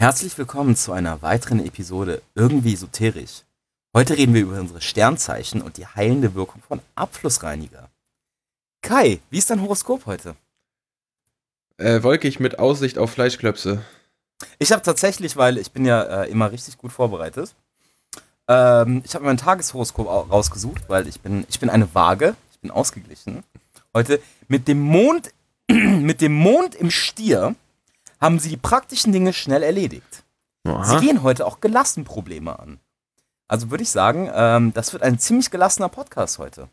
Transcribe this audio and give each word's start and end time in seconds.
Herzlich 0.00 0.38
willkommen 0.38 0.76
zu 0.76 0.92
einer 0.92 1.20
weiteren 1.20 1.62
Episode 1.62 2.22
Irgendwie 2.34 2.72
Esoterisch. 2.72 3.42
Heute 3.94 4.16
reden 4.16 4.32
wir 4.32 4.40
über 4.40 4.58
unsere 4.58 4.80
Sternzeichen 4.80 5.60
und 5.60 5.76
die 5.76 5.86
heilende 5.86 6.34
Wirkung 6.34 6.62
von 6.66 6.80
Abflussreiniger. 6.94 7.90
Kai, 8.80 9.20
wie 9.28 9.36
ist 9.36 9.50
dein 9.50 9.60
Horoskop 9.60 10.06
heute? 10.06 10.36
Äh, 11.76 12.02
wolkig 12.02 12.40
mit 12.40 12.58
Aussicht 12.58 12.96
auf 12.96 13.10
Fleischklöpse. 13.10 13.84
Ich 14.58 14.72
habe 14.72 14.80
tatsächlich, 14.80 15.36
weil 15.36 15.58
ich 15.58 15.70
bin 15.70 15.84
ja 15.84 16.22
äh, 16.22 16.30
immer 16.30 16.50
richtig 16.50 16.78
gut 16.78 16.92
vorbereitet, 16.92 17.54
ähm, 18.48 19.02
ich 19.04 19.14
habe 19.14 19.26
mein 19.26 19.36
Tageshoroskop 19.36 20.06
rausgesucht, 20.06 20.88
weil 20.88 21.08
ich 21.08 21.20
bin, 21.20 21.44
ich 21.50 21.60
bin 21.60 21.68
eine 21.68 21.94
Waage, 21.94 22.36
ich 22.52 22.60
bin 22.60 22.70
ausgeglichen. 22.70 23.44
Heute 23.94 24.18
mit 24.48 24.66
dem 24.66 24.80
Mond, 24.80 25.34
mit 25.70 26.22
dem 26.22 26.32
Mond 26.32 26.74
im 26.74 26.90
Stier 26.90 27.54
haben 28.20 28.38
sie 28.38 28.48
die 28.48 28.56
praktischen 28.56 29.12
Dinge 29.12 29.32
schnell 29.32 29.62
erledigt. 29.62 30.24
Aha. 30.64 30.84
Sie 30.84 31.06
gehen 31.06 31.22
heute 31.22 31.46
auch 31.46 31.60
gelassen 31.60 32.04
Probleme 32.04 32.58
an. 32.58 32.80
Also 33.48 33.70
würde 33.70 33.82
ich 33.82 33.90
sagen, 33.90 34.30
ähm, 34.32 34.72
das 34.74 34.92
wird 34.92 35.02
ein 35.02 35.18
ziemlich 35.18 35.50
gelassener 35.50 35.88
Podcast 35.88 36.38
heute. 36.38 36.68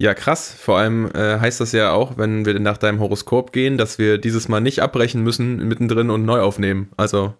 Ja, 0.00 0.14
krass. 0.14 0.52
Vor 0.52 0.78
allem 0.78 1.10
äh, 1.12 1.40
heißt 1.40 1.60
das 1.60 1.72
ja 1.72 1.90
auch, 1.90 2.16
wenn 2.16 2.46
wir 2.46 2.58
nach 2.60 2.78
deinem 2.78 3.00
Horoskop 3.00 3.52
gehen, 3.52 3.78
dass 3.78 3.98
wir 3.98 4.18
dieses 4.18 4.48
Mal 4.48 4.60
nicht 4.60 4.80
abbrechen 4.80 5.24
müssen 5.24 5.66
mittendrin 5.66 6.10
und 6.10 6.24
neu 6.24 6.40
aufnehmen. 6.40 6.90
Also 6.96 7.34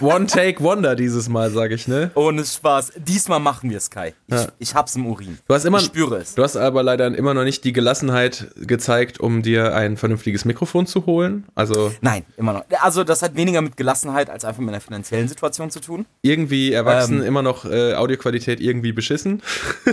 One 0.00 0.26
Take 0.26 0.62
Wonder 0.62 0.94
dieses 0.96 1.28
Mal, 1.28 1.50
sage 1.50 1.74
ich, 1.74 1.88
ne? 1.88 2.10
Ohne 2.14 2.44
Spaß. 2.44 2.92
Diesmal 2.96 3.40
machen 3.40 3.70
wir 3.70 3.78
es, 3.78 3.90
Kai. 3.90 4.14
Ich, 4.26 4.34
ja. 4.34 4.46
ich 4.58 4.74
hab's 4.74 4.96
im 4.96 5.06
Urin. 5.06 5.38
Du 5.46 5.54
hast 5.54 5.64
immer, 5.64 5.78
ich 5.78 5.84
spüre 5.84 6.16
es. 6.16 6.34
Du 6.34 6.42
hast 6.42 6.56
aber 6.56 6.82
leider 6.82 7.06
immer 7.16 7.34
noch 7.34 7.44
nicht 7.44 7.64
die 7.64 7.72
Gelassenheit 7.72 8.48
gezeigt, 8.56 9.20
um 9.20 9.42
dir 9.42 9.74
ein 9.74 9.96
vernünftiges 9.96 10.44
Mikrofon 10.44 10.86
zu 10.86 11.06
holen. 11.06 11.46
Also 11.54 11.92
Nein, 12.00 12.24
immer 12.36 12.52
noch. 12.52 12.64
Also 12.80 13.04
das 13.04 13.22
hat 13.22 13.34
weniger 13.36 13.60
mit 13.60 13.76
Gelassenheit 13.76 14.30
als 14.30 14.44
einfach 14.44 14.60
mit 14.60 14.70
einer 14.70 14.80
finanziellen 14.80 15.28
Situation 15.28 15.70
zu 15.70 15.80
tun. 15.80 16.06
Irgendwie 16.22 16.72
erwachsen, 16.72 17.20
ähm, 17.20 17.26
immer 17.26 17.42
noch 17.42 17.64
äh, 17.64 17.94
Audioqualität 17.94 18.60
irgendwie 18.60 18.92
beschissen. 18.92 19.42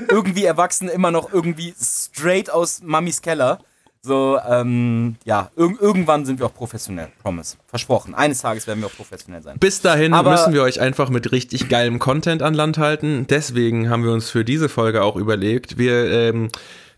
irgendwie 0.09 0.45
erwachsen, 0.45 0.89
immer 0.89 1.11
noch 1.11 1.31
irgendwie 1.33 1.73
straight 1.79 2.49
aus 2.49 2.81
Mamis 2.83 3.21
Keller. 3.21 3.59
So, 4.05 4.37
ähm, 4.47 5.15
ja, 5.25 5.49
ir 5.57 5.71
irgendwann 5.81 6.25
sind 6.25 6.37
wir 6.39 6.45
auch 6.45 6.53
professionell, 6.53 7.07
promise. 7.23 7.57
Versprochen. 7.65 8.13
Eines 8.13 8.39
Tages 8.39 8.67
werden 8.67 8.81
wir 8.81 8.85
auch 8.87 8.95
professionell 8.95 9.41
sein. 9.41 9.57
Bis 9.57 9.81
dahin 9.81 10.13
Aber 10.13 10.29
müssen 10.29 10.53
wir 10.53 10.61
euch 10.61 10.79
einfach 10.79 11.09
mit 11.09 11.31
richtig 11.31 11.69
geilem 11.69 11.97
Content 11.97 12.43
an 12.43 12.53
Land 12.53 12.77
halten. 12.77 13.25
Deswegen 13.27 13.89
haben 13.89 14.03
wir 14.03 14.11
uns 14.11 14.29
für 14.29 14.45
diese 14.45 14.69
Folge 14.69 15.01
auch 15.01 15.15
überlegt, 15.15 15.79
wir, 15.79 16.11
ähm, 16.11 16.49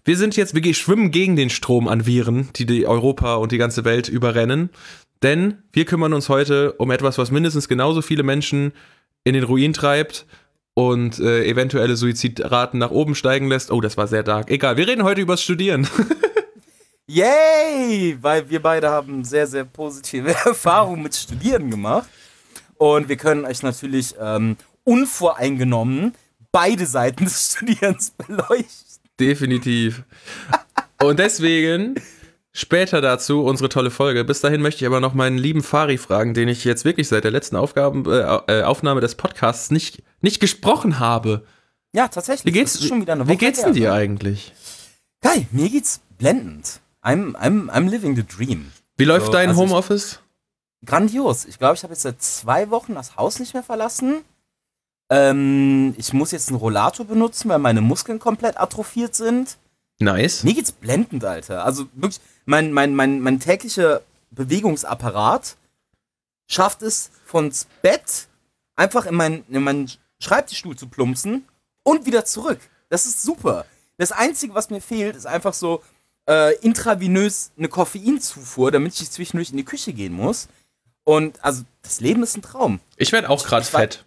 wir 0.04 0.18
sind 0.18 0.36
jetzt, 0.36 0.54
wir 0.54 0.74
schwimmen 0.74 1.10
gegen 1.12 1.38
den 1.38 1.50
Strom 1.50 1.88
an 1.88 2.06
Viren, 2.06 2.50
die, 2.58 2.66
die 2.66 2.86
Europa 2.86 3.36
und 3.36 3.54
die 3.54 3.58
ganze 3.58 3.86
Welt 3.86 4.10
überrennen. 4.10 4.70
Denn 5.24 5.64
wir 5.72 5.86
kümmern 5.86 6.14
uns 6.14 6.28
heute 6.28 6.74
um 6.74 6.92
etwas, 6.92 7.18
was 7.18 7.32
mindestens 7.32 7.70
genauso 7.70 8.02
viele 8.02 8.24
Menschen 8.24 8.74
in 9.24 9.34
den 9.34 9.44
Ruin 9.44 9.72
treibt 9.72 10.26
und 10.74 11.20
äh, 11.20 11.46
eventuelle 11.46 11.96
Suizidraten 11.96 12.80
nach 12.80 12.92
oben 12.92 13.16
steigen 13.16 13.48
lässt. 13.48 13.72
Oh, 13.72 13.80
das 13.80 13.96
war 13.96 14.08
sehr 14.08 14.24
dark. 14.24 14.52
Egal, 14.52 14.76
wir 14.76 14.88
reden 14.88 15.04
heute 15.04 15.22
übers 15.22 15.42
Studieren. 15.42 15.88
Yay! 17.10 18.18
Weil 18.22 18.50
wir 18.50 18.62
beide 18.62 18.90
haben 18.90 19.24
sehr, 19.24 19.48
sehr 19.48 19.64
positive 19.64 20.30
Erfahrungen 20.46 21.04
mit 21.04 21.16
Studieren 21.16 21.72
gemacht. 21.72 22.10
Und 22.78 23.10
wir 23.10 23.18
können 23.18 23.46
euch 23.46 23.64
natürlich 23.64 24.16
ähm, 24.20 24.58
unvoreingenommen 24.84 26.14
beide 26.52 26.86
Seiten 26.86 27.26
des 27.26 27.54
Studierens 27.58 28.12
beleuchten. 28.12 29.02
Definitiv. 29.20 30.04
Und 31.02 31.18
deswegen 31.20 31.96
später 32.52 33.02
dazu 33.02 33.44
unsere 33.44 33.70
tolle 33.70 33.90
Folge. 33.90 34.24
Bis 34.24 34.42
dahin 34.42 34.62
möchte 34.62 34.84
ich 34.84 34.88
aber 34.88 35.00
noch 35.00 35.14
meinen 35.14 35.38
lieben 35.38 35.64
Fari 35.64 35.98
fragen, 35.98 36.34
den 36.34 36.50
ich 36.50 36.66
jetzt 36.66 36.86
wirklich 36.86 37.08
seit 37.08 37.24
der 37.24 37.32
letzten 37.32 37.56
Aufgaben, 37.56 38.06
äh, 38.06 38.20
äh 38.48 38.64
Aufnahme 38.64 39.02
des 39.02 39.16
Podcasts 39.16 39.72
nicht, 39.72 40.04
nicht 40.22 40.40
gesprochen 40.40 41.00
habe. 41.00 41.46
Ja, 41.94 42.10
tatsächlich. 42.10 42.54
Wie 42.54 42.58
geht's, 42.58 42.82
wie 42.82 43.38
geht's 43.38 43.62
denn 43.62 43.74
dir 43.74 43.94
eigentlich? 43.94 44.54
Kai, 45.22 45.48
mir 45.52 45.70
geht's 45.70 46.02
blendend. 46.18 46.82
I'm, 47.08 47.38
I'm, 47.38 47.70
I'm 47.70 47.88
living 47.88 48.18
the 48.18 48.24
dream. 48.24 48.74
Wie 48.98 49.06
läuft 49.06 49.28
so, 49.28 49.32
dein 49.32 49.50
also 49.50 49.62
Homeoffice? 49.62 50.20
Grandios. 50.86 51.46
Ich 51.46 51.58
glaube, 51.58 51.76
ich 51.76 51.84
habe 51.84 51.94
jetzt 51.94 52.04
seit 52.04 52.22
zwei 52.22 52.70
Wochen 52.70 52.96
das 52.96 53.16
Haus 53.16 53.40
nicht 53.40 53.54
mehr 53.54 53.64
verlassen. 53.64 54.26
Ähm, 55.10 55.96
ich 55.98 56.12
muss 56.12 56.32
jetzt 56.32 56.50
einen 56.50 56.58
Rollator 56.58 57.06
benutzen, 57.06 57.48
weil 57.48 57.60
meine 57.60 57.80
Muskeln 57.80 58.20
komplett 58.20 58.60
atrophiert 58.60 59.16
sind. 59.16 59.58
Nice. 60.00 60.44
Mir 60.44 60.54
geht's 60.54 60.74
blendend, 60.74 61.24
Alter. 61.24 61.64
Also 61.64 61.86
wirklich, 61.94 62.20
mein, 62.46 62.74
mein, 62.74 62.94
mein, 62.94 63.22
mein 63.22 63.40
täglicher 63.40 64.02
Bewegungsapparat 64.32 65.56
schafft 66.48 66.82
es, 66.82 67.10
von 67.26 67.54
Bett 67.82 68.28
einfach 68.76 69.06
in 69.06 69.16
meinen, 69.16 69.46
in 69.50 69.64
meinen 69.64 69.90
Schreibtischstuhl 70.20 70.76
zu 70.76 70.88
plumpsen 70.88 71.46
und 71.84 72.06
wieder 72.06 72.26
zurück. 72.26 72.60
Das 72.90 73.06
ist 73.06 73.24
super. 73.24 73.66
Das 73.98 74.12
Einzige, 74.12 74.54
was 74.54 74.70
mir 74.70 74.82
fehlt, 74.82 75.16
ist 75.16 75.26
einfach 75.26 75.54
so 75.54 75.82
äh, 76.28 76.56
intravenös 76.58 77.52
eine 77.58 77.70
Koffeinzufuhr, 77.70 78.72
damit 78.72 79.00
ich 79.00 79.10
zwischendurch 79.10 79.52
in 79.52 79.58
die 79.58 79.66
Küche 79.66 79.94
gehen 79.94 80.14
muss. 80.14 80.48
Und 81.04 81.44
also, 81.44 81.64
das 81.82 82.02
Leben 82.02 82.22
ist 82.24 82.36
ein 82.36 82.42
Traum. 82.42 82.80
Ich 82.98 83.12
werde 83.12 83.30
auch 83.30 83.46
gerade 83.46 83.66
fett. 83.66 84.06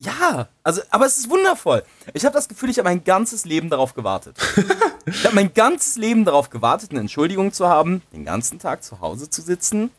Ja, 0.00 0.48
also, 0.62 0.80
aber 0.90 1.06
es 1.06 1.18
ist 1.18 1.28
wundervoll. 1.28 1.82
Ich 2.14 2.24
habe 2.24 2.32
das 2.32 2.48
Gefühl, 2.48 2.70
ich 2.70 2.78
habe 2.78 2.88
mein 2.88 3.02
ganzes 3.02 3.44
Leben 3.44 3.68
darauf 3.68 3.94
gewartet. 3.94 4.36
ich 5.06 5.24
habe 5.24 5.34
mein 5.34 5.52
ganzes 5.52 5.96
Leben 5.96 6.24
darauf 6.24 6.50
gewartet, 6.50 6.92
eine 6.92 7.00
Entschuldigung 7.00 7.52
zu 7.52 7.68
haben, 7.68 8.02
den 8.12 8.24
ganzen 8.24 8.60
Tag 8.60 8.84
zu 8.84 9.00
Hause 9.00 9.28
zu 9.28 9.42
sitzen, 9.42 9.90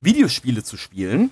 Videospiele 0.00 0.64
zu 0.64 0.76
spielen, 0.76 1.30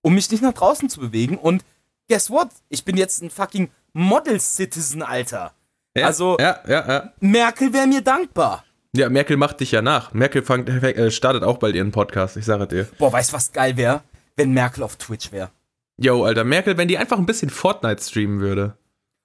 um 0.00 0.14
mich 0.14 0.30
nicht 0.30 0.42
nach 0.42 0.54
draußen 0.54 0.88
zu 0.88 1.00
bewegen. 1.00 1.36
Und 1.36 1.62
guess 2.08 2.30
what? 2.30 2.48
Ich 2.70 2.84
bin 2.84 2.96
jetzt 2.96 3.22
ein 3.22 3.30
fucking 3.30 3.70
Model-Citizen, 3.92 5.02
Alter. 5.02 5.52
Ja, 5.96 6.06
also, 6.06 6.38
ja, 6.40 6.60
ja. 6.66 7.12
Merkel 7.20 7.72
wäre 7.72 7.86
mir 7.86 8.00
dankbar. 8.00 8.64
Ja, 8.94 9.08
Merkel 9.08 9.36
macht 9.36 9.60
dich 9.60 9.72
ja 9.72 9.82
nach. 9.82 10.12
Merkel 10.12 10.42
fang, 10.42 10.66
äh, 10.66 11.10
startet 11.10 11.42
auch 11.42 11.58
bald 11.58 11.74
ihren 11.74 11.92
Podcast, 11.92 12.36
ich 12.36 12.44
sage 12.44 12.66
dir. 12.66 12.88
Boah, 12.98 13.12
weißt 13.12 13.30
du, 13.30 13.36
was 13.36 13.52
geil 13.52 13.76
wäre? 13.76 14.02
Wenn 14.36 14.52
Merkel 14.52 14.82
auf 14.82 14.96
Twitch 14.96 15.32
wäre. 15.32 15.50
Yo, 15.98 16.24
Alter, 16.24 16.44
Merkel, 16.44 16.76
wenn 16.78 16.88
die 16.88 16.98
einfach 16.98 17.18
ein 17.18 17.26
bisschen 17.26 17.50
Fortnite 17.50 18.02
streamen 18.02 18.40
würde. 18.40 18.76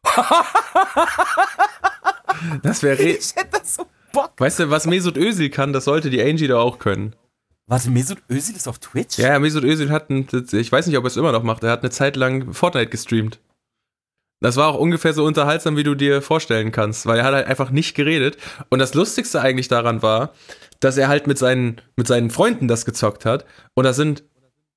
das 2.63 2.83
wäre. 2.83 3.01
Ich 3.01 3.35
hätte 3.35 3.59
das 3.59 3.75
so 3.75 3.87
Bock. 4.11 4.33
Weißt 4.37 4.59
du, 4.59 4.69
was 4.69 4.85
Mesut 4.85 5.17
Özil 5.17 5.49
kann, 5.49 5.73
das 5.73 5.85
sollte 5.85 6.09
die 6.09 6.21
Angie 6.21 6.47
da 6.47 6.57
auch 6.57 6.79
können. 6.79 7.15
Warte, 7.65 7.89
Mesut 7.89 8.19
Özil 8.29 8.55
ist 8.55 8.67
auf 8.67 8.79
Twitch? 8.79 9.17
Ja, 9.17 9.37
Mesut 9.39 9.63
Özil 9.63 9.89
hat, 9.89 10.09
ein, 10.09 10.27
ich 10.51 10.71
weiß 10.71 10.87
nicht, 10.87 10.97
ob 10.97 11.03
er 11.03 11.07
es 11.07 11.17
immer 11.17 11.31
noch 11.31 11.43
macht, 11.43 11.63
er 11.63 11.71
hat 11.71 11.81
eine 11.81 11.89
Zeit 11.91 12.15
lang 12.15 12.53
Fortnite 12.53 12.89
gestreamt. 12.89 13.39
Das 14.39 14.55
war 14.55 14.67
auch 14.67 14.77
ungefähr 14.77 15.13
so 15.13 15.25
unterhaltsam, 15.25 15.77
wie 15.77 15.83
du 15.83 15.95
dir 15.95 16.21
vorstellen 16.21 16.71
kannst, 16.71 17.05
weil 17.05 17.19
er 17.19 17.25
hat 17.25 17.33
halt 17.33 17.47
einfach 17.47 17.71
nicht 17.71 17.95
geredet. 17.95 18.37
Und 18.69 18.79
das 18.79 18.93
Lustigste 18.93 19.41
eigentlich 19.41 19.67
daran 19.67 20.03
war, 20.03 20.33
dass 20.79 20.97
er 20.97 21.07
halt 21.07 21.25
mit 21.25 21.39
seinen, 21.39 21.81
mit 21.95 22.07
seinen 22.07 22.29
Freunden 22.29 22.67
das 22.67 22.85
gezockt 22.85 23.25
hat. 23.25 23.45
Und 23.73 23.85
da 23.85 23.93
sind 23.93 24.23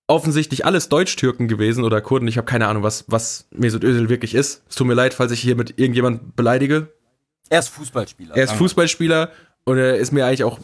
offensichtlich 0.07 0.65
alles 0.65 0.89
Deutsch-Türken 0.89 1.47
gewesen 1.47 1.85
oder 1.85 2.01
Kurden. 2.01 2.27
Ich 2.27 2.37
habe 2.37 2.47
keine 2.47 2.67
Ahnung, 2.69 2.83
was, 2.83 3.05
was 3.07 3.49
Mesut 3.51 3.85
Özil 3.85 4.09
wirklich 4.09 4.35
ist. 4.35 4.63
Es 4.69 4.77
tut 4.77 4.87
mir 4.87 4.95
leid, 4.95 5.15
falls 5.15 5.31
ich 5.31 5.41
hier 5.41 5.57
mit 5.57 5.79
irgendjemand 5.79 6.37
beleidige. 6.37 6.89
Er 7.49 7.61
ist 7.61 7.69
Fußballspieler. 7.69 8.37
Er 8.37 8.45
ist 8.45 8.53
Fußballspieler 8.53 9.31
und 9.65 9.79
er 9.79 9.97
ist 9.97 10.13
mir 10.13 10.27
eigentlich 10.27 10.45
auch 10.45 10.59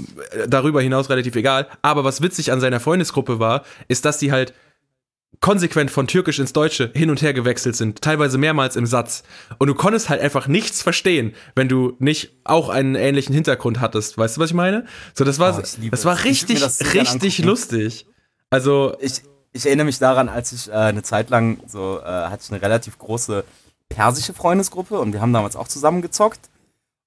darüber 0.49 0.81
hinaus 0.81 1.11
relativ 1.11 1.37
egal. 1.37 1.69
Aber 1.83 2.03
was 2.03 2.23
witzig 2.23 2.51
an 2.51 2.61
seiner 2.61 2.81
Freundesgruppe 2.81 3.39
war, 3.39 3.65
ist, 3.89 4.05
dass 4.05 4.19
sie 4.19 4.33
halt 4.33 4.55
konsequent 5.41 5.91
von 5.91 6.07
Türkisch 6.07 6.39
ins 6.39 6.53
Deutsche 6.53 6.91
hin 6.95 7.11
und 7.11 7.23
her 7.23 7.35
gewechselt 7.35 7.77
sind, 7.77 8.01
teilweise 8.01 8.39
mehrmals 8.39 8.77
im 8.77 8.87
Satz. 8.87 9.23
Und 9.59 9.69
du 9.69 9.75
konntest 9.75 10.09
halt 10.09 10.21
einfach 10.21 10.49
nichts 10.49 10.83
verstehen, 10.83 11.35
wenn 11.55 11.69
du 11.69 11.97
nicht 11.99 12.33
auch 12.45 12.69
einen 12.69 12.95
ähnlichen 12.95 13.35
Hintergrund 13.35 13.81
hattest. 13.81 14.19
Weißt 14.19 14.37
du, 14.37 14.41
was 14.41 14.51
ich 14.51 14.55
meine? 14.55 14.87
So, 15.15 15.25
das 15.25 15.39
war, 15.39 15.59
oh, 15.59 15.63
das 15.91 16.05
war 16.05 16.25
richtig, 16.25 16.61
das 16.61 16.95
richtig 16.95 17.39
lustig. 17.39 18.07
Also. 18.51 18.97
Ich, 19.01 19.23
ich 19.57 19.67
erinnere 19.67 19.87
mich 19.87 19.99
daran, 19.99 20.29
als 20.29 20.53
ich 20.53 20.69
äh, 20.69 20.73
eine 20.73 21.03
Zeit 21.03 21.31
lang 21.31 21.61
so, 21.67 21.99
äh, 22.01 22.05
hatte 22.05 22.43
ich 22.45 22.53
eine 22.53 22.61
relativ 22.61 22.99
große 22.99 23.43
persische 23.89 24.35
Freundesgruppe 24.35 24.99
und 24.99 25.13
wir 25.13 25.21
haben 25.21 25.33
damals 25.33 25.57
auch 25.57 25.69
zusammen 25.69 26.03
gezockt. 26.03 26.51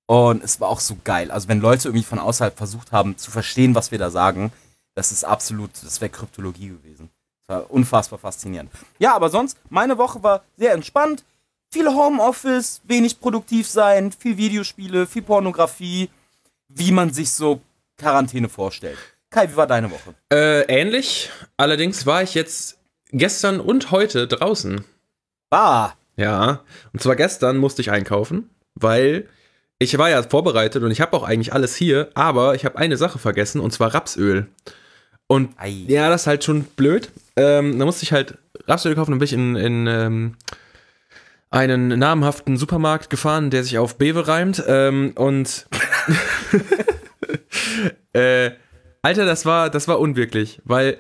Und 0.08 0.44
es 0.44 0.60
war 0.60 0.70
auch 0.70 0.80
so 0.80 0.98
geil. 1.04 1.30
Also, 1.30 1.48
wenn 1.48 1.62
Leute 1.62 1.90
irgendwie 1.90 2.04
von 2.04 2.18
außerhalb 2.18 2.58
versucht 2.58 2.92
haben 2.92 3.18
zu 3.18 3.30
verstehen, 3.30 3.76
was 3.76 3.92
wir 3.92 4.00
da 4.00 4.10
sagen, 4.10 4.52
das 4.96 5.12
ist 5.12 5.24
absolut, 5.24 5.70
das 5.84 6.02
wäre 6.02 6.10
Kryptologie 6.10 6.70
gewesen. 6.70 7.10
War 7.50 7.72
unfassbar 7.72 8.20
faszinierend. 8.20 8.72
Ja, 9.00 9.16
aber 9.16 9.30
sonst, 9.30 9.58
meine 9.70 9.98
Woche 9.98 10.22
war 10.22 10.44
sehr 10.56 10.74
entspannt. 10.74 11.24
Viel 11.72 11.88
Homeoffice, 11.88 12.82
wenig 12.84 13.20
produktiv 13.20 13.68
sein, 13.68 14.12
viel 14.12 14.38
Videospiele, 14.38 15.08
viel 15.08 15.24
Pornografie, 15.24 16.10
wie 16.68 16.92
man 16.92 17.12
sich 17.12 17.32
so 17.32 17.60
Quarantäne 17.98 18.50
vorstellt. 18.50 18.98
Kai, 19.32 19.50
wie 19.52 19.56
war 19.56 19.66
deine 19.66 19.90
Woche? 19.90 20.14
Äh, 20.32 20.62
ähnlich. 20.68 21.32
Allerdings 21.58 22.06
war 22.06 22.22
ich 22.22 22.36
jetzt 22.36 22.78
gestern 23.12 23.60
und 23.60 23.90
heute 23.90 24.28
draußen. 24.28 24.84
Ah. 25.50 25.94
Ja. 26.18 26.64
Und 26.94 27.02
zwar 27.02 27.16
gestern 27.16 27.58
musste 27.58 27.82
ich 27.82 27.90
einkaufen, 27.90 28.52
weil 28.76 29.28
ich 29.80 29.98
war 29.98 30.10
ja 30.10 30.22
vorbereitet 30.22 30.84
und 30.84 30.92
ich 30.92 31.02
habe 31.02 31.18
auch 31.18 31.24
eigentlich 31.24 31.54
alles 31.54 31.76
hier, 31.76 32.10
aber 32.14 32.54
ich 32.54 32.66
habe 32.66 32.78
eine 32.78 32.98
Sache 32.98 33.18
vergessen 33.18 33.60
und 33.60 33.72
zwar 33.72 33.94
Rapsöl. 33.94 34.48
Und 35.28 35.54
Ei. 35.58 35.86
ja, 35.88 36.10
das 36.10 36.22
ist 36.22 36.28
halt 36.28 36.44
schon 36.44 36.64
blöd. 36.64 37.12
Ähm, 37.40 37.80
da 37.80 37.86
musste 37.86 38.04
ich 38.04 38.12
halt 38.12 38.38
Rapsöl 38.68 38.96
kaufen, 38.96 39.12
dann 39.12 39.20
bin 39.20 39.26
ich 39.26 39.34
in, 39.34 39.56
in 39.56 39.88
ähm, 39.88 40.36
einen 41.50 41.88
namhaften 41.98 42.58
Supermarkt 42.58 43.10
gefahren, 43.10 43.50
der 43.50 43.64
sich 43.64 43.78
auf 43.78 43.98
Bewe 43.98 44.28
reimt. 44.28 44.62
Ähm, 44.68 45.14
und 45.16 45.68
äh, 48.14 48.52
Alter, 49.02 49.26
das 49.26 49.46
war, 49.46 49.70
das 49.70 49.88
war 49.88 50.00
unwirklich, 50.00 50.62
weil 50.66 50.98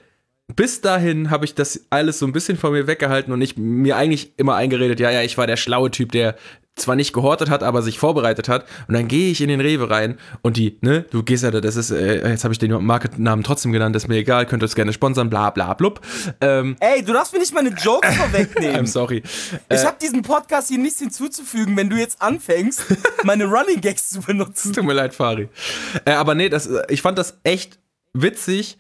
bis 0.56 0.80
dahin 0.80 1.30
habe 1.30 1.44
ich 1.44 1.56
das 1.56 1.88
alles 1.90 2.20
so 2.20 2.26
ein 2.26 2.32
bisschen 2.32 2.58
von 2.58 2.72
mir 2.72 2.88
weggehalten 2.88 3.34
und 3.34 3.42
ich 3.42 3.58
mir 3.58 3.98
eigentlich 3.98 4.32
immer 4.38 4.56
eingeredet, 4.56 5.00
ja, 5.00 5.12
ja, 5.12 5.22
ich 5.22 5.38
war 5.38 5.46
der 5.46 5.58
schlaue 5.58 5.92
Typ, 5.92 6.14
der 6.14 6.38
zwar 6.80 6.96
nicht 6.96 7.14
gehortet 7.14 7.50
hat, 7.50 7.64
aber 7.64 7.81
sich 7.81 8.00
vorbereitet 8.00 8.50
hat. 8.50 8.66
Und 8.88 8.94
dann 8.94 9.08
gehe 9.08 9.31
ich 9.31 9.42
in 9.42 9.50
den 9.50 9.62
Rewe 9.62 9.90
rein 9.90 10.18
und 10.42 10.58
die, 10.58 10.78
ne, 10.81 11.06
du 11.12 11.24
gehst 11.24 11.44
ja, 11.44 11.52
da, 11.52 11.62
das 11.62 11.76
ist, 11.76 11.92
äh, 11.92 12.28
jetzt 12.30 12.44
habe 12.44 12.54
ich 12.54 12.60
den 12.60 12.72
Markennamen 12.84 13.44
trotzdem 13.44 13.72
genannt, 13.72 13.96
ist 13.96 14.08
mir 14.08 14.18
egal, 14.18 14.46
könnt 14.46 14.64
ihr 14.64 14.66
es 14.68 14.76
gerne 14.76 14.94
sponsern, 14.94 15.30
bla 15.30 15.50
bla 15.50 15.74
blub. 15.74 16.02
Ähm, 16.42 16.76
Ey, 16.80 17.04
du 17.04 17.14
darfst 17.14 17.34
mir 17.34 17.40
nicht 17.40 17.54
meine 17.54 17.70
Jokes 17.70 18.10
I'm 18.10 18.16
vorwegnehmen. 18.16 18.86
sorry. 18.86 19.24
Ich 19.70 19.86
habe 19.86 19.98
diesem 20.02 20.22
Podcast 20.22 20.70
hier 20.70 20.78
nichts 20.78 21.00
hinzuzufügen, 21.00 21.76
wenn 21.78 21.90
du 21.90 21.98
jetzt 21.98 22.22
anfängst, 22.22 22.84
meine 23.24 23.46
Running 23.46 23.81
Gags 23.81 24.10
zu 24.10 24.22
benutzen. 24.22 24.74
Tut 24.74 24.86
mir 24.86 24.94
leid, 24.94 25.14
Fari. 25.14 25.50
Äh, 26.06 26.12
aber 26.12 26.36
nee, 26.36 26.50
das, 26.50 26.68
äh, 26.68 26.84
ich 26.90 27.02
fand 27.02 27.18
das 27.18 27.40
echt 27.44 27.80
witzig, 28.14 28.78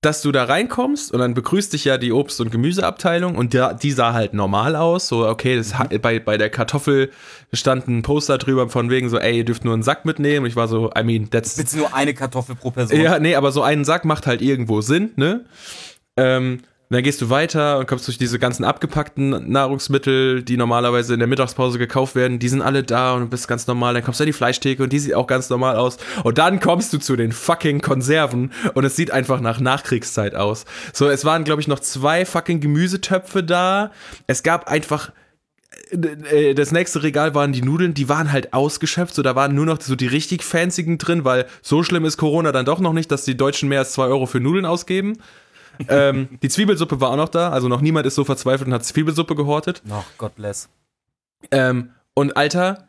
dass 0.00 0.22
du 0.22 0.30
da 0.30 0.44
reinkommst 0.44 1.12
und 1.12 1.18
dann 1.18 1.34
begrüßt 1.34 1.72
dich 1.72 1.84
ja 1.84 1.98
die 1.98 2.12
Obst- 2.12 2.40
und 2.40 2.52
Gemüseabteilung 2.52 3.34
und 3.34 3.52
da, 3.52 3.72
die 3.72 3.90
sah 3.90 4.12
halt 4.12 4.32
normal 4.32 4.76
aus. 4.76 5.08
So, 5.08 5.26
okay, 5.28 5.56
das 5.56 5.76
Mhm. 5.76 6.00
bei, 6.00 6.20
bei 6.20 6.38
der 6.38 6.50
Kartoffel 6.50 7.10
stand 7.52 7.88
ein 7.88 8.02
Poster 8.02 8.38
drüber 8.38 8.68
von 8.68 8.90
wegen 8.90 9.08
so, 9.08 9.18
ey, 9.18 9.38
ihr 9.38 9.44
dürft 9.44 9.64
nur 9.64 9.74
einen 9.74 9.82
Sack 9.82 10.04
mitnehmen. 10.04 10.46
Ich 10.46 10.54
war 10.54 10.68
so, 10.68 10.92
I 10.96 11.02
mean, 11.02 11.30
that's. 11.30 11.56
Bitte 11.56 11.78
nur 11.78 11.92
eine 11.94 12.14
Kartoffel 12.14 12.54
pro 12.54 12.70
Person. 12.70 13.00
Ja, 13.00 13.18
nee, 13.18 13.34
aber 13.34 13.50
so 13.50 13.62
einen 13.62 13.84
Sack 13.84 14.04
macht 14.04 14.28
halt 14.28 14.40
irgendwo 14.40 14.82
Sinn, 14.82 15.10
ne? 15.16 15.44
Ähm, 16.16 16.60
dann 16.90 17.02
gehst 17.02 17.20
du 17.20 17.28
weiter 17.28 17.78
und 17.78 17.86
kommst 17.86 18.06
durch 18.06 18.16
diese 18.18 18.38
ganzen 18.38 18.64
abgepackten 18.64 19.50
Nahrungsmittel, 19.50 20.42
die 20.42 20.56
normalerweise 20.56 21.12
in 21.12 21.18
der 21.18 21.28
Mittagspause 21.28 21.78
gekauft 21.78 22.14
werden. 22.14 22.38
Die 22.38 22.48
sind 22.48 22.62
alle 22.62 22.82
da 22.82 23.14
und 23.14 23.20
du 23.22 23.28
bist 23.28 23.46
ganz 23.46 23.66
normal. 23.66 23.94
Dann 23.94 24.02
kommst 24.02 24.20
du 24.20 24.24
an 24.24 24.28
die 24.28 24.32
Fleischtheke 24.32 24.82
und 24.82 24.92
die 24.92 24.98
sieht 24.98 25.14
auch 25.14 25.26
ganz 25.26 25.50
normal 25.50 25.76
aus. 25.76 25.98
Und 26.24 26.38
dann 26.38 26.60
kommst 26.60 26.92
du 26.92 26.98
zu 26.98 27.16
den 27.16 27.32
fucking 27.32 27.80
Konserven 27.80 28.52
und 28.74 28.84
es 28.84 28.96
sieht 28.96 29.10
einfach 29.10 29.40
nach 29.40 29.60
Nachkriegszeit 29.60 30.34
aus. 30.34 30.64
So, 30.94 31.08
es 31.08 31.24
waren, 31.24 31.44
glaube 31.44 31.60
ich, 31.60 31.68
noch 31.68 31.80
zwei 31.80 32.24
fucking 32.24 32.60
Gemüsetöpfe 32.60 33.44
da. 33.44 33.90
Es 34.26 34.42
gab 34.42 34.68
einfach 34.68 35.12
äh, 35.90 36.54
das 36.54 36.72
nächste 36.72 37.02
Regal 37.02 37.34
waren 37.34 37.52
die 37.52 37.62
Nudeln, 37.62 37.92
die 37.92 38.08
waren 38.08 38.32
halt 38.32 38.52
ausgeschöpft, 38.52 39.14
so 39.14 39.22
da 39.22 39.34
waren 39.34 39.54
nur 39.54 39.66
noch 39.66 39.80
so 39.80 39.94
die 39.94 40.06
richtig 40.06 40.42
fanzigen 40.42 40.98
drin, 40.98 41.24
weil 41.24 41.46
so 41.62 41.82
schlimm 41.82 42.04
ist 42.04 42.16
Corona 42.16 42.52
dann 42.52 42.64
doch 42.64 42.80
noch 42.80 42.92
nicht, 42.92 43.10
dass 43.10 43.24
die 43.24 43.36
Deutschen 43.36 43.68
mehr 43.68 43.80
als 43.80 43.92
2 43.92 44.04
Euro 44.04 44.26
für 44.26 44.40
Nudeln 44.40 44.64
ausgeben. 44.64 45.18
Ähm, 45.88 46.38
die 46.42 46.48
Zwiebelsuppe 46.48 47.00
war 47.00 47.10
auch 47.10 47.16
noch 47.16 47.28
da, 47.28 47.50
also 47.50 47.68
noch 47.68 47.80
niemand 47.80 48.06
ist 48.06 48.14
so 48.14 48.24
verzweifelt 48.24 48.68
und 48.68 48.74
hat 48.74 48.84
Zwiebelsuppe 48.84 49.34
gehortet. 49.34 49.82
Ach, 49.90 50.04
God 50.16 50.34
bless. 50.34 50.68
Ähm, 51.50 51.90
und 52.14 52.36
Alter, 52.36 52.88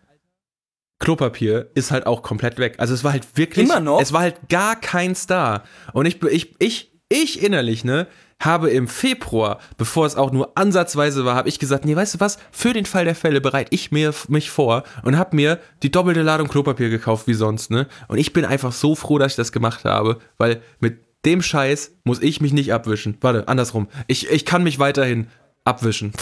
Klopapier 1.00 1.70
ist 1.76 1.92
halt 1.92 2.06
auch 2.06 2.22
komplett 2.24 2.58
weg. 2.58 2.76
Also 2.78 2.94
es 2.94 3.04
war 3.04 3.14
halt 3.14 3.38
wirklich, 3.38 3.70
Immer 3.70 3.80
noch? 3.80 4.02
es 4.02 4.12
war 4.12 4.22
halt 4.22 4.50
gar 4.50 4.76
keins 4.76 5.28
da. 5.28 5.64
Und 5.94 6.06
ich, 6.06 6.22
ich, 6.24 6.56
ich, 6.60 6.92
ich 7.08 7.42
innerlich, 7.42 7.84
ne, 7.84 8.08
habe 8.42 8.70
im 8.70 8.88
Februar, 8.88 9.60
bevor 9.78 10.06
es 10.06 10.16
auch 10.16 10.32
nur 10.32 10.58
ansatzweise 10.58 11.26
war, 11.26 11.36
habe 11.36 11.50
ich 11.50 11.60
gesagt, 11.60 11.86
nee, 11.86 11.96
weißt 11.96 12.16
du 12.16 12.20
was, 12.20 12.38
für 12.52 12.74
den 12.74 12.86
Fall 12.86 13.06
der 13.06 13.16
Fälle 13.16 13.42
bereite 13.42 13.74
ich 13.74 13.92
mir 13.92 14.14
mich 14.28 14.50
vor 14.50 14.84
und 15.04 15.18
habe 15.18 15.36
mir 15.36 15.60
die 15.84 15.92
doppelte 15.92 16.22
Ladung 16.22 16.48
Klopapier 16.48 16.90
gekauft 16.90 17.28
wie 17.28 17.34
sonst, 17.34 17.70
ne? 17.70 17.88
Und 18.08 18.18
ich 18.18 18.32
bin 18.32 18.46
einfach 18.46 18.72
so 18.72 18.96
froh, 18.96 19.18
dass 19.18 19.34
ich 19.34 19.38
das 19.38 19.52
gemacht 19.52 19.84
habe, 19.84 20.20
weil 20.38 20.62
mit 20.80 21.00
dem 21.26 21.42
Scheiß 21.42 21.92
muss 22.04 22.22
ich 22.22 22.42
mich 22.42 22.54
nicht 22.54 22.74
abwischen. 22.74 23.18
Warte, 23.22 23.48
andersrum. 23.48 23.88
Ich, 24.08 24.30
ich 24.30 24.46
kann 24.46 24.64
mich 24.64 24.80
weiterhin 24.80 25.28
abwischen. 25.64 26.14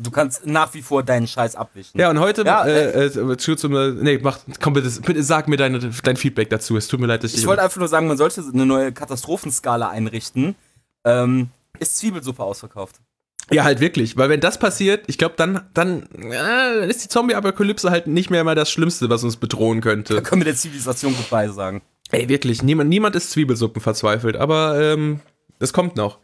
Du 0.00 0.12
kannst 0.12 0.46
nach 0.46 0.74
wie 0.74 0.82
vor 0.82 1.02
deinen 1.02 1.26
Scheiß 1.26 1.56
abwischen. 1.56 1.98
Ja, 1.98 2.08
und 2.10 2.20
heute, 2.20 2.44
Ja, 2.44 2.64
äh, 2.64 3.06
äh, 3.06 3.36
zu, 3.36 3.56
zum, 3.56 4.00
nee, 4.00 4.20
mach, 4.22 4.38
komm 4.60 4.74
bitte, 4.74 4.88
bitte 5.00 5.22
sag 5.24 5.48
mir 5.48 5.56
deine, 5.56 5.80
dein 6.04 6.16
Feedback 6.16 6.50
dazu. 6.50 6.76
Es 6.76 6.86
tut 6.86 7.00
mir 7.00 7.06
leid, 7.08 7.24
dass 7.24 7.32
ich. 7.34 7.40
Ich 7.40 7.46
wollte 7.48 7.62
einfach 7.62 7.78
nur 7.78 7.88
sagen, 7.88 8.06
man 8.06 8.16
sollte 8.16 8.40
eine 8.40 8.64
neue 8.64 8.92
Katastrophenskala 8.92 9.88
einrichten. 9.88 10.54
Ähm, 11.04 11.48
ist 11.80 11.96
Zwiebelsuppe 11.98 12.42
ausverkauft? 12.42 13.00
ja, 13.50 13.64
halt 13.64 13.80
wirklich, 13.80 14.16
weil 14.16 14.28
wenn 14.28 14.40
das 14.40 14.58
passiert, 14.58 15.04
ich 15.06 15.16
glaube, 15.16 15.34
dann, 15.36 15.62
dann, 15.74 16.02
äh, 16.12 16.86
ist 16.88 17.02
die 17.02 17.08
Zombie-Apokalypse 17.08 17.90
halt 17.90 18.06
nicht 18.06 18.30
mehr 18.30 18.44
mal 18.44 18.54
das 18.54 18.70
Schlimmste, 18.70 19.08
was 19.08 19.24
uns 19.24 19.36
bedrohen 19.36 19.80
Da 19.80 19.88
könnte. 19.88 20.22
können 20.22 20.42
wir 20.42 20.44
der 20.46 20.54
Zivilisation 20.56 21.16
goodbye 21.16 21.50
sagen. 21.50 21.82
Ey, 22.10 22.28
wirklich, 22.28 22.62
niemand, 22.62 22.88
niemand 22.90 23.16
ist 23.16 23.30
Zwiebelsuppen 23.30 23.82
verzweifelt, 23.82 24.36
aber 24.36 24.80
ähm, 24.80 25.20
das 25.58 25.72
kommt 25.72 25.96
noch. 25.96 26.18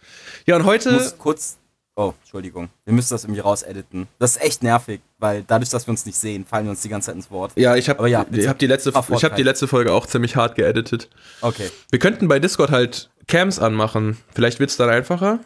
Ja, 0.46 0.56
und 0.56 0.62
Ich 0.62 0.66
heute. 0.66 0.92
muss 0.92 1.18
kurz. 1.18 1.58
Oh, 1.96 2.12
Entschuldigung. 2.22 2.70
Wir 2.84 2.92
müssen 2.92 3.14
das 3.14 3.22
irgendwie 3.24 3.40
rausediten. 3.40 4.08
Das 4.18 4.34
ist 4.36 4.42
echt 4.42 4.62
nervig, 4.64 5.00
weil 5.18 5.44
dadurch, 5.46 5.70
dass 5.70 5.86
wir 5.86 5.92
uns 5.92 6.04
nicht 6.06 6.16
sehen, 6.18 6.44
fallen 6.44 6.64
wir 6.66 6.70
uns 6.70 6.82
die 6.82 6.88
ganze 6.88 7.06
Zeit 7.06 7.14
ins 7.14 7.30
Wort. 7.30 7.52
Ja, 7.54 7.76
ich 7.76 7.88
habe 7.88 8.08
ja, 8.10 8.26
ich 8.32 8.48
hab 8.48 8.58
die, 8.58 8.66
letzte- 8.66 8.90
ich 8.90 9.24
hab 9.24 9.36
die 9.36 9.42
letzte 9.44 9.68
Folge 9.68 9.92
auch 9.92 10.06
ziemlich 10.06 10.34
hart 10.34 10.56
geeditet. 10.56 11.08
Okay. 11.40 11.70
Wir 11.90 12.00
könnten 12.00 12.26
bei 12.26 12.40
Discord 12.40 12.70
halt 12.72 13.10
Cams 13.28 13.60
anmachen. 13.60 14.16
Vielleicht 14.34 14.58
wird's 14.58 14.76
dann 14.76 14.88
einfacher. 14.90 15.38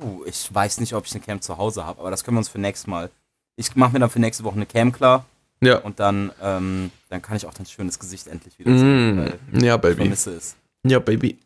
Uh, 0.00 0.22
ich 0.26 0.52
weiß 0.52 0.78
nicht, 0.80 0.94
ob 0.94 1.06
ich 1.06 1.12
eine 1.14 1.22
Cam 1.24 1.40
zu 1.40 1.58
Hause 1.58 1.84
habe, 1.86 2.00
aber 2.00 2.10
das 2.10 2.22
können 2.22 2.36
wir 2.36 2.40
uns 2.40 2.48
für 2.48 2.60
nächstes 2.60 2.86
Mal. 2.86 3.10
Ich 3.56 3.74
mache 3.74 3.92
mir 3.94 3.98
dann 4.00 4.10
für 4.10 4.20
nächste 4.20 4.44
Woche 4.44 4.56
eine 4.56 4.66
Cam 4.66 4.92
klar 4.92 5.24
Ja. 5.62 5.78
und 5.78 6.00
dann, 6.00 6.32
ähm, 6.42 6.90
dann 7.08 7.22
kann 7.22 7.36
ich 7.36 7.46
auch 7.46 7.54
dein 7.54 7.66
schönes 7.66 7.98
Gesicht 7.98 8.26
endlich 8.26 8.58
wieder 8.58 8.76
sehen, 8.76 9.16
Mm, 9.16 9.18
weil 9.52 9.64
ja, 9.64 9.74
ich 9.76 9.80
Baby. 9.80 9.96
vermisse 9.96 10.32
es. 10.32 10.56
Ja, 10.86 10.98
Baby. 10.98 11.38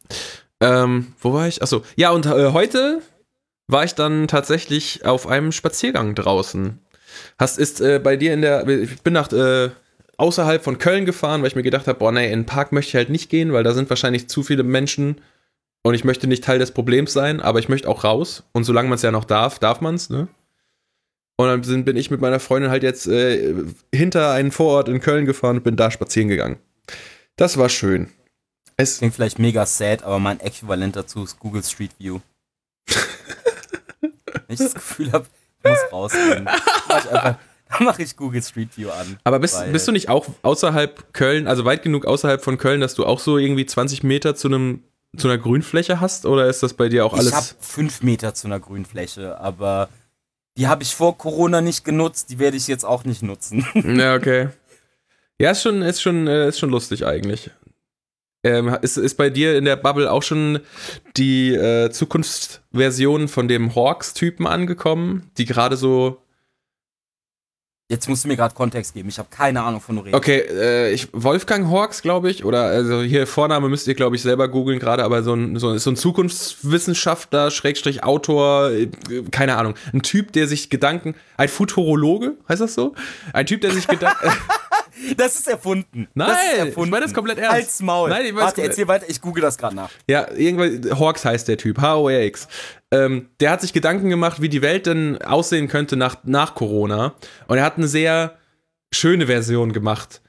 Ähm, 0.61 1.15
wo 1.21 1.33
war 1.33 1.47
ich? 1.49 1.63
Achso. 1.63 1.83
Ja, 1.97 2.11
und 2.11 2.27
äh, 2.27 2.53
heute 2.53 3.01
war 3.69 3.85
ich 3.85 3.95
dann 3.95 4.27
tatsächlich 4.29 5.05
auf 5.07 5.27
einem 5.27 5.53
Spaziergang 5.53 6.15
draußen. 6.15 6.79
Hast 7.39 7.59
ist 7.59 7.81
äh, 7.81 8.01
bei 8.03 8.17
dir 8.17 8.35
in 8.35 8.43
der. 8.43 8.67
Ich 8.69 9.01
bin 9.03 9.13
nach 9.15 9.31
äh, 9.33 9.71
außerhalb 10.17 10.63
von 10.63 10.79
Köln 10.79 11.07
gefahren, 11.07 11.41
weil 11.41 11.49
ich 11.49 11.57
mir 11.57 11.63
gedacht 11.63 11.87
habe, 11.87 11.99
boah, 11.99 12.13
nee, 12.13 12.27
in 12.31 12.41
den 12.41 12.47
Park 12.47 12.73
möchte 12.73 12.91
ich 12.91 12.95
halt 12.97 13.09
nicht 13.11 13.31
gehen, 13.31 13.53
weil 13.53 13.63
da 13.65 13.73
sind 13.73 13.89
wahrscheinlich 13.89 14.29
zu 14.29 14.43
viele 14.43 14.63
Menschen 14.65 15.21
und 15.83 15.95
ich 15.95 16.05
möchte 16.05 16.27
nicht 16.27 16.45
Teil 16.45 16.59
des 16.59 16.73
Problems 16.73 17.13
sein, 17.15 17.41
aber 17.41 17.59
ich 17.59 17.69
möchte 17.71 17.89
auch 17.89 18.05
raus. 18.05 18.43
Und 18.53 18.65
solange 18.65 18.89
man 18.91 18.97
es 18.97 19.03
ja 19.03 19.13
noch 19.13 19.25
darf, 19.25 19.59
darf 19.59 19.81
man 19.81 19.95
es, 19.95 20.11
ne? 20.11 20.29
Und 21.41 21.49
dann 21.49 21.63
sind, 21.63 21.87
bin 21.87 21.97
ich 21.97 22.11
mit 22.11 22.21
meiner 22.21 22.39
Freundin 22.39 22.71
halt 22.71 22.83
jetzt 22.83 23.07
äh, 23.07 23.55
hinter 23.95 24.33
einen 24.33 24.53
Vorort 24.53 24.91
in 24.91 25.01
Köln 25.01 25.25
gefahren 25.25 25.57
und 25.57 25.65
bin 25.65 25.75
da 25.75 25.91
spazieren 25.91 26.29
gegangen. 26.29 26.59
Das 27.37 27.57
war 27.57 27.71
schön. 27.71 28.11
Es, 28.77 28.99
Klingt 28.99 29.15
vielleicht 29.15 29.39
mega 29.39 29.65
sad, 29.65 30.03
aber 30.03 30.19
mein 30.19 30.39
Äquivalent 30.41 30.97
dazu 30.97 31.25
ist 31.25 31.39
Google 31.39 31.65
Street 31.65 31.93
View. 31.99 32.21
Wenn 34.03 34.11
ich 34.49 34.59
das 34.59 34.75
Gefühl 34.75 35.13
habe, 35.13 35.25
ich 35.65 35.71
muss 35.71 35.79
rausgehen, 35.91 36.45
dann 36.45 36.45
mach 36.45 37.37
dann 37.71 37.85
mache 37.85 38.03
ich 38.03 38.17
Google 38.17 38.43
Street 38.43 38.77
View 38.77 38.91
an. 38.91 39.19
Aber 39.25 39.39
bist, 39.39 39.73
bist 39.73 39.89
du 39.89 39.93
nicht 39.93 40.11
auch 40.11 40.27
außerhalb 40.43 41.15
Köln, 41.15 41.47
also 41.47 41.65
weit 41.65 41.83
genug 41.83 42.05
außerhalb 42.05 42.45
von 42.45 42.59
Köln, 42.59 42.83
dass 42.83 42.95
du 42.95 43.07
auch 43.07 43.19
so 43.19 43.39
irgendwie 43.39 43.65
20 43.65 44.03
Meter 44.03 44.35
zu 44.35 44.49
einem 44.49 44.83
zu 45.17 45.27
einer 45.27 45.39
Grünfläche 45.39 46.03
hast? 46.03 46.27
Oder 46.27 46.49
ist 46.49 46.63
das 46.63 46.75
bei 46.75 46.91
dir 46.91 47.07
auch 47.07 47.15
Ich 47.15 47.21
habe 47.21 47.35
alles? 47.35 47.57
fünf 47.61 48.03
Meter 48.03 48.35
zu 48.35 48.47
einer 48.47 48.61
Grünfläche, 48.61 49.41
aber 49.41 49.89
die 50.57 50.69
habe 50.69 50.83
ich 50.83 50.95
vor 50.95 51.17
Corona 51.17 51.61
nicht 51.61 51.85
genutzt, 51.85 52.31
die 52.31 52.39
werde 52.39 52.57
ich 52.57 52.69
jetzt 52.69 52.85
auch 52.85 53.05
nicht 53.05 53.23
nutzen. 53.23 53.67
Ja, 53.75 54.15
okay. 54.15 54.49
Ja, 55.41 55.53
ist 55.53 55.63
schon, 55.63 55.81
ist 55.81 56.03
schon, 56.03 56.27
äh, 56.27 56.49
ist 56.49 56.59
schon 56.59 56.69
lustig 56.69 57.07
eigentlich. 57.07 57.51
Ähm, 58.45 58.77
ist, 58.83 58.99
ist 58.99 59.17
bei 59.17 59.31
dir 59.31 59.57
in 59.57 59.65
der 59.65 59.77
Bubble 59.77 60.13
auch 60.13 60.23
schon 60.23 60.61
die 61.17 61.55
äh, 61.55 61.91
Zukunftsversion 61.91 63.27
von 63.27 63.49
dem 63.49 63.75
Hawks-Typen 63.75 64.47
angekommen, 64.47 65.31
die 65.39 65.47
gerade 65.47 65.79
so. 65.79 66.23
Jetzt 67.91 68.09
musst 68.09 68.23
du 68.23 68.29
mir 68.29 68.37
gerade 68.37 68.55
Kontext 68.55 68.95
geben, 68.95 69.09
ich 69.09 69.19
habe 69.19 69.29
keine 69.33 69.65
Ahnung 69.65 69.81
von 69.81 69.97
du 69.97 70.03
redest. 70.03 70.17
Okay, 70.17 70.45
äh, 70.49 70.93
ich, 70.93 71.09
Wolfgang 71.13 71.69
Hawks, 71.69 72.03
glaube 72.03 72.31
ich, 72.31 72.45
oder 72.45 72.67
also 72.67 73.03
hier 73.03 73.27
Vorname 73.27 73.69
müsst 73.69 73.89
ihr, 73.89 73.97
glaube 73.97 74.15
ich, 74.15 74.23
selber 74.23 74.47
googeln 74.47 74.79
gerade, 74.79 75.03
aber 75.03 75.25
so 75.25 75.35
ein, 75.35 75.59
so, 75.59 75.77
so 75.77 75.91
ein 75.91 75.97
Zukunftswissenschaftler, 75.97 77.51
Schrägstrich 77.51 78.05
Autor, 78.05 78.71
äh, 78.71 78.89
keine 79.33 79.57
Ahnung. 79.57 79.75
Ein 79.93 80.03
Typ, 80.03 80.31
der 80.35 80.47
sich 80.47 80.71
Gedanken, 80.71 81.17
ein 81.37 81.49
Futurologe, 81.49 82.37
heißt 82.49 82.61
das 82.61 82.75
so? 82.75 82.95
Ein 83.33 83.47
Typ, 83.47 83.61
der 83.61 83.73
sich 83.73 83.89
Gedanken. 83.89 84.29
Das 85.17 85.37
ist 85.37 85.49
erfunden. 85.49 86.09
Nein, 86.15 86.29
das 86.29 86.37
ist 86.37 86.53
ich 86.53 86.59
erfunden. 86.59 86.91
meine 86.91 87.05
das 87.05 87.15
komplett 87.15 87.39
ernst. 87.39 87.53
Halt's 87.53 87.83
Maul. 87.83 88.11
Nein, 88.11 88.27
ich 88.27 88.35
Warte, 88.35 88.63
erzähl 88.63 88.89
weiter, 88.89 89.07
ich 89.09 89.21
google 89.21 89.43
das 89.43 89.59
gerade 89.59 89.77
nach. 89.77 89.91
Ja, 90.09 90.31
irgendwann, 90.33 90.99
Hawks 90.99 91.25
heißt 91.25 91.49
der 91.49 91.59
Typ, 91.59 91.81
H-O-R-X. 91.81 92.49
Ähm, 92.93 93.29
der 93.41 93.51
hat 93.51 93.61
sich 93.61 93.73
Gedanken 93.73 94.09
gemacht, 94.11 94.43
wie 94.43 94.49
die 94.49 94.63
Welt 94.63 94.87
denn 94.87 95.21
aussehen 95.23 95.69
könnte 95.69 95.97
nach, 95.97 96.17
nach 96.25 96.55
Corona. 96.55 97.15
Und 97.47 97.59
er 97.59 97.65
hat 97.65 97.77
eine 97.77 97.89
sehr 97.89 98.37
schöne 98.93 99.27
Version 99.27 99.73
gemacht, 99.73 100.21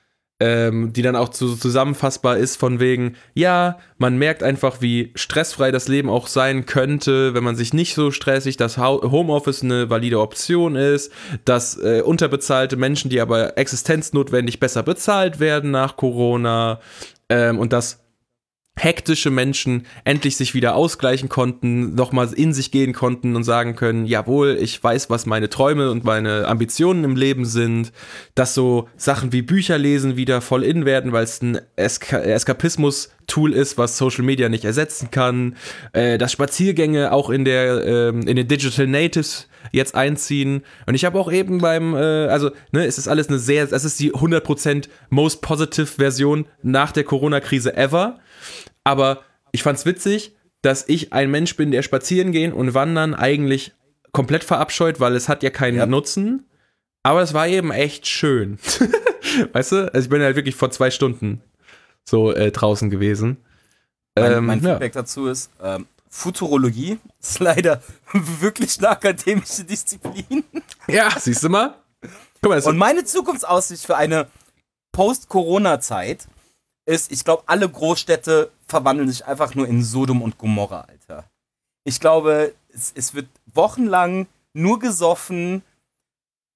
ähm, 0.42 0.92
die 0.92 1.04
dann 1.04 1.16
auch 1.16 1.30
zu, 1.30 1.56
zusammenfassbar 1.56 2.36
ist 2.36 2.56
von 2.56 2.80
wegen, 2.80 3.16
ja, 3.36 3.78
man 4.00 4.18
merkt 4.18 4.42
einfach, 4.42 4.82
wie 4.82 5.12
stressfrei 5.14 5.70
das 5.70 5.88
Leben 5.88 6.10
auch 6.10 6.26
sein 6.26 6.66
könnte, 6.66 7.36
wenn 7.36 7.44
man 7.44 7.56
sich 7.56 7.76
nicht 7.76 7.94
so 7.94 8.10
stressig, 8.10 8.58
dass 8.58 8.80
Homeoffice 8.80 9.62
eine 9.62 9.92
valide 9.92 10.20
Option 10.20 10.76
ist, 10.76 11.12
dass 11.46 11.78
äh, 11.78 12.02
unterbezahlte 12.04 12.76
Menschen, 12.76 13.12
die 13.12 13.22
aber 13.22 13.56
existenznotwendig 13.60 14.60
besser 14.60 14.82
bezahlt 14.82 15.40
werden 15.40 15.70
nach 15.70 15.96
Corona 15.96 16.80
ähm, 17.30 17.60
und 17.60 17.72
dass 17.72 18.01
hektische 18.78 19.30
Menschen 19.30 19.86
endlich 20.06 20.38
sich 20.38 20.54
wieder 20.54 20.76
ausgleichen 20.76 21.30
konnten, 21.30 21.94
nochmal 21.94 22.32
in 22.34 22.54
sich 22.54 22.72
gehen 22.72 22.94
konnten 22.94 23.36
und 23.36 23.44
sagen 23.44 23.76
können, 23.76 24.06
jawohl, 24.06 24.58
ich 24.60 24.82
weiß, 24.82 25.10
was 25.10 25.26
meine 25.26 25.50
Träume 25.50 25.92
und 25.92 26.04
meine 26.04 26.48
Ambitionen 26.48 27.04
im 27.04 27.16
Leben 27.16 27.46
sind, 27.46 27.92
dass 28.34 28.54
so 28.54 28.88
Sachen 28.96 29.34
wie 29.34 29.42
Bücher 29.42 29.78
lesen 29.78 30.16
wieder 30.16 30.42
voll 30.42 30.64
in 30.64 30.86
werden, 30.86 31.12
weil 31.12 31.26
es 31.26 31.42
ein 31.42 31.60
Eska 31.76 32.20
Eskapismus-Tool 32.20 33.54
ist, 33.54 33.78
was 33.78 33.98
Social 33.98 34.24
Media 34.24 34.48
nicht 34.48 34.66
ersetzen 34.66 35.12
kann, 35.12 35.58
äh, 35.92 36.18
dass 36.18 36.32
Spaziergänge 36.32 37.12
auch 37.12 37.30
in 37.30 37.46
der 37.46 37.86
ähm, 37.86 38.22
in 38.22 38.38
den 38.38 38.48
Digital 38.48 38.88
Natives 38.88 39.48
jetzt 39.72 39.96
einziehen 39.96 40.64
und 40.86 40.96
ich 40.96 41.06
habe 41.06 41.20
auch 41.20 41.32
eben 41.32 41.60
beim 41.60 41.94
äh, 41.96 42.28
also 42.28 42.52
ne, 42.72 42.86
es 42.86 42.98
ist 42.98 43.08
alles 43.08 43.30
eine 43.30 43.40
sehr 43.40 43.72
es 43.72 43.86
ist 43.86 44.00
die 44.00 44.14
100% 44.14 44.90
most 45.10 45.42
positive 45.42 45.88
Version 45.88 46.46
nach 46.64 46.92
der 46.92 47.04
Corona 47.04 47.40
Krise 47.40 47.76
ever 47.76 48.20
aber 48.84 49.22
ich 49.52 49.64
fand's 49.64 49.86
witzig, 49.86 50.36
dass 50.62 50.88
ich 50.88 51.14
ein 51.14 51.32
Mensch 51.32 51.56
bin, 51.56 51.72
der 51.72 51.82
spazieren 51.82 52.32
gehen 52.32 52.54
und 52.54 52.74
wandern 52.74 53.14
eigentlich 53.14 53.74
komplett 54.12 54.44
verabscheut, 54.44 55.00
weil 55.00 55.16
es 55.16 55.30
hat 55.30 55.44
ja 55.44 55.50
keinen 55.50 55.78
ja. 55.78 55.86
Nutzen. 55.86 56.48
Aber 57.04 57.22
es 57.22 57.34
war 57.34 57.48
eben 57.48 57.72
echt 57.72 58.08
schön. 58.08 58.60
weißt 59.54 59.72
du? 59.72 59.94
Also 59.94 60.06
ich 60.06 60.10
bin 60.10 60.22
halt 60.22 60.36
wirklich 60.36 60.56
vor 60.56 60.70
zwei 60.70 60.92
Stunden 60.92 61.42
so 62.08 62.32
äh, 62.32 62.52
draußen 62.52 62.90
gewesen. 62.90 63.38
Mein, 64.16 64.32
ähm, 64.34 64.46
mein 64.46 64.62
Feedback 64.62 64.94
ja. 64.94 65.02
dazu 65.02 65.28
ist, 65.28 65.52
ähm, 65.64 65.88
Futurologie 66.14 67.00
ist 67.20 67.40
leider 67.40 67.82
wirklich 68.14 68.78
eine 68.78 68.90
akademische 68.90 69.64
Disziplin. 69.64 70.44
Ja, 70.88 71.10
siehst 71.18 71.42
du 71.42 71.50
mal? 71.50 71.76
Guck 72.42 72.52
mal 72.52 72.62
und 72.64 72.78
meine 72.78 73.06
Zukunftsaussicht 73.06 73.86
für 73.86 73.96
eine 73.96 74.28
Post-Corona-Zeit 74.92 76.28
ist, 76.86 77.12
ich 77.12 77.24
glaube, 77.24 77.44
alle 77.46 77.70
Großstädte 77.70 78.52
verwandeln 78.68 79.08
sich 79.08 79.26
einfach 79.26 79.56
nur 79.56 79.68
in 79.68 79.84
Sodom 79.84 80.22
und 80.22 80.38
Gomorra, 80.38 80.82
Alter. 80.82 81.30
Ich 81.86 82.00
glaube, 82.00 82.54
es, 82.74 82.92
es 82.94 83.14
wird 83.14 83.28
wochenlang 83.54 84.28
nur 84.54 84.80
gesoffen, 84.80 85.64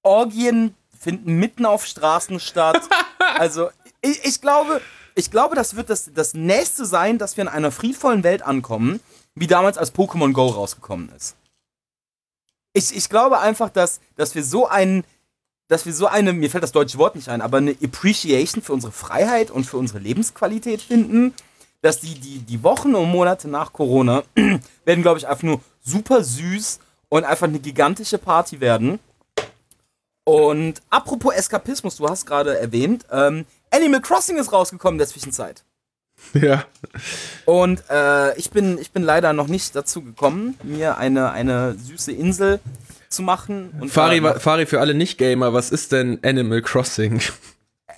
Orgien 0.02 0.74
finden 0.98 1.38
mitten 1.38 1.64
auf 1.64 1.86
Straßen 1.86 2.40
statt. 2.40 2.82
also, 3.38 3.70
ich, 4.02 4.24
ich, 4.24 4.40
glaube, 4.40 4.82
ich 5.14 5.30
glaube, 5.30 5.54
das 5.54 5.76
wird 5.76 5.88
das, 5.88 6.10
das 6.12 6.34
nächste 6.34 6.84
sein, 6.84 7.18
dass 7.18 7.36
wir 7.36 7.42
in 7.42 7.48
einer 7.48 7.72
friedvollen 7.72 8.22
Welt 8.22 8.42
ankommen, 8.42 9.00
wie 9.36 9.46
damals 9.46 9.78
als 9.78 9.94
Pokémon 9.94 10.32
Go 10.32 10.48
rausgekommen 10.48 11.10
ist. 11.16 11.36
Ich, 12.72 12.96
ich 12.96 13.08
glaube 13.08 13.38
einfach, 13.38 13.70
dass, 13.70 14.00
dass 14.16 14.34
wir 14.34 14.42
so 14.42 14.66
einen 14.66 15.04
dass 15.68 15.84
wir 15.84 15.92
so 15.92 16.06
eine, 16.06 16.32
mir 16.32 16.48
fällt 16.48 16.62
das 16.62 16.72
deutsche 16.72 16.98
Wort 16.98 17.16
nicht 17.16 17.28
ein, 17.28 17.40
aber 17.40 17.58
eine 17.58 17.74
Appreciation 17.82 18.62
für 18.62 18.72
unsere 18.72 18.92
Freiheit 18.92 19.50
und 19.50 19.64
für 19.64 19.78
unsere 19.78 19.98
Lebensqualität 19.98 20.80
finden, 20.80 21.34
dass 21.82 22.00
die, 22.00 22.14
die, 22.14 22.38
die 22.38 22.62
Wochen 22.62 22.94
und 22.94 23.10
Monate 23.10 23.48
nach 23.48 23.72
Corona 23.72 24.22
werden, 24.84 25.02
glaube 25.02 25.18
ich, 25.18 25.26
einfach 25.26 25.42
nur 25.42 25.60
super 25.82 26.22
süß 26.22 26.78
und 27.08 27.24
einfach 27.24 27.48
eine 27.48 27.58
gigantische 27.58 28.18
Party 28.18 28.60
werden. 28.60 28.98
Und 30.24 30.82
apropos 30.90 31.34
Eskapismus, 31.34 31.96
du 31.96 32.08
hast 32.08 32.26
gerade 32.26 32.58
erwähnt, 32.58 33.04
ähm, 33.10 33.44
Animal 33.70 34.00
Crossing 34.00 34.38
ist 34.38 34.52
rausgekommen 34.52 34.94
in 34.94 34.98
der 34.98 35.08
Zwischenzeit. 35.08 35.64
Ja. 36.34 36.64
Und 37.44 37.82
äh, 37.88 38.36
ich, 38.36 38.50
bin, 38.50 38.78
ich 38.78 38.90
bin 38.90 39.02
leider 39.02 39.32
noch 39.32 39.46
nicht 39.46 39.74
dazu 39.76 40.02
gekommen, 40.02 40.58
mir 40.62 40.98
eine, 40.98 41.30
eine 41.30 41.74
süße 41.74 42.12
Insel 42.12 42.60
zu 43.08 43.22
machen. 43.22 43.72
Und 43.80 43.90
Fari, 43.90 44.20
Fari, 44.38 44.66
für 44.66 44.80
alle 44.80 44.94
Nicht-Gamer, 44.94 45.52
was 45.52 45.70
ist 45.70 45.92
denn 45.92 46.18
Animal 46.22 46.62
Crossing? 46.62 47.20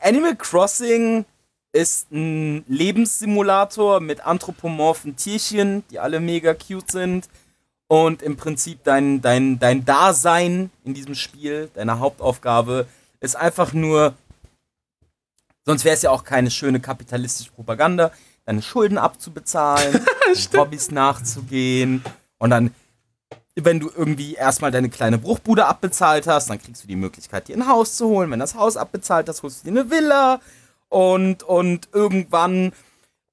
Animal 0.02 0.36
Crossing 0.36 1.24
ist 1.72 2.10
ein 2.12 2.64
Lebenssimulator 2.68 4.00
mit 4.00 4.24
anthropomorphen 4.24 5.16
Tierchen, 5.16 5.84
die 5.90 5.98
alle 5.98 6.20
mega 6.20 6.54
cute 6.54 6.90
sind. 6.90 7.28
Und 7.88 8.22
im 8.22 8.36
Prinzip 8.36 8.84
dein, 8.84 9.22
dein, 9.22 9.58
dein 9.58 9.84
Dasein 9.84 10.70
in 10.84 10.94
diesem 10.94 11.14
Spiel, 11.14 11.70
deine 11.74 11.98
Hauptaufgabe, 11.98 12.86
ist 13.20 13.36
einfach 13.36 13.72
nur, 13.72 14.14
sonst 15.68 15.84
wäre 15.84 15.94
es 15.94 16.02
ja 16.02 16.10
auch 16.10 16.24
keine 16.24 16.50
schöne 16.50 16.80
kapitalistische 16.80 17.52
Propaganda, 17.52 18.10
deine 18.46 18.62
Schulden 18.62 18.96
abzubezahlen, 18.96 20.00
Hobbys 20.56 20.90
nachzugehen 20.90 22.02
und 22.38 22.50
dann 22.50 22.70
wenn 23.54 23.80
du 23.80 23.90
irgendwie 23.94 24.34
erstmal 24.34 24.70
deine 24.70 24.88
kleine 24.88 25.18
Bruchbude 25.18 25.66
abbezahlt 25.66 26.28
hast, 26.28 26.48
dann 26.48 26.62
kriegst 26.62 26.84
du 26.84 26.88
die 26.88 26.94
Möglichkeit, 26.94 27.48
dir 27.48 27.56
ein 27.56 27.66
Haus 27.66 27.96
zu 27.96 28.06
holen. 28.06 28.30
Wenn 28.30 28.38
das 28.38 28.54
Haus 28.54 28.76
abbezahlt 28.76 29.28
hast, 29.28 29.42
holst 29.42 29.64
du 29.64 29.70
dir 29.70 29.80
eine 29.80 29.90
Villa 29.90 30.40
und, 30.88 31.42
und 31.42 31.88
irgendwann 31.92 32.72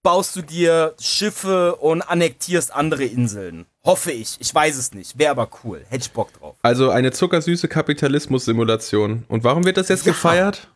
baust 0.01 0.35
du 0.35 0.41
dir 0.41 0.93
Schiffe 0.99 1.75
und 1.75 2.01
annektierst 2.01 2.73
andere 2.73 3.05
Inseln. 3.05 3.65
Hoffe 3.83 4.11
ich. 4.11 4.37
Ich 4.39 4.53
weiß 4.53 4.77
es 4.77 4.93
nicht. 4.93 5.17
Wäre 5.17 5.31
aber 5.31 5.49
cool. 5.63 5.85
Hätte 5.89 6.05
ich 6.05 6.11
Bock 6.11 6.33
drauf. 6.33 6.55
Also 6.63 6.89
eine 6.89 7.11
zuckersüße 7.11 7.67
Kapitalismus-Simulation. 7.67 9.25
Und 9.27 9.43
warum 9.43 9.63
wird 9.65 9.77
das 9.77 9.89
jetzt 9.89 10.05
ja. 10.05 10.11
gefeiert? 10.11 10.67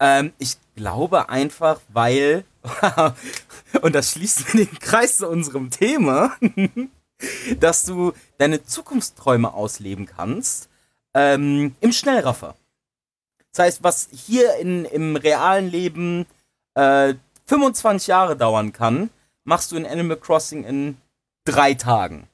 Ähm, 0.00 0.32
ich 0.38 0.56
glaube 0.76 1.28
einfach, 1.28 1.80
weil, 1.88 2.44
und 3.82 3.94
das 3.94 4.12
schließt 4.12 4.54
den 4.54 4.78
Kreis 4.78 5.18
zu 5.18 5.28
unserem 5.28 5.70
Thema, 5.70 6.36
dass 7.60 7.84
du 7.84 8.12
deine 8.38 8.64
Zukunftsträume 8.64 9.52
ausleben 9.52 10.06
kannst 10.06 10.68
ähm, 11.14 11.74
im 11.80 11.92
Schnellraffer. 11.92 12.56
Das 13.52 13.66
heißt, 13.66 13.84
was 13.84 14.08
hier 14.10 14.56
in, 14.56 14.84
im 14.84 15.16
realen 15.16 15.70
Leben 15.70 16.26
äh, 16.74 17.14
25 17.46 18.08
Jahre 18.08 18.36
dauern 18.36 18.72
kann, 18.72 19.10
machst 19.44 19.70
du 19.70 19.76
in 19.76 19.86
Animal 19.86 20.16
Crossing 20.16 20.64
in 20.64 20.96
drei 21.44 21.74
Tagen. 21.74 22.28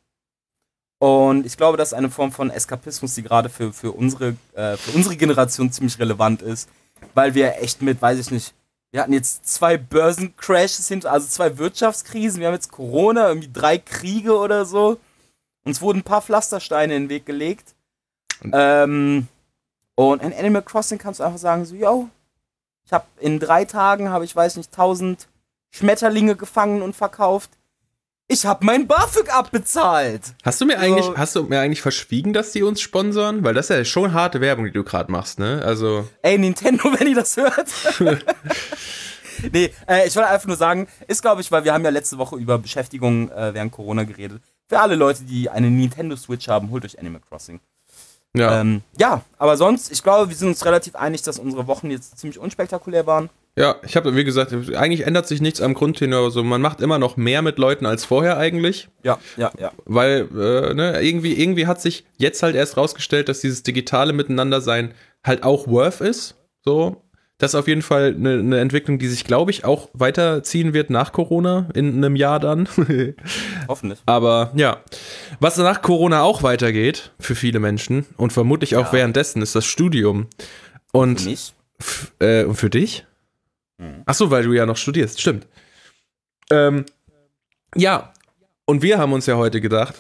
Und 0.99 1.47
ich 1.47 1.57
glaube, 1.57 1.77
das 1.77 1.89
ist 1.89 1.95
eine 1.95 2.11
Form 2.11 2.31
von 2.31 2.51
Eskapismus, 2.51 3.15
die 3.15 3.23
gerade 3.23 3.49
für, 3.49 3.73
für, 3.73 3.93
unsere, 3.93 4.37
äh, 4.55 4.77
für 4.77 4.93
unsere 4.93 5.17
Generation 5.17 5.73
ziemlich 5.73 5.99
relevant 5.99 6.43
ist, 6.43 6.69
weil 7.15 7.35
wir 7.35 7.61
echt 7.61 7.83
mit, 7.83 8.01
weiß 8.01 8.19
ich 8.19 8.31
nicht, 8.31 8.55
wir 8.93 9.03
hatten 9.03 9.13
jetzt 9.13 9.47
zwei 9.47 9.77
Börsencrashes 9.77 10.89
hinter, 10.89 11.13
also 11.13 11.29
zwei 11.29 11.59
Wirtschaftskrisen. 11.59 12.41
Wir 12.41 12.49
haben 12.49 12.55
jetzt 12.55 12.73
Corona, 12.73 13.29
irgendwie 13.29 13.51
drei 13.53 13.79
Kriege 13.79 14.37
oder 14.37 14.65
so. 14.65 14.99
Uns 15.65 15.81
wurden 15.81 16.01
ein 16.01 16.05
paar 16.05 16.23
Pflastersteine 16.23 16.97
in 16.97 17.05
den 17.05 17.09
Weg 17.09 17.25
gelegt. 17.25 17.75
Und, 18.43 18.53
ähm, 18.55 19.29
und 19.95 20.23
in 20.23 20.33
Animal 20.33 20.63
Crossing 20.63 20.99
kannst 20.99 21.21
du 21.21 21.25
einfach 21.25 21.39
sagen, 21.39 21.65
so, 21.67 21.77
yo, 21.77 22.09
ich 22.85 22.93
habe 22.93 23.05
in 23.21 23.39
drei 23.39 23.65
Tagen, 23.65 24.09
habe 24.09 24.25
ich, 24.25 24.35
weiß 24.35 24.57
nicht, 24.57 24.73
tausend 24.73 25.29
Schmetterlinge 25.71 26.35
gefangen 26.35 26.83
und 26.83 26.97
verkauft 26.97 27.51
ich 28.31 28.47
habe 28.47 28.65
mein 28.65 28.87
BAföG 28.87 29.29
abbezahlt. 29.29 30.23
Hast 30.45 30.61
du 30.61 30.65
mir 30.65 30.79
eigentlich, 30.79 31.05
so. 31.05 31.17
hast 31.17 31.35
du 31.35 31.43
mir 31.43 31.61
eigentlich 31.61 31.83
verschwiegen, 31.83 32.33
dass 32.33 32.53
die 32.53 32.63
uns 32.63 32.81
sponsern? 32.81 33.43
Weil 33.43 33.55
das 33.55 33.69
ist 33.69 33.77
ja 33.77 33.85
schon 33.85 34.13
harte 34.13 34.41
Werbung, 34.41 34.67
die 34.67 34.71
du 34.71 34.85
gerade 34.85 35.11
machst, 35.11 35.41
ne? 35.41 35.61
Also. 35.65 36.09
Ey, 36.23 36.39
Nintendo, 36.39 36.85
wenn 36.99 37.09
ihr 37.09 37.17
das 37.17 37.37
hört. 37.37 37.69
nee, 39.53 39.73
äh, 39.89 40.07
ich 40.07 40.15
wollte 40.15 40.29
einfach 40.29 40.47
nur 40.47 40.57
sagen, 40.57 40.87
ist 41.09 41.23
glaube 41.23 41.41
ich, 41.41 41.51
weil 41.51 41.65
wir 41.65 41.75
haben 41.75 41.85
ja 41.85 41.91
letzte 41.91 42.19
Woche 42.19 42.37
über 42.37 42.59
Beschäftigung 42.59 43.31
äh, 43.33 43.53
während 43.53 43.73
Corona 43.73 44.05
geredet. 44.05 44.41
Für 44.69 44.79
alle 44.79 44.95
Leute, 44.95 45.25
die 45.25 45.51
eine 45.51 45.69
Nintendo 45.69 46.15
Switch 46.15 46.47
haben, 46.47 46.71
holt 46.71 46.85
euch 46.85 47.01
Animal 47.01 47.21
Crossing. 47.29 47.59
Ja. 48.37 48.61
Ähm, 48.61 48.83
ja, 48.97 49.23
aber 49.39 49.57
sonst, 49.57 49.91
ich 49.91 50.05
glaube, 50.05 50.29
wir 50.29 50.37
sind 50.37 50.49
uns 50.49 50.65
relativ 50.65 50.95
einig, 50.95 51.23
dass 51.23 51.41
unsere 51.41 51.67
Wochen 51.67 51.91
jetzt 51.91 52.17
ziemlich 52.17 52.39
unspektakulär 52.39 53.07
waren. 53.07 53.29
Ja, 53.57 53.77
ich 53.85 53.97
habe, 53.97 54.15
wie 54.17 54.25
gesagt, 54.25 54.53
eigentlich 54.75 55.07
ändert 55.07 55.27
sich 55.27 55.41
nichts 55.41 55.61
am 55.61 55.75
Grundtenor. 55.75 56.25
Also 56.25 56.45
man 56.45 56.63
macht 56.63 56.81
immer 56.81 56.99
noch 56.99 57.17
mehr 57.17 57.43
mit 57.43 57.59
Leuten 57.59 57.85
als 57.85 58.05
vorher 58.05 58.39
eigentlich. 58.39 58.89
Ja, 59.03 59.19
ja, 59.37 59.51
ja. 59.59 59.73
Weil, 59.85 60.29
äh, 60.33 60.75
ne, 60.75 61.01
irgendwie, 61.03 61.35
irgendwie 61.41 61.67
hat 61.67 61.81
sich 61.81 62.05
jetzt 62.17 62.43
halt 62.43 62.55
erst 62.55 62.77
rausgestellt, 62.77 63.29
dass 63.29 63.41
dieses 63.41 63.63
digitale 63.63 64.13
Miteinandersein 64.13 64.95
halt 65.25 65.43
auch 65.43 65.67
worth 65.67 66.01
ist. 66.01 66.37
So. 66.65 67.03
Das 67.39 67.53
ist 67.53 67.55
auf 67.55 67.69
jeden 67.69 67.83
Fall 67.83 68.15
eine, 68.17 68.39
eine 68.39 68.61
Entwicklung, 68.61 68.99
die 68.99 69.09
sich, 69.09 69.25
glaube 69.25 69.51
ich, 69.51 69.65
auch 69.65 69.89
weiterziehen 69.95 70.75
wird 70.75 70.91
nach 70.91 71.13
Corona, 71.13 71.71
in 71.73 71.97
einem 71.97 72.15
Jahr 72.15 72.39
dann. 72.39 72.69
Hoffentlich. 73.69 73.99
Aber 74.05 74.53
ja, 74.55 74.85
was 75.41 75.57
nach 75.57 75.81
Corona 75.81 76.23
auch 76.23 76.43
weitergeht 76.43 77.13
für 77.19 77.35
viele 77.35 77.59
Menschen 77.59 78.05
und 78.19 78.33
vermutlich 78.33 78.77
auch 78.77 78.89
ja. 78.89 78.93
währenddessen, 78.93 79.41
ist 79.41 79.55
das 79.55 79.65
Studium. 79.65 80.27
Und 80.93 81.21
für 81.21 81.29
mich? 81.31 81.55
Äh, 82.19 82.45
und 82.45 82.57
für 82.57 82.69
dich? 82.69 83.07
Mhm. 83.81 84.03
Ach 84.07 84.15
so, 84.15 84.31
weil 84.31 84.45
du 84.45 84.53
ja 84.53 84.67
noch 84.67 84.77
studierst, 84.77 85.21
stimmt. 85.21 85.47
Ähm, 86.51 86.85
ja, 87.75 88.13
und 88.67 88.83
wir 88.83 88.99
haben 88.99 89.13
uns 89.13 89.27
ja 89.27 89.37
heute 89.37 89.61
gedacht, 89.61 89.95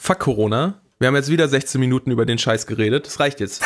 fuck 0.00 0.18
Corona. 0.18 0.80
Wir 0.98 1.08
haben 1.08 1.16
jetzt 1.16 1.30
wieder 1.30 1.48
16 1.48 1.80
Minuten 1.80 2.10
über 2.10 2.26
den 2.26 2.38
Scheiß 2.38 2.66
geredet. 2.66 3.06
Das 3.06 3.18
reicht 3.18 3.40
jetzt. 3.40 3.62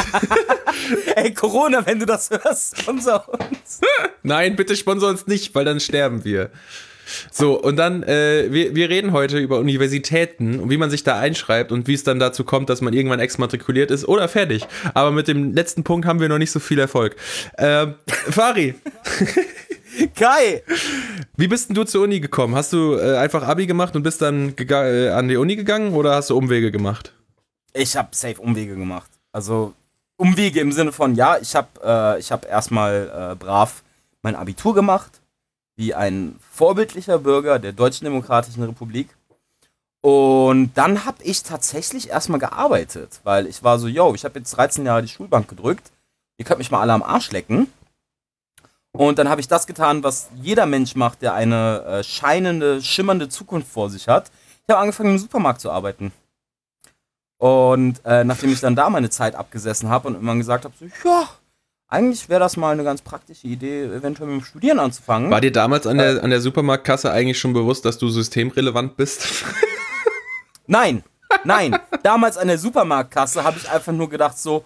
Ey, 1.14 1.32
Corona, 1.32 1.86
wenn 1.86 1.98
du 1.98 2.06
das 2.06 2.30
hörst, 2.30 2.80
sponsor 2.80 3.28
uns. 3.28 3.80
Nein, 4.22 4.56
bitte 4.56 4.76
sponsor 4.76 5.10
uns 5.10 5.26
nicht, 5.26 5.54
weil 5.54 5.64
dann 5.64 5.80
sterben 5.80 6.24
wir. 6.24 6.50
So, 7.30 7.60
und 7.60 7.76
dann, 7.76 8.02
äh, 8.02 8.48
wir, 8.50 8.74
wir 8.74 8.88
reden 8.88 9.12
heute 9.12 9.38
über 9.38 9.58
Universitäten 9.58 10.60
und 10.60 10.70
wie 10.70 10.76
man 10.76 10.90
sich 10.90 11.04
da 11.04 11.18
einschreibt 11.18 11.72
und 11.72 11.86
wie 11.86 11.94
es 11.94 12.04
dann 12.04 12.18
dazu 12.18 12.44
kommt, 12.44 12.70
dass 12.70 12.80
man 12.80 12.92
irgendwann 12.92 13.20
exmatrikuliert 13.20 13.90
ist 13.90 14.06
oder 14.06 14.28
fertig. 14.28 14.66
Aber 14.94 15.10
mit 15.10 15.28
dem 15.28 15.54
letzten 15.54 15.84
Punkt 15.84 16.06
haben 16.06 16.20
wir 16.20 16.28
noch 16.28 16.38
nicht 16.38 16.50
so 16.50 16.60
viel 16.60 16.78
Erfolg. 16.78 17.16
Äh, 17.56 17.88
Fari. 18.06 18.74
Kai! 20.14 20.62
Wie 21.36 21.48
bist 21.48 21.68
denn 21.68 21.74
du 21.74 21.84
zur 21.84 22.04
Uni 22.04 22.20
gekommen? 22.20 22.54
Hast 22.54 22.72
du 22.72 22.94
äh, 22.94 23.16
einfach 23.16 23.46
Abi 23.46 23.66
gemacht 23.66 23.96
und 23.96 24.02
bist 24.02 24.22
dann 24.22 24.54
äh, 24.56 25.08
an 25.08 25.28
die 25.28 25.36
Uni 25.36 25.56
gegangen 25.56 25.94
oder 25.94 26.14
hast 26.14 26.30
du 26.30 26.36
Umwege 26.36 26.70
gemacht? 26.70 27.12
Ich 27.72 27.96
habe 27.96 28.08
safe 28.12 28.40
Umwege 28.40 28.76
gemacht. 28.76 29.10
Also 29.32 29.74
Umwege 30.16 30.60
im 30.60 30.72
Sinne 30.72 30.92
von, 30.92 31.14
ja, 31.14 31.38
ich 31.38 31.54
habe 31.54 31.68
äh, 31.82 32.22
hab 32.22 32.48
erstmal 32.48 33.32
äh, 33.32 33.34
brav 33.36 33.82
mein 34.22 34.36
Abitur 34.36 34.74
gemacht, 34.74 35.19
wie 35.80 35.94
ein 35.94 36.38
vorbildlicher 36.52 37.18
Bürger 37.18 37.58
der 37.58 37.72
Deutschen 37.72 38.04
Demokratischen 38.04 38.62
Republik. 38.62 39.08
Und 40.02 40.72
dann 40.74 41.06
habe 41.06 41.24
ich 41.24 41.42
tatsächlich 41.42 42.10
erstmal 42.10 42.38
gearbeitet, 42.38 43.20
weil 43.24 43.46
ich 43.46 43.62
war 43.64 43.78
so, 43.78 43.88
yo, 43.88 44.14
ich 44.14 44.26
habe 44.26 44.38
jetzt 44.38 44.50
13 44.50 44.84
Jahre 44.84 45.00
die 45.00 45.08
Schulbank 45.08 45.48
gedrückt, 45.48 45.90
ihr 46.36 46.44
könnt 46.44 46.58
mich 46.58 46.70
mal 46.70 46.82
alle 46.82 46.92
am 46.92 47.02
Arsch 47.02 47.30
lecken. 47.32 47.72
Und 48.92 49.18
dann 49.18 49.30
habe 49.30 49.40
ich 49.40 49.48
das 49.48 49.66
getan, 49.66 50.02
was 50.02 50.28
jeder 50.42 50.66
Mensch 50.66 50.96
macht, 50.96 51.22
der 51.22 51.32
eine 51.32 51.82
äh, 51.84 52.04
scheinende, 52.04 52.82
schimmernde 52.82 53.30
Zukunft 53.30 53.72
vor 53.72 53.88
sich 53.88 54.06
hat. 54.06 54.30
Ich 54.66 54.70
habe 54.70 54.80
angefangen 54.82 55.12
im 55.12 55.18
Supermarkt 55.18 55.62
zu 55.62 55.70
arbeiten. 55.70 56.12
Und 57.38 58.04
äh, 58.04 58.22
nachdem 58.24 58.52
ich 58.52 58.60
dann 58.60 58.76
da 58.76 58.90
meine 58.90 59.08
Zeit 59.08 59.34
abgesessen 59.34 59.88
habe 59.88 60.08
und 60.08 60.16
immer 60.16 60.36
gesagt 60.36 60.66
habe, 60.66 60.74
so, 60.78 60.84
ja, 61.08 61.26
eigentlich 61.90 62.28
wäre 62.28 62.40
das 62.40 62.56
mal 62.56 62.72
eine 62.72 62.84
ganz 62.84 63.02
praktische 63.02 63.48
Idee, 63.48 63.84
eventuell 63.84 64.28
mit 64.30 64.40
dem 64.40 64.44
Studieren 64.44 64.78
anzufangen. 64.78 65.30
War 65.30 65.40
dir 65.40 65.52
damals 65.52 65.86
an 65.86 65.98
der, 65.98 66.22
an 66.22 66.30
der 66.30 66.40
Supermarktkasse 66.40 67.10
eigentlich 67.10 67.38
schon 67.38 67.52
bewusst, 67.52 67.84
dass 67.84 67.98
du 67.98 68.08
systemrelevant 68.08 68.96
bist? 68.96 69.26
Nein, 70.66 71.02
nein. 71.42 71.76
Damals 72.04 72.36
an 72.38 72.46
der 72.46 72.56
Supermarktkasse 72.56 73.42
habe 73.42 73.58
ich 73.58 73.68
einfach 73.68 73.92
nur 73.92 74.08
gedacht, 74.08 74.38
so, 74.38 74.64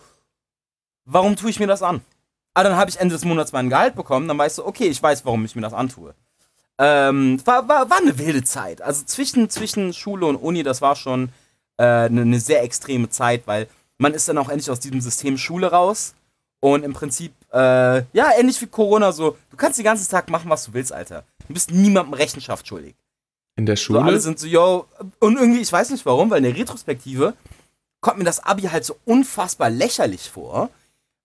warum 1.07 1.35
tue 1.35 1.49
ich 1.49 1.59
mir 1.59 1.67
das 1.67 1.83
an? 1.83 2.03
Ah, 2.53 2.63
dann 2.63 2.77
habe 2.77 2.91
ich 2.91 3.01
Ende 3.01 3.15
des 3.15 3.25
Monats 3.25 3.53
mein 3.53 3.71
Gehalt 3.71 3.95
bekommen, 3.95 4.29
dann 4.29 4.37
weißt 4.37 4.59
du, 4.59 4.67
okay, 4.67 4.85
ich 4.85 5.03
weiß, 5.03 5.25
warum 5.25 5.47
ich 5.47 5.57
mir 5.57 5.63
das 5.63 5.73
antue. 5.73 6.15
Ähm, 6.77 7.41
war, 7.47 7.67
war, 7.69 7.89
war 7.89 7.99
eine 7.99 8.19
wilde 8.19 8.45
Zeit. 8.45 8.83
Also 8.83 9.03
zwischen, 9.07 9.49
zwischen 9.49 9.95
Schule 9.95 10.27
und 10.27 10.37
Uni, 10.37 10.63
das 10.63 10.83
war 10.83 10.95
schon 10.95 11.31
eine 11.79 12.07
äh, 12.07 12.09
ne, 12.11 12.27
ne 12.27 12.39
sehr 12.39 12.63
extreme 12.63 13.09
Zeit, 13.09 13.47
weil 13.47 13.67
man 13.97 14.13
ist 14.13 14.29
dann 14.29 14.37
auch 14.37 14.51
endlich 14.51 14.71
aus 14.71 14.81
diesem 14.81 15.01
System 15.01 15.39
Schule 15.39 15.71
raus. 15.71 16.15
Und 16.65 16.85
im 16.85 16.93
Prinzip, 16.95 17.33
äh, 17.53 18.03
ja, 18.13 18.31
ähnlich 18.39 18.61
wie 18.63 18.67
Corona, 18.67 19.13
so, 19.13 19.37
du 19.51 19.57
kannst 19.57 19.79
den 19.79 19.85
ganzen 19.85 20.11
Tag 20.11 20.31
machen, 20.31 20.49
was 20.49 20.65
du 20.65 20.73
willst, 20.73 20.93
Alter. 20.93 21.25
Du 21.47 21.53
bist 21.53 21.71
niemandem 21.71 22.15
Rechenschaft 22.15 22.67
schuldig. 22.67 22.95
In 23.57 23.67
der 23.67 23.77
Schule? 23.77 24.01
So, 24.01 24.05
alle 24.05 24.21
sind 24.21 24.39
so, 24.39 24.47
yo, 24.47 24.87
und 25.21 25.37
irgendwie, 25.37 25.61
ich 25.61 25.73
weiß 25.73 25.91
nicht 25.91 26.07
warum, 26.07 26.31
weil 26.31 26.39
in 26.39 26.45
der 26.45 26.57
Retrospektive 26.57 27.35
kommt 28.01 28.19
mir 28.19 28.25
das 28.25 28.43
Abi 28.43 28.63
halt 28.63 28.85
so 28.85 28.97
unfassbar 29.05 29.69
lächerlich 29.71 30.31
vor 30.31 30.71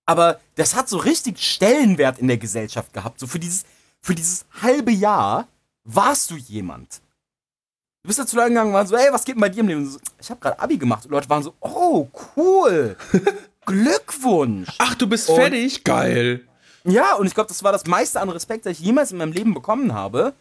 aber 0.10 0.40
das 0.56 0.76
hat 0.76 0.90
so 0.90 0.98
richtig 0.98 1.40
Stellenwert 1.40 2.18
in 2.18 2.28
der 2.28 2.40
Gesellschaft 2.40 2.94
gehabt. 2.94 3.20
So 3.20 3.28
für 3.28 3.38
dieses, 3.38 3.64
für 4.02 4.16
dieses 4.16 4.44
halbe 4.60 4.92
Jahr 4.92 5.48
warst 5.84 6.32
du 6.32 6.36
jemand. 6.36 7.02
Du 8.02 8.08
bist 8.08 8.18
da 8.18 8.26
zu 8.26 8.36
Leuten 8.36 8.50
gegangen 8.50 8.70
und 8.70 8.74
waren 8.74 8.88
so, 8.88 8.96
ey, 8.96 9.14
was 9.14 9.24
geht 9.24 9.36
denn 9.36 9.42
bei 9.42 9.50
dir 9.50 9.60
im 9.60 9.68
Leben? 9.68 9.88
So, 9.88 10.00
ich 10.20 10.32
habe 10.32 10.40
gerade 10.40 10.60
Abi 10.60 10.80
gemacht. 10.80 11.06
Und 11.06 11.12
Leute 11.12 11.30
waren 11.30 11.44
so, 11.44 11.54
oh, 11.60 12.08
cool. 12.36 12.98
Glückwunsch. 13.70 14.70
Ach, 14.78 14.96
du 14.96 15.08
bist 15.08 15.30
und, 15.30 15.36
fertig? 15.36 15.84
Geil. 15.84 16.42
Ja, 16.84 17.16
und 17.16 17.28
ich 17.28 17.34
glaube, 17.34 17.48
das 17.48 17.64
war 17.64 17.72
das 17.72 17.86
meiste 17.86 18.20
an 18.20 18.30
Respekt, 18.30 18.66
das 18.66 18.74
ich 18.74 18.80
jemals 18.80 19.12
in 19.12 19.18
meinem 19.18 19.32
Leben 19.32 19.54
bekommen 19.54 19.94
habe. 19.94 20.34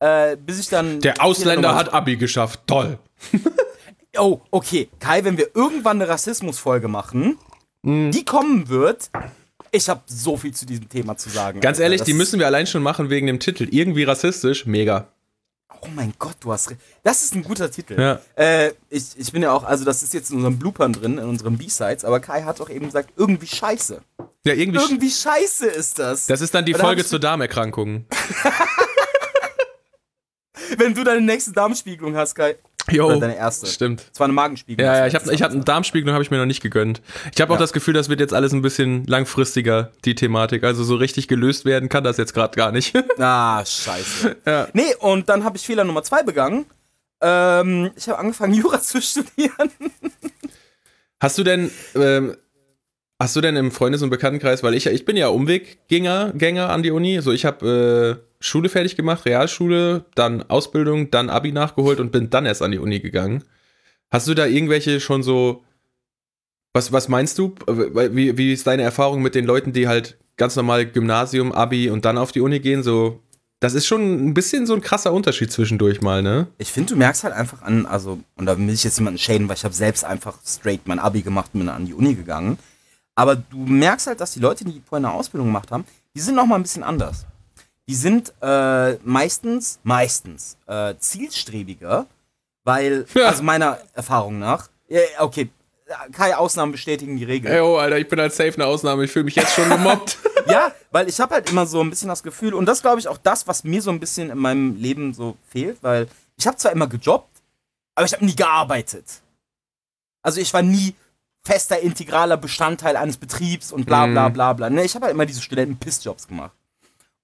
Äh, 0.00 0.36
bis 0.36 0.58
ich 0.58 0.68
dann. 0.68 1.00
Der 1.00 1.22
Ausländer 1.22 1.74
hat 1.74 1.92
Abi 1.92 2.16
geschafft. 2.16 2.60
Toll. 2.66 2.98
oh, 4.18 4.40
okay. 4.50 4.88
Kai, 4.98 5.24
wenn 5.24 5.38
wir 5.38 5.54
irgendwann 5.54 6.00
eine 6.00 6.10
Rassismusfolge 6.10 6.88
machen, 6.88 7.38
mhm. 7.82 8.10
die 8.10 8.24
kommen 8.24 8.68
wird. 8.68 9.10
Ich 9.70 9.88
habe 9.88 10.02
so 10.06 10.36
viel 10.36 10.52
zu 10.52 10.66
diesem 10.66 10.88
Thema 10.88 11.16
zu 11.16 11.30
sagen. 11.30 11.60
Ganz 11.60 11.78
Alter. 11.78 11.84
ehrlich, 11.84 12.00
das 12.00 12.06
die 12.06 12.14
müssen 12.14 12.38
wir 12.38 12.46
allein 12.46 12.66
schon 12.66 12.82
machen 12.82 13.10
wegen 13.10 13.26
dem 13.26 13.40
Titel. 13.40 13.66
Irgendwie 13.70 14.04
rassistisch, 14.04 14.66
mega. 14.66 15.08
Oh 15.84 15.90
mein 15.94 16.14
Gott, 16.18 16.36
du 16.40 16.52
hast 16.52 16.70
recht. 16.70 16.80
Das 17.02 17.22
ist 17.22 17.34
ein 17.34 17.42
guter 17.42 17.70
Titel. 17.70 18.00
Ja. 18.00 18.20
Äh, 18.36 18.72
ich, 18.88 19.16
ich 19.16 19.32
bin 19.32 19.42
ja 19.42 19.52
auch, 19.52 19.64
also 19.64 19.84
das 19.84 20.02
ist 20.02 20.14
jetzt 20.14 20.30
in 20.30 20.36
unseren 20.36 20.58
Bloopern 20.58 20.94
drin, 20.94 21.18
in 21.18 21.24
unseren 21.24 21.58
B-Sides, 21.58 22.04
aber 22.04 22.20
Kai 22.20 22.42
hat 22.42 22.60
auch 22.60 22.70
eben 22.70 22.86
gesagt, 22.86 23.10
irgendwie 23.16 23.46
scheiße. 23.46 24.00
Ja, 24.46 24.54
irgendwie, 24.54 24.78
irgendwie 24.78 25.10
scheiße 25.10 25.66
ist 25.66 25.98
das. 25.98 26.26
Das 26.26 26.40
ist 26.40 26.54
dann 26.54 26.64
die 26.64 26.72
da 26.72 26.78
Folge 26.78 27.04
zur 27.04 27.18
Darmerkrankungen. 27.18 28.06
Wenn 30.78 30.94
du 30.94 31.04
deine 31.04 31.20
nächste 31.20 31.52
Darmspiegelung 31.52 32.16
hast, 32.16 32.34
Kai. 32.34 32.56
Jo, 32.90 33.06
Oder 33.06 33.20
deine 33.20 33.36
erste. 33.36 33.66
Stimmt. 33.66 34.04
Es 34.12 34.20
war 34.20 34.26
eine 34.26 34.34
Magenspiegelung. 34.34 34.92
Ja, 34.92 34.98
ja, 34.98 35.06
ich 35.06 35.14
habe 35.14 35.32
ich 35.32 35.42
hab 35.42 35.52
eine 35.52 35.64
Darmspiegelung, 35.64 36.12
habe 36.12 36.22
ich 36.22 36.30
mir 36.30 36.38
noch 36.38 36.46
nicht 36.46 36.62
gegönnt. 36.62 37.00
Ich 37.34 37.40
habe 37.40 37.52
auch 37.52 37.56
ja. 37.56 37.60
das 37.60 37.72
Gefühl, 37.72 37.94
das 37.94 38.08
wird 38.08 38.20
jetzt 38.20 38.34
alles 38.34 38.52
ein 38.52 38.62
bisschen 38.62 39.06
langfristiger, 39.06 39.90
die 40.04 40.14
Thematik. 40.14 40.64
Also 40.64 40.84
so 40.84 40.96
richtig 40.96 41.28
gelöst 41.28 41.64
werden 41.64 41.88
kann 41.88 42.04
das 42.04 42.18
jetzt 42.18 42.34
gerade 42.34 42.56
gar 42.56 42.72
nicht. 42.72 42.94
Ah, 43.18 43.64
scheiße. 43.64 44.36
Ja. 44.44 44.68
Nee, 44.72 44.94
und 44.98 45.28
dann 45.28 45.44
habe 45.44 45.56
ich 45.56 45.64
Fehler 45.64 45.84
Nummer 45.84 46.02
zwei 46.02 46.22
begangen. 46.22 46.66
Ähm, 47.20 47.90
ich 47.96 48.08
habe 48.08 48.18
angefangen, 48.18 48.54
Jura 48.60 48.80
zu 48.80 49.00
studieren. 49.00 49.70
Hast 51.20 51.38
du 51.38 51.44
denn, 51.44 51.70
ähm, 51.94 52.36
hast 53.18 53.36
du 53.36 53.40
denn 53.40 53.56
im 53.56 53.70
Freundes- 53.70 54.02
und 54.02 54.10
Bekanntenkreis, 54.10 54.62
weil 54.62 54.74
ich, 54.74 54.86
ich 54.86 55.04
bin 55.04 55.16
ja 55.16 55.28
Umweggänger 55.28 56.32
Gänger 56.34 56.70
an 56.70 56.82
die 56.82 56.90
Uni, 56.90 57.20
so 57.22 57.32
ich 57.32 57.44
habe 57.44 58.20
äh, 58.20 58.33
Schule 58.44 58.68
fertig 58.68 58.94
gemacht, 58.94 59.24
Realschule, 59.24 60.04
dann 60.14 60.42
Ausbildung, 60.42 61.10
dann 61.10 61.30
Abi 61.30 61.50
nachgeholt 61.50 61.98
und 61.98 62.12
bin 62.12 62.28
dann 62.28 62.44
erst 62.44 62.60
an 62.60 62.72
die 62.72 62.78
Uni 62.78 63.00
gegangen. 63.00 63.42
Hast 64.10 64.28
du 64.28 64.34
da 64.34 64.46
irgendwelche 64.46 65.00
schon 65.00 65.22
so. 65.22 65.64
Was, 66.74 66.92
was 66.92 67.08
meinst 67.08 67.38
du? 67.38 67.54
Wie, 67.66 68.36
wie 68.36 68.52
ist 68.52 68.66
deine 68.66 68.82
Erfahrung 68.82 69.22
mit 69.22 69.34
den 69.34 69.46
Leuten, 69.46 69.72
die 69.72 69.88
halt 69.88 70.18
ganz 70.36 70.56
normal 70.56 70.84
Gymnasium, 70.86 71.52
Abi 71.52 71.88
und 71.88 72.04
dann 72.04 72.18
auf 72.18 72.32
die 72.32 72.40
Uni 72.40 72.60
gehen? 72.60 72.82
So, 72.82 73.22
das 73.60 73.74
ist 73.74 73.86
schon 73.86 74.26
ein 74.26 74.34
bisschen 74.34 74.66
so 74.66 74.74
ein 74.74 74.80
krasser 74.80 75.12
Unterschied 75.12 75.50
zwischendurch 75.50 76.02
mal, 76.02 76.22
ne? 76.22 76.48
Ich 76.58 76.70
finde, 76.70 76.92
du 76.92 76.96
merkst 76.96 77.24
halt 77.24 77.32
einfach 77.32 77.62
an, 77.62 77.86
also, 77.86 78.18
und 78.34 78.46
da 78.46 78.58
will 78.58 78.68
ich 78.68 78.84
jetzt 78.84 78.98
jemanden 78.98 79.18
schäden, 79.18 79.48
weil 79.48 79.56
ich 79.56 79.64
habe 79.64 79.72
selbst 79.72 80.04
einfach 80.04 80.36
straight 80.44 80.86
mein 80.86 80.98
Abi 80.98 81.22
gemacht 81.22 81.50
und 81.54 81.60
bin 81.60 81.68
an 81.68 81.86
die 81.86 81.94
Uni 81.94 82.14
gegangen. 82.14 82.58
Aber 83.14 83.36
du 83.36 83.56
merkst 83.56 84.08
halt, 84.08 84.20
dass 84.20 84.32
die 84.32 84.40
Leute, 84.40 84.64
die 84.64 84.82
vorher 84.84 85.08
eine 85.08 85.16
Ausbildung 85.16 85.46
gemacht 85.46 85.70
haben, 85.70 85.84
die 86.14 86.20
sind 86.20 86.34
noch 86.34 86.46
mal 86.46 86.56
ein 86.56 86.62
bisschen 86.62 86.82
anders 86.82 87.24
die 87.88 87.94
sind 87.94 88.32
äh, 88.40 88.94
meistens, 89.04 89.78
meistens 89.82 90.56
äh, 90.66 90.94
zielstrebiger, 90.98 92.06
weil, 92.64 93.06
ja. 93.14 93.26
also 93.26 93.42
meiner 93.42 93.78
Erfahrung 93.94 94.38
nach, 94.38 94.68
okay, 95.18 95.50
keine 96.12 96.38
Ausnahmen 96.38 96.72
bestätigen 96.72 97.16
die 97.16 97.24
Regel. 97.24 97.50
Ey, 97.50 97.60
oh, 97.60 97.76
Alter, 97.76 97.98
ich 97.98 98.08
bin 98.08 98.18
halt 98.18 98.32
safe 98.32 98.54
eine 98.54 98.66
Ausnahme, 98.66 99.04
ich 99.04 99.10
fühle 99.10 99.26
mich 99.26 99.34
jetzt 99.34 99.54
schon 99.54 99.68
gemobbt. 99.68 100.18
ja, 100.46 100.72
weil 100.90 101.08
ich 101.08 101.20
habe 101.20 101.34
halt 101.34 101.50
immer 101.50 101.66
so 101.66 101.80
ein 101.80 101.90
bisschen 101.90 102.08
das 102.08 102.22
Gefühl, 102.22 102.54
und 102.54 102.66
das 102.66 102.82
glaube 102.82 103.00
ich 103.00 103.08
auch 103.08 103.18
das, 103.18 103.46
was 103.46 103.64
mir 103.64 103.82
so 103.82 103.90
ein 103.90 104.00
bisschen 104.00 104.30
in 104.30 104.38
meinem 104.38 104.76
Leben 104.76 105.14
so 105.14 105.36
fehlt, 105.48 105.78
weil 105.82 106.08
ich 106.36 106.46
habe 106.46 106.56
zwar 106.56 106.72
immer 106.72 106.86
gejobbt, 106.86 107.42
aber 107.94 108.06
ich 108.06 108.12
habe 108.12 108.24
nie 108.24 108.34
gearbeitet. 108.34 109.04
Also 110.22 110.40
ich 110.40 110.52
war 110.54 110.62
nie 110.62 110.94
fester, 111.42 111.78
integraler 111.78 112.38
Bestandteil 112.38 112.96
eines 112.96 113.18
Betriebs 113.18 113.70
und 113.72 113.84
bla 113.84 114.06
bla 114.06 114.28
mhm. 114.28 114.32
bla 114.32 114.52
bla. 114.54 114.70
Ne, 114.70 114.84
ich 114.84 114.94
habe 114.94 115.06
halt 115.06 115.14
immer 115.14 115.26
diese 115.26 115.42
Studenten-Pissjobs 115.42 116.26
gemacht. 116.26 116.52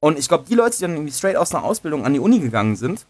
Und 0.00 0.18
ich 0.18 0.28
glaube, 0.28 0.44
die 0.48 0.54
Leute, 0.54 0.76
die 0.76 0.82
dann 0.82 0.94
irgendwie 0.94 1.12
straight 1.12 1.36
aus 1.36 1.54
einer 1.54 1.64
Ausbildung 1.64 2.04
an 2.04 2.14
die 2.14 2.20
Uni 2.20 2.40
gegangen 2.40 2.76
sind, 2.76 3.06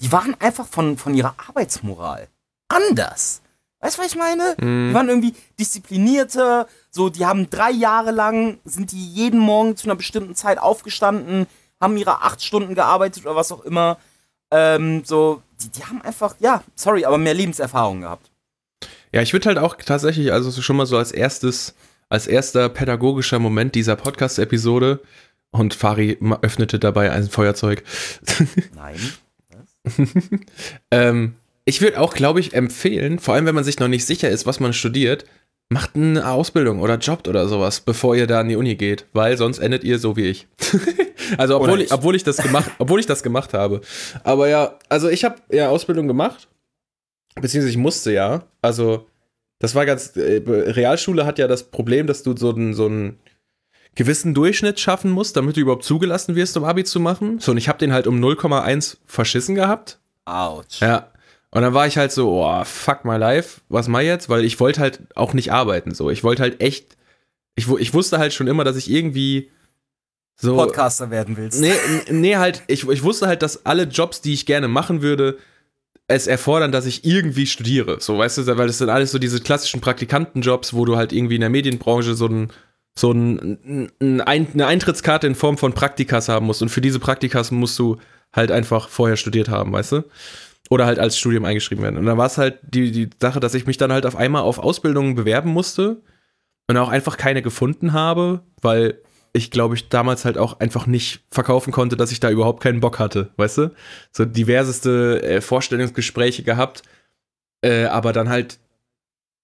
die 0.00 0.12
waren 0.12 0.34
einfach 0.40 0.66
von, 0.66 0.96
von 0.96 1.14
ihrer 1.14 1.34
Arbeitsmoral 1.48 2.28
anders. 2.68 3.42
Weißt 3.80 3.96
du, 3.96 4.02
was 4.02 4.08
ich 4.08 4.16
meine? 4.16 4.54
Mm. 4.58 4.88
Die 4.88 4.94
waren 4.94 5.08
irgendwie 5.08 5.34
disziplinierter, 5.58 6.66
so, 6.90 7.10
die 7.10 7.26
haben 7.26 7.48
drei 7.50 7.70
Jahre 7.70 8.10
lang, 8.10 8.58
sind 8.64 8.92
die 8.92 9.08
jeden 9.08 9.38
Morgen 9.38 9.76
zu 9.76 9.86
einer 9.86 9.94
bestimmten 9.94 10.34
Zeit 10.34 10.58
aufgestanden, 10.58 11.46
haben 11.80 11.96
ihre 11.96 12.22
acht 12.22 12.42
Stunden 12.42 12.74
gearbeitet 12.74 13.24
oder 13.24 13.36
was 13.36 13.52
auch 13.52 13.64
immer. 13.64 13.98
Ähm, 14.50 15.02
so, 15.04 15.42
die, 15.62 15.68
die 15.68 15.84
haben 15.84 16.02
einfach, 16.02 16.34
ja, 16.40 16.62
sorry, 16.74 17.04
aber 17.04 17.18
mehr 17.18 17.34
Lebenserfahrung 17.34 18.00
gehabt. 18.00 18.30
Ja, 19.12 19.22
ich 19.22 19.32
würde 19.32 19.46
halt 19.46 19.58
auch 19.58 19.76
tatsächlich, 19.76 20.32
also 20.32 20.50
schon 20.60 20.76
mal 20.76 20.86
so 20.86 20.96
als 20.96 21.12
erstes, 21.12 21.74
als 22.08 22.26
erster 22.26 22.68
pädagogischer 22.68 23.38
Moment 23.38 23.74
dieser 23.74 23.96
Podcast-Episode 23.96 25.00
und 25.50 25.74
Fari 25.74 26.18
öffnete 26.42 26.78
dabei 26.78 27.10
ein 27.10 27.28
Feuerzeug. 27.28 27.82
Nein. 28.74 28.98
ähm, 30.90 31.34
ich 31.64 31.80
würde 31.80 32.00
auch, 32.00 32.14
glaube 32.14 32.40
ich, 32.40 32.54
empfehlen, 32.54 33.18
vor 33.18 33.34
allem 33.34 33.46
wenn 33.46 33.54
man 33.54 33.64
sich 33.64 33.78
noch 33.78 33.88
nicht 33.88 34.06
sicher 34.06 34.28
ist, 34.28 34.46
was 34.46 34.60
man 34.60 34.72
studiert, 34.72 35.24
macht 35.70 35.96
eine 35.96 36.26
Ausbildung 36.30 36.80
oder 36.80 36.96
jobbt 36.96 37.28
oder 37.28 37.46
sowas, 37.46 37.80
bevor 37.80 38.16
ihr 38.16 38.26
da 38.26 38.40
an 38.40 38.48
die 38.48 38.56
Uni 38.56 38.74
geht, 38.74 39.06
weil 39.12 39.36
sonst 39.36 39.58
endet 39.58 39.84
ihr 39.84 39.98
so 39.98 40.16
wie 40.16 40.24
ich. 40.24 40.46
also 41.38 41.60
obwohl 41.60 41.82
ich, 41.82 41.92
obwohl 41.92 42.16
ich 42.16 42.24
das 42.24 42.38
gemacht, 42.38 42.70
obwohl 42.78 43.00
ich 43.00 43.06
das 43.06 43.22
gemacht 43.22 43.52
habe. 43.52 43.82
Aber 44.24 44.48
ja, 44.48 44.78
also 44.88 45.08
ich 45.08 45.24
habe 45.24 45.36
ja 45.50 45.68
Ausbildung 45.68 46.08
gemacht, 46.08 46.48
beziehungsweise 47.34 47.70
ich 47.70 47.76
musste 47.76 48.12
ja. 48.12 48.44
Also 48.62 49.06
das 49.58 49.74
war 49.74 49.84
ganz, 49.84 50.16
äh, 50.16 50.42
Realschule 50.46 51.26
hat 51.26 51.38
ja 51.38 51.48
das 51.48 51.64
Problem, 51.64 52.06
dass 52.06 52.22
du 52.22 52.34
so 52.36 52.50
ein, 52.50 52.72
so 52.72 52.86
ein 52.86 53.18
gewissen 53.98 54.32
Durchschnitt 54.32 54.78
schaffen 54.78 55.10
musst, 55.10 55.36
damit 55.36 55.56
du 55.56 55.60
überhaupt 55.60 55.82
zugelassen 55.82 56.36
wirst, 56.36 56.56
um 56.56 56.62
Abi 56.62 56.84
zu 56.84 57.00
machen. 57.00 57.40
So, 57.40 57.50
und 57.50 57.58
ich 57.58 57.68
habe 57.68 57.78
den 57.78 57.92
halt 57.92 58.06
um 58.06 58.22
0,1 58.24 58.96
verschissen 59.06 59.56
gehabt. 59.56 59.98
Autsch. 60.24 60.80
Ja. 60.80 61.10
Und 61.50 61.62
dann 61.62 61.74
war 61.74 61.84
ich 61.88 61.98
halt 61.98 62.12
so, 62.12 62.44
oh, 62.44 62.64
fuck 62.64 63.04
my 63.04 63.16
life, 63.16 63.60
was 63.68 63.88
mal 63.88 64.04
jetzt? 64.04 64.28
Weil 64.28 64.44
ich 64.44 64.60
wollte 64.60 64.80
halt 64.80 65.00
auch 65.16 65.32
nicht 65.32 65.52
arbeiten, 65.52 65.94
so. 65.94 66.10
Ich 66.10 66.22
wollte 66.22 66.42
halt 66.42 66.60
echt, 66.60 66.96
ich, 67.56 67.68
ich 67.68 67.92
wusste 67.92 68.18
halt 68.18 68.32
schon 68.32 68.46
immer, 68.46 68.62
dass 68.62 68.76
ich 68.76 68.88
irgendwie 68.88 69.50
so, 70.36 70.54
Podcaster 70.54 71.10
werden 71.10 71.36
willst. 71.36 71.60
Nee, 71.60 71.72
nee, 72.08 72.36
halt, 72.36 72.62
ich, 72.68 72.88
ich 72.88 73.02
wusste 73.02 73.26
halt, 73.26 73.42
dass 73.42 73.66
alle 73.66 73.82
Jobs, 73.82 74.20
die 74.20 74.32
ich 74.32 74.46
gerne 74.46 74.68
machen 74.68 75.02
würde, 75.02 75.38
es 76.06 76.28
erfordern, 76.28 76.70
dass 76.70 76.86
ich 76.86 77.04
irgendwie 77.04 77.46
studiere. 77.46 77.96
So, 77.98 78.16
weißt 78.16 78.38
du, 78.38 78.46
weil 78.56 78.68
das 78.68 78.78
sind 78.78 78.90
alles 78.90 79.10
so 79.10 79.18
diese 79.18 79.40
klassischen 79.40 79.80
Praktikantenjobs, 79.80 80.72
wo 80.72 80.84
du 80.84 80.96
halt 80.96 81.12
irgendwie 81.12 81.34
in 81.34 81.40
der 81.40 81.50
Medienbranche 81.50 82.14
so 82.14 82.26
ein 82.26 82.52
so 82.98 83.12
ein, 83.12 83.88
ein, 84.00 84.20
ein, 84.20 84.48
eine 84.52 84.66
Eintrittskarte 84.66 85.26
in 85.26 85.34
Form 85.34 85.56
von 85.56 85.72
Praktikas 85.72 86.28
haben 86.28 86.46
musst. 86.46 86.62
Und 86.62 86.68
für 86.68 86.80
diese 86.80 86.98
Praktikas 86.98 87.50
musst 87.50 87.78
du 87.78 87.98
halt 88.32 88.50
einfach 88.50 88.88
vorher 88.88 89.16
studiert 89.16 89.48
haben, 89.48 89.72
weißt 89.72 89.92
du? 89.92 90.04
Oder 90.70 90.84
halt 90.86 90.98
als 90.98 91.16
Studium 91.16 91.44
eingeschrieben 91.44 91.82
werden. 91.82 91.96
Und 91.96 92.06
dann 92.06 92.18
war 92.18 92.26
es 92.26 92.38
halt 92.38 92.58
die, 92.62 92.90
die 92.90 93.10
Sache, 93.20 93.40
dass 93.40 93.54
ich 93.54 93.66
mich 93.66 93.76
dann 93.78 93.92
halt 93.92 94.04
auf 94.04 94.16
einmal 94.16 94.42
auf 94.42 94.58
Ausbildungen 94.58 95.14
bewerben 95.14 95.50
musste 95.50 96.02
und 96.66 96.76
auch 96.76 96.88
einfach 96.88 97.16
keine 97.16 97.40
gefunden 97.40 97.92
habe, 97.92 98.42
weil 98.60 99.00
ich 99.32 99.50
glaube 99.50 99.76
ich 99.76 99.88
damals 99.88 100.24
halt 100.24 100.36
auch 100.36 100.58
einfach 100.60 100.86
nicht 100.86 101.20
verkaufen 101.30 101.72
konnte, 101.72 101.96
dass 101.96 102.12
ich 102.12 102.20
da 102.20 102.30
überhaupt 102.30 102.62
keinen 102.62 102.80
Bock 102.80 102.98
hatte, 102.98 103.30
weißt 103.36 103.58
du? 103.58 103.70
So 104.12 104.24
diverseste 104.24 105.22
äh, 105.22 105.40
Vorstellungsgespräche 105.40 106.42
gehabt, 106.42 106.82
äh, 107.62 107.84
aber 107.84 108.12
dann 108.12 108.28
halt 108.28 108.58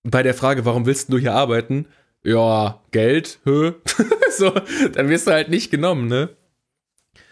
bei 0.03 0.23
der 0.23 0.35
Frage, 0.35 0.65
warum 0.65 0.87
willst 0.87 1.13
du 1.13 1.19
hier 1.19 1.35
arbeiten? 1.35 1.87
Ja, 2.25 2.81
Geld, 2.91 3.39
hö. 3.45 3.73
so, 4.37 4.51
dann 4.93 5.09
wirst 5.09 5.27
du 5.27 5.33
halt 5.33 5.51
nicht 5.51 5.71
genommen, 5.71 6.09
ne? 6.09 6.31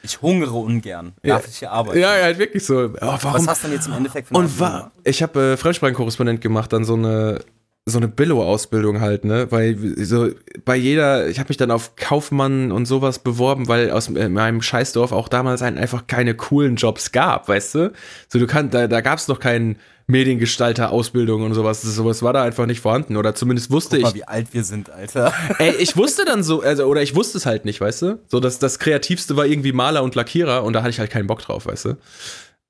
Ich 0.02 0.20
hungere 0.20 0.54
ungern. 0.54 1.14
Ja. 1.22 1.36
Darf 1.36 1.48
ich 1.48 1.58
hier 1.58 1.70
arbeiten? 1.70 1.98
Ja, 1.98 2.16
ja, 2.16 2.24
halt 2.24 2.38
wirklich 2.38 2.64
so. 2.64 2.76
Oh, 2.76 2.90
warum? 3.00 3.22
Was 3.22 3.48
hast 3.48 3.62
du 3.62 3.68
denn 3.68 3.76
jetzt 3.76 3.86
im 3.86 3.94
Endeffekt 3.94 4.28
für 4.28 4.34
Und 4.34 4.60
war, 4.60 4.92
ich 5.04 5.22
habe 5.22 5.52
äh, 5.52 5.56
Fremdsprachenkorrespondent 5.56 6.40
gemacht, 6.40 6.72
dann 6.72 6.84
so 6.84 6.94
eine 6.94 7.40
so 7.84 7.98
eine 7.98 8.06
Billo-Ausbildung 8.06 9.00
halt, 9.00 9.24
ne? 9.24 9.50
Weil 9.50 9.76
so 9.96 10.28
bei 10.64 10.76
jeder, 10.76 11.28
ich 11.28 11.40
habe 11.40 11.48
mich 11.48 11.56
dann 11.56 11.72
auf 11.72 11.96
Kaufmann 11.96 12.70
und 12.70 12.86
sowas 12.86 13.18
beworben, 13.18 13.66
weil 13.66 13.90
aus 13.90 14.08
äh, 14.08 14.28
meinem 14.28 14.62
Scheißdorf 14.62 15.10
auch 15.10 15.28
damals 15.28 15.62
einfach 15.62 16.06
keine 16.06 16.34
coolen 16.34 16.76
Jobs 16.76 17.10
gab, 17.10 17.48
weißt 17.48 17.74
du? 17.74 17.92
So 18.28 18.38
du 18.38 18.46
kannst, 18.46 18.72
da, 18.74 18.86
da 18.86 19.00
gab 19.00 19.18
es 19.18 19.26
noch 19.26 19.40
keinen 19.40 19.78
Mediengestalter-Ausbildung 20.06 21.42
und 21.42 21.54
sowas. 21.54 21.82
Sowas 21.82 22.22
war 22.22 22.32
da 22.32 22.44
einfach 22.44 22.66
nicht 22.66 22.80
vorhanden. 22.80 23.16
Oder 23.16 23.34
zumindest 23.34 23.72
wusste 23.72 23.96
Guck 23.96 24.02
mal, 24.02 24.08
ich. 24.10 24.14
wie 24.14 24.24
alt 24.24 24.48
wir 24.52 24.62
sind, 24.62 24.90
Alter. 24.90 25.32
Ey, 25.58 25.74
ich 25.80 25.96
wusste 25.96 26.24
dann 26.24 26.44
so, 26.44 26.60
also, 26.60 26.84
oder 26.84 27.02
ich 27.02 27.16
wusste 27.16 27.38
es 27.38 27.46
halt 27.46 27.64
nicht, 27.64 27.80
weißt 27.80 28.02
du? 28.02 28.18
So, 28.28 28.38
das, 28.38 28.60
das 28.60 28.78
Kreativste 28.78 29.36
war 29.36 29.46
irgendwie 29.46 29.72
Maler 29.72 30.04
und 30.04 30.14
Lackierer 30.14 30.62
und 30.62 30.74
da 30.74 30.82
hatte 30.82 30.90
ich 30.90 31.00
halt 31.00 31.10
keinen 31.10 31.26
Bock 31.26 31.40
drauf, 31.40 31.66
weißt 31.66 31.86
du? 31.86 31.96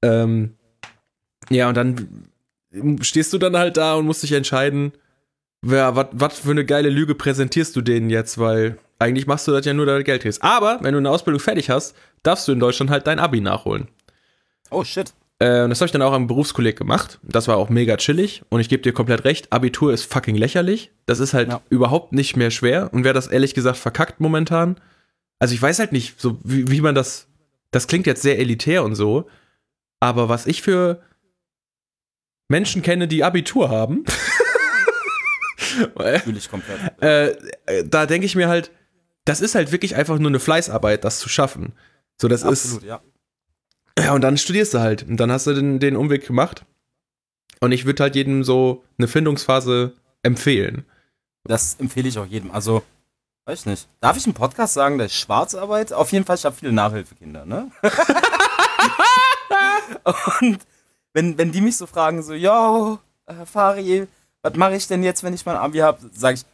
Ähm, 0.03 0.55
ja, 1.51 1.69
und 1.69 1.77
dann 1.77 2.09
stehst 3.03 3.33
du 3.33 3.39
dann 3.39 3.57
halt 3.57 3.77
da 3.77 3.95
und 3.95 4.07
musst 4.07 4.23
dich 4.23 4.33
entscheiden, 4.33 4.93
wer, 5.63 6.09
was 6.13 6.39
für 6.41 6.51
eine 6.51 6.65
geile 6.65 6.89
Lüge 6.91 7.15
präsentierst 7.15 7.75
du 7.77 7.81
denen 7.83 8.11
jetzt, 8.11 8.39
weil 8.39 8.79
eigentlich 8.99 9.27
machst 9.27 9.49
du 9.49 9.53
das 9.53 9.67
ja 9.67 9.75
nur, 9.75 9.87
da 9.87 9.97
du 9.99 10.05
Geld 10.05 10.23
kriegst. 10.23 10.43
Aber, 10.43 10.79
wenn 10.83 10.93
du 10.93 10.99
eine 10.99 11.11
Ausbildung 11.11 11.41
fertig 11.41 11.71
hast, 11.71 11.97
darfst 12.23 12.47
du 12.47 12.53
in 12.53 12.61
Deutschland 12.61 12.91
halt 12.91 13.07
dein 13.07 13.19
Abi 13.19 13.41
nachholen. 13.41 13.89
Oh 14.71 14.85
shit. 14.85 15.13
Äh, 15.41 15.65
und 15.65 15.71
das 15.71 15.81
habe 15.81 15.87
ich 15.87 15.93
dann 15.93 16.03
auch 16.03 16.13
am 16.13 16.29
Berufskolleg 16.29 16.79
gemacht. 16.79 17.19
Das 17.23 17.49
war 17.49 17.57
auch 17.57 17.69
mega 17.69 17.97
chillig. 17.97 18.43
Und 18.49 18.61
ich 18.61 18.69
gebe 18.69 18.83
dir 18.83 18.93
komplett 18.93 19.25
recht, 19.25 19.53
Abitur 19.53 19.93
ist 19.93 20.05
fucking 20.05 20.37
lächerlich. 20.37 20.93
Das 21.07 21.19
ist 21.19 21.35
halt 21.35 21.49
Ja. 21.51 21.61
überhaupt 21.69 22.13
nicht 22.13 22.37
mehr 22.37 22.51
schwer. 22.53 22.91
Und 22.93 23.03
wer 23.05 23.13
das 23.13 23.27
ehrlich 23.27 23.55
gesagt 23.55 23.77
verkackt 23.79 24.21
momentan, 24.21 24.77
also 25.41 25.53
ich 25.55 25.61
weiß 25.61 25.81
halt 25.81 25.91
nicht, 25.91 26.21
so 26.21 26.39
wie, 26.45 26.71
wie 26.71 26.81
man 26.81 26.95
das, 26.95 27.27
das 27.73 27.89
klingt 27.89 28.07
jetzt 28.07 28.23
sehr 28.23 28.39
elitär 28.39 28.85
und 28.85 28.95
so, 28.95 29.27
aber 29.99 30.29
was 30.29 30.47
ich 30.47 30.63
für 30.63 31.03
Menschen 32.53 32.83
kenne, 32.83 33.09
die 33.09 33.25
Abitur 33.25 33.69
haben, 33.71 34.05
Fühle 36.23 36.39
ich 36.39 36.51
komplett. 36.51 36.79
äh, 37.03 37.31
äh, 37.67 37.85
da 37.87 38.05
denke 38.07 38.27
ich 38.27 38.37
mir 38.37 38.49
halt, 38.49 38.71
das 39.25 39.41
ist 39.41 39.55
halt 39.55 39.73
wirklich 39.73 39.97
einfach 39.97 40.19
nur 40.19 40.31
eine 40.31 40.39
Fleißarbeit, 40.41 41.03
das 41.03 41.19
zu 41.19 41.29
schaffen. 41.31 41.73
So, 42.21 42.29
das 42.29 42.43
ist, 42.43 42.67
Absolut, 42.67 42.83
ja. 42.85 43.01
Ja, 43.99 44.13
und 44.13 44.21
dann 44.21 44.37
studierst 44.37 44.75
du 44.75 44.81
halt. 44.81 45.03
Und 45.09 45.17
dann 45.19 45.33
hast 45.33 45.47
du 45.47 45.55
den, 45.55 45.79
den 45.81 45.97
Umweg 45.97 46.27
gemacht. 46.27 46.67
Und 47.61 47.73
ich 47.73 47.87
würde 47.87 48.03
halt 48.03 48.17
jedem 48.17 48.45
so 48.45 48.85
eine 48.99 49.09
Findungsphase 49.09 49.95
empfehlen. 50.23 50.85
Das 51.45 51.77
empfehle 51.79 52.09
ich 52.09 52.19
auch 52.19 52.27
jedem. 52.27 52.51
Also, 52.51 52.83
weiß 53.47 53.61
ich 53.61 53.67
nicht. 53.67 53.89
Darf 54.01 54.17
ich 54.17 54.27
im 54.27 54.35
Podcast 54.35 54.75
sagen, 54.75 54.99
dass 54.99 55.13
ich 55.13 55.19
schwarz 55.19 55.55
arbeite? 55.55 55.97
Auf 55.97 56.13
jeden 56.13 56.25
Fall, 56.25 56.37
ich 56.37 56.45
habe 56.45 56.57
viele 56.57 56.73
Nachhilfekinder, 56.73 57.47
ne? 57.47 57.71
Und 60.41 60.59
wenn, 61.15 61.37
wenn 61.39 61.53
die 61.53 61.61
mich 61.61 61.77
so 61.77 61.87
fragen, 61.87 62.23
so, 62.23 62.33
yo, 62.35 62.99
äh, 63.27 63.45
Fari, 63.47 64.07
was 64.43 64.55
mache 64.55 64.77
ich 64.77 64.87
denn 64.89 65.03
jetzt, 65.03 65.23
wenn 65.23 65.35
ich 65.35 65.45
mein 65.47 65.57
Abi 65.57 65.79
habe? 65.79 65.99
Sage 66.13 66.37
ich, 66.37 66.45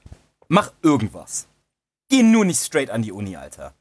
mach 0.48 0.72
irgendwas. 0.82 1.46
Geh 2.08 2.22
nur 2.22 2.44
nicht 2.44 2.62
straight 2.62 2.90
an 2.90 3.02
die 3.02 3.12
Uni, 3.12 3.36
Alter. 3.36 3.74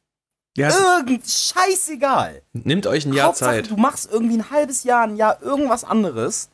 Ja, 0.57 0.69
Irgend, 0.97 1.25
scheißegal. 1.27 2.41
nimmt 2.53 2.87
euch 2.87 3.05
ein 3.05 3.13
Jahr 3.13 3.27
Hauptsache, 3.27 3.57
Zeit. 3.57 3.69
du 3.69 3.77
machst 3.77 4.09
irgendwie 4.11 4.37
ein 4.37 4.49
halbes 4.49 4.83
Jahr, 4.83 5.03
ein 5.03 5.15
Jahr 5.15 5.41
irgendwas 5.41 5.83
anderes. 5.83 6.49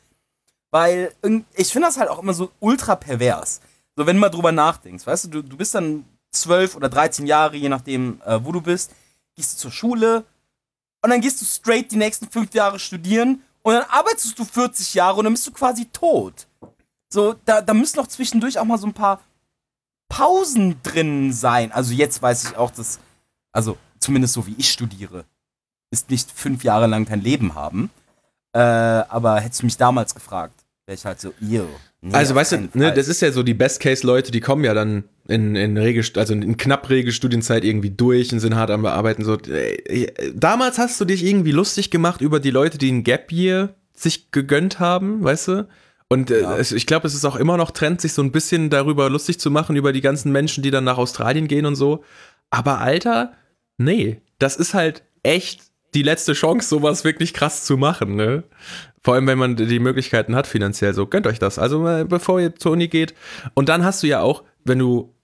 Weil 0.70 1.12
irgend- 1.22 1.46
ich 1.54 1.72
finde 1.72 1.88
das 1.88 1.96
halt 1.98 2.10
auch 2.10 2.18
immer 2.18 2.34
so 2.34 2.50
ultra 2.60 2.96
pervers. 2.96 3.60
So, 3.96 4.06
wenn 4.06 4.16
du 4.16 4.20
mal 4.20 4.28
drüber 4.28 4.52
nachdenkst, 4.52 5.06
weißt 5.06 5.24
du, 5.26 5.28
du, 5.28 5.42
du 5.42 5.56
bist 5.56 5.74
dann 5.74 6.04
12 6.32 6.74
oder 6.76 6.88
13 6.88 7.26
Jahre, 7.26 7.56
je 7.56 7.68
nachdem, 7.68 8.20
äh, 8.26 8.44
wo 8.44 8.50
du 8.52 8.60
bist, 8.60 8.90
gehst 9.36 9.54
du 9.54 9.58
zur 9.62 9.70
Schule 9.70 10.24
und 11.02 11.10
dann 11.10 11.20
gehst 11.20 11.40
du 11.40 11.44
straight 11.44 11.90
die 11.92 11.96
nächsten 11.96 12.28
fünf 12.28 12.52
Jahre 12.54 12.78
studieren 12.80 13.42
und 13.64 13.72
dann 13.72 13.84
arbeitest 13.88 14.38
du 14.38 14.44
40 14.44 14.94
Jahre 14.94 15.16
und 15.16 15.24
dann 15.24 15.32
bist 15.32 15.46
du 15.46 15.50
quasi 15.50 15.86
tot. 15.86 16.46
So, 17.08 17.34
da, 17.44 17.62
da 17.62 17.72
müssen 17.72 17.96
noch 17.96 18.06
zwischendurch 18.06 18.58
auch 18.58 18.64
mal 18.64 18.76
so 18.76 18.86
ein 18.86 18.92
paar 18.92 19.20
Pausen 20.08 20.82
drin 20.82 21.32
sein. 21.32 21.72
Also 21.72 21.94
jetzt 21.94 22.20
weiß 22.20 22.44
ich 22.44 22.56
auch, 22.56 22.70
dass, 22.70 23.00
also 23.52 23.78
zumindest 23.98 24.34
so 24.34 24.46
wie 24.46 24.54
ich 24.58 24.70
studiere, 24.70 25.24
ist 25.90 26.10
nicht 26.10 26.30
fünf 26.30 26.62
Jahre 26.62 26.86
lang 26.86 27.06
kein 27.06 27.22
Leben 27.22 27.54
haben. 27.54 27.90
Äh, 28.52 28.58
aber 28.58 29.40
hättest 29.40 29.62
du 29.62 29.66
mich 29.66 29.78
damals 29.78 30.14
gefragt, 30.14 30.62
wäre 30.84 30.96
ich 30.96 31.06
halt 31.06 31.20
so, 31.20 31.32
ew. 31.40 31.66
Also 32.12 32.34
weißt 32.34 32.52
du, 32.52 32.68
ne, 32.74 32.92
das 32.92 33.08
ist 33.08 33.22
ja 33.22 33.32
so 33.32 33.42
die 33.42 33.54
Best-Case-Leute, 33.54 34.30
die 34.30 34.40
kommen 34.40 34.64
ja 34.64 34.74
dann 34.74 35.04
in, 35.26 35.56
in 35.56 35.76
rege, 35.78 36.02
also 36.16 36.34
in 36.34 36.56
knapp 36.56 36.90
rege 36.90 37.12
Studienzeit 37.12 37.64
irgendwie 37.64 37.90
durch 37.90 38.32
und 38.32 38.40
sind 38.40 38.56
hart 38.56 38.70
am 38.70 38.82
Bearbeiten. 38.82 39.24
So, 39.24 39.38
äh, 39.38 40.08
damals 40.34 40.78
hast 40.78 41.00
du 41.00 41.04
dich 41.04 41.24
irgendwie 41.24 41.52
lustig 41.52 41.90
gemacht 41.90 42.20
über 42.20 42.40
die 42.40 42.50
Leute, 42.50 42.76
die 42.76 42.92
ein 42.92 43.04
Gap 43.04 43.32
Year 43.32 43.74
sich 43.94 44.30
gegönnt 44.32 44.80
haben, 44.80 45.24
weißt 45.24 45.48
du? 45.48 45.68
Und 46.08 46.30
äh, 46.30 46.42
Ja. 46.42 46.58
ich 46.58 46.86
glaube, 46.86 47.06
es 47.06 47.14
ist 47.14 47.24
auch 47.24 47.36
immer 47.36 47.56
noch 47.56 47.70
Trend, 47.70 48.00
sich 48.00 48.12
so 48.12 48.22
ein 48.22 48.32
bisschen 48.32 48.68
darüber 48.68 49.08
lustig 49.08 49.40
zu 49.40 49.50
machen, 49.50 49.74
über 49.76 49.92
die 49.92 50.02
ganzen 50.02 50.30
Menschen, 50.30 50.62
die 50.62 50.70
dann 50.70 50.84
nach 50.84 50.98
Australien 50.98 51.48
gehen 51.48 51.64
und 51.64 51.76
so. 51.76 52.04
Aber 52.50 52.80
Alter, 52.80 53.32
nee, 53.78 54.20
das 54.38 54.56
ist 54.56 54.74
halt 54.74 55.02
echt 55.22 55.62
die 55.94 56.02
letzte 56.02 56.34
Chance, 56.34 56.68
sowas 56.68 57.04
wirklich 57.04 57.32
krass 57.32 57.64
zu 57.64 57.76
machen, 57.76 58.16
ne? 58.16 58.44
Vor 59.04 59.14
allem, 59.14 59.26
wenn 59.26 59.38
man 59.38 59.54
die 59.54 59.78
Möglichkeiten 59.78 60.34
hat 60.34 60.46
finanziell, 60.46 60.94
so 60.94 61.06
gönnt 61.06 61.26
euch 61.26 61.38
das. 61.38 61.58
Also 61.58 61.86
äh, 61.86 62.06
bevor 62.08 62.40
ihr 62.40 62.56
zur 62.56 62.72
Uni 62.72 62.88
geht. 62.88 63.14
Und 63.52 63.68
dann 63.68 63.84
hast 63.84 64.02
du 64.02 64.06
ja 64.06 64.22
auch, 64.22 64.42
wenn 64.64 64.78
du 64.78 65.14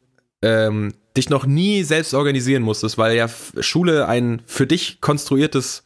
ähm, 0.43 0.93
dich 1.17 1.31
noch 1.31 1.47
nie 1.47 1.83
selbst 1.83 2.13
organisieren 2.13 2.63
musstest, 2.63 2.99
weil 2.99 3.17
ja 3.17 3.27
Schule 3.61 4.07
ein 4.07 4.43
für 4.45 4.67
dich 4.67 5.01
konstruiertes, 5.01 5.85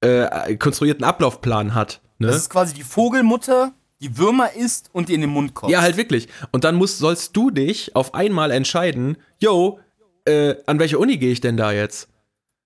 äh, 0.00 0.56
konstruierten 0.56 1.04
Ablaufplan 1.04 1.74
hat. 1.74 2.00
Ne? 2.18 2.28
Das 2.28 2.36
ist 2.36 2.50
quasi 2.50 2.72
die 2.72 2.84
Vogelmutter, 2.84 3.72
die 4.00 4.16
Würmer 4.16 4.54
isst 4.54 4.90
und 4.92 5.08
die 5.08 5.14
in 5.14 5.20
den 5.20 5.30
Mund 5.30 5.54
kommt. 5.54 5.72
Ja, 5.72 5.82
halt 5.82 5.96
wirklich. 5.96 6.28
Und 6.52 6.62
dann 6.62 6.76
musst, 6.76 6.98
sollst 6.98 7.36
du 7.36 7.50
dich 7.50 7.96
auf 7.96 8.14
einmal 8.14 8.52
entscheiden, 8.52 9.16
yo, 9.40 9.80
äh, 10.24 10.54
an 10.66 10.78
welche 10.78 11.00
Uni 11.00 11.16
gehe 11.16 11.32
ich 11.32 11.40
denn 11.40 11.56
da 11.56 11.72
jetzt? 11.72 12.08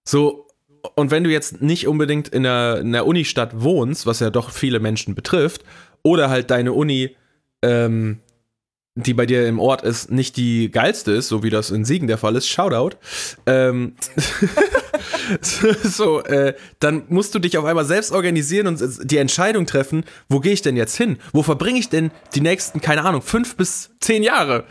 So, 0.07 0.48
und 0.95 1.11
wenn 1.11 1.25
du 1.25 1.31
jetzt 1.31 1.63
nicht 1.63 1.87
unbedingt 1.87 2.29
in 2.29 2.43
der, 2.43 2.79
in 2.79 2.93
der 2.93 3.07
Unistadt 3.07 3.61
wohnst, 3.61 4.07
was 4.07 4.21
ja 4.21 4.31
doch 4.31 4.51
viele 4.51 4.81
Menschen 4.81 5.15
betrifft, 5.15 5.65
oder 6.03 6.31
halt 6.31 6.51
deine 6.51 6.73
Uni, 6.73 7.17
ähm, 7.63 8.21
die 8.95 9.15
bei 9.15 9.27
dir 9.27 9.47
im 9.47 9.61
Ort 9.61 9.83
ist, 9.83 10.11
nicht 10.11 10.37
die 10.37 10.71
geilste 10.71 11.13
ist, 11.13 11.29
so 11.29 11.43
wie 11.43 11.51
das 11.51 11.71
in 11.71 11.85
Siegen 11.85 12.09
der 12.09 12.19
Fall 12.19 12.35
ist, 12.35 12.49
Shoutout, 12.49 12.97
ähm, 13.47 13.95
so 15.41 16.23
äh, 16.25 16.55
dann 16.81 17.05
musst 17.09 17.35
du 17.35 17.39
dich 17.39 17.57
auf 17.59 17.65
einmal 17.65 17.85
selbst 17.85 18.11
organisieren 18.11 18.67
und 18.67 18.81
die 19.11 19.19
Entscheidung 19.19 19.67
treffen, 19.67 20.05
wo 20.29 20.41
gehe 20.41 20.53
ich 20.53 20.63
denn 20.63 20.77
jetzt 20.77 20.97
hin? 20.97 21.19
Wo 21.33 21.43
verbringe 21.43 21.79
ich 21.79 21.89
denn 21.89 22.11
die 22.35 22.41
nächsten, 22.41 22.81
keine 22.81 23.05
Ahnung, 23.05 23.23
fünf 23.23 23.57
bis 23.57 23.91
zehn 24.01 24.23
Jahre 24.23 24.65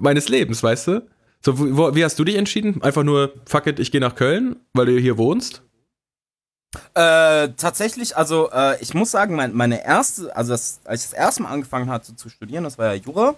meines 0.00 0.28
Lebens, 0.28 0.62
weißt 0.62 0.88
du? 0.88 1.08
So, 1.40 1.58
wo, 1.58 1.94
wie 1.94 2.04
hast 2.04 2.18
du 2.18 2.24
dich 2.24 2.36
entschieden? 2.36 2.82
Einfach 2.82 3.04
nur, 3.04 3.32
fuck 3.46 3.66
it, 3.66 3.78
ich 3.78 3.92
gehe 3.92 4.00
nach 4.00 4.14
Köln, 4.14 4.56
weil 4.72 4.86
du 4.86 4.98
hier 4.98 5.18
wohnst? 5.18 5.62
Äh, 6.94 7.48
tatsächlich, 7.56 8.16
also 8.16 8.50
äh, 8.50 8.80
ich 8.82 8.92
muss 8.92 9.10
sagen, 9.10 9.34
mein, 9.36 9.54
meine 9.54 9.84
erste, 9.84 10.34
also 10.36 10.52
das, 10.52 10.80
als 10.84 11.04
ich 11.04 11.10
das 11.10 11.18
erste 11.18 11.42
Mal 11.42 11.50
angefangen 11.50 11.88
hatte 11.88 12.14
zu 12.14 12.28
studieren, 12.28 12.64
das 12.64 12.76
war 12.76 12.94
ja 12.94 13.02
Jura, 13.02 13.34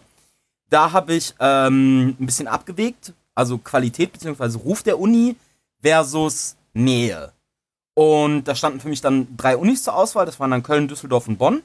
da 0.69 0.93
habe 0.93 1.15
ich 1.15 1.35
ähm, 1.39 2.17
ein 2.19 2.27
bisschen 2.27 2.49
abgewegt, 2.49 3.13
also 3.35 3.59
Qualität 3.59 4.13
bzw. 4.13 4.59
Ruf 4.59 4.83
der 4.83 4.99
Uni 4.99 5.37
versus 5.81 6.57
Nähe. 6.73 7.33
Und 7.95 8.45
da 8.45 8.55
standen 8.55 8.81
für 8.81 8.89
mich 8.89 9.01
dann 9.01 9.37
drei 9.37 9.57
Unis 9.57 9.85
zur 9.85 9.95
Auswahl, 9.95 10.27
das 10.27 10.41
waren 10.41 10.51
dann 10.51 10.63
Köln, 10.63 10.89
Düsseldorf 10.89 11.29
und 11.29 11.39
Bonn. 11.39 11.63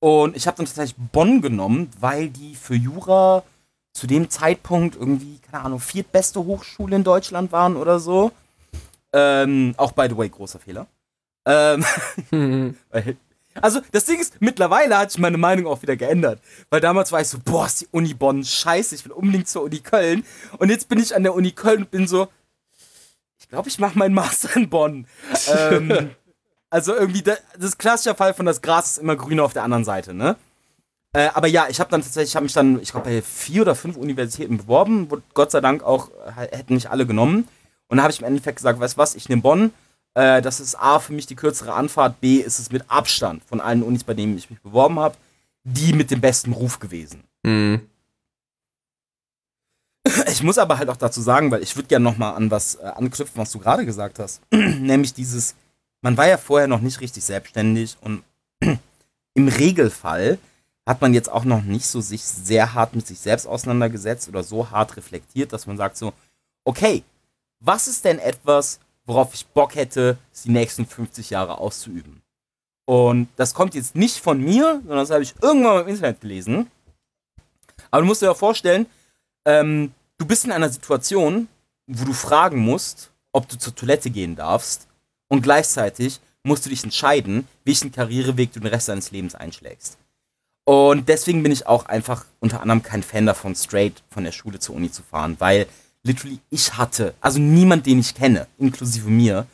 Und 0.00 0.36
ich 0.36 0.46
habe 0.46 0.56
dann 0.56 0.66
tatsächlich 0.66 0.96
Bonn 1.12 1.40
genommen, 1.40 1.90
weil 1.98 2.30
die 2.30 2.54
für 2.54 2.74
Jura 2.74 3.42
zu 4.00 4.06
dem 4.06 4.30
Zeitpunkt 4.30 4.96
irgendwie, 4.96 5.38
keine 5.40 5.62
Ahnung, 5.62 5.78
viertbeste 5.78 6.42
Hochschule 6.42 6.96
in 6.96 7.04
Deutschland 7.04 7.52
waren 7.52 7.76
oder 7.76 8.00
so. 8.00 8.32
Ähm, 9.12 9.74
auch 9.76 9.92
by 9.92 10.06
the 10.08 10.16
way, 10.16 10.26
großer 10.26 10.58
Fehler. 10.58 10.86
Ähm, 11.44 11.84
also, 13.60 13.82
das 13.92 14.06
Ding 14.06 14.18
ist, 14.18 14.40
mittlerweile 14.40 14.96
hat 14.96 15.10
sich 15.10 15.20
meine 15.20 15.36
Meinung 15.36 15.66
auch 15.66 15.82
wieder 15.82 15.96
geändert. 15.96 16.40
Weil 16.70 16.80
damals 16.80 17.12
war 17.12 17.20
ich 17.20 17.28
so, 17.28 17.38
boah, 17.44 17.66
ist 17.66 17.82
die 17.82 17.88
Uni 17.90 18.14
Bonn 18.14 18.42
scheiße, 18.42 18.94
ich 18.94 19.04
will 19.04 19.12
unbedingt 19.12 19.48
zur 19.48 19.64
Uni 19.64 19.80
Köln. 19.80 20.24
Und 20.56 20.70
jetzt 20.70 20.88
bin 20.88 20.98
ich 20.98 21.14
an 21.14 21.22
der 21.22 21.34
Uni 21.34 21.50
Köln 21.50 21.80
und 21.82 21.90
bin 21.90 22.08
so, 22.08 22.28
ich 23.38 23.50
glaube, 23.50 23.68
ich 23.68 23.78
mache 23.78 23.98
meinen 23.98 24.14
Master 24.14 24.56
in 24.56 24.70
Bonn. 24.70 25.06
ähm, 25.54 26.12
also 26.70 26.94
irgendwie, 26.94 27.20
das, 27.20 27.42
das 27.58 27.76
klassische 27.76 28.14
Fall 28.14 28.32
von 28.32 28.46
das 28.46 28.62
Gras 28.62 28.92
ist 28.92 28.98
immer 28.98 29.16
grüner 29.16 29.44
auf 29.44 29.52
der 29.52 29.64
anderen 29.64 29.84
Seite, 29.84 30.14
ne? 30.14 30.36
Äh, 31.12 31.28
aber 31.34 31.48
ja, 31.48 31.66
ich 31.68 31.80
habe 31.80 31.90
dann 31.90 32.02
tatsächlich, 32.02 32.30
ich 32.30 32.36
habe 32.36 32.44
mich 32.44 32.52
dann, 32.52 32.80
ich 32.80 32.92
glaube, 32.92 33.08
bei 33.08 33.22
vier 33.22 33.62
oder 33.62 33.74
fünf 33.74 33.96
Universitäten 33.96 34.58
beworben, 34.58 35.10
wo 35.10 35.18
Gott 35.34 35.50
sei 35.50 35.60
Dank 35.60 35.82
auch, 35.82 36.10
äh, 36.36 36.56
hätten 36.56 36.74
nicht 36.74 36.90
alle 36.90 37.06
genommen. 37.06 37.48
Und 37.88 37.96
dann 37.96 38.02
habe 38.02 38.12
ich 38.12 38.20
im 38.20 38.26
Endeffekt 38.26 38.56
gesagt, 38.56 38.78
weißt 38.78 38.94
du 38.94 38.98
was, 38.98 39.14
ich 39.16 39.28
nehme 39.28 39.42
Bonn. 39.42 39.72
Äh, 40.14 40.40
das 40.40 40.60
ist 40.60 40.76
A, 40.76 41.00
für 41.00 41.12
mich 41.12 41.26
die 41.26 41.34
kürzere 41.34 41.72
Anfahrt, 41.72 42.20
B, 42.20 42.36
ist 42.36 42.60
es 42.60 42.70
mit 42.70 42.84
Abstand 42.88 43.42
von 43.44 43.60
allen 43.60 43.82
Unis, 43.82 44.04
bei 44.04 44.14
denen 44.14 44.36
ich 44.36 44.50
mich 44.50 44.60
beworben 44.60 45.00
habe, 45.00 45.16
die 45.64 45.92
mit 45.92 46.10
dem 46.10 46.20
besten 46.20 46.52
Ruf 46.52 46.78
gewesen. 46.78 47.24
Mhm. 47.42 47.80
Ich 50.28 50.42
muss 50.42 50.58
aber 50.58 50.78
halt 50.78 50.88
auch 50.88 50.96
dazu 50.96 51.20
sagen, 51.20 51.50
weil 51.50 51.62
ich 51.62 51.76
würde 51.76 51.88
gerne 51.88 52.04
nochmal 52.04 52.34
an 52.34 52.50
was 52.50 52.76
äh, 52.76 52.84
anknüpfen, 52.84 53.36
was 53.40 53.52
du 53.52 53.58
gerade 53.58 53.84
gesagt 53.84 54.18
hast. 54.18 54.40
Nämlich 54.52 55.12
dieses, 55.12 55.54
man 56.00 56.16
war 56.16 56.26
ja 56.26 56.38
vorher 56.38 56.68
noch 56.68 56.80
nicht 56.80 57.00
richtig 57.00 57.24
selbstständig 57.24 57.96
und 58.00 58.22
im 59.34 59.48
Regelfall 59.48 60.38
hat 60.86 61.00
man 61.00 61.14
jetzt 61.14 61.30
auch 61.30 61.44
noch 61.44 61.62
nicht 61.62 61.86
so 61.86 62.00
sich 62.00 62.22
sehr 62.22 62.74
hart 62.74 62.94
mit 62.94 63.06
sich 63.06 63.18
selbst 63.18 63.46
auseinandergesetzt 63.46 64.28
oder 64.28 64.42
so 64.42 64.70
hart 64.70 64.96
reflektiert, 64.96 65.52
dass 65.52 65.66
man 65.66 65.76
sagt 65.76 65.96
so, 65.96 66.12
okay, 66.64 67.04
was 67.60 67.88
ist 67.88 68.04
denn 68.04 68.18
etwas, 68.18 68.80
worauf 69.04 69.34
ich 69.34 69.46
Bock 69.46 69.74
hätte, 69.74 70.18
es 70.32 70.42
die 70.42 70.50
nächsten 70.50 70.86
50 70.86 71.30
Jahre 71.30 71.58
auszuüben? 71.58 72.22
Und 72.86 73.28
das 73.36 73.54
kommt 73.54 73.74
jetzt 73.74 73.94
nicht 73.94 74.16
von 74.16 74.40
mir, 74.40 74.80
sondern 74.80 74.98
das 74.98 75.10
habe 75.10 75.22
ich 75.22 75.34
irgendwann 75.40 75.82
im 75.82 75.88
Internet 75.88 76.20
gelesen. 76.20 76.70
Aber 77.90 78.02
du 78.02 78.06
musst 78.06 78.22
dir 78.22 78.26
ja 78.26 78.34
vorstellen, 78.34 78.86
ähm, 79.44 79.92
du 80.18 80.26
bist 80.26 80.44
in 80.44 80.52
einer 80.52 80.70
Situation, 80.70 81.48
wo 81.86 82.04
du 82.04 82.12
fragen 82.12 82.58
musst, 82.58 83.10
ob 83.32 83.48
du 83.48 83.56
zur 83.56 83.74
Toilette 83.74 84.10
gehen 84.10 84.36
darfst 84.36 84.88
und 85.28 85.42
gleichzeitig 85.42 86.20
musst 86.42 86.64
du 86.64 86.70
dich 86.70 86.82
entscheiden, 86.82 87.46
welchen 87.64 87.92
Karriereweg 87.92 88.52
du 88.52 88.60
den 88.60 88.68
Rest 88.68 88.88
deines 88.88 89.10
Lebens 89.10 89.34
einschlägst. 89.34 89.98
Und 90.64 91.08
deswegen 91.08 91.42
bin 91.42 91.52
ich 91.52 91.66
auch 91.66 91.86
einfach 91.86 92.26
unter 92.38 92.60
anderem 92.60 92.82
kein 92.82 93.02
Fan 93.02 93.26
davon, 93.26 93.54
straight 93.54 94.02
von 94.10 94.24
der 94.24 94.32
Schule 94.32 94.60
zur 94.60 94.76
Uni 94.76 94.90
zu 94.90 95.02
fahren, 95.02 95.36
weil 95.38 95.66
literally 96.02 96.38
ich 96.50 96.76
hatte, 96.76 97.14
also 97.20 97.38
niemand, 97.38 97.86
den 97.86 97.98
ich 97.98 98.14
kenne, 98.14 98.46
inklusive 98.58 99.08
mir, 99.08 99.46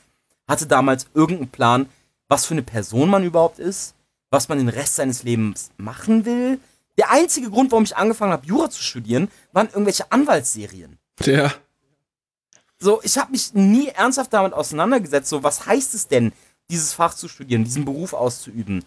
hatte 0.49 0.67
damals 0.67 1.07
irgendeinen 1.15 1.51
Plan, 1.51 1.89
was 2.29 2.47
für 2.47 2.55
eine 2.55 2.63
Person 2.63 3.09
man 3.09 3.25
überhaupt 3.25 3.59
ist, 3.59 3.95
was 4.31 4.49
man 4.49 4.59
den 4.59 4.69
Rest 4.69 4.97
seines 4.97 5.23
Lebens 5.23 5.71
machen 5.77 6.25
will. 6.25 6.59
Der 6.99 7.11
einzige 7.11 7.51
Grund, 7.51 7.71
warum 7.71 7.85
ich 7.85 7.97
angefangen 7.97 8.33
habe, 8.33 8.47
Jura 8.47 8.71
zu 8.71 8.83
studieren, 8.83 9.29
waren 9.53 9.69
irgendwelche 9.69 10.11
Anwaltsserien. 10.11 10.99
Ja. 11.25 11.53
So, 12.79 13.01
ich 13.03 13.17
habe 13.17 13.33
mich 13.33 13.55
nie 13.55 13.89
ernsthaft 13.89 14.33
damit 14.33 14.53
auseinandergesetzt, 14.53 15.29
so, 15.29 15.43
was 15.43 15.67
heißt 15.67 15.95
es 15.95 16.09
denn, 16.09 16.33
dieses 16.69 16.93
Fach 16.93 17.15
zu 17.15 17.29
studieren, 17.29 17.65
diesen 17.65 17.85
Beruf 17.85 18.13
auszuüben? 18.13 18.85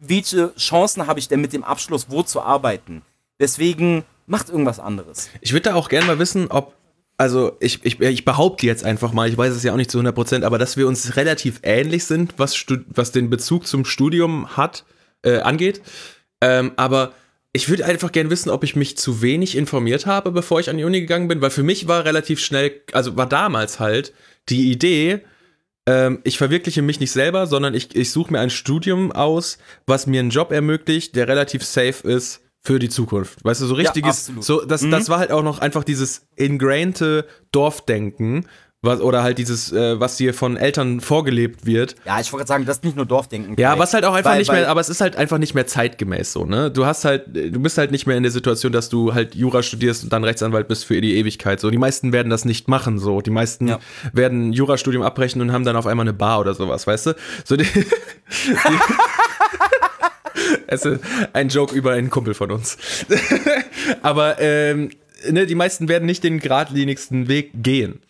Welche 0.00 0.54
Chancen 0.56 1.06
habe 1.06 1.20
ich 1.20 1.28
denn 1.28 1.40
mit 1.40 1.52
dem 1.52 1.62
Abschluss, 1.62 2.06
wo 2.08 2.22
zu 2.22 2.40
arbeiten? 2.40 3.02
Deswegen 3.38 4.04
macht 4.26 4.48
irgendwas 4.48 4.80
anderes. 4.80 5.28
Ich 5.40 5.52
würde 5.52 5.70
da 5.70 5.74
auch 5.74 5.88
gerne 5.88 6.06
mal 6.06 6.18
wissen, 6.18 6.50
ob 6.50 6.74
also 7.20 7.58
ich, 7.60 7.84
ich, 7.84 8.00
ich 8.00 8.24
behaupte 8.24 8.64
jetzt 8.64 8.82
einfach 8.82 9.12
mal, 9.12 9.28
ich 9.28 9.36
weiß 9.36 9.54
es 9.54 9.62
ja 9.62 9.74
auch 9.74 9.76
nicht 9.76 9.90
zu 9.90 9.98
100 9.98 10.14
Prozent, 10.14 10.42
aber 10.42 10.56
dass 10.56 10.78
wir 10.78 10.88
uns 10.88 11.16
relativ 11.16 11.60
ähnlich 11.62 12.06
sind, 12.06 12.32
was, 12.38 12.64
was 12.86 13.12
den 13.12 13.28
Bezug 13.28 13.66
zum 13.66 13.84
Studium 13.84 14.56
hat, 14.56 14.86
äh, 15.22 15.40
angeht. 15.40 15.82
Ähm, 16.40 16.72
aber 16.76 17.12
ich 17.52 17.68
würde 17.68 17.84
einfach 17.84 18.10
gerne 18.10 18.30
wissen, 18.30 18.48
ob 18.48 18.64
ich 18.64 18.74
mich 18.74 18.96
zu 18.96 19.20
wenig 19.20 19.54
informiert 19.54 20.06
habe, 20.06 20.30
bevor 20.32 20.60
ich 20.60 20.70
an 20.70 20.78
die 20.78 20.84
Uni 20.84 21.00
gegangen 21.00 21.28
bin, 21.28 21.42
weil 21.42 21.50
für 21.50 21.62
mich 21.62 21.88
war 21.88 22.06
relativ 22.06 22.40
schnell, 22.40 22.80
also 22.92 23.18
war 23.18 23.28
damals 23.28 23.80
halt 23.80 24.14
die 24.48 24.70
Idee, 24.70 25.20
ähm, 25.90 26.20
ich 26.22 26.38
verwirkliche 26.38 26.82
mich 26.82 27.00
nicht 27.00 27.10
selber, 27.10 27.48
sondern 27.48 27.74
ich, 27.74 27.96
ich 27.96 28.12
suche 28.12 28.32
mir 28.32 28.38
ein 28.38 28.50
Studium 28.50 29.10
aus, 29.10 29.58
was 29.86 30.06
mir 30.06 30.20
einen 30.20 30.30
Job 30.30 30.52
ermöglicht, 30.52 31.16
der 31.16 31.26
relativ 31.26 31.64
safe 31.64 32.08
ist 32.08 32.42
für 32.62 32.78
die 32.78 32.88
Zukunft. 32.88 33.44
Weißt 33.44 33.60
du, 33.60 33.66
so 33.66 33.74
richtiges, 33.74 34.28
ja, 34.28 34.34
so, 34.40 34.64
das, 34.64 34.82
mhm. 34.82 34.92
das 34.92 35.08
war 35.08 35.18
halt 35.18 35.32
auch 35.32 35.42
noch 35.42 35.58
einfach 35.58 35.82
dieses 35.82 36.28
ingrainte 36.36 37.26
Dorfdenken, 37.50 38.46
was, 38.82 39.00
oder 39.00 39.22
halt 39.22 39.36
dieses, 39.36 39.72
äh, 39.72 40.00
was 40.00 40.16
dir 40.16 40.32
von 40.32 40.56
Eltern 40.56 41.00
vorgelebt 41.00 41.66
wird. 41.66 41.96
Ja, 42.06 42.18
ich 42.18 42.32
wollte 42.32 42.46
gerade 42.46 42.48
sagen, 42.48 42.64
das 42.64 42.78
ist 42.78 42.84
nicht 42.84 42.96
nur 42.96 43.04
Dorfdenken. 43.04 43.56
Ja, 43.58 43.78
was 43.78 43.92
halt 43.92 44.04
auch 44.06 44.14
einfach 44.14 44.30
weil, 44.30 44.38
nicht 44.38 44.50
mehr, 44.50 44.68
aber 44.68 44.80
es 44.80 44.88
ist 44.88 45.02
halt 45.02 45.16
einfach 45.16 45.36
nicht 45.36 45.54
mehr 45.54 45.66
zeitgemäß 45.66 46.32
so, 46.32 46.46
ne? 46.46 46.70
Du 46.70 46.86
hast 46.86 47.04
halt, 47.04 47.26
du 47.34 47.60
bist 47.60 47.76
halt 47.76 47.90
nicht 47.90 48.06
mehr 48.06 48.16
in 48.16 48.22
der 48.22 48.32
Situation, 48.32 48.72
dass 48.72 48.88
du 48.88 49.12
halt 49.12 49.34
Jura 49.34 49.62
studierst 49.62 50.04
und 50.04 50.12
dann 50.12 50.24
Rechtsanwalt 50.24 50.66
bist 50.66 50.86
für 50.86 50.98
die 51.00 51.16
Ewigkeit. 51.16 51.60
So, 51.60 51.70
die 51.70 51.78
meisten 51.78 52.12
werden 52.12 52.30
das 52.30 52.46
nicht 52.46 52.68
machen, 52.68 52.98
so. 52.98 53.20
Die 53.20 53.30
meisten 53.30 53.68
ja. 53.68 53.78
werden 54.14 54.52
Jurastudium 54.54 55.02
abbrechen 55.02 55.42
und 55.42 55.52
haben 55.52 55.64
dann 55.64 55.76
auf 55.76 55.86
einmal 55.86 56.04
eine 56.04 56.14
Bar 56.14 56.40
oder 56.40 56.54
sowas, 56.54 56.86
weißt 56.86 57.06
du? 57.06 57.16
So 57.44 57.56
die, 57.56 57.64
die 57.64 58.78
es 60.66 60.84
ist 60.84 61.00
ein 61.32 61.48
Joke 61.48 61.74
über 61.74 61.92
einen 61.92 62.10
Kumpel 62.10 62.32
von 62.32 62.50
uns. 62.50 62.78
Aber 64.02 64.40
ähm, 64.40 64.90
ne, 65.28 65.46
die 65.46 65.54
meisten 65.54 65.88
werden 65.88 66.06
nicht 66.06 66.24
den 66.24 66.38
geradlinigsten 66.38 67.28
Weg 67.28 67.50
gehen. 67.54 68.00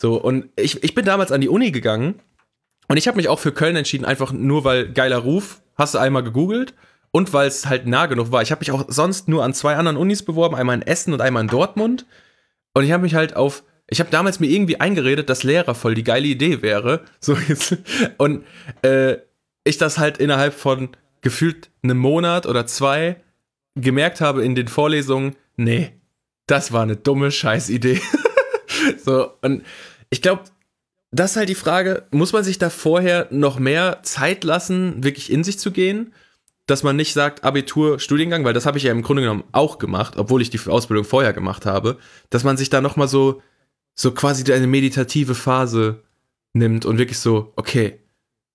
So, 0.00 0.16
und 0.16 0.48
ich, 0.56 0.82
ich 0.82 0.94
bin 0.94 1.04
damals 1.04 1.30
an 1.30 1.42
die 1.42 1.50
Uni 1.50 1.72
gegangen 1.72 2.20
und 2.88 2.96
ich 2.96 3.06
habe 3.06 3.18
mich 3.18 3.28
auch 3.28 3.38
für 3.38 3.52
Köln 3.52 3.76
entschieden, 3.76 4.06
einfach 4.06 4.32
nur 4.32 4.64
weil 4.64 4.90
geiler 4.90 5.18
Ruf, 5.18 5.60
hast 5.76 5.92
du 5.92 5.98
einmal 5.98 6.22
gegoogelt 6.24 6.72
und 7.10 7.34
weil 7.34 7.46
es 7.46 7.66
halt 7.66 7.86
nah 7.86 8.06
genug 8.06 8.32
war. 8.32 8.40
Ich 8.40 8.50
habe 8.50 8.60
mich 8.60 8.70
auch 8.70 8.86
sonst 8.88 9.28
nur 9.28 9.44
an 9.44 9.52
zwei 9.52 9.76
anderen 9.76 9.98
Unis 9.98 10.24
beworben, 10.24 10.54
einmal 10.54 10.76
in 10.76 10.82
Essen 10.82 11.12
und 11.12 11.20
einmal 11.20 11.42
in 11.42 11.50
Dortmund. 11.50 12.06
Und 12.72 12.84
ich 12.84 12.92
habe 12.92 13.02
mich 13.02 13.14
halt 13.14 13.36
auf, 13.36 13.62
ich 13.90 14.00
habe 14.00 14.10
damals 14.10 14.40
mir 14.40 14.46
irgendwie 14.46 14.80
eingeredet, 14.80 15.28
dass 15.28 15.42
Lehrer 15.42 15.74
voll 15.74 15.94
die 15.94 16.04
geile 16.04 16.28
Idee 16.28 16.62
wäre. 16.62 17.02
So 17.20 17.36
jetzt. 17.36 17.76
Und 18.16 18.46
äh, 18.80 19.18
ich 19.64 19.76
das 19.76 19.98
halt 19.98 20.16
innerhalb 20.16 20.54
von 20.54 20.88
gefühlt 21.20 21.68
einem 21.82 21.98
Monat 21.98 22.46
oder 22.46 22.64
zwei 22.64 23.16
gemerkt 23.74 24.22
habe 24.22 24.46
in 24.46 24.54
den 24.54 24.68
Vorlesungen, 24.68 25.36
nee, 25.56 25.92
das 26.46 26.72
war 26.72 26.84
eine 26.84 26.96
dumme 26.96 27.30
Scheißidee. 27.30 28.00
so, 29.04 29.32
und 29.42 29.62
ich 30.10 30.22
glaube, 30.22 30.44
das 31.10 31.32
ist 31.32 31.36
halt 31.36 31.48
die 31.48 31.54
Frage, 31.54 32.06
muss 32.10 32.32
man 32.32 32.44
sich 32.44 32.58
da 32.58 32.70
vorher 32.70 33.26
noch 33.30 33.58
mehr 33.58 34.00
Zeit 34.02 34.44
lassen, 34.44 35.02
wirklich 35.02 35.30
in 35.30 35.44
sich 35.44 35.58
zu 35.58 35.72
gehen? 35.72 36.12
Dass 36.66 36.84
man 36.84 36.94
nicht 36.94 37.14
sagt, 37.14 37.42
Abitur, 37.42 37.98
Studiengang, 37.98 38.44
weil 38.44 38.52
das 38.52 38.64
habe 38.64 38.78
ich 38.78 38.84
ja 38.84 38.92
im 38.92 39.02
Grunde 39.02 39.22
genommen 39.22 39.44
auch 39.50 39.78
gemacht, 39.78 40.14
obwohl 40.16 40.40
ich 40.40 40.50
die 40.50 40.60
Ausbildung 40.68 41.04
vorher 41.04 41.32
gemacht 41.32 41.66
habe, 41.66 41.98
dass 42.30 42.44
man 42.44 42.56
sich 42.56 42.70
da 42.70 42.80
nochmal 42.80 43.08
so, 43.08 43.42
so 43.96 44.12
quasi 44.12 44.50
eine 44.52 44.68
meditative 44.68 45.34
Phase 45.34 46.04
nimmt 46.52 46.84
und 46.84 46.98
wirklich 46.98 47.18
so, 47.18 47.52
okay, 47.56 47.98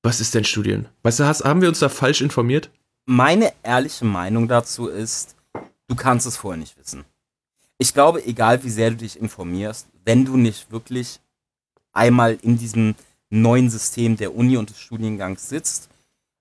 was 0.02 0.22
ist 0.22 0.34
denn 0.34 0.46
Studien? 0.46 0.88
Weißt 1.04 1.20
du, 1.20 1.26
hast, 1.26 1.44
haben 1.44 1.62
wir 1.62 1.68
uns 1.68 1.80
da 1.80 1.90
falsch 1.90 2.22
informiert? 2.22 2.70
Meine 3.06 3.52
ehrliche 3.64 4.06
Meinung 4.06 4.48
dazu 4.48 4.88
ist, 4.88 5.36
du 5.88 5.96
kannst 5.96 6.26
es 6.26 6.38
vorher 6.38 6.60
nicht 6.60 6.78
wissen. 6.78 7.04
Ich 7.78 7.94
glaube, 7.94 8.26
egal 8.26 8.64
wie 8.64 8.70
sehr 8.70 8.92
du 8.92 8.98
dich 8.98 9.20
informierst, 9.20 9.88
wenn 10.06 10.24
du 10.24 10.38
nicht 10.38 10.72
wirklich 10.72 11.20
einmal 11.92 12.38
in 12.42 12.58
diesem 12.58 12.96
neuen 13.30 13.70
System 13.70 14.16
der 14.18 14.36
Uni 14.36 14.58
und 14.58 14.70
des 14.70 14.80
Studiengangs 14.80 15.50
sitzt, 15.50 15.90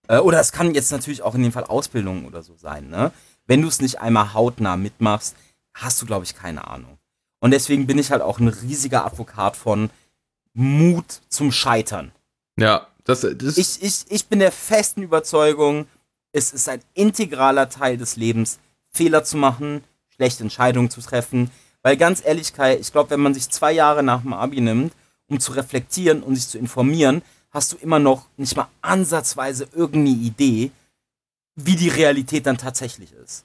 äh, 0.09 0.19
oder 0.19 0.39
es 0.41 0.53
kann 0.53 0.75
jetzt 0.75 0.93
natürlich 0.93 1.23
auch 1.23 1.35
in 1.35 1.43
dem 1.43 1.53
Fall 1.53 1.65
Ausbildung 1.65 2.27
oder 2.27 2.43
so 2.43 2.55
sein, 2.57 2.89
ne? 2.89 3.11
Wenn 3.47 3.61
du 3.61 3.69
es 3.69 3.81
nicht 3.81 4.01
einmal 4.01 4.33
hautnah 4.33 4.77
mitmachst, 4.77 5.37
hast 5.75 6.01
du, 6.01 6.07
glaube 6.07 6.25
ich, 6.25 6.35
keine 6.35 6.67
Ahnung. 6.67 6.99
Und 7.41 7.51
deswegen 7.51 7.87
bin 7.87 7.99
ich 7.99 8.11
halt 8.11 8.23
auch 8.23 8.39
ein 8.39 8.49
riesiger 8.49 9.05
Advokat 9.05 9.57
von 9.57 9.91
Mut 10.55 11.21
zum 11.29 11.53
Scheitern. 11.53 12.13
Ja, 12.59 12.87
das, 13.05 13.21
das 13.21 13.59
ich, 13.59 13.83
ich, 13.83 14.07
ich 14.09 14.27
bin 14.29 14.39
der 14.39 14.53
festen 14.53 15.03
Überzeugung, 15.03 15.87
es 16.33 16.53
ist 16.53 16.69
ein 16.69 16.81
integraler 16.95 17.69
Teil 17.69 17.99
des 17.99 18.17
Lebens, 18.17 18.59
Fehler 18.91 19.25
zu 19.25 19.37
machen, 19.37 19.85
schlechte 20.15 20.43
Entscheidungen 20.43 20.89
zu 20.91 21.01
treffen. 21.01 21.51
Weil 21.85 21.97
ganz 21.97 22.21
ehrlich, 22.25 22.53
Kai, 22.53 22.77
ich 22.77 22.91
glaube, 22.91 23.11
wenn 23.11 23.21
man 23.21 23.35
sich 23.35 23.49
zwei 23.49 23.71
Jahre 23.71 24.03
nach 24.03 24.23
dem 24.23 24.33
Abi 24.33 24.61
nimmt, 24.61 24.93
um 25.29 25.39
zu 25.39 25.53
reflektieren 25.53 26.25
und 26.25 26.35
sich 26.35 26.49
zu 26.49 26.59
informieren, 26.59 27.23
hast 27.53 27.73
du 27.73 27.77
immer 27.77 28.01
noch 28.01 28.27
nicht 28.37 28.57
mal 28.57 28.67
ansatzweise 28.83 29.69
irgendeine 29.73 30.17
Idee, 30.17 30.73
wie 31.55 31.77
die 31.77 31.89
Realität 31.89 32.47
dann 32.47 32.59
tatsächlich 32.59 33.13
ist. 33.13 33.45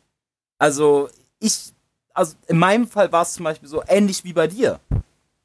Also 0.57 1.09
ich, 1.39 1.73
also 2.15 2.33
in 2.47 2.57
meinem 2.57 2.87
Fall 2.87 3.11
war 3.11 3.21
es 3.21 3.33
zum 3.33 3.43
Beispiel 3.43 3.69
so 3.69 3.83
ähnlich 3.87 4.23
wie 4.23 4.33
bei 4.33 4.47
dir 4.47 4.79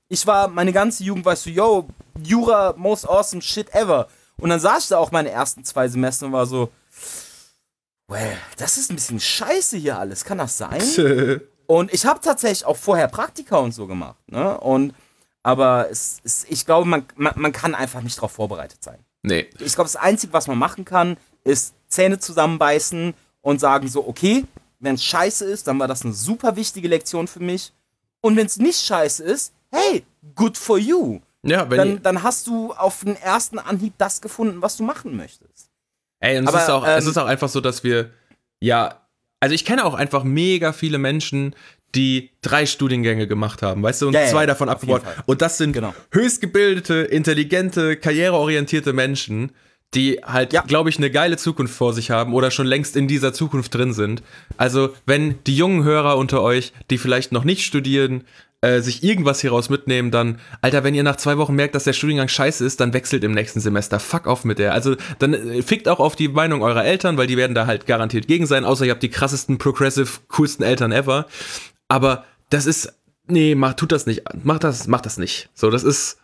ich 0.09 0.27
war 0.27 0.49
meine 0.49 0.73
ganze 0.73 1.05
Jugend, 1.05 1.25
weißt 1.25 1.47
du, 1.47 1.51
yo, 1.51 1.89
Jura, 2.23 2.75
most 2.77 3.09
awesome 3.09 3.43
shit 3.43 3.73
ever. 3.75 4.09
Und 4.37 4.51
dann 4.51 4.61
saß 4.61 4.85
ich 4.85 4.89
da 4.89 4.99
auch 4.99 5.11
meine 5.11 5.31
ersten 5.31 5.65
zwei 5.65 5.89
Semester 5.89 6.27
und 6.27 6.33
war 6.33 6.47
so, 6.47 6.71
well, 8.09 8.37
das 8.57 8.77
ist 8.79 8.91
ein 8.91 8.97
bisschen 8.97 9.21
scheiße 9.21 9.77
hier 9.77 9.99
alles, 9.99 10.25
kann 10.25 10.39
das 10.39 10.57
sein? 10.57 10.83
Und 11.67 11.93
ich 11.93 12.05
habe 12.07 12.21
tatsächlich 12.21 12.65
auch 12.65 12.77
vorher 12.77 13.09
Praktika 13.09 13.57
und 13.57 13.73
so 13.73 13.87
gemacht. 13.87 14.19
Ne? 14.27 14.59
Und, 14.61 14.95
aber 15.43 15.91
es, 15.91 16.21
es, 16.25 16.45
ich 16.49 16.67
glaube, 16.67 16.89
man, 16.89 17.07
man, 17.17 17.33
man 17.37 17.53
kann 17.53 17.75
einfach 17.75 18.03
nicht 18.03 18.17
darauf 18.17 18.33
vorbereitet 18.33 18.83
sein. 18.83 18.99
Nee. 19.23 19.49
Ich 19.61 19.75
glaube, 19.75 19.91
das 19.91 19.97
Einzige, 19.97 20.33
was 20.33 20.47
man 20.47 20.59
machen 20.59 20.85
kann, 20.85 21.17
ist 21.45 21.75
Zähne 21.89 22.19
zusammenbeißen 22.19 23.15
und 23.41 23.61
sagen 23.61 23.89
so, 23.89 24.07
okay, 24.07 24.45
wenn 24.81 24.97
es 24.97 25.05
scheiße 25.05 25.45
ist, 25.45 25.67
dann 25.67 25.79
war 25.79 25.89
das 25.89 26.05
eine 26.05 26.13
super 26.13 26.57
wichtige 26.57 26.89
Lektion 26.89 27.27
für 27.27 27.41
mich. 27.41 27.73
Und 28.21 28.37
wenn 28.37 28.47
es 28.47 28.59
nicht 28.59 28.81
scheiße 28.81 29.23
ist, 29.25 29.53
hey, 29.71 30.05
good 30.35 30.57
for 30.57 30.79
you. 30.79 31.21
Ja, 31.43 31.69
wenn 31.69 31.77
Dann, 31.77 32.03
dann 32.03 32.23
hast 32.23 32.47
du 32.47 32.73
auf 32.73 33.05
den 33.05 33.17
ersten 33.17 33.59
Anhieb 33.59 33.95
das 33.99 34.21
gefunden, 34.21 34.63
was 34.63 34.77
du 34.77 34.83
machen 34.83 35.17
möchtest. 35.17 35.69
Ey, 36.21 36.39
und 36.39 36.49
Aber, 36.49 36.59
es, 36.59 36.65
ist 36.65 36.71
auch, 36.71 36.87
es 36.87 37.05
ähm, 37.05 37.11
ist 37.11 37.19
auch 37.19 37.27
einfach 37.27 37.51
so, 37.51 37.61
dass 37.61 37.85
wir, 37.85 38.11
ja, 38.61 39.04
also 39.45 39.55
ich 39.55 39.67
kenne 39.67 39.85
auch 39.85 39.93
einfach 39.93 40.25
mega 40.25 40.73
viele 40.73 40.97
Menschen, 40.97 41.55
die 41.95 42.31
drei 42.41 42.65
Studiengänge 42.65 43.27
gemacht 43.29 43.61
haben, 43.61 43.83
weißt 43.83 44.01
du, 44.01 44.09
und 44.09 44.15
ja, 44.15 44.25
zwei 44.27 44.41
ja, 44.41 44.47
davon 44.47 44.71
abgebaut. 44.71 45.03
Und 45.27 45.43
das 45.43 45.59
sind 45.59 45.75
Genau. 45.75 45.95
höchst 46.13 46.41
gebildete, 46.41 46.95
intelligente, 46.95 47.97
karriereorientierte 47.97 48.95
Menschen, 48.95 49.51
die 49.93 50.19
halt, 50.25 50.55
Ja. 50.55 50.63
glaube 50.63 50.89
ich, 50.89 50.97
eine 50.97 51.11
geile 51.11 51.37
Zukunft 51.37 51.75
vor 51.75 51.93
sich 51.93 52.11
haben 52.11 52.33
oder 52.33 52.51
schon 52.51 52.67
längst 52.67 52.97
in 52.97 53.07
dieser 53.07 53.35
Zukunft 53.35 53.75
drin 53.75 53.93
sind. 53.93 54.23
Also, 54.57 54.95
wenn 55.05 55.39
die 55.47 55.55
jungen 55.57 55.85
Hörer 55.85 56.17
unter 56.17 56.41
euch, 56.43 56.73
die 56.91 56.97
vielleicht 56.97 57.33
noch 57.33 57.45
nicht 57.45 57.65
studieren, 57.67 58.25
äh, 58.65 58.81
sich 58.81 59.05
irgendwas 59.05 59.41
hieraus 59.41 59.69
mitnehmen, 59.69 60.11
dann, 60.11 60.41
Alter, 60.63 60.85
wenn 60.85 60.95
ihr 60.95 61.03
nach 61.03 61.17
zwei 61.17 61.37
Wochen 61.39 61.55
merkt, 61.55 61.75
dass 61.75 61.85
der 61.85 61.93
Studiengang 61.93 62.29
scheiße 62.29 62.65
ist, 62.65 62.81
dann 62.81 62.93
wechselt 62.93 63.23
im 63.23 63.33
nächsten 63.33 63.61
Semester. 63.61 64.01
Fuck 64.01 64.27
off 64.27 64.45
mit 64.45 64.59
der. 64.59 64.73
Also, 64.73 64.97
dann 65.19 65.35
äh, 65.35 65.63
fickt 65.63 65.89
auch 65.89 66.01
auf 66.01 66.17
die 66.17 66.29
Meinung 66.29 66.63
eurer 66.63 66.85
Eltern, 66.85 67.17
weil 67.17 67.27
die 67.27 67.37
werden 67.37 67.55
da 67.55 67.67
halt 67.67 67.87
garantiert 67.87 68.27
gegen 68.27 68.47
sein, 68.47 68.65
außer 68.65 68.85
ihr 68.85 68.93
habt 68.93 69.03
die 69.03 69.11
krassesten, 69.11 69.59
progressive, 69.59 70.21
coolsten 70.29 70.65
Eltern 70.65 70.93
ever. 70.93 71.27
Aber 71.89 72.25
das 72.51 72.67
ist, 72.67 72.93
nee, 73.27 73.55
mach, 73.55 73.75
tut 73.75 73.93
das 73.93 74.07
nicht. 74.07 74.23
Mach 74.43 74.59
das, 74.59 74.87
mach 74.87 75.01
das 75.03 75.19
nicht. 75.19 75.51
So, 75.55 75.71
das 75.71 75.85
ist, 75.85 76.19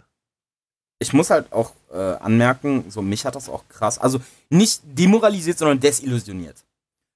Ich 1.03 1.13
muss 1.13 1.31
halt 1.31 1.51
auch 1.53 1.73
äh, 1.93 1.97
anmerken, 1.97 2.85
so 2.91 3.01
mich 3.03 3.25
hat 3.25 3.35
das 3.35 3.49
auch 3.49 3.65
krass, 3.69 3.99
also 3.99 4.21
nicht 4.51 4.83
demoralisiert, 4.85 5.59
sondern 5.59 5.81
desillusioniert. 5.81 6.57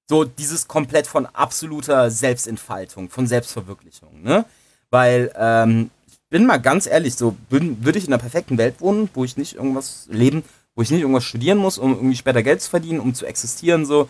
So 0.09 0.25
dieses 0.25 0.67
komplett 0.69 1.07
von 1.07 1.27
absoluter 1.27 2.11
Selbstentfaltung, 2.11 3.11
von 3.11 3.27
Selbstverwirklichung, 3.27 4.23
ne? 4.23 4.45
Weil, 4.95 5.33
ähm, 5.37 5.91
ich 6.07 6.19
bin 6.31 6.47
mal 6.47 6.59
ganz 6.59 6.87
ehrlich, 6.87 7.17
so 7.17 7.37
würd- 7.51 7.85
würde 7.85 7.99
ich 7.99 8.07
in 8.07 8.13
einer 8.13 8.23
perfekten 8.23 8.59
Welt 8.59 8.77
wohnen, 8.81 9.11
wo 9.15 9.25
ich 9.25 9.37
nicht 9.37 9.57
irgendwas 9.57 10.07
leben, 10.09 10.45
wo 10.77 10.83
ich 10.83 10.91
nicht 10.93 11.01
irgendwas 11.01 11.25
studieren 11.25 11.59
muss, 11.59 11.79
um 11.79 11.95
irgendwie 11.95 12.17
später 12.17 12.45
Geld 12.45 12.63
zu 12.63 12.71
verdienen, 12.71 13.01
um 13.01 13.13
zu 13.13 13.27
existieren, 13.27 13.87
so, 13.87 14.09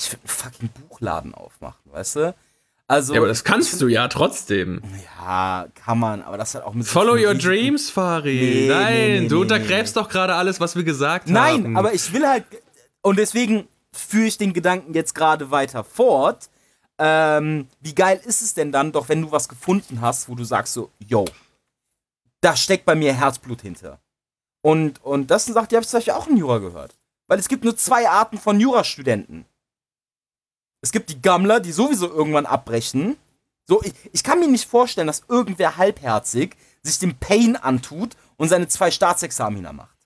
ich 0.00 0.10
würde 0.10 0.22
einen 0.22 0.28
fucking 0.28 0.68
Buchladen 0.88 1.32
aufmachen, 1.34 1.80
weißt 1.92 2.16
du? 2.16 2.34
Also, 2.88 3.14
ja, 3.14 3.20
aber 3.20 3.28
das 3.28 3.44
kannst 3.44 3.80
du 3.80 3.86
ja 3.88 4.08
trotzdem. 4.08 4.80
ja, 5.20 5.66
kann 5.74 5.98
man, 5.98 6.22
aber 6.22 6.38
das 6.38 6.54
hat 6.56 6.64
auch 6.64 6.74
mit 6.74 6.86
Follow 6.86 7.14
your 7.14 7.34
dreams, 7.34 7.88
Fari. 7.90 8.34
Nee, 8.34 8.68
Nein, 8.68 8.94
nee, 8.94 9.20
nee, 9.22 9.28
du 9.28 9.40
untergräbst 9.40 9.96
doch 9.96 10.08
gerade 10.08 10.34
alles, 10.34 10.58
was 10.60 10.74
wir 10.76 10.82
gesagt 10.84 11.26
haben. 11.26 11.32
Nein, 11.34 11.76
aber 11.76 11.94
ich 11.94 12.12
will 12.12 12.26
halt. 12.26 12.44
Und 13.02 13.18
deswegen 13.18 13.66
führe 13.92 14.26
ich 14.26 14.38
den 14.38 14.52
Gedanken 14.52 14.92
jetzt 14.94 15.14
gerade 15.14 15.50
weiter 15.50 15.82
fort. 15.84 16.48
Ähm, 16.98 17.68
wie 17.80 17.94
geil 17.94 18.20
ist 18.24 18.40
es 18.42 18.54
denn 18.54 18.72
dann 18.72 18.92
doch, 18.92 19.08
wenn 19.08 19.22
du 19.22 19.30
was 19.30 19.48
gefunden 19.48 20.00
hast, 20.00 20.28
wo 20.28 20.34
du 20.34 20.44
sagst 20.44 20.72
so, 20.72 20.90
yo, 20.98 21.24
da 22.40 22.56
steckt 22.56 22.84
bei 22.84 22.94
mir 22.94 23.12
Herzblut 23.12 23.62
hinter. 23.62 24.00
Und, 24.62 25.02
und 25.04 25.30
das 25.30 25.44
sagt, 25.46 25.72
ihr 25.72 25.78
habt 25.78 25.86
es 25.92 26.08
auch 26.08 26.26
in 26.26 26.36
Jura 26.38 26.58
gehört. 26.58 26.94
Weil 27.28 27.38
es 27.38 27.48
gibt 27.48 27.64
nur 27.64 27.76
zwei 27.76 28.08
Arten 28.08 28.38
von 28.38 28.58
Jurastudenten. 28.60 29.44
Es 30.80 30.92
gibt 30.92 31.10
die 31.10 31.20
Gammler, 31.20 31.60
die 31.60 31.72
sowieso 31.72 32.08
irgendwann 32.08 32.46
abbrechen. 32.46 33.16
So, 33.66 33.82
ich, 33.82 33.92
ich 34.12 34.22
kann 34.22 34.38
mir 34.38 34.48
nicht 34.48 34.68
vorstellen, 34.68 35.08
dass 35.08 35.24
irgendwer 35.28 35.76
halbherzig 35.76 36.56
sich 36.82 36.98
den 36.98 37.18
Pain 37.18 37.56
antut 37.56 38.16
und 38.36 38.48
seine 38.48 38.68
zwei 38.68 38.90
Staatsexaminer 38.90 39.72
macht. 39.72 39.96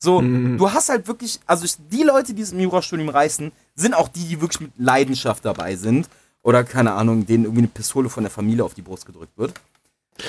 So, 0.00 0.20
Mhm. 0.20 0.58
du 0.58 0.72
hast 0.72 0.88
halt 0.88 1.06
wirklich, 1.06 1.40
also 1.46 1.66
die 1.90 2.02
Leute, 2.02 2.34
die 2.34 2.42
es 2.42 2.52
im 2.52 2.60
Jurastudium 2.60 3.08
reißen, 3.08 3.52
sind 3.74 3.94
auch 3.94 4.08
die, 4.08 4.24
die 4.26 4.40
wirklich 4.40 4.60
mit 4.60 4.72
Leidenschaft 4.78 5.44
dabei 5.44 5.76
sind. 5.76 6.08
Oder 6.48 6.64
keine 6.64 6.94
Ahnung, 6.94 7.26
denen 7.26 7.44
irgendwie 7.44 7.60
eine 7.60 7.68
Pistole 7.68 8.08
von 8.08 8.24
der 8.24 8.30
Familie 8.30 8.64
auf 8.64 8.72
die 8.72 8.80
Brust 8.80 9.04
gedrückt 9.04 9.36
wird. 9.36 9.52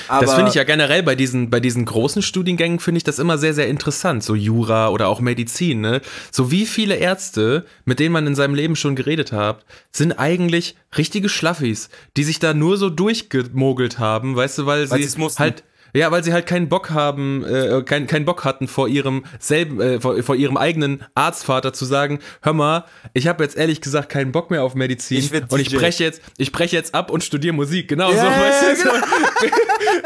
Aber 0.06 0.26
das 0.26 0.34
finde 0.34 0.50
ich 0.50 0.54
ja 0.54 0.64
generell 0.64 1.02
bei 1.02 1.14
diesen, 1.14 1.48
bei 1.48 1.60
diesen 1.60 1.86
großen 1.86 2.20
Studiengängen 2.20 2.78
finde 2.78 2.98
ich 2.98 3.04
das 3.04 3.18
immer 3.18 3.38
sehr, 3.38 3.54
sehr 3.54 3.68
interessant. 3.68 4.22
So 4.22 4.34
Jura 4.34 4.90
oder 4.90 5.08
auch 5.08 5.20
Medizin, 5.20 5.80
ne? 5.80 6.02
So 6.30 6.50
wie 6.50 6.66
viele 6.66 6.96
Ärzte, 6.96 7.64
mit 7.86 8.00
denen 8.00 8.12
man 8.12 8.26
in 8.26 8.34
seinem 8.34 8.54
Leben 8.54 8.76
schon 8.76 8.96
geredet 8.96 9.32
hat, 9.32 9.64
sind 9.92 10.12
eigentlich 10.12 10.76
richtige 10.98 11.30
Schlaffis, 11.30 11.88
die 12.18 12.24
sich 12.24 12.38
da 12.38 12.52
nur 12.52 12.76
so 12.76 12.90
durchgemogelt 12.90 13.98
haben, 13.98 14.36
weißt 14.36 14.58
du, 14.58 14.66
weil, 14.66 14.90
Weil 14.90 15.02
sie 15.02 15.22
halt 15.38 15.64
ja, 15.94 16.10
weil 16.10 16.24
sie 16.24 16.32
halt 16.32 16.46
keinen 16.46 16.68
Bock 16.68 16.90
haben, 16.90 17.44
äh, 17.44 17.82
keinen 17.82 18.06
keinen 18.06 18.24
Bock 18.24 18.44
hatten 18.44 18.68
vor 18.68 18.88
ihrem 18.88 19.24
selben, 19.38 19.80
äh, 19.80 20.00
vor, 20.00 20.22
vor 20.22 20.36
ihrem 20.36 20.56
eigenen 20.56 21.04
Arztvater 21.14 21.72
zu 21.72 21.84
sagen, 21.84 22.20
hör 22.42 22.52
mal, 22.52 22.84
ich 23.12 23.26
habe 23.28 23.42
jetzt 23.44 23.56
ehrlich 23.56 23.80
gesagt 23.80 24.08
keinen 24.08 24.32
Bock 24.32 24.50
mehr 24.50 24.62
auf 24.62 24.74
Medizin 24.74 25.18
Ich 25.18 25.32
und 25.32 25.60
ich 25.60 25.68
DJ. 25.68 25.76
breche 25.76 26.04
jetzt, 26.04 26.22
ich 26.38 26.52
breche 26.52 26.76
jetzt 26.76 26.94
ab 26.94 27.10
und 27.10 27.24
studiere 27.24 27.54
Musik. 27.54 27.88
Genau 27.88 28.10
Ja, 28.12 28.16
so, 28.16 28.26
weißt 28.26 28.84
du? 28.84 28.90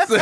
So, 0.08 0.16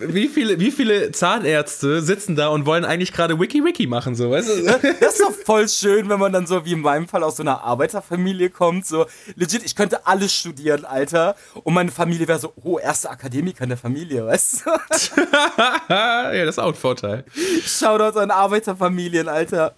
wie 0.00 0.28
viele, 0.28 0.58
wie 0.60 0.70
viele 0.70 1.12
Zahnärzte 1.12 2.00
sitzen 2.02 2.36
da 2.36 2.48
und 2.48 2.66
wollen 2.66 2.84
eigentlich 2.84 3.12
gerade 3.12 3.38
Wiki 3.38 3.64
Wiki 3.64 3.86
machen, 3.86 4.14
so, 4.14 4.30
weißt 4.30 4.48
du? 4.48 4.64
Das 5.00 5.14
ist 5.14 5.20
doch 5.20 5.32
voll 5.44 5.68
schön, 5.68 6.08
wenn 6.08 6.18
man 6.18 6.32
dann 6.32 6.46
so 6.46 6.64
wie 6.64 6.72
in 6.72 6.80
meinem 6.80 7.08
Fall 7.08 7.22
aus 7.22 7.36
so 7.36 7.42
einer 7.42 7.62
Arbeiterfamilie 7.62 8.50
kommt. 8.50 8.86
So 8.86 9.06
legit, 9.36 9.64
ich 9.64 9.74
könnte 9.76 10.06
alles 10.06 10.34
studieren, 10.34 10.84
Alter. 10.84 11.36
Und 11.64 11.74
meine 11.74 11.90
Familie 11.90 12.26
wäre 12.28 12.38
so, 12.38 12.52
oh, 12.62 12.78
erster 12.78 13.10
Akademiker 13.10 13.64
in 13.64 13.70
der 13.70 13.78
Familie, 13.78 14.26
weißt 14.26 14.66
du? 14.66 14.70
ja, 15.88 16.44
das 16.44 16.56
ist 16.56 16.58
auch 16.58 16.68
ein 16.68 16.74
Vorteil. 16.74 17.24
Shoutout 17.64 18.18
an 18.18 18.30
Arbeiterfamilien, 18.30 19.28
Alter. 19.28 19.74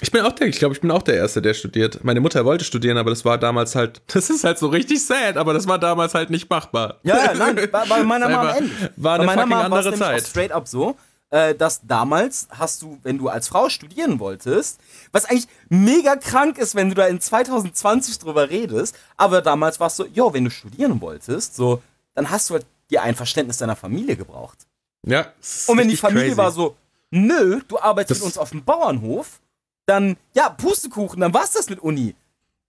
Ich 0.00 0.10
bin 0.10 0.22
auch 0.22 0.32
der, 0.32 0.48
ich 0.48 0.58
glaube, 0.58 0.74
ich 0.74 0.80
bin 0.80 0.90
auch 0.90 1.02
der 1.02 1.14
Erste, 1.16 1.40
der 1.40 1.54
studiert. 1.54 2.02
Meine 2.02 2.20
Mutter 2.20 2.44
wollte 2.44 2.64
studieren, 2.64 2.98
aber 2.98 3.10
das 3.10 3.24
war 3.24 3.38
damals 3.38 3.74
halt, 3.76 4.02
das 4.12 4.28
ist 4.28 4.44
halt 4.44 4.58
so 4.58 4.68
richtig 4.68 5.04
sad, 5.04 5.36
aber 5.36 5.54
das 5.54 5.68
war 5.68 5.78
damals 5.78 6.14
halt 6.14 6.30
nicht 6.30 6.50
machbar. 6.50 6.98
Ja, 7.04 7.16
ja, 7.16 7.34
nein, 7.34 7.54
bei, 7.70 7.84
bei 7.88 8.02
meiner 8.02 8.28
Mama 8.28 8.48
Einfach- 8.50 8.60
ähnlich. 8.60 8.90
war 8.96 9.14
eine 9.14 9.26
bei 9.26 9.36
meiner 9.36 9.46
Mama 9.46 9.64
andere 9.64 9.94
Zeit. 9.94 10.22
Auch 10.22 10.26
straight 10.26 10.52
up 10.52 10.66
so, 10.66 10.96
äh, 11.30 11.54
dass 11.54 11.80
damals 11.86 12.48
hast 12.50 12.82
du, 12.82 12.98
wenn 13.04 13.18
du 13.18 13.28
als 13.28 13.48
Frau 13.48 13.68
studieren 13.68 14.18
wolltest, 14.18 14.80
was 15.12 15.26
eigentlich 15.26 15.46
mega 15.68 16.16
krank 16.16 16.58
ist, 16.58 16.74
wenn 16.74 16.88
du 16.88 16.96
da 16.96 17.06
in 17.06 17.20
2020 17.20 18.18
drüber 18.18 18.50
redest, 18.50 18.96
aber 19.16 19.42
damals 19.42 19.78
war 19.78 19.86
es 19.86 19.96
so, 19.96 20.06
jo, 20.06 20.34
wenn 20.34 20.44
du 20.44 20.50
studieren 20.50 21.00
wolltest, 21.00 21.54
so, 21.54 21.82
dann 22.14 22.30
hast 22.30 22.50
du 22.50 22.54
halt 22.54 22.66
die 22.90 22.98
Einverständnis 22.98 23.58
deiner 23.58 23.76
Familie 23.76 24.16
gebraucht. 24.16 24.58
Ja. 25.06 25.26
Und 25.66 25.78
wenn 25.78 25.88
die 25.88 25.96
Familie 25.96 26.26
crazy. 26.28 26.36
war 26.36 26.50
so, 26.50 26.76
nö, 27.10 27.60
du 27.68 27.78
arbeitest 27.78 28.10
Das- 28.10 28.18
mit 28.18 28.26
uns 28.26 28.38
auf 28.38 28.50
dem 28.50 28.64
Bauernhof, 28.64 29.40
dann, 29.86 30.16
ja, 30.34 30.48
Pustekuchen, 30.48 31.20
dann 31.20 31.34
war's 31.34 31.52
das 31.52 31.68
mit 31.68 31.78
Uni. 31.80 32.14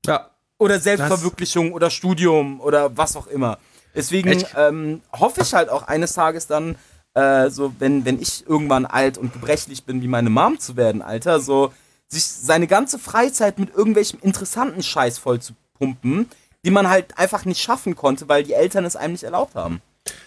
Ja. 0.05 0.29
Oder 0.57 0.79
Selbstverwirklichung 0.79 1.71
oder 1.73 1.89
Studium 1.89 2.59
oder 2.61 2.95
was 2.97 3.15
auch 3.15 3.27
immer. 3.27 3.57
Deswegen 3.93 4.43
ähm, 4.57 5.01
hoffe 5.13 5.41
ich 5.41 5.53
halt 5.53 5.69
auch 5.69 5.83
eines 5.83 6.13
Tages 6.13 6.47
dann, 6.47 6.75
äh, 7.13 7.49
so, 7.49 7.73
wenn, 7.79 8.03
wenn 8.03 8.21
ich 8.21 8.45
irgendwann 8.45 8.85
alt 8.85 9.17
und 9.17 9.31
gebrechlich 9.31 9.85
bin, 9.85 10.01
wie 10.01 10.07
meine 10.07 10.29
Mom 10.29 10.59
zu 10.59 10.75
werden, 10.75 11.01
Alter, 11.01 11.39
so, 11.39 11.73
sich 12.07 12.25
seine 12.25 12.67
ganze 12.67 12.99
Freizeit 12.99 13.57
mit 13.57 13.73
irgendwelchem 13.73 14.19
interessanten 14.21 14.83
Scheiß 14.83 15.17
voll 15.17 15.39
zu 15.39 15.53
pumpen, 15.77 16.29
die 16.65 16.71
man 16.71 16.89
halt 16.89 17.17
einfach 17.17 17.45
nicht 17.45 17.61
schaffen 17.61 17.95
konnte, 17.95 18.27
weil 18.27 18.43
die 18.43 18.53
Eltern 18.53 18.83
es 18.85 18.95
einem 18.97 19.13
nicht 19.13 19.23
erlaubt 19.23 19.55
haben. 19.55 19.81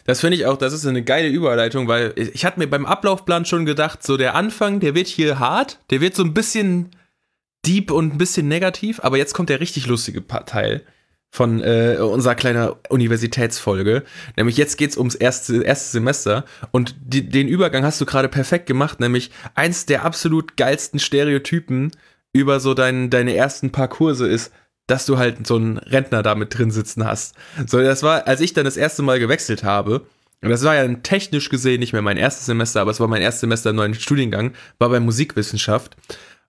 Das 0.05 0.21
finde 0.21 0.37
ich 0.37 0.47
auch, 0.47 0.57
das 0.57 0.73
ist 0.73 0.87
eine 0.87 1.05
geile 1.05 1.29
Überleitung, 1.29 1.87
weil 1.87 2.15
ich 2.17 2.45
hatte 2.45 2.59
mir 2.59 2.67
beim 2.67 2.87
Ablaufplan 2.87 3.45
schon 3.45 3.67
gedacht, 3.67 4.03
so 4.03 4.17
der 4.17 4.35
Anfang, 4.35 4.81
der 4.81 4.95
wird 4.95 5.07
hier 5.07 5.39
hart, 5.39 5.81
der 5.91 6.01
wird 6.01 6.15
so 6.15 6.25
ein 6.25 6.35
bisschen 6.35 6.91
deep 7.67 7.91
und 7.91 8.15
ein 8.15 8.19
bisschen 8.19 8.49
negativ, 8.49 9.01
aber 9.03 9.19
jetzt 9.19 9.35
kommt 9.35 9.51
der 9.51 9.61
richtig 9.61 9.87
lustige 9.87 10.27
Teil 10.27 10.83
von 11.31 11.63
äh, 11.63 11.99
unserer 12.01 12.35
kleinen 12.35 12.71
Universitätsfolge. 12.89 14.03
Nämlich 14.37 14.57
jetzt 14.57 14.79
geht's 14.79 14.97
ums 14.97 15.15
erste, 15.15 15.63
erste 15.63 15.91
Semester 15.91 16.45
und 16.71 16.97
die, 17.01 17.29
den 17.29 17.49
Übergang 17.49 17.85
hast 17.85 18.01
du 18.01 18.07
gerade 18.07 18.29
perfekt 18.29 18.67
gemacht, 18.67 19.01
nämlich 19.01 19.31
eins 19.55 19.85
der 19.85 20.05
absolut 20.05 20.57
geilsten 20.57 20.99
Stereotypen 20.99 21.91
über 22.33 22.61
so 22.61 22.75
dein, 22.75 23.11
deine 23.11 23.35
ersten 23.37 23.73
paar 23.73 23.89
Kurse 23.89 24.27
ist, 24.27 24.53
dass 24.89 25.07
du 25.07 25.19
halt 25.19 25.47
so 25.47 25.57
einen 25.57 25.79
Rentner 25.79 26.25
da 26.25 26.35
mit 26.35 26.59
drin 26.59 26.73
sitzen 26.73 27.05
hast. 27.05 27.37
So, 27.67 27.81
das 27.81 28.03
war, 28.03 28.27
als 28.27 28.41
ich 28.41 28.55
dann 28.55 28.65
das 28.65 28.77
erste 28.77 29.03
Mal 29.03 29.21
gewechselt 29.21 29.63
habe, 29.63 30.07
und 30.43 30.51
das 30.51 30.65
war 30.65 30.75
ja 30.75 30.87
technisch 31.03 31.49
gesehen 31.49 31.81
nicht 31.81 31.93
mehr 31.93 32.03
mein 32.03 32.17
erstes 32.17 32.47
Semester, 32.47 32.81
aber 32.81 32.91
es 32.91 33.01
war 33.01 33.09
mein 33.09 33.23
erstes 33.23 33.41
Semester 33.41 33.71
im 33.71 33.77
neuen 33.77 33.95
Studiengang, 33.95 34.53
war 34.79 34.89
bei 34.89 35.01
Musikwissenschaft. 35.01 35.97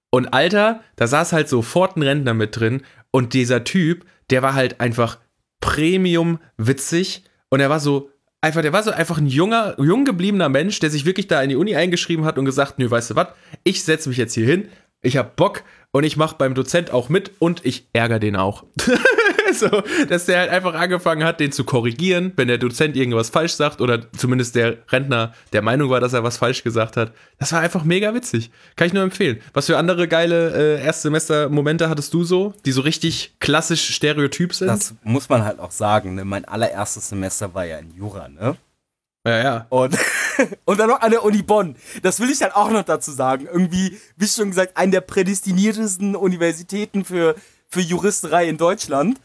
Und 0.10 0.34
Alter, 0.34 0.82
da 0.96 1.08
saß 1.08 1.34
halt 1.34 1.50
sofort 1.50 1.98
ein 1.98 2.04
Rentner 2.04 2.34
mit 2.34 2.60
drin 2.60 2.82
und 3.12 3.34
dieser 3.34 3.64
Typ, 3.64 4.06
der 4.30 4.42
war 4.42 4.54
halt 4.54 4.80
einfach 4.80 5.20
Premium 5.60 6.40
witzig 6.58 7.24
und 7.50 7.60
er 7.60 7.70
war 7.70 7.80
so 7.80 8.10
einfach, 8.42 8.62
der 8.62 8.74
war 8.74 8.84
so 8.84 8.92
einfach 8.92 9.18
ein 9.18 9.28
junger, 9.28 9.76
jung 9.80 10.06
gebliebener 10.06 10.50
Mensch, 10.50 10.80
der 10.80 10.90
sich 10.90 11.06
wirklich 11.06 11.28
da 11.28 11.42
in 11.42 11.50
die 11.50 11.56
Uni 11.56 11.76
eingeschrieben 11.76 12.26
hat 12.26 12.38
und 12.38 12.46
gesagt, 12.46 12.80
nö, 12.80 12.90
weißt 12.90 13.12
du 13.12 13.16
was, 13.16 13.28
ich 13.64 13.84
setze 13.84 14.08
mich 14.08 14.18
jetzt 14.18 14.34
hier 14.34 14.46
hin, 14.46 14.70
ich 15.02 15.18
hab 15.18 15.36
Bock 15.36 15.64
und 15.92 16.04
ich 16.04 16.18
mach 16.18 16.34
beim 16.34 16.54
Dozent 16.54 16.92
auch 16.92 17.10
mit 17.10 17.32
und 17.40 17.66
ich 17.66 17.88
ärgere 17.94 18.20
den 18.20 18.36
auch. 18.36 18.64
so, 19.54 19.70
dass 20.08 20.26
der 20.26 20.40
halt 20.40 20.50
einfach 20.52 20.74
angefangen 20.74 21.24
hat, 21.24 21.40
den 21.40 21.52
zu 21.52 21.64
korrigieren, 21.64 22.34
wenn 22.36 22.48
der 22.48 22.58
Dozent 22.58 22.96
irgendwas 22.96 23.30
falsch 23.30 23.54
sagt 23.54 23.82
oder 23.82 24.12
zumindest 24.12 24.56
der 24.56 24.78
Rentner 24.90 25.34
der 25.54 25.62
Meinung 25.62 25.90
war, 25.90 26.00
dass 26.00 26.14
er 26.14 26.24
was 26.24 26.38
falsch 26.38 26.64
gesagt 26.64 26.98
hat. 26.98 27.14
Das 27.40 27.52
war 27.52 27.60
einfach 27.60 27.84
mega 27.84 28.14
witzig. 28.14 28.52
Kann 28.76 28.88
ich 28.88 28.94
nur 28.94 29.04
empfehlen. 29.04 29.40
Was 29.54 29.66
für 29.66 29.78
andere 29.78 30.08
geile 30.08 30.78
äh, 30.78 30.84
Erstsemester-Momente 30.84 31.90
hattest 31.90 32.14
du 32.14 32.24
so, 32.24 32.54
die 32.66 32.72
so 32.72 32.82
richtig 32.82 33.36
klassisch 33.40 33.94
stereotyp 33.96 34.54
sind? 34.54 34.68
Das 34.68 34.94
muss 35.04 35.30
man 35.30 35.44
halt 35.44 35.60
auch 35.60 35.72
sagen. 35.72 36.16
Ne? 36.16 36.26
Mein 36.26 36.46
allererstes 36.46 37.10
Semester 37.10 37.54
war 37.54 37.66
ja 37.66 37.78
in 37.78 37.94
Jura, 37.96 38.30
ne? 38.30 38.58
Ja, 39.30 39.44
ja. 39.44 39.66
Und, 39.70 39.98
und 40.66 40.80
dann 40.80 40.90
noch 40.90 41.02
an 41.02 41.12
der 41.12 41.24
Uni 41.24 41.44
Bonn. 41.44 41.76
Das 42.02 42.20
will 42.20 42.30
ich 42.30 42.42
halt 42.42 42.56
auch 42.56 42.70
noch 42.72 42.84
dazu 42.84 43.12
sagen. 43.12 43.46
Irgendwie, 43.46 44.00
wie 44.18 44.28
schon 44.28 44.50
gesagt, 44.50 44.76
eine 44.78 44.92
der 44.92 45.02
prädestiniertesten 45.02 46.16
Universitäten 46.16 47.06
für, 47.06 47.36
für 47.68 47.82
Juristerei 47.82 48.48
in 48.50 48.58
Deutschland. 48.58 49.20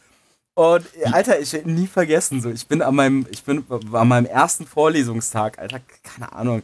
Und 0.55 0.86
Alter, 1.11 1.40
ich 1.40 1.52
werde 1.52 1.70
nie 1.70 1.86
vergessen, 1.86 2.40
so 2.40 2.48
ich 2.50 2.68
bin 2.68 2.80
an 2.80 2.94
meinem, 2.94 3.26
ich 3.30 3.42
bin 3.42 3.64
an 3.70 4.09
meinem 4.09 4.26
ersten 4.26 4.66
Vorlesungstag, 4.66 5.59
Alter, 5.59 5.80
keine 6.02 6.32
Ahnung. 6.32 6.62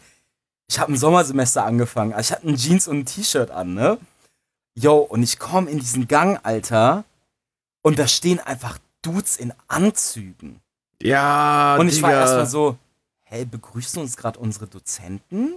Ich 0.69 0.79
habe 0.79 0.93
ein 0.93 0.97
Sommersemester 0.97 1.65
angefangen. 1.65 2.13
Also 2.13 2.29
ich 2.29 2.37
hatte 2.37 2.49
ein 2.49 2.57
Jeans 2.57 2.87
und 2.87 2.99
ein 2.99 3.07
T-Shirt 3.07 3.51
an, 3.51 3.75
ne? 3.75 3.99
Yo, 4.77 4.99
und 4.99 5.25
ich 5.25 5.41
komme 5.41 5.69
in 5.69 5.81
diesen 5.81 6.07
Gang, 6.07 6.39
Alter, 6.45 7.05
und 7.83 7.99
da 7.99 8.07
stehen 8.07 8.39
einfach 8.39 8.79
Dudes 9.03 9.37
in 9.37 9.53
Anzügen. 9.67 10.61
Ja, 11.03 11.77
Und 11.77 11.89
ich 11.89 11.97
Digga. 11.97 12.09
war 12.09 12.15
erstmal 12.15 12.47
so, 12.47 12.77
hey, 13.31 13.45
begrüßen 13.45 14.03
uns 14.03 14.17
gerade 14.17 14.39
unsere 14.41 14.67
Dozenten? 14.67 15.55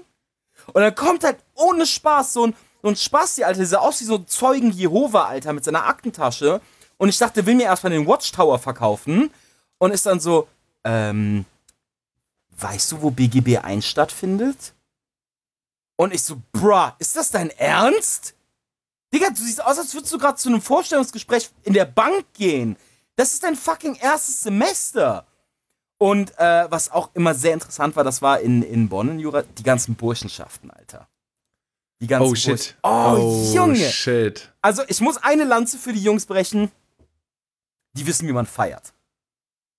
Und 0.68 0.82
dann 0.82 0.94
kommt 0.94 1.24
halt 1.24 1.38
ohne 1.56 1.88
Spaß 1.88 2.34
so 2.34 2.48
ein, 2.48 2.56
so 2.84 2.90
ein 2.90 2.96
Spasti, 2.96 3.44
Alter, 3.44 3.58
der 3.58 3.68
sah 3.68 3.80
aus 3.80 4.00
wie 4.00 4.06
so 4.06 4.16
ein 4.16 4.28
Zeugen 4.28 4.72
Jehova, 4.72 5.26
Alter, 5.26 5.54
mit 5.54 5.64
seiner 5.64 5.88
Aktentasche. 5.88 6.62
Und 6.98 7.10
ich 7.10 7.18
dachte, 7.18 7.46
will 7.46 7.56
mir 7.56 7.64
erstmal 7.64 7.92
den 7.92 8.06
Watchtower 8.06 8.60
verkaufen. 8.60 9.32
Und 9.80 9.92
ist 9.92 10.06
dann 10.06 10.20
so, 10.20 10.48
ähm, 10.84 11.46
weißt 12.58 12.92
du, 12.92 13.02
wo 13.02 13.10
BGB 13.10 13.58
1 13.58 13.86
stattfindet? 13.86 14.74
Und 15.96 16.14
ich 16.14 16.24
so, 16.24 16.40
bruh, 16.52 16.92
ist 17.00 17.16
das 17.16 17.32
dein 17.32 17.50
Ernst? 17.50 18.36
Digga, 19.12 19.30
du 19.30 19.42
siehst 19.42 19.64
aus, 19.64 19.80
als 19.80 19.94
würdest 19.96 20.14
du 20.14 20.20
gerade 20.20 20.38
zu 20.38 20.50
einem 20.50 20.62
Vorstellungsgespräch 20.62 21.50
in 21.64 21.74
der 21.74 21.86
Bank 21.86 22.26
gehen. 22.34 22.78
Das 23.16 23.34
ist 23.34 23.44
dein 23.44 23.56
fucking 23.56 23.96
erstes 23.96 24.44
Semester. 24.44 25.26
Und 26.04 26.38
äh, 26.38 26.70
was 26.70 26.92
auch 26.92 27.12
immer 27.14 27.34
sehr 27.34 27.54
interessant 27.54 27.96
war, 27.96 28.04
das 28.04 28.22
war 28.22 28.42
in, 28.42 28.62
in 28.62 28.90
Bonn 28.90 29.08
in 29.08 29.20
Jura, 29.20 29.44
die 29.58 29.64
ganzen 29.64 29.96
Burschenschaften, 29.96 30.70
Alter. 30.70 31.08
Die 32.02 32.08
ganzen 32.08 32.30
Oh 32.30 32.36
shit. 32.36 32.76
Bursch- 32.84 33.18
Oh, 33.22 33.52
Junge. 33.56 33.78
shit. 33.90 34.52
Also, 34.62 34.82
ich 34.90 35.00
muss 35.00 35.16
eine 35.16 35.46
Lanze 35.46 35.78
für 35.78 35.94
die 35.94 36.04
Jungs 36.04 36.26
brechen. 36.26 36.72
Die 37.94 38.06
wissen, 38.06 38.28
wie 38.28 38.34
man 38.34 38.46
feiert. 38.46 38.92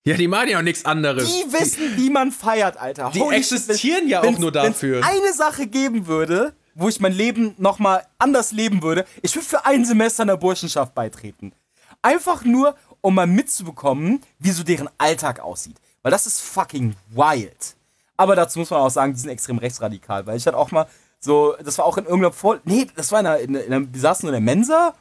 Ja, 0.03 0.15
die 0.17 0.27
machen 0.27 0.49
ja 0.49 0.57
auch 0.57 0.63
nichts 0.63 0.83
anderes. 0.85 1.25
Die 1.31 1.53
wissen, 1.53 1.95
wie 1.97 2.09
man 2.09 2.31
feiert, 2.31 2.77
Alter. 2.77 3.11
Die 3.13 3.19
Holy 3.19 3.43
shit, 3.43 3.59
existieren 3.59 4.07
ja 4.07 4.23
auch 4.23 4.39
nur 4.39 4.51
dafür. 4.51 5.03
eine 5.05 5.31
Sache 5.33 5.67
geben 5.67 6.07
würde, 6.07 6.53
wo 6.73 6.89
ich 6.89 6.99
mein 6.99 7.13
Leben 7.13 7.53
nochmal 7.59 8.07
anders 8.17 8.51
leben 8.51 8.81
würde, 8.81 9.05
ich 9.21 9.35
würde 9.35 9.47
für 9.47 9.63
ein 9.65 9.85
Semester 9.85 10.23
einer 10.23 10.37
Burschenschaft 10.37 10.95
beitreten. 10.95 11.53
Einfach 12.01 12.43
nur, 12.43 12.75
um 13.01 13.13
mal 13.13 13.27
mitzubekommen, 13.27 14.21
wie 14.39 14.51
so 14.51 14.63
deren 14.63 14.89
Alltag 14.97 15.39
aussieht. 15.39 15.77
Weil 16.05 16.11
das 16.11 16.27
ist 16.27 16.39
fucking 16.39 16.95
wild. 17.15 17.75
Aber 18.15 18.35
dazu 18.35 18.59
muss 18.59 18.69
man 18.69 18.79
auch 18.79 18.91
sagen, 18.91 19.15
die 19.15 19.19
sind 19.19 19.31
extrem 19.31 19.57
rechtsradikal. 19.57 20.27
Weil 20.27 20.37
ich 20.37 20.45
hatte 20.45 20.55
auch 20.55 20.69
mal 20.69 20.85
so, 21.19 21.55
das 21.63 21.79
war 21.79 21.85
auch 21.85 21.97
in 21.97 22.03
irgendeiner 22.03 22.31
Vor... 22.31 22.59
Nee, 22.63 22.85
das 22.95 23.11
war 23.11 23.21
in 23.21 23.25
einer, 23.25 23.39
in 23.39 23.55
einer 23.73 23.91
wir 23.91 23.99
saßen 23.99 24.29
in 24.29 24.33
der 24.33 24.39
Mensa. 24.39 24.93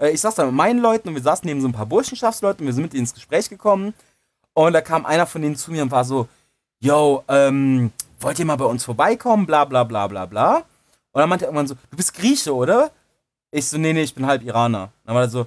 Äh, 0.00 0.10
Ich 0.10 0.20
saß 0.20 0.34
da 0.34 0.46
mit 0.46 0.56
meinen 0.56 0.80
Leuten 0.80 1.10
und 1.10 1.14
wir 1.14 1.22
saßen 1.22 1.46
neben 1.46 1.60
so 1.60 1.68
ein 1.68 1.72
paar 1.72 1.86
Burschenschaftsleuten. 1.86 2.66
Wir 2.66 2.72
sind 2.72 2.82
mit 2.82 2.92
denen 2.92 3.02
ins 3.02 3.14
Gespräch 3.14 3.48
gekommen. 3.48 3.94
Und 4.52 4.72
da 4.72 4.80
kam 4.80 5.06
einer 5.06 5.26
von 5.26 5.42
denen 5.42 5.54
zu 5.54 5.70
mir 5.70 5.80
und 5.84 5.92
war 5.92 6.04
so, 6.04 6.26
yo, 6.80 7.22
ähm, 7.28 7.92
wollt 8.18 8.40
ihr 8.40 8.44
mal 8.44 8.56
bei 8.56 8.64
uns 8.64 8.84
vorbeikommen? 8.84 9.46
Bla 9.46 9.64
bla 9.64 9.84
bla 9.84 10.08
bla 10.08 10.26
bla. 10.26 10.56
Und 11.12 11.20
dann 11.20 11.28
meinte 11.28 11.44
er 11.44 11.50
irgendwann 11.50 11.68
so, 11.68 11.76
du 11.88 11.96
bist 11.96 12.14
Grieche, 12.14 12.52
oder? 12.52 12.90
Ich 13.52 13.68
so, 13.68 13.78
nee, 13.78 13.92
nee, 13.92 14.02
ich 14.02 14.12
bin 14.12 14.26
halb 14.26 14.42
Iraner. 14.42 14.90
Dann 15.04 15.14
war 15.14 15.22
er 15.22 15.30
so, 15.30 15.46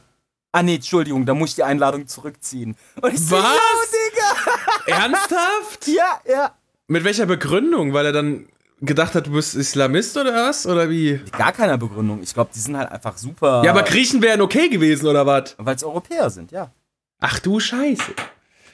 ah 0.53 0.63
nee, 0.63 0.75
Entschuldigung, 0.75 1.25
da 1.25 1.33
muss 1.33 1.49
ich 1.49 1.55
die 1.55 1.63
Einladung 1.63 2.07
zurückziehen. 2.07 2.77
Und 3.01 3.13
ich 3.13 3.19
so, 3.19 3.35
Was? 3.35 3.91
Ernsthaft? 4.85 5.87
Ja, 5.87 6.19
ja. 6.29 6.55
Mit 6.87 7.03
welcher 7.03 7.25
Begründung? 7.25 7.93
Weil 7.93 8.07
er 8.07 8.11
dann 8.11 8.47
gedacht 8.81 9.15
hat, 9.15 9.27
du 9.27 9.31
bist 9.31 9.55
Islamist 9.55 10.17
oder 10.17 10.33
was? 10.33 10.65
Oder 10.65 10.89
wie? 10.89 11.21
Gar 11.37 11.51
keiner 11.53 11.77
Begründung. 11.77 12.21
Ich 12.23 12.33
glaube, 12.33 12.51
die 12.53 12.59
sind 12.59 12.77
halt 12.77 12.91
einfach 12.91 13.17
super. 13.17 13.61
Ja, 13.63 13.71
aber 13.71 13.83
Griechen 13.83 14.21
wären 14.21 14.41
okay 14.41 14.69
gewesen, 14.69 15.07
oder 15.07 15.25
was? 15.25 15.55
Weil 15.57 15.75
es 15.75 15.83
Europäer 15.83 16.29
sind, 16.29 16.51
ja. 16.51 16.71
Ach 17.19 17.39
du 17.39 17.59
Scheiße. 17.59 18.13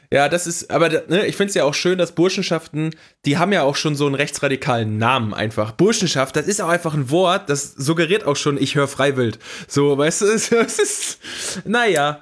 Ja, 0.10 0.30
das 0.30 0.48
ist, 0.48 0.72
aber 0.72 0.88
ne, 0.90 1.26
ich 1.26 1.36
finde 1.36 1.50
es 1.50 1.56
ja 1.56 1.66
auch 1.66 1.74
schön, 1.74 1.98
dass 1.98 2.14
Burschenschaften, 2.14 2.96
die 3.26 3.38
haben 3.38 3.52
ja 3.52 3.64
auch 3.64 3.76
schon 3.76 3.96
so 3.96 4.06
einen 4.06 4.16
rechtsradikalen 4.16 4.98
Namen 4.98 5.34
einfach. 5.34 5.74
Burschenschaft, 5.74 6.38
das 6.38 6.48
ist 6.48 6.62
auch 6.62 6.70
einfach 6.70 6.94
ein 6.94 7.12
Wort, 7.12 7.50
das 7.50 7.74
suggeriert 7.74 8.24
auch 8.26 8.38
schon, 8.38 8.58
ich 8.58 8.76
höre 8.76 8.88
freiwild. 8.88 9.38
So, 9.68 9.98
weißt 9.98 10.22
du, 10.22 10.26
es 10.34 10.50
es 10.50 10.80
ist, 10.80 11.20
naja. 11.66 12.22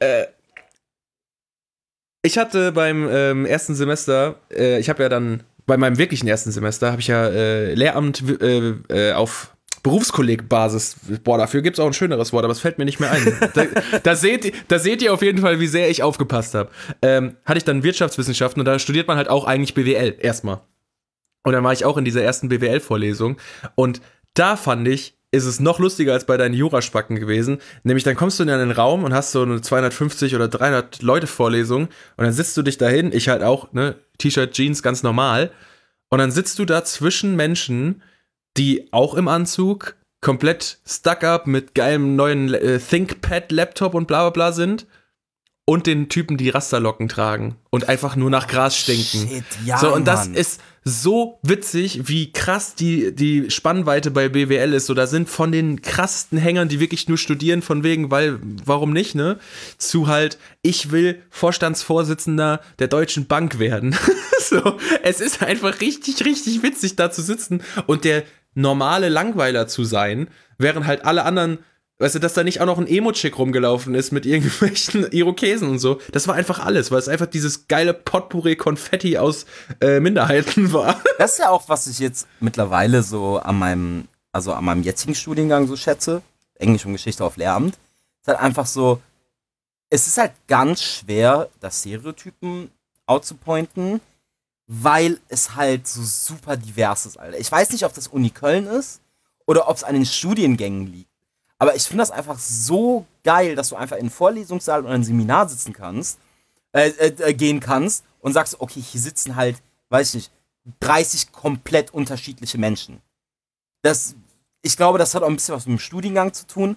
Äh, 0.00 0.24
ich 2.22 2.38
hatte 2.38 2.72
beim 2.72 3.08
ähm, 3.10 3.46
ersten 3.46 3.74
Semester, 3.74 4.36
äh, 4.50 4.78
ich 4.78 4.88
habe 4.88 5.02
ja 5.02 5.08
dann, 5.08 5.42
bei 5.66 5.76
meinem 5.76 5.98
wirklichen 5.98 6.26
ersten 6.26 6.50
Semester, 6.50 6.90
habe 6.90 7.00
ich 7.00 7.08
ja 7.08 7.26
äh, 7.26 7.74
Lehramt 7.74 8.22
äh, 8.40 8.70
äh, 8.88 9.12
auf 9.12 9.54
Berufskollegbasis. 9.82 10.96
Boah, 11.24 11.38
dafür 11.38 11.62
gibt 11.62 11.76
es 11.76 11.80
auch 11.80 11.86
ein 11.86 11.92
schöneres 11.92 12.32
Wort, 12.32 12.44
aber 12.44 12.52
es 12.52 12.60
fällt 12.60 12.78
mir 12.78 12.84
nicht 12.84 13.00
mehr 13.00 13.10
ein. 13.10 13.36
da, 13.54 13.64
da, 14.02 14.16
seht, 14.16 14.52
da 14.68 14.78
seht 14.78 15.02
ihr 15.02 15.12
auf 15.12 15.22
jeden 15.22 15.38
Fall, 15.38 15.58
wie 15.60 15.66
sehr 15.66 15.90
ich 15.90 16.02
aufgepasst 16.02 16.54
habe. 16.54 16.70
Ähm, 17.02 17.36
hatte 17.44 17.58
ich 17.58 17.64
dann 17.64 17.82
Wirtschaftswissenschaften 17.82 18.60
und 18.60 18.66
da 18.66 18.78
studiert 18.78 19.08
man 19.08 19.16
halt 19.16 19.28
auch 19.28 19.44
eigentlich 19.44 19.74
BWL 19.74 20.16
erstmal. 20.20 20.60
Und 21.44 21.52
dann 21.52 21.64
war 21.64 21.72
ich 21.72 21.84
auch 21.84 21.96
in 21.96 22.04
dieser 22.04 22.22
ersten 22.22 22.48
BWL-Vorlesung 22.48 23.36
und 23.74 24.00
da 24.34 24.56
fand 24.56 24.86
ich, 24.86 25.16
ist 25.32 25.46
es 25.46 25.60
noch 25.60 25.78
lustiger 25.78 26.12
als 26.12 26.26
bei 26.26 26.36
deinen 26.36 26.54
Juraspacken 26.54 27.16
gewesen. 27.16 27.58
Nämlich 27.82 28.04
dann 28.04 28.16
kommst 28.16 28.38
du 28.38 28.44
in 28.44 28.50
einen 28.50 28.70
Raum 28.70 29.02
und 29.02 29.14
hast 29.14 29.32
so 29.32 29.42
eine 29.42 29.60
250 29.60 30.34
oder 30.36 30.46
300 30.46 31.02
Leute 31.02 31.26
Vorlesung 31.26 31.88
und 32.16 32.24
dann 32.24 32.32
sitzt 32.32 32.56
du 32.56 32.62
dich 32.62 32.76
dahin, 32.78 33.12
ich 33.12 33.28
halt 33.28 33.42
auch, 33.42 33.72
ne, 33.72 33.96
T-Shirt, 34.18 34.52
Jeans, 34.52 34.82
ganz 34.82 35.02
normal. 35.02 35.50
Und 36.10 36.18
dann 36.18 36.30
sitzt 36.30 36.58
du 36.58 36.66
da 36.66 36.84
zwischen 36.84 37.34
Menschen, 37.34 38.02
die 38.58 38.92
auch 38.92 39.14
im 39.14 39.26
Anzug 39.26 39.96
komplett 40.20 40.78
stuck 40.86 41.24
up 41.24 41.46
mit 41.46 41.74
geilem 41.74 42.14
neuen 42.14 42.52
äh, 42.52 42.78
ThinkPad-Laptop 42.78 43.94
und 43.94 44.06
bla 44.06 44.28
bla 44.28 44.30
bla 44.30 44.52
sind 44.52 44.86
und 45.64 45.86
den 45.86 46.10
Typen, 46.10 46.36
die 46.36 46.50
Rasterlocken 46.50 47.08
tragen 47.08 47.56
und 47.70 47.88
einfach 47.88 48.16
nur 48.16 48.28
nach 48.28 48.48
Gras 48.48 48.76
stinken. 48.76 49.28
Shit, 49.28 49.44
ja, 49.64 49.78
so, 49.78 49.94
und 49.94 50.06
das 50.06 50.26
Mann. 50.26 50.34
ist 50.34 50.60
so 50.84 51.38
witzig, 51.42 52.08
wie 52.08 52.32
krass 52.32 52.74
die, 52.74 53.14
die 53.14 53.50
Spannweite 53.50 54.10
bei 54.10 54.28
BWL 54.28 54.74
ist. 54.74 54.86
So, 54.86 54.94
da 54.94 55.06
sind 55.06 55.28
von 55.28 55.52
den 55.52 55.80
krassesten 55.80 56.38
Hängern, 56.38 56.68
die 56.68 56.80
wirklich 56.80 57.08
nur 57.08 57.18
studieren, 57.18 57.62
von 57.62 57.84
wegen, 57.84 58.10
weil, 58.10 58.38
warum 58.64 58.92
nicht, 58.92 59.14
ne? 59.14 59.38
Zu 59.78 60.08
halt, 60.08 60.38
ich 60.62 60.90
will 60.90 61.22
Vorstandsvorsitzender 61.30 62.60
der 62.80 62.88
Deutschen 62.88 63.26
Bank 63.26 63.58
werden. 63.58 63.94
so, 64.40 64.76
es 65.02 65.20
ist 65.20 65.42
einfach 65.42 65.80
richtig, 65.80 66.24
richtig 66.24 66.62
witzig, 66.62 66.96
da 66.96 67.10
zu 67.10 67.22
sitzen 67.22 67.62
und 67.86 68.04
der 68.04 68.24
normale 68.54 69.08
Langweiler 69.08 69.68
zu 69.68 69.84
sein, 69.84 70.28
während 70.58 70.86
halt 70.86 71.04
alle 71.04 71.24
anderen 71.24 71.58
Weißt 72.02 72.16
du, 72.16 72.18
dass 72.18 72.34
da 72.34 72.42
nicht 72.42 72.60
auch 72.60 72.66
noch 72.66 72.78
ein 72.78 72.88
Emo-Chick 72.88 73.38
rumgelaufen 73.38 73.94
ist 73.94 74.10
mit 74.10 74.26
irgendwelchen 74.26 75.06
Irokesen 75.12 75.70
und 75.70 75.78
so. 75.78 76.00
Das 76.10 76.26
war 76.26 76.34
einfach 76.34 76.58
alles, 76.58 76.90
weil 76.90 76.98
es 76.98 77.06
einfach 77.06 77.26
dieses 77.26 77.68
geile 77.68 77.94
Potpourri-Konfetti 77.94 79.18
aus 79.18 79.46
äh, 79.80 80.00
Minderheiten 80.00 80.72
war. 80.72 81.00
Das 81.18 81.34
ist 81.34 81.38
ja 81.38 81.50
auch, 81.50 81.68
was 81.68 81.86
ich 81.86 82.00
jetzt 82.00 82.26
mittlerweile 82.40 83.04
so 83.04 83.38
an 83.38 83.56
meinem, 83.56 84.08
also 84.32 84.52
an 84.52 84.64
meinem 84.64 84.82
jetzigen 84.82 85.14
Studiengang 85.14 85.68
so 85.68 85.76
schätze. 85.76 86.22
Englisch 86.56 86.84
und 86.84 86.92
Geschichte 86.94 87.24
auf 87.24 87.36
Lehramt. 87.36 87.78
ist 88.20 88.26
halt 88.26 88.40
einfach 88.40 88.66
so, 88.66 89.00
es 89.88 90.08
ist 90.08 90.18
halt 90.18 90.32
ganz 90.48 90.82
schwer, 90.82 91.50
das 91.60 91.82
Stereotypen 91.82 92.72
outzupointen, 93.06 94.00
weil 94.66 95.20
es 95.28 95.54
halt 95.54 95.86
so 95.86 96.02
super 96.02 96.56
divers 96.56 97.06
ist, 97.06 97.16
Alter. 97.16 97.38
Ich 97.38 97.52
weiß 97.52 97.70
nicht, 97.70 97.84
ob 97.84 97.94
das 97.94 98.08
Uni 98.08 98.30
Köln 98.30 98.66
ist 98.66 99.02
oder 99.46 99.68
ob 99.68 99.76
es 99.76 99.84
an 99.84 99.94
den 99.94 100.04
Studiengängen 100.04 100.88
liegt. 100.88 101.11
Aber 101.62 101.76
ich 101.76 101.84
finde 101.84 102.02
das 102.02 102.10
einfach 102.10 102.40
so 102.40 103.06
geil, 103.22 103.54
dass 103.54 103.68
du 103.68 103.76
einfach 103.76 103.94
in 103.94 104.00
einen 104.00 104.10
Vorlesungssaal 104.10 104.80
oder 104.80 104.94
ein 104.94 105.04
Seminar 105.04 105.48
sitzen 105.48 105.72
kannst, 105.72 106.18
äh, 106.72 106.88
äh, 106.88 107.14
äh, 107.22 107.34
gehen 107.34 107.60
kannst 107.60 108.02
und 108.18 108.32
sagst, 108.32 108.60
okay, 108.60 108.80
hier 108.80 109.00
sitzen 109.00 109.36
halt, 109.36 109.62
weiß 109.88 110.08
ich 110.08 110.14
nicht, 110.14 110.32
30 110.80 111.30
komplett 111.30 111.94
unterschiedliche 111.94 112.58
Menschen. 112.58 113.00
Das, 113.82 114.16
ich 114.62 114.76
glaube, 114.76 114.98
das 114.98 115.14
hat 115.14 115.22
auch 115.22 115.28
ein 115.28 115.36
bisschen 115.36 115.54
was 115.54 115.66
mit 115.66 115.78
dem 115.78 115.80
Studiengang 115.80 116.32
zu 116.32 116.48
tun, 116.48 116.76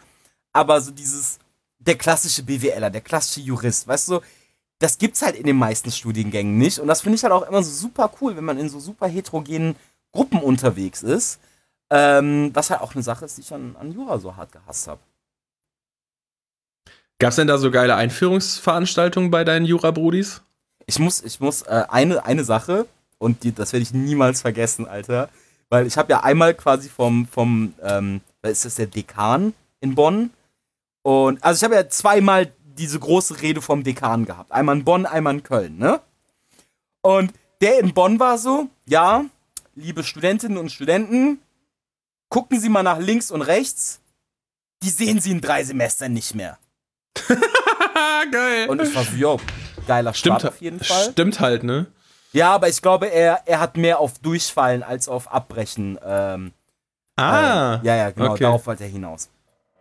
aber 0.53 0.79
so 0.79 0.91
dieses, 0.91 1.39
der 1.79 1.97
klassische 1.97 2.43
BWLer, 2.43 2.91
der 2.91 3.01
klassische 3.01 3.41
Jurist, 3.41 3.87
weißt 3.87 4.09
du, 4.09 4.19
das 4.77 4.99
gibt's 4.99 5.23
halt 5.23 5.35
in 5.35 5.47
den 5.47 5.57
meisten 5.57 5.89
Studiengängen 5.89 6.59
nicht 6.59 6.77
und 6.77 6.85
das 6.85 7.01
finde 7.01 7.15
ich 7.15 7.23
halt 7.23 7.33
auch 7.33 7.47
immer 7.47 7.63
so 7.63 7.71
super 7.71 8.11
cool, 8.21 8.37
wenn 8.37 8.45
man 8.45 8.59
in 8.59 8.69
so 8.69 8.79
super 8.79 9.07
heterogenen 9.07 9.77
Gruppen 10.11 10.43
unterwegs 10.43 11.01
ist. 11.01 11.39
Ähm, 11.89 12.51
was 12.53 12.69
halt 12.71 12.81
auch 12.81 12.95
eine 12.95 13.03
Sache 13.03 13.25
ist, 13.25 13.37
die 13.37 13.41
ich 13.41 13.53
an, 13.53 13.75
an 13.79 13.91
Jura 13.91 14.17
so 14.19 14.35
hart 14.35 14.51
gehasst 14.51 14.87
habe. 14.87 15.01
Gab 17.19 17.29
es 17.29 17.35
denn 17.35 17.47
da 17.47 17.57
so 17.57 17.71
geile 17.71 17.95
Einführungsveranstaltungen 17.95 19.31
bei 19.31 19.43
deinen 19.43 19.65
Jura-Brudis? 19.65 20.41
Ich 20.87 20.99
muss, 20.99 21.21
ich 21.23 21.39
muss 21.39 21.61
äh, 21.61 21.85
eine, 21.89 22.25
eine 22.25 22.43
Sache, 22.43 22.87
und 23.17 23.43
die, 23.43 23.53
das 23.53 23.73
werde 23.73 23.83
ich 23.83 23.93
niemals 23.93 24.41
vergessen, 24.41 24.87
Alter. 24.87 25.29
Weil 25.69 25.87
ich 25.87 25.97
habe 25.97 26.11
ja 26.11 26.23
einmal 26.23 26.53
quasi 26.53 26.89
vom, 26.89 27.27
vom 27.27 27.73
ähm, 27.81 28.21
ist 28.43 28.65
das 28.65 28.75
der 28.75 28.87
Dekan 28.87 29.53
in 29.79 29.95
Bonn. 29.95 30.31
Und 31.01 31.43
also 31.43 31.57
ich 31.57 31.63
habe 31.63 31.75
ja 31.75 31.89
zweimal 31.89 32.51
diese 32.63 32.99
große 32.99 33.41
Rede 33.41 33.61
vom 33.61 33.83
Dekan 33.83 34.25
gehabt. 34.25 34.51
Einmal 34.51 34.77
in 34.77 34.83
Bonn, 34.83 35.05
einmal 35.05 35.35
in 35.35 35.43
Köln, 35.43 35.77
ne? 35.77 36.01
Und 37.01 37.33
der 37.61 37.79
in 37.79 37.93
Bonn 37.93 38.19
war 38.19 38.37
so, 38.37 38.67
ja, 38.85 39.25
liebe 39.75 40.03
Studentinnen 40.03 40.57
und 40.57 40.71
Studenten, 40.71 41.39
gucken 42.29 42.59
Sie 42.59 42.69
mal 42.69 42.83
nach 42.83 42.99
links 42.99 43.31
und 43.31 43.41
rechts, 43.41 43.99
die 44.83 44.89
sehen 44.89 45.19
Sie 45.21 45.31
in 45.31 45.41
drei 45.41 45.63
Semestern 45.63 46.13
nicht 46.13 46.35
mehr. 46.35 46.57
Geil. 48.31 48.67
Und 48.69 48.81
ich 48.81 48.93
war 48.95 49.03
so, 49.03 49.15
yo, 49.15 49.39
geiler 49.87 50.13
Stimmt, 50.13 50.39
Start 50.41 50.53
auf 50.53 50.61
jeden 50.61 50.79
Fall. 50.83 51.11
Stimmt 51.11 51.39
halt, 51.39 51.63
ne? 51.63 51.85
Ja, 52.33 52.51
aber 52.53 52.67
ich 52.67 52.81
glaube, 52.81 53.07
er, 53.07 53.43
er 53.45 53.59
hat 53.59 53.77
mehr 53.77 53.99
auf 53.99 54.19
Durchfallen 54.19 54.83
als 54.83 55.07
auf 55.07 55.31
Abbrechen. 55.31 55.97
Ähm, 56.05 56.51
Ah. 57.17 57.75
äh, 57.81 57.85
ja, 57.87 57.95
ja, 57.95 58.09
genau, 58.09 58.31
okay. 58.31 58.43
darauf 58.43 58.65
wollte 58.67 58.83
er 58.83 58.89
hinaus. 58.89 59.29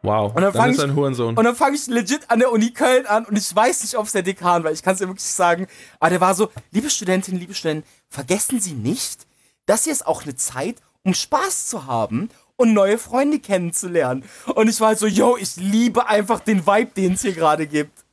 Wow. 0.03 0.37
Und 0.37 0.43
dann 0.43 0.53
fang 0.53 0.71
ist 0.71 0.77
ich- 0.79 0.85
ein 0.85 0.95
Hurensohn. 0.95 1.37
Und 1.37 1.45
dann 1.45 1.57
fange 1.57 1.75
ich 1.75 1.87
legit 1.89 2.31
an 2.31 2.39
der 2.39 2.53
Uni 2.53 2.71
Köln 2.71 3.07
an 3.07 3.25
und 3.25 3.37
ich 3.37 3.53
weiß 3.57 3.83
nicht, 3.83 3.97
ob 3.97 4.07
es 4.07 4.13
der 4.13 4.23
Dekan 4.23 4.63
war. 4.63 4.71
Ich 4.71 4.83
kann 4.85 4.93
es 4.93 5.01
dir 5.01 5.09
wirklich 5.09 5.25
sagen. 5.25 5.67
Aber 5.99 6.11
der 6.11 6.21
war 6.21 6.35
so, 6.37 6.51
liebe 6.71 6.89
Studentinnen, 6.91 7.41
liebe 7.41 7.55
Studenten, 7.55 7.89
vergessen 8.09 8.61
Sie 8.61 8.75
nicht, 8.75 9.27
das 9.67 9.83
hier 9.85 9.93
ist 9.93 10.07
auch 10.07 10.23
eine 10.23 10.37
Zeit, 10.37 10.77
um 11.05 11.15
Spaß 11.15 11.69
zu 11.69 11.87
haben 11.87 12.29
und 12.57 12.73
neue 12.73 12.99
Freunde 12.99 13.39
kennenzulernen. 13.39 14.25
Und 14.55 14.69
ich 14.69 14.81
war 14.81 14.89
halt 14.89 14.99
so, 14.99 15.07
yo, 15.07 15.37
ich 15.39 15.57
liebe 15.57 16.09
einfach 16.09 16.41
den 16.41 16.67
Vibe, 16.67 16.91
den 16.97 17.13
es 17.15 17.23
hier 17.23 17.33
gerade 17.33 17.67
gibt. 17.67 18.05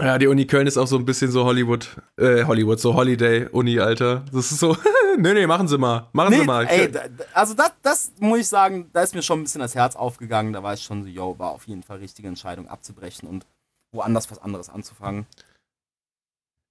Ja, 0.00 0.16
die 0.16 0.28
Uni 0.28 0.46
Köln 0.46 0.68
ist 0.68 0.76
auch 0.78 0.86
so 0.86 0.96
ein 0.96 1.04
bisschen 1.04 1.32
so 1.32 1.44
Hollywood, 1.44 1.88
äh, 2.16 2.44
Hollywood, 2.44 2.78
so 2.78 2.94
Holiday-Uni, 2.94 3.80
Alter. 3.80 4.24
Das 4.32 4.52
ist 4.52 4.60
so, 4.60 4.76
nee, 5.18 5.34
nee, 5.34 5.46
machen 5.46 5.66
Sie 5.66 5.76
mal, 5.76 6.06
machen 6.12 6.32
Sie 6.34 6.38
Nee, 6.40 6.44
mal. 6.46 6.66
ey, 6.68 6.88
also 7.34 7.54
das, 7.54 7.72
das 7.82 8.12
muss 8.20 8.38
ich 8.38 8.46
sagen, 8.48 8.88
da 8.92 9.02
ist 9.02 9.16
mir 9.16 9.22
schon 9.22 9.40
ein 9.40 9.42
bisschen 9.42 9.60
das 9.60 9.74
Herz 9.74 9.96
aufgegangen. 9.96 10.52
Da 10.52 10.62
war 10.62 10.74
ich 10.74 10.82
schon 10.84 11.02
so, 11.02 11.08
yo, 11.08 11.36
war 11.40 11.50
auf 11.50 11.66
jeden 11.66 11.82
Fall 11.82 11.96
richtige 11.98 12.28
Entscheidung 12.28 12.68
abzubrechen 12.68 13.28
und 13.28 13.44
woanders 13.90 14.30
was 14.30 14.40
anderes 14.40 14.68
anzufangen. 14.68 15.26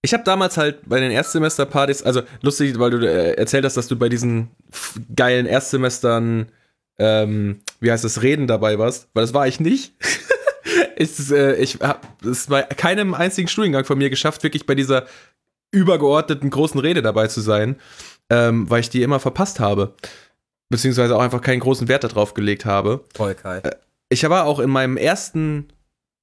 Ich 0.01 0.13
habe 0.13 0.23
damals 0.23 0.57
halt 0.57 0.87
bei 0.87 0.99
den 0.99 1.11
Erstsemesterpartys, 1.11 2.03
also 2.03 2.21
lustig, 2.41 2.77
weil 2.79 2.91
du 2.91 2.97
äh, 2.99 3.33
erzählt 3.33 3.65
hast, 3.65 3.77
dass 3.77 3.87
du 3.87 3.97
bei 3.97 4.09
diesen 4.09 4.49
geilen 5.15 5.45
Erstsemestern, 5.45 6.51
ähm, 6.99 7.61
wie 7.79 7.91
heißt 7.91 8.03
das, 8.03 8.21
Reden 8.21 8.47
dabei 8.47 8.77
warst, 8.79 9.09
weil 9.13 9.23
das 9.23 9.33
war 9.33 9.47
ich 9.47 9.59
nicht. 9.59 9.93
ich 10.95 11.31
äh, 11.31 11.55
ich 11.55 11.79
habe 11.81 12.01
es 12.29 12.47
bei 12.47 12.63
keinem 12.63 13.13
einzigen 13.13 13.47
Studiengang 13.47 13.85
von 13.85 13.97
mir 13.97 14.09
geschafft, 14.09 14.43
wirklich 14.43 14.65
bei 14.65 14.75
dieser 14.75 15.07
übergeordneten 15.71 16.49
großen 16.49 16.79
Rede 16.79 17.01
dabei 17.01 17.27
zu 17.27 17.41
sein, 17.41 17.75
ähm, 18.29 18.69
weil 18.69 18.81
ich 18.81 18.89
die 18.89 19.01
immer 19.01 19.19
verpasst 19.19 19.59
habe. 19.59 19.95
Beziehungsweise 20.69 21.15
auch 21.15 21.21
einfach 21.21 21.41
keinen 21.41 21.59
großen 21.59 21.87
Wert 21.87 22.03
darauf 22.03 22.33
gelegt 22.33 22.65
habe. 22.65 23.03
Toll, 23.13 23.35
Kai. 23.35 23.61
Ich 24.09 24.27
war 24.29 24.45
auch 24.45 24.59
in 24.59 24.69
meinem 24.69 24.97
ersten 24.97 25.67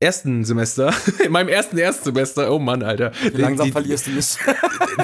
ersten 0.00 0.44
Semester, 0.44 0.92
in 1.24 1.32
meinem 1.32 1.48
ersten 1.48 1.78
Erstsemester, 1.78 2.50
oh 2.52 2.58
Mann, 2.58 2.82
Alter. 2.82 3.12
Wie 3.32 3.40
langsam 3.40 3.66
die, 3.66 3.72
verlierst 3.72 4.06
du 4.06 4.10
mich. 4.10 4.36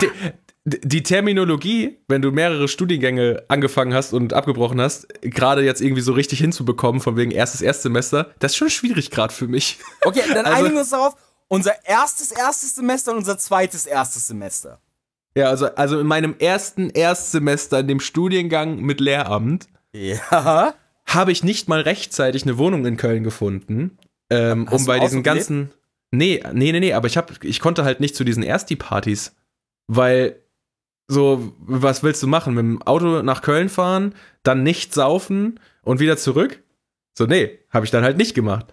die, 0.65 0.81
die 0.83 1.03
Terminologie, 1.03 1.99
wenn 2.09 2.23
du 2.23 2.31
mehrere 2.33 2.69
Studiengänge 2.69 3.45
angefangen 3.49 3.95
hast 3.95 4.13
und 4.13 4.33
abgebrochen 4.35 4.81
hast, 4.81 5.09
gerade 5.23 5.63
jetzt 5.63 5.81
irgendwie 5.81 6.03
so 6.03 6.13
richtig 6.13 6.39
hinzubekommen, 6.41 7.01
von 7.01 7.17
wegen 7.17 7.31
erstes 7.31 7.63
Erstsemester, 7.63 8.31
das 8.41 8.53
ist 8.53 8.57
schon 8.57 8.71
schwierig 8.71 9.11
gerade 9.11 9.33
für 9.33 9.49
mich. 9.49 9.79
Okay, 10.05 10.23
dann 10.33 10.45
Also- 10.47 10.59
einigen 10.59 10.75
wir 10.75 10.81
uns 10.81 10.91
darauf. 10.91 11.15
Unser 11.49 11.85
erstes 11.85 12.31
erstes 12.31 12.77
Semester 12.77 13.11
und 13.11 13.19
unser 13.19 13.37
zweites 13.37 13.85
erstes 13.87 14.29
Semester. 14.29 14.81
Ja, 15.37 15.47
also, 15.49 15.67
also 15.75 15.99
in 15.99 16.07
meinem 16.07 16.37
ersten 16.39 16.91
Erstsemester 16.91 17.81
in 17.81 17.89
dem 17.89 18.01
Studiengang 18.01 18.81
mit 18.81 19.01
Lehramt 19.01 19.67
Ja. 19.93 20.75
habe 21.07 21.33
ich 21.33 21.43
nicht 21.43 21.69
mal 21.69 21.81
rechtzeitig 21.81 22.45
eine 22.45 22.57
Wohnung 22.59 22.87
in 22.87 22.97
Köln 22.97 23.25
gefunden, 23.25 23.99
ähm, 24.31 24.69
um 24.69 24.85
bei 24.87 24.99
diesen 25.01 25.23
ganzen. 25.23 25.73
Nee, 26.13 26.43
nee, 26.53 26.73
nee, 26.73 26.81
nee, 26.81 26.93
aber 26.93 27.07
ich, 27.07 27.17
hab, 27.17 27.45
ich 27.45 27.61
konnte 27.61 27.85
halt 27.85 28.01
nicht 28.01 28.17
zu 28.17 28.25
diesen 28.25 28.43
Ersti-Partys, 28.43 29.37
weil 29.87 30.41
so, 31.07 31.53
was 31.59 32.03
willst 32.03 32.23
du 32.23 32.27
machen? 32.27 32.55
Mit 32.55 32.63
dem 32.63 32.83
Auto 32.83 33.23
nach 33.23 33.43
Köln 33.43 33.69
fahren, 33.69 34.15
dann 34.43 34.63
nicht 34.63 34.95
saufen 34.95 35.61
und 35.83 36.01
wieder 36.01 36.17
zurück? 36.17 36.63
So, 37.17 37.27
nee, 37.27 37.59
habe 37.71 37.85
ich 37.85 37.91
dann 37.91 38.05
halt 38.05 38.17
nicht 38.17 38.35
gemacht. 38.35 38.67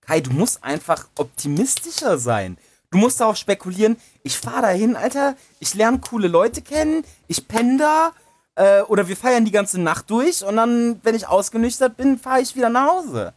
Kai, 0.00 0.20
du 0.20 0.30
musst 0.30 0.62
einfach 0.62 1.08
optimistischer 1.16 2.18
sein. 2.18 2.56
Du 2.90 2.98
musst 2.98 3.20
darauf 3.20 3.36
spekulieren, 3.36 3.96
ich 4.22 4.36
fahre 4.36 4.62
dahin, 4.62 4.94
Alter, 4.94 5.36
ich 5.58 5.74
lerne 5.74 5.98
coole 5.98 6.28
Leute 6.28 6.62
kennen, 6.62 7.04
ich 7.26 7.48
penne 7.48 7.78
da, 7.78 8.12
äh, 8.54 8.82
oder 8.82 9.08
wir 9.08 9.16
feiern 9.16 9.44
die 9.44 9.50
ganze 9.50 9.80
Nacht 9.80 10.08
durch 10.10 10.44
und 10.44 10.56
dann, 10.56 11.00
wenn 11.02 11.16
ich 11.16 11.26
ausgenüchtert 11.26 11.96
bin, 11.96 12.18
fahre 12.18 12.40
ich 12.40 12.54
wieder 12.54 12.70
nach 12.70 12.88
Hause. 12.88 13.34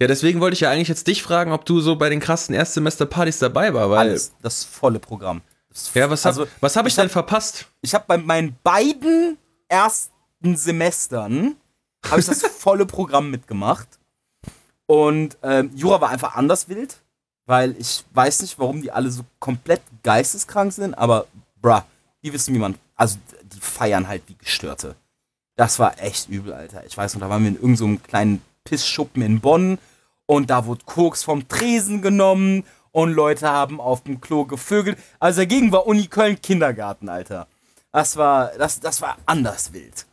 Ja, 0.00 0.06
deswegen 0.06 0.40
wollte 0.40 0.54
ich 0.54 0.60
ja 0.60 0.70
eigentlich 0.70 0.88
jetzt 0.88 1.06
dich 1.06 1.22
fragen, 1.22 1.52
ob 1.52 1.64
du 1.64 1.80
so 1.80 1.96
bei 1.96 2.08
den 2.08 2.20
krassen 2.20 2.54
Erstsemester-Partys 2.54 3.38
dabei 3.38 3.72
war, 3.74 3.90
weil. 3.90 3.98
Alles, 3.98 4.32
das 4.42 4.64
volle 4.64 4.98
Programm. 4.98 5.40
Das 5.70 5.92
Ja, 5.94 6.10
was 6.10 6.24
habe 6.24 6.40
also, 6.40 6.50
was 6.60 6.76
hab 6.76 6.86
ich 6.86 6.92
ich 6.92 6.96
denn 6.96 7.04
hab- 7.06 7.12
verpasst? 7.12 7.66
ich 7.82 7.94
habe 7.94 8.04
bei 8.08 8.18
meinen 8.18 8.56
beiden 8.62 9.38
ersten 9.68 10.56
Semestern 10.56 11.56
habe 12.08 12.20
ich 12.20 12.26
das 12.26 12.40
volle 12.58 12.86
Programm 12.86 13.30
mitgemacht. 13.30 13.88
Und 14.86 15.36
ähm, 15.42 15.70
Jura 15.74 16.00
war 16.00 16.08
einfach 16.10 16.34
anders 16.34 16.68
wild, 16.68 16.96
weil 17.46 17.76
ich 17.78 18.04
weiß 18.14 18.42
nicht, 18.42 18.58
warum 18.58 18.80
die 18.82 18.90
alle 18.90 19.10
so 19.10 19.22
komplett 19.38 19.82
geisteskrank 20.02 20.72
sind, 20.72 20.94
aber 20.94 21.26
bruh, 21.60 21.80
die 22.24 22.32
wissen, 22.32 22.54
wie 22.54 22.58
man. 22.58 22.74
Also 22.96 23.18
die 23.52 23.60
feiern 23.60 24.08
halt 24.08 24.22
wie 24.26 24.34
Gestörte. 24.34 24.96
Das 25.56 25.78
war 25.78 26.00
echt 26.02 26.28
übel, 26.28 26.52
Alter. 26.52 26.84
Ich 26.86 26.96
weiß 26.96 27.14
noch, 27.14 27.20
da 27.20 27.28
waren 27.28 27.42
wir 27.42 27.48
in 27.48 27.56
irgendeinem 27.56 27.96
so 27.96 28.00
kleinen 28.08 28.42
Pissschuppen 28.68 29.22
in 29.22 29.40
Bonn 29.40 29.78
und 30.26 30.50
da 30.50 30.66
wurde 30.66 30.84
Koks 30.84 31.22
vom 31.22 31.48
Tresen 31.48 32.02
genommen 32.02 32.64
und 32.92 33.12
Leute 33.12 33.48
haben 33.48 33.80
auf 33.80 34.02
dem 34.02 34.20
Klo 34.20 34.44
gevögelt. 34.44 34.98
Also 35.18 35.40
dagegen 35.40 35.72
war 35.72 35.86
Uni 35.86 36.06
Köln 36.06 36.40
Kindergarten, 36.40 37.08
Alter. 37.08 37.46
Das 37.92 38.16
war, 38.16 38.52
das, 38.58 38.80
das 38.80 39.00
war 39.00 39.16
anders 39.24 39.72
wild. 39.72 40.06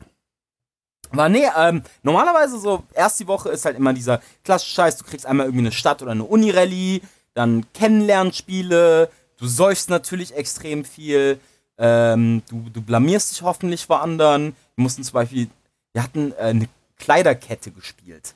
Aber 1.11 1.29
nee, 1.29 1.45
ähm, 1.57 1.83
normalerweise 2.03 2.57
so, 2.59 2.83
erst 2.93 3.19
die 3.19 3.27
Woche 3.27 3.49
ist 3.49 3.65
halt 3.65 3.77
immer 3.77 3.93
dieser 3.93 4.21
klassische 4.43 4.75
Scheiß, 4.75 4.97
du 4.97 5.05
kriegst 5.05 5.25
einmal 5.25 5.47
irgendwie 5.47 5.65
eine 5.65 5.71
Stadt- 5.71 6.01
oder 6.01 6.11
eine 6.11 6.23
Uni-Rallye, 6.23 7.01
dann 7.33 7.65
Kennenlernspiele, 7.73 9.09
du 9.37 9.47
säufst 9.47 9.89
natürlich 9.89 10.35
extrem 10.35 10.85
viel, 10.85 11.39
ähm, 11.77 12.41
du, 12.49 12.69
du 12.71 12.81
blamierst 12.81 13.31
dich 13.31 13.41
hoffentlich 13.41 13.85
vor 13.85 14.01
anderen. 14.01 14.55
Wir 14.75 14.83
mussten 14.83 15.03
zum 15.03 15.13
Beispiel, 15.13 15.49
wir 15.93 16.03
hatten 16.03 16.31
äh, 16.33 16.35
eine 16.35 16.69
Kleiderkette 16.97 17.71
gespielt. 17.71 18.35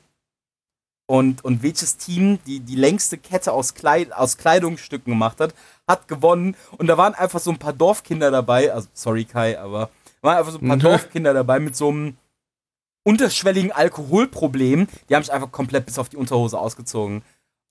Und, 1.10 1.44
und 1.44 1.64
welches 1.64 1.96
Team 1.96 2.38
die, 2.46 2.60
die 2.60 2.76
längste 2.76 3.18
Kette 3.18 3.50
aus, 3.52 3.74
Kleid, 3.74 4.12
aus 4.12 4.36
Kleidungsstücken 4.36 5.12
gemacht 5.12 5.40
hat, 5.40 5.52
hat 5.88 6.06
gewonnen. 6.06 6.54
Und 6.78 6.86
da 6.86 6.96
waren 6.98 7.14
einfach 7.14 7.40
so 7.40 7.50
ein 7.50 7.58
paar 7.58 7.72
Dorfkinder 7.72 8.30
dabei, 8.30 8.72
also 8.72 8.86
sorry 8.94 9.24
Kai, 9.24 9.58
aber 9.58 9.90
waren 10.22 10.38
einfach 10.38 10.52
so 10.52 10.58
ein 10.58 10.68
paar 10.68 10.76
Mhm. 10.76 10.80
Dorfkinder 10.82 11.34
dabei 11.34 11.58
mit 11.58 11.74
so 11.74 11.88
einem 11.88 12.16
unterschwelligen 13.02 13.72
Alkoholproblem. 13.72 14.86
Die 15.08 15.14
haben 15.16 15.24
sich 15.24 15.32
einfach 15.32 15.50
komplett 15.50 15.86
bis 15.86 15.98
auf 15.98 16.08
die 16.08 16.16
Unterhose 16.16 16.56
ausgezogen. 16.56 17.22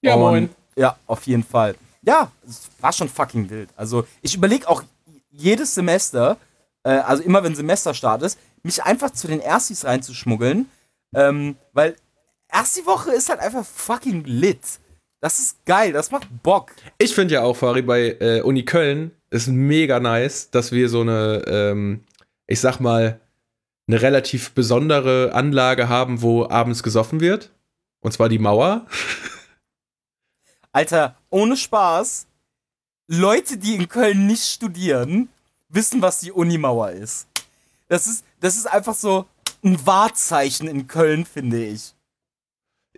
Ja, 0.01 0.15
Und- 0.15 0.19
moin. 0.19 0.49
Ja, 0.75 0.97
auf 1.07 1.25
jeden 1.25 1.43
Fall. 1.45 1.75
Ja, 2.01 2.31
es 2.47 2.69
war 2.81 2.91
schon 2.91 3.07
fucking 3.07 3.49
wild. 3.49 3.69
Also 3.77 4.05
ich 4.21 4.35
überlege 4.35 4.67
auch 4.67 4.83
jedes 5.31 5.75
Semester, 5.75 6.35
äh, 6.83 6.89
also 6.89 7.23
immer 7.23 7.41
wenn 7.43 7.55
Semesterstart 7.55 8.21
ist, 8.21 8.37
mich 8.63 8.83
einfach 8.83 9.11
zu 9.11 9.27
den 9.27 9.39
Erstis 9.39 9.85
reinzuschmuggeln, 9.85 10.69
ähm, 11.13 11.55
weil 11.73 11.95
erst 12.52 12.78
die 12.78 12.86
Woche 12.86 13.12
ist 13.12 13.30
halt 13.30 13.39
einfach 13.39 13.66
fucking 13.66 14.24
lit. 14.26 14.62
Das 15.22 15.39
ist 15.39 15.66
geil, 15.66 15.91
das 15.91 16.12
macht 16.12 16.28
Bock. 16.43 16.72
Ich 16.97 17.14
finde 17.14 17.36
ja 17.36 17.41
auch, 17.43 17.56
Fari, 17.56 17.82
bei 17.82 18.18
äh, 18.20 18.41
Uni 18.41 18.64
Köln 18.64 19.12
ist 19.30 19.47
mega 19.47 20.00
nice, 20.00 20.50
dass 20.50 20.72
wir 20.72 20.88
so 20.89 21.02
eine, 21.02 21.43
ähm, 21.47 22.04
ich 22.47 22.60
sag 22.60 22.80
mal, 22.80 23.20
eine 23.88 24.02
relativ 24.02 24.52
besondere 24.52 25.34
Anlage 25.34 25.89
haben, 25.89 26.22
wo 26.22 26.47
abends 26.47 26.84
gesoffen 26.84 27.20
wird. 27.20 27.52
Und 28.02 28.14
zwar 28.14 28.30
die 28.30 28.39
Mauer. 28.39 28.86
Alter, 30.72 31.18
ohne 31.30 31.58
Spaß, 31.58 32.28
Leute, 33.08 33.58
die 33.58 33.76
in 33.76 33.89
Köln 33.89 34.28
nicht 34.28 34.43
studieren, 34.43 35.30
wissen, 35.68 36.02
was 36.02 36.22
die 36.22 36.32
Unimauer 36.32 36.91
ist. 36.91 37.28
Das 37.88 38.08
ist, 38.08 38.24
das 38.39 38.56
ist 38.56 38.68
einfach 38.68 38.93
so 38.93 39.26
ein 39.64 39.86
Wahrzeichen 39.86 40.68
in 40.68 40.88
Köln, 40.88 41.26
finde 41.26 41.66
ich. 41.66 41.93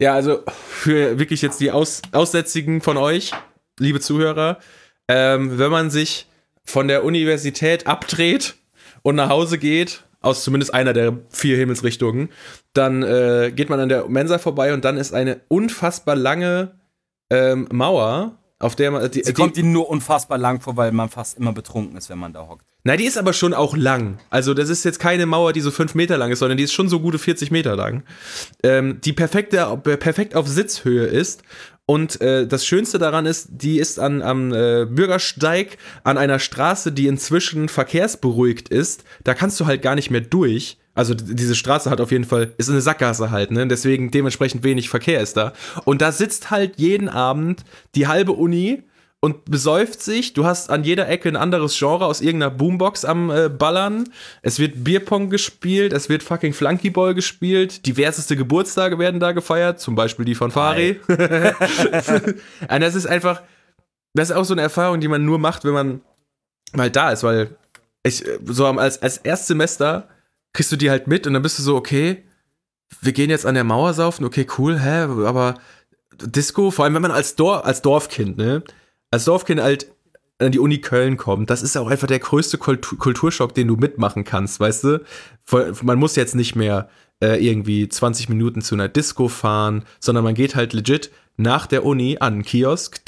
Ja, 0.02 0.16
also 0.16 0.40
für 0.68 1.20
wirklich 1.20 1.44
jetzt 1.44 1.62
die 1.62 1.70
Aus 1.70 2.02
Aussätzigen 2.12 2.82
von 2.82 2.98
euch, 2.98 3.34
liebe 3.78 4.00
Zuhörer, 4.00 4.58
ähm, 5.08 5.60
wenn 5.60 5.70
man 5.70 5.92
sich 5.92 6.26
von 6.64 6.88
der 6.88 7.04
Universität 7.04 7.86
abdreht 7.86 8.56
und 9.04 9.14
nach 9.14 9.30
Hause 9.30 9.60
geht, 9.60 10.04
aus 10.20 10.44
zumindest 10.44 10.74
einer 10.74 10.94
der 10.94 11.20
vier 11.30 11.56
Himmelsrichtungen, 11.56 12.30
dann 12.74 13.04
äh, 13.04 13.52
geht 13.56 13.70
man 13.70 13.80
an 13.80 13.90
der 13.90 14.10
Mensa 14.10 14.40
vorbei 14.40 14.74
und 14.74 14.86
dann 14.86 14.98
ist 14.98 15.14
eine 15.14 15.42
unfassbar 15.50 16.16
lange 16.16 16.80
ähm, 17.30 17.68
Mauer, 17.72 18.40
auf 18.62 18.76
der 18.76 18.92
man. 18.92 19.12
Die, 19.12 19.24
Sie 19.24 19.34
kommt 19.34 19.58
ihnen 19.58 19.72
nur 19.72 19.90
unfassbar 19.90 20.38
lang 20.38 20.62
vor, 20.62 20.78
weil 20.78 20.92
man 20.92 21.10
fast 21.10 21.38
immer 21.38 21.54
betrunken 21.54 21.98
ist, 21.98 22.10
wenn 22.10 22.20
man 22.20 22.34
da 22.34 22.48
hockt. 22.48 22.66
Na, 22.84 22.98
die 22.98 23.06
ist 23.06 23.18
aber 23.18 23.34
schon 23.34 23.54
auch 23.54 23.76
lang. 23.76 24.20
Also, 24.30 24.54
das 24.54 24.70
ist 24.70 24.84
jetzt 24.84 25.00
keine 25.00 25.26
Mauer, 25.26 25.54
die 25.54 25.62
so 25.62 25.72
fünf 25.72 25.94
Meter 25.94 26.18
lang 26.18 26.32
ist, 26.32 26.40
sondern 26.40 26.58
die 26.58 26.64
ist 26.64 26.74
schon 26.74 26.90
so 26.90 27.00
gute 27.00 27.20
40 27.20 27.52
Meter 27.52 27.76
lang. 27.76 28.04
Ähm, 28.64 29.00
die 29.02 29.14
perfekte, 29.14 29.78
perfekt 29.78 30.36
auf 30.36 30.48
Sitzhöhe 30.48 31.06
ist. 31.06 31.44
Und 31.86 32.22
äh, 32.22 32.48
das 32.48 32.66
Schönste 32.66 33.00
daran 33.00 33.26
ist, 33.26 33.50
die 33.52 33.78
ist 33.78 34.00
an, 34.00 34.22
am 34.22 34.54
äh, 34.54 34.86
Bürgersteig 34.86 35.78
an 36.04 36.18
einer 36.18 36.40
Straße, 36.40 36.92
die 36.92 37.08
inzwischen 37.08 37.70
verkehrsberuhigt 37.70 38.70
ist. 38.70 39.04
Da 39.24 39.34
kannst 39.34 39.60
du 39.60 39.66
halt 39.66 39.82
gar 39.82 39.96
nicht 39.96 40.10
mehr 40.10 40.22
durch. 40.22 40.78
Also 40.94 41.14
diese 41.14 41.56
Straße 41.56 41.90
hat 41.90 42.02
auf 42.02 42.12
jeden 42.12 42.26
Fall, 42.26 42.54
ist 42.58 42.70
eine 42.70 42.82
Sackgasse 42.82 43.32
halt, 43.32 43.52
ne? 43.52 43.66
Deswegen 43.68 44.12
dementsprechend 44.12 44.64
wenig 44.64 44.90
Verkehr 44.90 45.22
ist 45.22 45.38
da. 45.38 45.54
Und 45.86 46.02
da 46.02 46.12
sitzt 46.12 46.52
halt 46.52 46.78
jeden 46.78 47.08
Abend 47.08 47.64
die 47.96 48.08
halbe 48.08 48.34
Uni 48.34 48.84
und 49.22 49.46
besäuft 49.46 50.02
sich. 50.02 50.34
Du 50.34 50.46
hast 50.46 50.70
an 50.70 50.84
jeder 50.84 51.08
Ecke 51.08 51.30
ein 51.30 51.36
anderes 51.36 51.78
Genre 51.78 52.06
aus 52.06 52.20
irgendeiner 52.22 52.50
Boombox 52.50 53.06
am 53.06 53.30
äh, 53.30 53.50
Ballern. 53.50 54.10
Es 54.42 54.60
wird 54.60 54.84
Bierpong 54.84 55.30
gespielt, 55.30 55.94
es 55.94 56.10
wird 56.10 56.24
fucking 56.24 56.54
Flunkyball 56.54 57.14
gespielt. 57.14 57.86
Diverseste 57.86 58.36
Geburtstage 58.36 59.00
werden 59.00 59.20
da 59.20 59.32
gefeiert, 59.32 59.80
zum 59.80 59.96
Beispiel 59.96 60.26
die 60.26 60.36
von 60.36 60.52
Fari. 60.52 61.00
und 61.08 62.82
das 62.82 62.96
ist 62.96 63.06
einfach, 63.06 63.44
das 64.14 64.32
ist 64.32 64.36
auch 64.36 64.44
so 64.44 64.56
eine 64.56 64.64
Erfahrung, 64.64 65.00
die 65.00 65.08
man 65.08 65.24
nur 65.24 65.38
macht, 65.38 65.64
wenn 65.64 65.74
man 65.74 66.02
mal 66.74 66.90
da 66.90 67.12
ist, 67.12 67.24
weil 67.24 67.56
ich 68.04 68.24
so 68.46 68.66
als, 68.66 69.02
als 69.02 69.18
Erstsemester 69.18 70.08
kriegst 70.54 70.72
du 70.72 70.76
die 70.76 70.90
halt 70.90 71.08
mit 71.08 71.28
und 71.28 71.34
dann 71.34 71.42
bist 71.42 71.60
du 71.60 71.64
so, 71.64 71.76
okay, 71.76 72.24
wir 73.02 73.14
gehen 73.14 73.30
jetzt 73.30 73.46
an 73.46 73.56
der 73.56 73.64
Mauer 73.64 73.94
saufen, 73.94 74.26
okay, 74.26 74.46
cool, 74.58 74.80
hä, 74.80 75.04
aber 75.26 75.56
Disco, 76.22 76.72
vor 76.72 76.86
allem 76.86 76.94
wenn 76.96 77.02
man 77.02 77.12
als, 77.12 77.36
Dor 77.36 77.66
als 77.66 77.82
Dorfkind, 77.82 78.38
ne, 78.38 78.64
als 79.12 79.26
Dorfkind 79.26 79.62
halt 79.62 79.88
an 80.40 80.52
die 80.52 80.60
Uni 80.60 80.80
Köln 80.80 81.18
kommt, 81.18 81.50
das 81.50 81.62
ist 81.62 81.78
auch 81.78 81.88
einfach 81.88 82.08
der 82.08 82.20
größte 82.20 82.58
Kultur 82.58 82.98
Kulturschock, 82.98 83.54
den 83.54 83.68
du 83.68 83.76
mitmachen 83.76 84.24
kannst, 84.24 84.60
weißt 84.60 84.84
du? 84.84 85.04
Man 85.84 86.00
muss 86.00 86.16
jetzt 86.16 86.36
nicht 86.36 86.56
mehr 86.56 86.90
äh, 87.22 87.46
irgendwie 87.46 87.88
20 87.88 88.30
Minuten 88.30 88.62
zu 88.62 88.76
einer 88.76 88.90
Disco 88.90 89.28
fahren, 89.28 89.86
sondern 90.00 90.24
man 90.24 90.34
geht 90.34 90.56
halt 90.56 90.74
legit 90.74 91.12
nach 91.38 91.68
der 91.68 91.86
Uni 91.86 92.18
an 92.20 92.34
einen 92.34 92.44
Kiosk, 92.44 93.02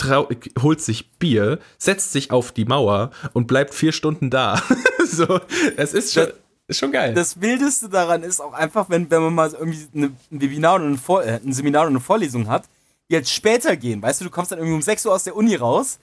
holt 0.61 0.81
sich 0.81 1.11
Bier, 1.13 1.59
setzt 1.77 2.13
sich 2.13 2.31
auf 2.31 2.51
die 2.51 2.65
Mauer 2.65 3.11
und 3.33 3.47
bleibt 3.47 3.73
vier 3.73 3.91
Stunden 3.91 4.29
da. 4.29 4.61
so, 5.05 5.39
es 5.75 5.93
ist 5.93 6.13
schon. 6.13 6.27
Ist 6.67 6.79
schon 6.79 6.91
geil. 6.91 7.13
Das 7.13 7.41
Wildeste 7.41 7.89
daran 7.89 8.23
ist 8.23 8.39
auch 8.39 8.53
einfach, 8.53 8.89
wenn, 8.89 9.09
wenn 9.11 9.21
man 9.21 9.35
mal 9.35 9.51
irgendwie 9.51 9.87
eine, 9.93 10.05
ein 10.31 10.41
Webinar 10.41 10.75
und 10.75 10.93
ein, 10.93 11.25
äh, 11.25 11.39
ein 11.43 11.53
Seminar 11.53 11.83
und 11.83 11.89
eine 11.89 11.99
Vorlesung 11.99 12.47
hat, 12.47 12.65
die 13.09 13.15
jetzt 13.15 13.31
später 13.31 13.75
gehen. 13.75 14.01
Weißt 14.01 14.21
du, 14.21 14.25
du 14.25 14.31
kommst 14.31 14.51
dann 14.51 14.59
irgendwie 14.59 14.75
um 14.75 14.81
6 14.81 15.05
Uhr 15.05 15.13
aus 15.13 15.23
der 15.25 15.35
Uni 15.35 15.55
raus 15.55 15.99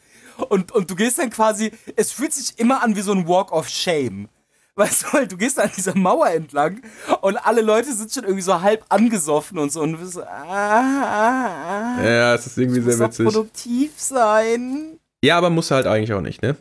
und, 0.49 0.73
und 0.73 0.91
du 0.91 0.95
gehst 0.95 1.19
dann 1.19 1.31
quasi, 1.31 1.73
es 1.97 2.13
fühlt 2.13 2.33
sich 2.33 2.59
immer 2.59 2.83
an 2.83 2.95
wie 2.95 3.01
so 3.01 3.13
ein 3.13 3.27
Walk 3.27 3.53
of 3.53 3.69
Shame. 3.69 4.29
Weißt 4.77 5.03
du, 5.03 5.07
weil 5.13 5.29
du 5.29 5.37
gehst 5.37 5.59
an 5.59 5.71
dieser 5.77 5.97
Mauer 5.97 6.29
entlang 6.29 6.81
und 7.21 7.37
alle 7.37 7.61
Leute 7.61 7.93
sind 7.93 8.13
schon 8.13 8.25
irgendwie 8.25 8.43
so 8.43 8.61
halb 8.61 8.85
angesoffen 8.89 9.59
und 9.59 9.73
so 9.73 9.83
und 9.83 9.93
du 9.93 9.99
bist 9.99 10.13
so, 10.13 10.23
ah, 10.23 10.45
ah, 10.49 11.97
ah. 11.99 12.05
Ja, 12.05 12.35
es 12.35 12.47
ist 12.47 12.57
irgendwie 12.57 12.81
sehr 12.81 12.99
witzig. 12.99 13.27
produktiv 13.27 13.93
sein. 13.97 14.99
Ja, 15.23 15.37
aber 15.37 15.51
muss 15.51 15.71
halt 15.71 15.87
eigentlich 15.87 16.15
auch 16.15 16.23
nicht, 16.23 16.41
ne? 16.41 16.57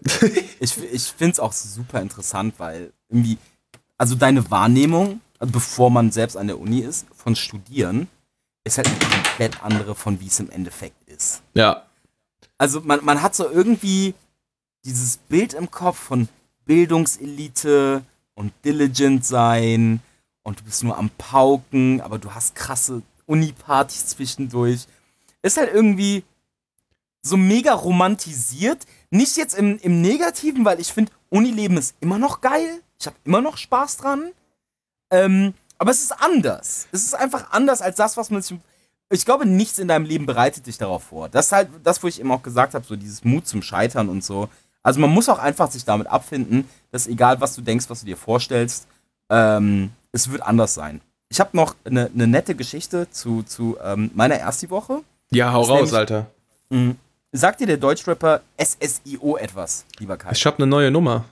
ich 0.60 0.78
ich 0.92 1.04
finde 1.18 1.34
es 1.34 1.40
auch 1.40 1.54
super 1.54 2.02
interessant, 2.02 2.56
weil 2.58 2.92
irgendwie, 3.10 3.38
also 4.00 4.16
deine 4.16 4.50
Wahrnehmung, 4.50 5.22
also 5.38 5.54
bevor 5.54 5.92
man 5.92 6.12
selbst 6.12 6.36
an 6.36 6.48
der 6.48 6.60
Uni 6.60 6.80
ist, 6.80 7.06
von 7.14 7.36
Studieren, 7.36 8.08
ist 8.64 8.78
halt 8.78 8.88
eine 8.88 8.98
komplett 8.98 9.64
andere 9.64 9.94
von 9.94 10.20
wie 10.20 10.28
es 10.28 10.40
im 10.40 10.50
Endeffekt 10.50 11.08
ist. 11.08 11.44
Ja. 11.54 11.84
Also 12.58 12.82
man, 12.82 13.04
man 13.06 13.22
hat 13.22 13.36
so 13.36 13.50
irgendwie 13.50 14.16
dieses 14.86 15.18
Bild 15.18 15.54
im 15.54 15.70
Kopf 15.70 16.00
von 16.00 16.28
Bildungselite 16.66 18.04
und 18.36 18.54
diligent 18.64 19.26
sein 19.26 20.02
und 20.44 20.60
du 20.60 20.64
bist 20.64 20.84
nur 20.84 20.98
am 20.98 21.10
Pauken, 21.18 22.02
aber 22.02 22.18
du 22.18 22.34
hast 22.34 22.56
krasse 22.56 23.02
Uni-Partys 23.26 24.08
zwischendurch. 24.08 24.88
Ist 25.42 25.58
halt 25.58 25.74
irgendwie 25.74 26.24
so 27.22 27.38
mega 27.38 27.74
romantisiert. 27.74 28.86
Nicht 29.10 29.38
jetzt 29.38 29.56
im, 29.56 29.78
im 29.80 30.02
Negativen, 30.02 30.64
weil 30.64 30.80
ich 30.80 30.94
finde, 30.94 31.12
Unileben 31.30 31.78
ist 31.78 31.96
immer 32.00 32.18
noch 32.18 32.42
geil. 32.42 32.82
Ich 33.00 33.08
habe 33.08 33.16
immer 33.24 33.42
noch 33.42 33.58
Spaß 33.58 33.98
dran. 33.98 34.32
Ähm, 35.12 35.54
aber 35.78 35.92
es 35.92 36.02
ist 36.02 36.12
anders. 36.12 36.88
Es 36.92 37.04
ist 37.04 37.16
einfach 37.16 37.52
anders 37.52 37.82
als 37.82 37.96
das, 37.96 38.18
was 38.18 38.30
man 38.30 38.42
sich. 38.42 38.58
Ich 39.12 39.26
glaube, 39.26 39.46
nichts 39.46 39.80
in 39.80 39.88
deinem 39.88 40.06
Leben 40.06 40.26
bereitet 40.26 40.68
dich 40.68 40.78
darauf 40.78 41.04
vor. 41.04 41.30
Das 41.30 41.48
ist 41.48 41.52
halt 41.52 41.70
das, 41.84 42.04
wo 42.04 42.08
ich 42.08 42.20
eben 42.20 42.32
auch 42.32 42.44
gesagt 42.44 42.76
habe, 42.76 42.86
so 42.86 42.96
dieses 42.96 43.24
Mut 43.24 43.48
zum 43.48 43.64
Scheitern 43.64 44.08
und 44.10 44.24
so. 44.24 44.50
Also 44.84 45.00
man 45.00 45.10
muss 45.10 45.30
auch 45.30 45.40
einfach 45.40 45.72
sich 45.72 45.84
damit 45.84 46.08
abfinden, 46.08 46.70
dass 46.92 47.08
egal, 47.08 47.42
was 47.42 47.56
du 47.56 47.62
denkst, 47.62 47.90
was 47.90 48.02
du 48.02 48.06
dir 48.06 48.18
vorstellst, 48.18 48.88
ähm, 49.30 49.92
es 50.12 50.30
wird 50.32 50.44
anders 50.44 50.74
sein. 50.74 51.02
Ich 51.30 51.40
habe 51.40 51.56
noch 51.56 51.76
eine, 51.86 52.10
eine 52.14 52.28
nette 52.28 52.56
Geschichte 52.56 53.10
zu, 53.10 53.44
zu 53.44 53.78
ähm, 53.84 54.12
meiner 54.14 54.36
ersten 54.36 54.70
Woche. 54.70 55.02
Ja, 55.32 55.54
hau 55.54 55.62
raus, 55.62 55.70
nämlich, 55.70 55.94
Alter. 55.94 56.28
Mh, 56.70 56.96
sagt 57.32 57.62
dir 57.62 57.68
der 57.68 57.78
Deutschrapper 57.78 58.42
SSIO 58.60 59.38
etwas, 59.38 59.86
lieber 60.00 60.18
Kai? 60.18 60.32
Ich 60.32 60.46
habe 60.46 60.58
eine 60.58 60.68
neue 60.68 60.92
Nummer. 60.92 61.26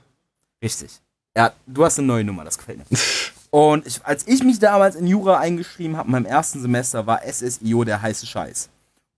Richtig. 0.64 1.00
Ja, 1.38 1.54
du 1.68 1.86
hast 1.86 2.00
eine 2.00 2.08
neue 2.08 2.24
Nummer, 2.24 2.44
das 2.44 2.58
gefällt 2.58 2.80
mir. 2.80 2.98
Und 3.52 3.86
ich, 3.86 4.04
als 4.04 4.28
ich 4.28 4.44
mich 4.44 4.58
damals 4.58 4.96
in 4.96 5.06
Jura 5.06 5.38
eingeschrieben 5.38 5.96
habe, 5.96 6.08
in 6.08 6.14
meinem 6.14 6.26
ersten 6.26 6.60
Semester, 6.60 7.06
war 7.06 7.22
SSIO 7.22 7.84
der 7.84 8.02
heiße 8.02 8.26
Scheiß. 8.26 8.70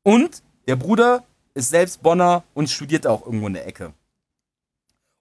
Und 0.03 0.43
der 0.67 0.75
Bruder 0.75 1.23
ist 1.53 1.69
selbst 1.69 2.03
Bonner 2.03 2.43
und 2.53 2.69
studiert 2.69 3.07
auch 3.07 3.25
irgendwo 3.25 3.47
in 3.47 3.53
der 3.53 3.65
Ecke. 3.65 3.93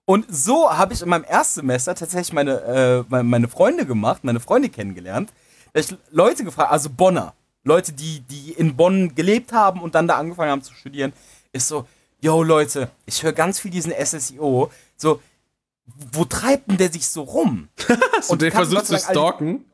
Und 0.03 0.25
so 0.29 0.69
habe 0.69 0.93
ich 0.93 1.01
in 1.01 1.07
meinem 1.07 1.23
ersten 1.23 1.61
Semester 1.61 1.95
tatsächlich 1.95 2.33
meine, 2.33 3.05
äh, 3.09 3.23
meine 3.23 3.47
Freunde 3.47 3.85
gemacht, 3.85 4.25
meine 4.25 4.41
Freunde 4.41 4.67
kennengelernt. 4.67 5.31
Ich 5.73 5.95
Leute 6.11 6.43
gefragt, 6.43 6.69
also 6.69 6.89
Bonner, 6.89 7.33
Leute, 7.63 7.93
die, 7.93 8.19
die 8.21 8.51
in 8.51 8.75
Bonn 8.75 9.15
gelebt 9.15 9.53
haben 9.53 9.81
und 9.81 9.95
dann 9.95 10.05
da 10.05 10.17
angefangen 10.17 10.51
haben 10.51 10.63
zu 10.63 10.73
studieren, 10.73 11.13
ist 11.53 11.69
so, 11.69 11.87
yo 12.19 12.43
Leute, 12.43 12.89
ich 13.05 13.23
höre 13.23 13.31
ganz 13.31 13.57
viel 13.57 13.71
diesen 13.71 13.93
SSIO. 13.93 14.69
So, 14.97 15.21
wo 16.11 16.25
treibt 16.25 16.69
denn 16.69 16.77
der 16.77 16.91
sich 16.91 17.07
so 17.07 17.23
rum? 17.23 17.69
und 18.27 18.41
der 18.41 18.51
versucht 18.51 18.87
zu 18.87 18.97
stalken? 18.97 19.65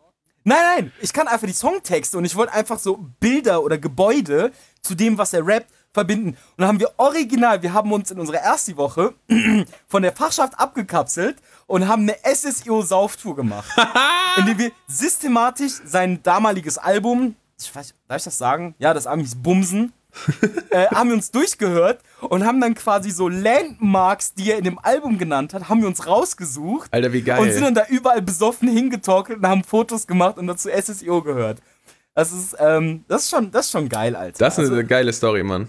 Nein, 0.44 0.58
nein, 0.76 0.92
ich 1.02 1.12
kann 1.12 1.28
einfach 1.28 1.48
die 1.48 1.54
Songtexte 1.54 2.18
und 2.18 2.26
ich 2.26 2.36
wollte 2.36 2.54
einfach 2.54 2.78
so 2.78 3.00
Bilder 3.20 3.64
oder 3.64 3.80
Gebäude 3.80 4.52
zu 4.82 4.94
dem, 4.94 5.18
was 5.18 5.34
er 5.34 5.46
rappt, 5.46 5.72
verbinden. 5.96 6.30
Und 6.30 6.38
dann 6.58 6.68
haben 6.68 6.80
wir 6.80 6.92
original, 6.98 7.64
wir 7.64 7.74
haben 7.74 7.92
uns 7.92 8.12
in 8.12 8.20
unserer 8.20 8.38
ersten 8.38 8.78
Woche 8.78 9.16
von 9.88 10.04
der 10.04 10.12
Fachschaft 10.12 10.60
abgekapselt 10.60 11.38
und 11.66 11.88
haben 11.88 12.04
eine 12.04 12.18
SSIO-Sauftour 12.24 13.36
gemacht. 13.36 13.70
indem 14.38 14.60
wir 14.60 14.72
systematisch 14.88 15.74
sein 15.84 16.22
damaliges 16.22 16.78
Album, 16.78 17.36
ich 17.60 17.74
weiß, 17.74 17.96
darf 18.08 18.18
ich 18.18 18.24
das 18.26 18.38
sagen? 18.38 18.76
Ja, 18.78 18.94
das 18.94 19.08
Album 19.08 19.24
hieß 19.24 19.36
Bumsen, 19.42 19.94
äh, 20.70 20.88
haben 20.88 21.10
wir 21.10 21.16
uns 21.16 21.32
durchgehört 21.32 22.02
und 22.22 22.46
haben 22.46 22.62
dann 22.62 22.76
quasi 22.76 23.12
so 23.12 23.28
Landmarks, 23.28 24.34
die 24.34 24.52
er 24.52 24.58
in 24.58 24.64
dem 24.64 24.80
Album 24.80 25.18
genannt 25.18 25.54
hat, 25.54 25.70
haben 25.70 25.82
wir 25.82 25.88
uns 25.88 26.08
rausgesucht. 26.08 26.94
Alter, 26.94 27.14
wie 27.14 27.22
geil. 27.22 27.40
Und 27.40 27.52
sind 27.52 27.64
dann 27.64 27.76
da 27.76 27.86
überall 27.88 28.22
besoffen 28.22 28.68
hingetorkelt 28.68 29.40
und 29.40 29.48
haben 29.48 29.64
Fotos 29.64 30.08
gemacht 30.08 30.38
und 30.38 30.48
dazu 30.48 30.70
SSIO 30.70 31.22
gehört. 31.22 31.62
Das 32.14 32.32
ist, 32.32 32.56
ähm, 32.60 33.04
das 33.08 33.24
ist 33.24 33.30
schon, 33.30 33.52
das 33.52 33.66
ist 33.66 33.72
schon 33.72 33.90
geil, 33.90 34.16
Alter. 34.16 34.38
Das 34.40 34.58
ist 34.58 34.60
eine 34.60 34.76
also, 34.78 34.88
geile 34.88 35.12
Story, 35.12 35.44
Mann. 35.44 35.68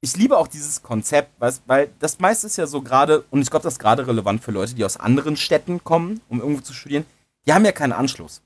Ich 0.00 0.16
liebe 0.16 0.36
auch 0.36 0.48
dieses 0.48 0.82
Konzept, 0.82 1.30
weil 1.66 1.90
das 2.00 2.18
meiste 2.18 2.48
ist 2.48 2.56
ja 2.56 2.66
so 2.66 2.82
gerade, 2.82 3.24
und 3.30 3.42
ich 3.42 3.50
glaube, 3.50 3.62
das 3.62 3.74
ist 3.74 3.78
gerade 3.78 4.06
relevant 4.06 4.42
für 4.42 4.50
Leute, 4.50 4.74
die 4.74 4.84
aus 4.84 4.96
anderen 4.96 5.36
Städten 5.36 5.84
kommen, 5.84 6.20
um 6.28 6.40
irgendwo 6.40 6.62
zu 6.62 6.72
studieren. 6.72 7.04
Die 7.46 7.52
haben 7.52 7.64
ja 7.64 7.72
keinen 7.72 7.92
Anschluss. 7.92 8.42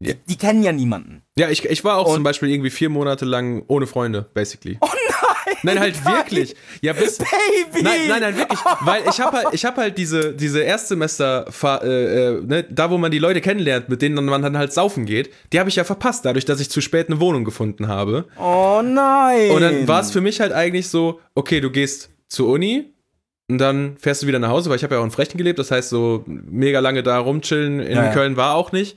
Die, 0.00 0.14
die, 0.14 0.36
kennen 0.36 0.62
ja 0.62 0.72
niemanden. 0.72 1.22
Ja, 1.38 1.48
ich, 1.48 1.64
ich 1.64 1.84
war 1.84 1.96
auch 1.96 2.08
und 2.08 2.14
zum 2.14 2.22
Beispiel 2.24 2.50
irgendwie 2.50 2.70
vier 2.70 2.88
Monate 2.88 3.24
lang 3.24 3.62
ohne 3.68 3.86
Freunde, 3.86 4.28
basically. 4.34 4.76
Oh 4.80 4.88
nein! 4.88 5.56
Nein, 5.62 5.80
halt 5.80 5.94
nein. 6.04 6.14
wirklich. 6.16 6.54
Ja, 6.82 6.92
bis. 6.92 7.18
Baby! 7.18 7.82
Nein, 7.82 8.00
nein, 8.08 8.20
nein, 8.20 8.36
wirklich. 8.36 8.58
Weil 8.80 9.02
ich 9.08 9.20
habe 9.20 9.36
halt, 9.36 9.48
ich 9.52 9.64
hab 9.64 9.76
halt 9.76 9.96
diese, 9.96 10.34
diese 10.34 10.60
Erstsemester, 10.60 11.46
äh, 11.82 12.36
äh, 12.36 12.40
ne, 12.42 12.64
da 12.64 12.90
wo 12.90 12.98
man 12.98 13.10
die 13.10 13.18
Leute 13.18 13.40
kennenlernt, 13.40 13.88
mit 13.88 14.02
denen 14.02 14.22
man 14.26 14.42
dann 14.42 14.58
halt 14.58 14.72
saufen 14.72 15.06
geht, 15.06 15.30
die 15.52 15.60
habe 15.60 15.70
ich 15.70 15.76
ja 15.76 15.84
verpasst, 15.84 16.24
dadurch, 16.24 16.44
dass 16.44 16.60
ich 16.60 16.70
zu 16.70 16.80
spät 16.80 17.08
eine 17.08 17.20
Wohnung 17.20 17.44
gefunden 17.44 17.88
habe. 17.88 18.26
Oh 18.38 18.82
nein! 18.84 19.50
Und 19.52 19.62
dann 19.62 19.88
war 19.88 20.00
es 20.00 20.10
für 20.10 20.20
mich 20.20 20.40
halt 20.40 20.52
eigentlich 20.52 20.88
so, 20.88 21.20
okay, 21.34 21.60
du 21.60 21.70
gehst 21.70 22.10
zur 22.28 22.48
Uni, 22.48 22.90
und 23.48 23.58
dann 23.58 23.98
fährst 23.98 24.22
du 24.22 24.26
wieder 24.26 24.38
nach 24.38 24.48
Hause, 24.48 24.70
weil 24.70 24.76
ich 24.76 24.84
habe 24.84 24.94
ja 24.94 25.00
auch 25.00 25.04
in 25.04 25.10
Frechen 25.10 25.36
gelebt, 25.36 25.58
das 25.58 25.70
heißt, 25.70 25.90
so 25.90 26.24
mega 26.26 26.80
lange 26.80 27.02
da 27.02 27.18
rumchillen 27.18 27.80
in 27.80 27.96
ja, 27.96 28.12
Köln 28.12 28.36
war 28.36 28.54
auch 28.54 28.72
nicht. 28.72 28.96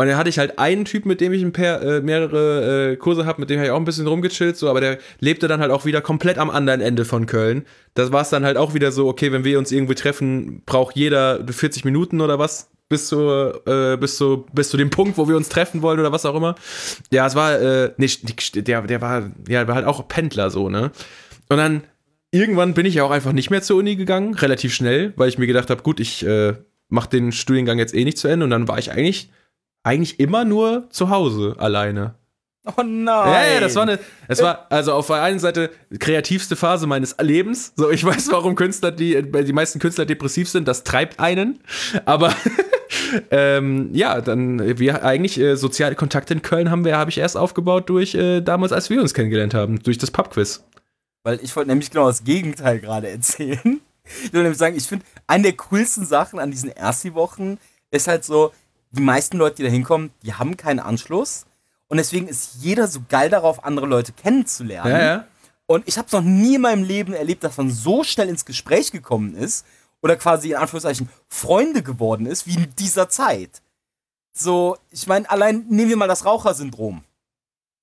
Und 0.00 0.06
dann 0.06 0.16
hatte 0.16 0.30
ich 0.30 0.38
halt 0.38 0.60
einen 0.60 0.84
Typ, 0.84 1.06
mit 1.06 1.20
dem 1.20 1.32
ich 1.32 1.42
ein 1.42 1.52
paar, 1.52 1.82
äh, 1.82 2.00
mehrere 2.00 2.92
äh, 2.92 2.96
Kurse 2.96 3.26
habe, 3.26 3.40
mit 3.40 3.50
dem 3.50 3.58
habe 3.58 3.66
ich 3.66 3.72
auch 3.72 3.78
ein 3.78 3.84
bisschen 3.84 4.06
rumgechillt, 4.06 4.56
so, 4.56 4.70
aber 4.70 4.80
der 4.80 4.98
lebte 5.18 5.48
dann 5.48 5.60
halt 5.60 5.72
auch 5.72 5.86
wieder 5.86 6.00
komplett 6.00 6.38
am 6.38 6.50
anderen 6.50 6.80
Ende 6.80 7.04
von 7.04 7.26
Köln. 7.26 7.64
Das 7.94 8.12
war 8.12 8.22
es 8.22 8.30
dann 8.30 8.44
halt 8.44 8.56
auch 8.56 8.74
wieder 8.74 8.92
so, 8.92 9.08
okay, 9.08 9.32
wenn 9.32 9.42
wir 9.42 9.58
uns 9.58 9.72
irgendwie 9.72 9.96
treffen, 9.96 10.62
braucht 10.66 10.94
jeder 10.94 11.44
40 11.44 11.84
Minuten 11.84 12.20
oder 12.20 12.38
was 12.38 12.70
bis 12.88 13.08
zu, 13.08 13.18
äh, 13.66 13.96
bis 13.96 14.16
zu, 14.16 14.46
bis 14.52 14.70
zu 14.70 14.76
dem 14.76 14.90
Punkt, 14.90 15.18
wo 15.18 15.28
wir 15.28 15.36
uns 15.36 15.48
treffen 15.48 15.82
wollen 15.82 15.98
oder 15.98 16.12
was 16.12 16.24
auch 16.24 16.36
immer. 16.36 16.54
Ja, 17.10 17.26
es 17.26 17.34
war, 17.34 17.60
äh, 17.60 17.92
nee, 17.96 18.08
der, 18.54 18.82
der 18.82 19.00
war, 19.00 19.32
ja, 19.48 19.66
war 19.66 19.74
halt 19.74 19.86
auch 19.86 20.06
Pendler 20.06 20.50
so, 20.50 20.68
ne? 20.68 20.92
Und 21.48 21.56
dann 21.56 21.82
irgendwann 22.30 22.74
bin 22.74 22.86
ich 22.86 22.94
ja 22.94 23.02
auch 23.02 23.10
einfach 23.10 23.32
nicht 23.32 23.50
mehr 23.50 23.62
zur 23.62 23.76
Uni 23.76 23.96
gegangen, 23.96 24.34
relativ 24.34 24.72
schnell, 24.72 25.12
weil 25.16 25.28
ich 25.28 25.38
mir 25.38 25.48
gedacht 25.48 25.70
habe, 25.70 25.82
gut, 25.82 25.98
ich 25.98 26.24
äh, 26.24 26.54
mache 26.88 27.10
den 27.10 27.32
Studiengang 27.32 27.80
jetzt 27.80 27.94
eh 27.94 28.04
nicht 28.04 28.18
zu 28.18 28.28
Ende 28.28 28.44
und 28.44 28.50
dann 28.50 28.68
war 28.68 28.78
ich 28.78 28.92
eigentlich, 28.92 29.30
eigentlich 29.82 30.20
immer 30.20 30.44
nur 30.44 30.88
zu 30.90 31.10
Hause 31.10 31.56
alleine. 31.58 32.14
Oh 32.76 32.82
nein. 32.82 33.06
Ja, 33.06 33.54
ja, 33.54 33.60
das 33.60 33.74
war 33.76 33.84
eine, 33.84 33.98
es 34.26 34.42
war 34.42 34.66
also 34.68 34.92
auf 34.92 35.06
der 35.06 35.22
einen 35.22 35.38
Seite 35.38 35.70
kreativste 35.98 36.54
Phase 36.54 36.86
meines 36.86 37.16
Lebens. 37.18 37.72
So, 37.76 37.90
ich 37.90 38.04
weiß, 38.04 38.30
warum 38.30 38.56
Künstler, 38.56 38.90
die, 38.90 39.22
die 39.22 39.52
meisten 39.52 39.78
Künstler 39.78 40.04
depressiv 40.04 40.50
sind, 40.50 40.68
das 40.68 40.84
treibt 40.84 41.18
einen. 41.18 41.60
Aber 42.04 42.34
ähm, 43.30 43.90
ja, 43.94 44.20
dann 44.20 44.78
wir 44.78 45.02
eigentlich 45.02 45.38
äh, 45.38 45.56
soziale 45.56 45.94
Kontakte 45.94 46.34
in 46.34 46.42
Köln 46.42 46.70
haben 46.70 46.84
wir, 46.84 46.98
habe 46.98 47.10
ich 47.10 47.18
erst 47.18 47.36
aufgebaut 47.36 47.88
durch 47.88 48.14
äh, 48.14 48.42
damals, 48.42 48.72
als 48.72 48.90
wir 48.90 49.00
uns 49.00 49.14
kennengelernt 49.14 49.54
haben, 49.54 49.82
durch 49.82 49.96
das 49.96 50.10
Pubquiz. 50.10 50.64
Weil 51.22 51.40
ich 51.42 51.54
wollte 51.56 51.70
nämlich 51.70 51.90
genau 51.90 52.08
das 52.08 52.24
Gegenteil 52.24 52.80
gerade 52.80 53.08
erzählen. 53.08 53.80
Ich 54.24 54.32
will 54.32 54.40
nämlich 54.40 54.56
sagen, 54.56 54.74
ich 54.74 54.86
finde, 54.86 55.04
eine 55.26 55.42
der 55.42 55.52
coolsten 55.52 56.06
Sachen 56.06 56.38
an 56.38 56.50
diesen 56.50 56.70
Ersti-Wochen 56.70 57.58
ist 57.90 58.08
halt 58.08 58.24
so, 58.24 58.52
die 58.90 59.02
meisten 59.02 59.36
Leute, 59.36 59.56
die 59.56 59.62
da 59.64 59.68
hinkommen, 59.68 60.10
die 60.22 60.34
haben 60.34 60.56
keinen 60.56 60.80
Anschluss. 60.80 61.46
Und 61.88 61.96
deswegen 61.96 62.28
ist 62.28 62.56
jeder 62.60 62.86
so 62.86 63.00
geil 63.08 63.30
darauf, 63.30 63.64
andere 63.64 63.86
Leute 63.86 64.12
kennenzulernen. 64.12 64.90
Ja, 64.90 65.02
ja. 65.02 65.24
Und 65.66 65.86
ich 65.86 65.98
habe 65.98 66.06
es 66.06 66.12
noch 66.12 66.22
nie 66.22 66.54
in 66.54 66.62
meinem 66.62 66.82
Leben 66.82 67.12
erlebt, 67.12 67.44
dass 67.44 67.56
man 67.56 67.70
so 67.70 68.02
schnell 68.02 68.28
ins 68.28 68.44
Gespräch 68.44 68.90
gekommen 68.90 69.34
ist 69.34 69.66
oder 70.00 70.16
quasi 70.16 70.50
in 70.50 70.56
Anführungszeichen 70.56 71.08
Freunde 71.28 71.82
geworden 71.82 72.26
ist, 72.26 72.46
wie 72.46 72.54
in 72.54 72.74
dieser 72.78 73.08
Zeit. 73.08 73.62
So, 74.32 74.76
ich 74.90 75.06
meine, 75.06 75.28
allein 75.28 75.66
nehmen 75.68 75.90
wir 75.90 75.96
mal 75.96 76.08
das 76.08 76.24
Rauchersyndrom. 76.24 77.02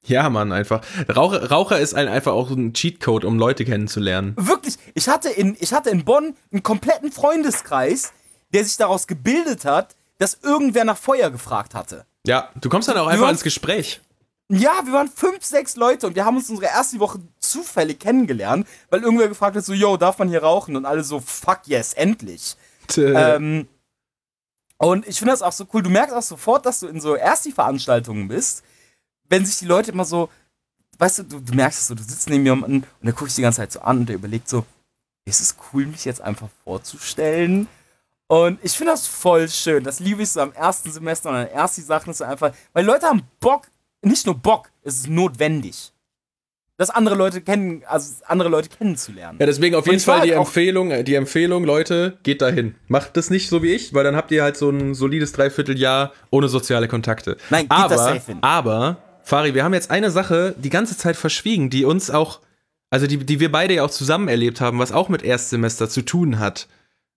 Ja, 0.04 0.30
Mann, 0.30 0.52
einfach. 0.52 0.82
Raucher, 1.14 1.50
Raucher 1.50 1.80
ist 1.80 1.96
ein, 1.96 2.08
einfach 2.08 2.34
auch 2.34 2.50
so 2.50 2.56
ein 2.56 2.74
Cheatcode, 2.74 3.26
um 3.26 3.38
Leute 3.38 3.66
kennenzulernen. 3.66 4.34
Wirklich, 4.38 4.78
ich 4.94 5.08
hatte, 5.08 5.30
in, 5.30 5.58
ich 5.60 5.74
hatte 5.74 5.90
in 5.90 6.06
Bonn 6.06 6.36
einen 6.52 6.64
kompletten 6.64 7.12
Freundeskreis, 7.12 8.14
der 8.54 8.64
sich 8.64 8.78
daraus 8.78 9.08
gebildet 9.08 9.66
hat, 9.66 9.96
dass 10.18 10.40
irgendwer 10.42 10.86
nach 10.86 10.98
Feuer 10.98 11.30
gefragt 11.30 11.76
hatte. 11.76 12.06
Ja, 12.26 12.50
du 12.56 12.70
kommst 12.70 12.88
dann 12.88 12.98
auch 12.98 13.08
einfach 13.08 13.30
ins 13.30 13.44
Gespräch. 13.44 14.02
Ja, 14.50 14.82
wir 14.86 14.94
waren 14.94 15.10
fünf, 15.10 15.44
sechs 15.44 15.76
Leute 15.76 16.06
und 16.06 16.16
wir 16.16 16.24
haben 16.24 16.38
uns 16.38 16.50
unsere 16.50 16.68
erste 16.68 17.00
Woche 17.00 17.20
zufällig 17.40 18.00
kennengelernt, 18.00 18.68
weil 18.90 19.02
irgendwer 19.02 19.28
gefragt 19.28 19.56
hat, 19.56 19.66
so, 19.66 19.74
yo, 19.74 19.98
darf 19.98 20.20
man 20.20 20.30
hier 20.30 20.44
rauchen? 20.44 20.76
Und 20.76 20.86
alle 20.86 21.04
so, 21.04 21.20
fuck 21.20 21.62
yes, 21.66 21.94
endlich. 21.94 22.56
ähm, 22.98 23.68
und 24.78 25.08
ich 25.08 25.18
finde 25.18 25.34
das 25.34 25.42
auch 25.42 25.52
so 25.52 25.66
cool. 25.74 25.82
Du 25.82 25.90
merkst 25.90 26.14
auch 26.16 26.22
sofort, 26.22 26.66
dass 26.66 26.80
du 26.80 26.88
in 26.88 27.02
so 27.02 27.16
Ersti-Veranstaltungen 27.16 28.28
bist, 28.28 28.64
wenn 29.30 29.46
sich 29.46 29.58
die 29.58 29.66
Leute 29.66 29.92
immer 29.92 30.06
so, 30.06 30.30
weißt 31.00 31.20
du, 31.20 31.24
du, 31.24 31.40
du 31.40 31.54
merkst 31.56 31.80
es 31.80 31.88
so, 31.88 31.96
du 31.96 32.04
sitzt 32.04 32.30
neben 32.30 32.46
jemandem 32.46 32.84
und 32.84 33.06
der 33.06 33.14
guckt 33.14 33.30
dich 33.30 33.36
die 33.36 33.42
ganze 33.42 33.62
Zeit 33.62 33.72
so 33.72 33.82
an 33.82 34.00
und 34.00 34.10
der 34.10 34.16
überlegt 34.16 34.48
so, 34.48 34.64
ist 35.26 35.42
es 35.42 35.56
cool, 35.74 35.88
mich 35.88 36.06
jetzt 36.06 36.22
einfach 36.22 36.50
vorzustellen? 36.64 37.68
Und 38.28 38.60
ich 38.64 38.72
finde 38.72 38.94
das 38.94 39.06
voll 39.06 39.48
schön. 39.50 39.84
Das 39.84 40.00
liebe 40.00 40.24
ich 40.24 40.30
so 40.30 40.42
am 40.42 40.52
ersten 40.54 40.92
Semester 40.92 41.30
und 41.30 41.36
an 41.36 41.48
ersten 41.48 41.84
Sachen 41.84 42.10
ist 42.10 42.18
so 42.18 42.24
einfach, 42.24 42.52
weil 42.74 42.86
Leute 42.86 43.06
haben 43.06 43.22
Bock, 43.40 43.68
nicht 44.02 44.26
nur 44.26 44.36
Bock, 44.36 44.72
es 44.84 44.96
ist 44.96 45.10
notwendig. 45.10 45.92
Das 46.78 46.90
andere 46.90 47.16
Leute 47.16 47.40
kennen, 47.40 47.84
also 47.88 48.16
andere 48.26 48.50
Leute 48.50 48.68
kennenzulernen. 48.68 49.38
Ja, 49.40 49.46
deswegen 49.46 49.76
auf 49.76 49.86
jeden 49.86 50.02
Fall 50.02 50.22
die 50.22 50.32
Empfehlung, 50.32 51.06
die 51.06 51.16
Empfehlung, 51.16 51.64
Leute, 51.64 52.18
geht 52.24 52.42
dahin. 52.42 52.76
Macht 52.90 53.16
das 53.16 53.30
nicht 53.30 53.48
so 53.48 53.64
wie 53.64 53.72
ich, 53.72 53.94
weil 53.94 54.04
dann 54.04 54.18
habt 54.18 54.30
ihr 54.32 54.44
halt 54.44 54.58
so 54.58 54.72
ein 54.72 54.94
solides 54.94 55.32
Dreivierteljahr 55.32 56.12
ohne 56.32 56.50
soziale 56.50 56.90
Kontakte. 56.90 57.38
Nein, 57.50 57.70
geht 57.70 57.72
aber, 57.72 57.96
das 57.96 58.04
safe 58.04 58.26
hin. 58.26 58.40
aber, 58.42 58.98
Fari, 59.24 59.54
wir 59.54 59.64
haben 59.64 59.74
jetzt 59.74 59.90
eine 59.90 60.12
Sache 60.12 60.54
die 60.58 60.70
ganze 60.70 60.98
Zeit 60.98 61.16
verschwiegen, 61.16 61.70
die 61.70 61.86
uns 61.86 62.12
auch, 62.12 62.42
also 62.90 63.08
die, 63.08 63.20
die 63.20 63.40
wir 63.40 63.52
beide 63.52 63.76
ja 63.76 63.86
auch 63.86 63.92
zusammen 63.92 64.28
erlebt 64.28 64.60
haben, 64.60 64.78
was 64.78 64.92
auch 64.92 65.08
mit 65.08 65.24
Erstsemester 65.24 65.88
zu 65.90 66.02
tun 66.02 66.40
hat 66.40 66.68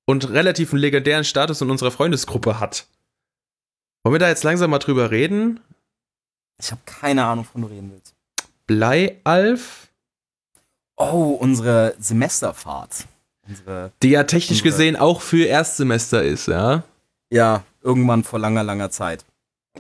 und 0.09 0.31
relativ 0.31 0.73
einen 0.73 0.81
legendären 0.81 1.23
Status 1.25 1.61
in 1.61 1.71
unserer 1.71 1.91
Freundesgruppe 1.91 2.59
hat. 2.59 2.87
Wollen 4.03 4.15
wir 4.15 4.19
da 4.19 4.31
jetzt 4.31 4.43
langsam 4.43 4.71
mal 4.71 4.79
drüber 4.79 5.11
reden? 5.11 5.61
Ich 6.59 6.71
habe 6.71 6.81
keine 6.87 7.27
Ahnung, 7.27 7.45
wovon 7.45 7.61
du 7.61 7.69
reden 7.69 7.93
willst. 7.93 8.15
Bleialf? 8.67 9.89
Oh, 10.97 11.37
unsere 11.39 11.95
Semesterfahrt. 11.99 13.05
Unsere, 13.47 13.93
die 14.03 14.09
ja 14.09 14.25
technisch 14.25 14.63
unsere, 14.63 14.71
gesehen 14.71 14.97
auch 14.97 15.21
für 15.21 15.45
Erstsemester 15.45 16.23
ist, 16.23 16.49
ja? 16.49 16.85
Ja, 17.31 17.65
irgendwann 17.83 18.25
vor 18.25 18.39
langer, 18.39 18.65
langer 18.65 18.91
Zeit. 18.91 19.27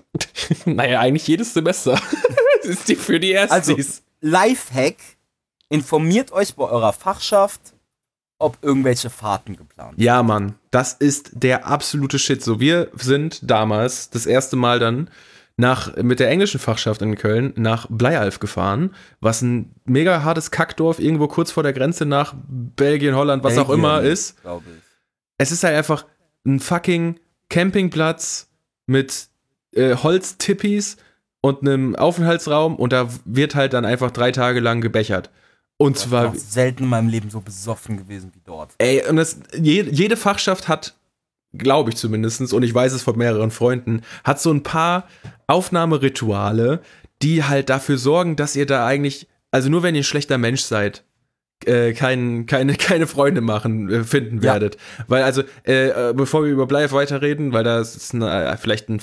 naja, 0.66 1.00
eigentlich 1.00 1.26
jedes 1.26 1.54
Semester. 1.54 1.98
ist 2.64 2.86
die 2.88 2.96
für 2.96 3.18
die 3.18 3.32
Erstis. 3.32 3.50
Also, 3.50 3.76
Lifehack, 4.20 4.96
informiert 5.70 6.32
euch 6.32 6.54
bei 6.54 6.64
eurer 6.64 6.92
Fachschaft, 6.92 7.72
ob 8.38 8.58
irgendwelche 8.62 9.10
Fahrten 9.10 9.56
geplant 9.56 9.96
sind. 9.96 10.04
Ja, 10.04 10.22
Mann, 10.22 10.54
das 10.70 10.92
ist 10.92 11.30
der 11.34 11.66
absolute 11.66 12.18
Shit. 12.18 12.42
So, 12.42 12.60
wir 12.60 12.90
sind 12.94 13.40
damals 13.48 14.10
das 14.10 14.26
erste 14.26 14.56
Mal 14.56 14.78
dann 14.78 15.10
nach, 15.56 15.96
mit 15.96 16.20
der 16.20 16.30
englischen 16.30 16.60
Fachschaft 16.60 17.02
in 17.02 17.16
Köln 17.16 17.52
nach 17.56 17.86
Bleialf 17.90 18.38
gefahren, 18.38 18.94
was 19.20 19.42
ein 19.42 19.74
mega 19.84 20.22
hartes 20.22 20.52
Kackdorf 20.52 21.00
irgendwo 21.00 21.26
kurz 21.26 21.50
vor 21.50 21.64
der 21.64 21.72
Grenze 21.72 22.06
nach 22.06 22.34
Belgien, 22.46 23.16
Holland, 23.16 23.42
was 23.42 23.54
Belgien, 23.54 23.66
auch 23.68 23.74
immer 23.74 24.02
ist. 24.02 24.36
Es 25.36 25.50
ist 25.50 25.64
halt 25.64 25.76
einfach 25.76 26.06
ein 26.46 26.60
fucking 26.60 27.18
Campingplatz 27.48 28.48
mit 28.86 29.28
äh, 29.72 29.96
Holztippis 29.96 30.96
und 31.40 31.62
einem 31.62 31.96
Aufenthaltsraum 31.96 32.76
und 32.76 32.92
da 32.92 33.08
wird 33.24 33.56
halt 33.56 33.72
dann 33.72 33.84
einfach 33.84 34.12
drei 34.12 34.30
Tage 34.30 34.60
lang 34.60 34.80
gebechert. 34.80 35.30
Und 35.78 35.96
ich 35.96 36.02
zwar. 36.02 36.34
Ich 36.34 36.42
selten 36.42 36.82
in 36.82 36.88
meinem 36.90 37.08
Leben 37.08 37.30
so 37.30 37.40
besoffen 37.40 37.96
gewesen 37.96 38.32
wie 38.34 38.42
dort. 38.44 38.74
Ey, 38.78 39.02
und 39.08 39.16
das, 39.16 39.40
jede, 39.58 39.90
jede 39.90 40.16
Fachschaft 40.16 40.68
hat, 40.68 40.94
glaube 41.54 41.90
ich 41.90 41.96
zumindest, 41.96 42.52
und 42.52 42.62
ich 42.62 42.74
weiß 42.74 42.92
es 42.92 43.02
von 43.02 43.16
mehreren 43.16 43.50
Freunden, 43.50 44.02
hat 44.24 44.40
so 44.40 44.50
ein 44.52 44.62
paar 44.62 45.08
Aufnahmerituale, 45.46 46.82
die 47.22 47.44
halt 47.44 47.70
dafür 47.70 47.96
sorgen, 47.96 48.36
dass 48.36 48.56
ihr 48.56 48.66
da 48.66 48.86
eigentlich, 48.86 49.28
also 49.50 49.70
nur 49.70 49.82
wenn 49.82 49.94
ihr 49.94 50.02
ein 50.02 50.04
schlechter 50.04 50.36
Mensch 50.36 50.62
seid, 50.62 51.04
äh, 51.64 51.92
kein, 51.92 52.46
keine, 52.46 52.74
keine 52.76 53.06
Freunde 53.06 53.40
machen, 53.40 53.88
äh, 53.88 54.04
finden 54.04 54.38
ja. 54.38 54.52
werdet. 54.52 54.76
Weil 55.06 55.22
also, 55.22 55.42
äh, 55.66 56.10
äh 56.10 56.12
bevor 56.12 56.44
wir 56.44 56.50
über 56.50 56.66
Bleif 56.66 56.92
weiterreden, 56.92 57.52
weil 57.52 57.64
da 57.64 57.80
ist 57.80 58.14
eine, 58.14 58.52
äh, 58.52 58.56
vielleicht 58.56 58.88
ein, 58.88 59.00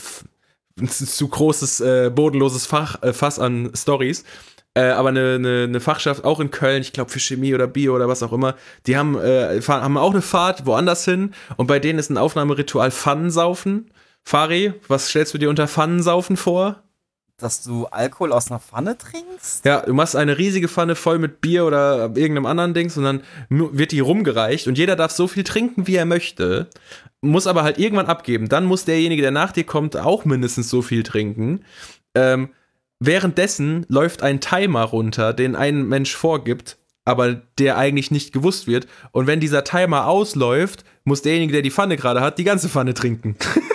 ein, 0.80 0.90
zu 0.90 1.28
großes, 1.28 1.80
äh, 1.82 2.12
bodenloses 2.14 2.66
Fach, 2.66 3.00
Fass 3.14 3.40
an 3.40 3.72
Stories. 3.74 4.26
Äh, 4.78 4.90
aber 4.90 5.10
eine, 5.10 5.36
eine, 5.36 5.64
eine, 5.64 5.80
Fachschaft 5.80 6.26
auch 6.26 6.42
in 6.42 6.52
Köln, 6.52 6.82
ich 6.82 6.92
glaube 6.92 7.10
für 7.10 7.20
Chemie 7.20 7.56
oder 7.56 7.66
Bio 7.66 7.96
oder 7.96 8.10
was 8.10 8.22
auch 8.22 8.34
immer, 8.34 8.56
die 8.86 8.98
haben, 8.98 9.18
äh, 9.18 9.62
fahren, 9.62 9.82
haben 9.82 9.98
auch 9.98 10.12
eine 10.12 10.22
Fahrt 10.22 10.66
woanders 10.66 11.06
hin 11.06 11.34
und 11.56 11.68
bei 11.68 11.80
denen 11.80 11.98
ist 11.98 12.10
ein 12.10 12.18
Aufnahmeritual 12.18 12.92
Pfannensaufen. 12.92 13.90
Fari, 14.24 14.74
was 14.90 15.08
stellst 15.08 15.34
du 15.34 15.38
dir 15.38 15.50
unter 15.50 15.70
Pfannensaufen 15.70 16.36
vor? 16.36 16.84
Dass 17.38 17.64
du 17.64 17.86
Alkohol 17.86 18.34
aus 18.34 18.52
einer 18.52 18.60
Pfanne 18.60 18.98
trinkst? 18.98 19.64
Ja, 19.64 19.82
du 19.82 19.94
machst 19.94 20.18
eine 20.18 20.38
riesige 20.38 20.68
Pfanne 20.68 20.96
voll 20.96 21.20
mit 21.20 21.40
Bier 21.40 21.66
oder 21.66 22.12
irgendeinem 22.16 22.46
anderen 22.46 22.74
Dings 22.74 22.98
und 22.98 23.06
dann 23.06 23.24
wird 23.50 23.94
die 23.94 24.00
rumgereicht 24.02 24.68
und 24.68 24.78
jeder 24.78 24.98
darf 24.98 25.12
so 25.12 25.28
viel 25.28 25.46
trinken, 25.46 25.88
wie 25.88 25.96
er 25.96 26.06
möchte, 26.06 26.68
muss 27.22 27.48
aber 27.48 27.64
halt 27.64 27.78
irgendwann 27.78 28.08
abgeben. 28.08 28.50
Dann 28.50 28.66
muss 28.66 28.84
derjenige, 28.84 29.22
der 29.22 29.32
nach 29.32 29.54
dir 29.54 29.64
kommt, 29.64 29.96
auch 29.96 30.26
mindestens 30.26 30.70
so 30.70 30.82
viel 30.82 31.04
trinken. 31.04 31.64
Ähm, 32.14 32.50
Währenddessen 33.00 33.86
läuft 33.90 34.24
ein 34.24 34.40
Timer 34.40 34.84
runter, 34.84 35.34
den 35.34 35.56
ein 35.56 35.88
Mensch 35.88 36.16
vorgibt, 36.16 36.78
aber 37.04 37.36
der 37.60 37.78
eigentlich 37.78 38.10
nicht 38.10 38.34
gewusst 38.34 38.68
wird. 38.68 38.88
Und 39.12 39.28
wenn 39.28 39.40
dieser 39.40 39.64
Timer 39.64 40.08
ausläuft, 40.08 40.84
muss 41.04 41.22
derjenige, 41.22 41.54
der 41.54 41.62
die 41.62 41.72
Pfanne 41.72 41.98
gerade 41.98 42.22
hat, 42.22 42.40
die 42.40 42.44
ganze 42.44 42.70
Pfanne 42.70 42.94
trinken. 42.94 43.36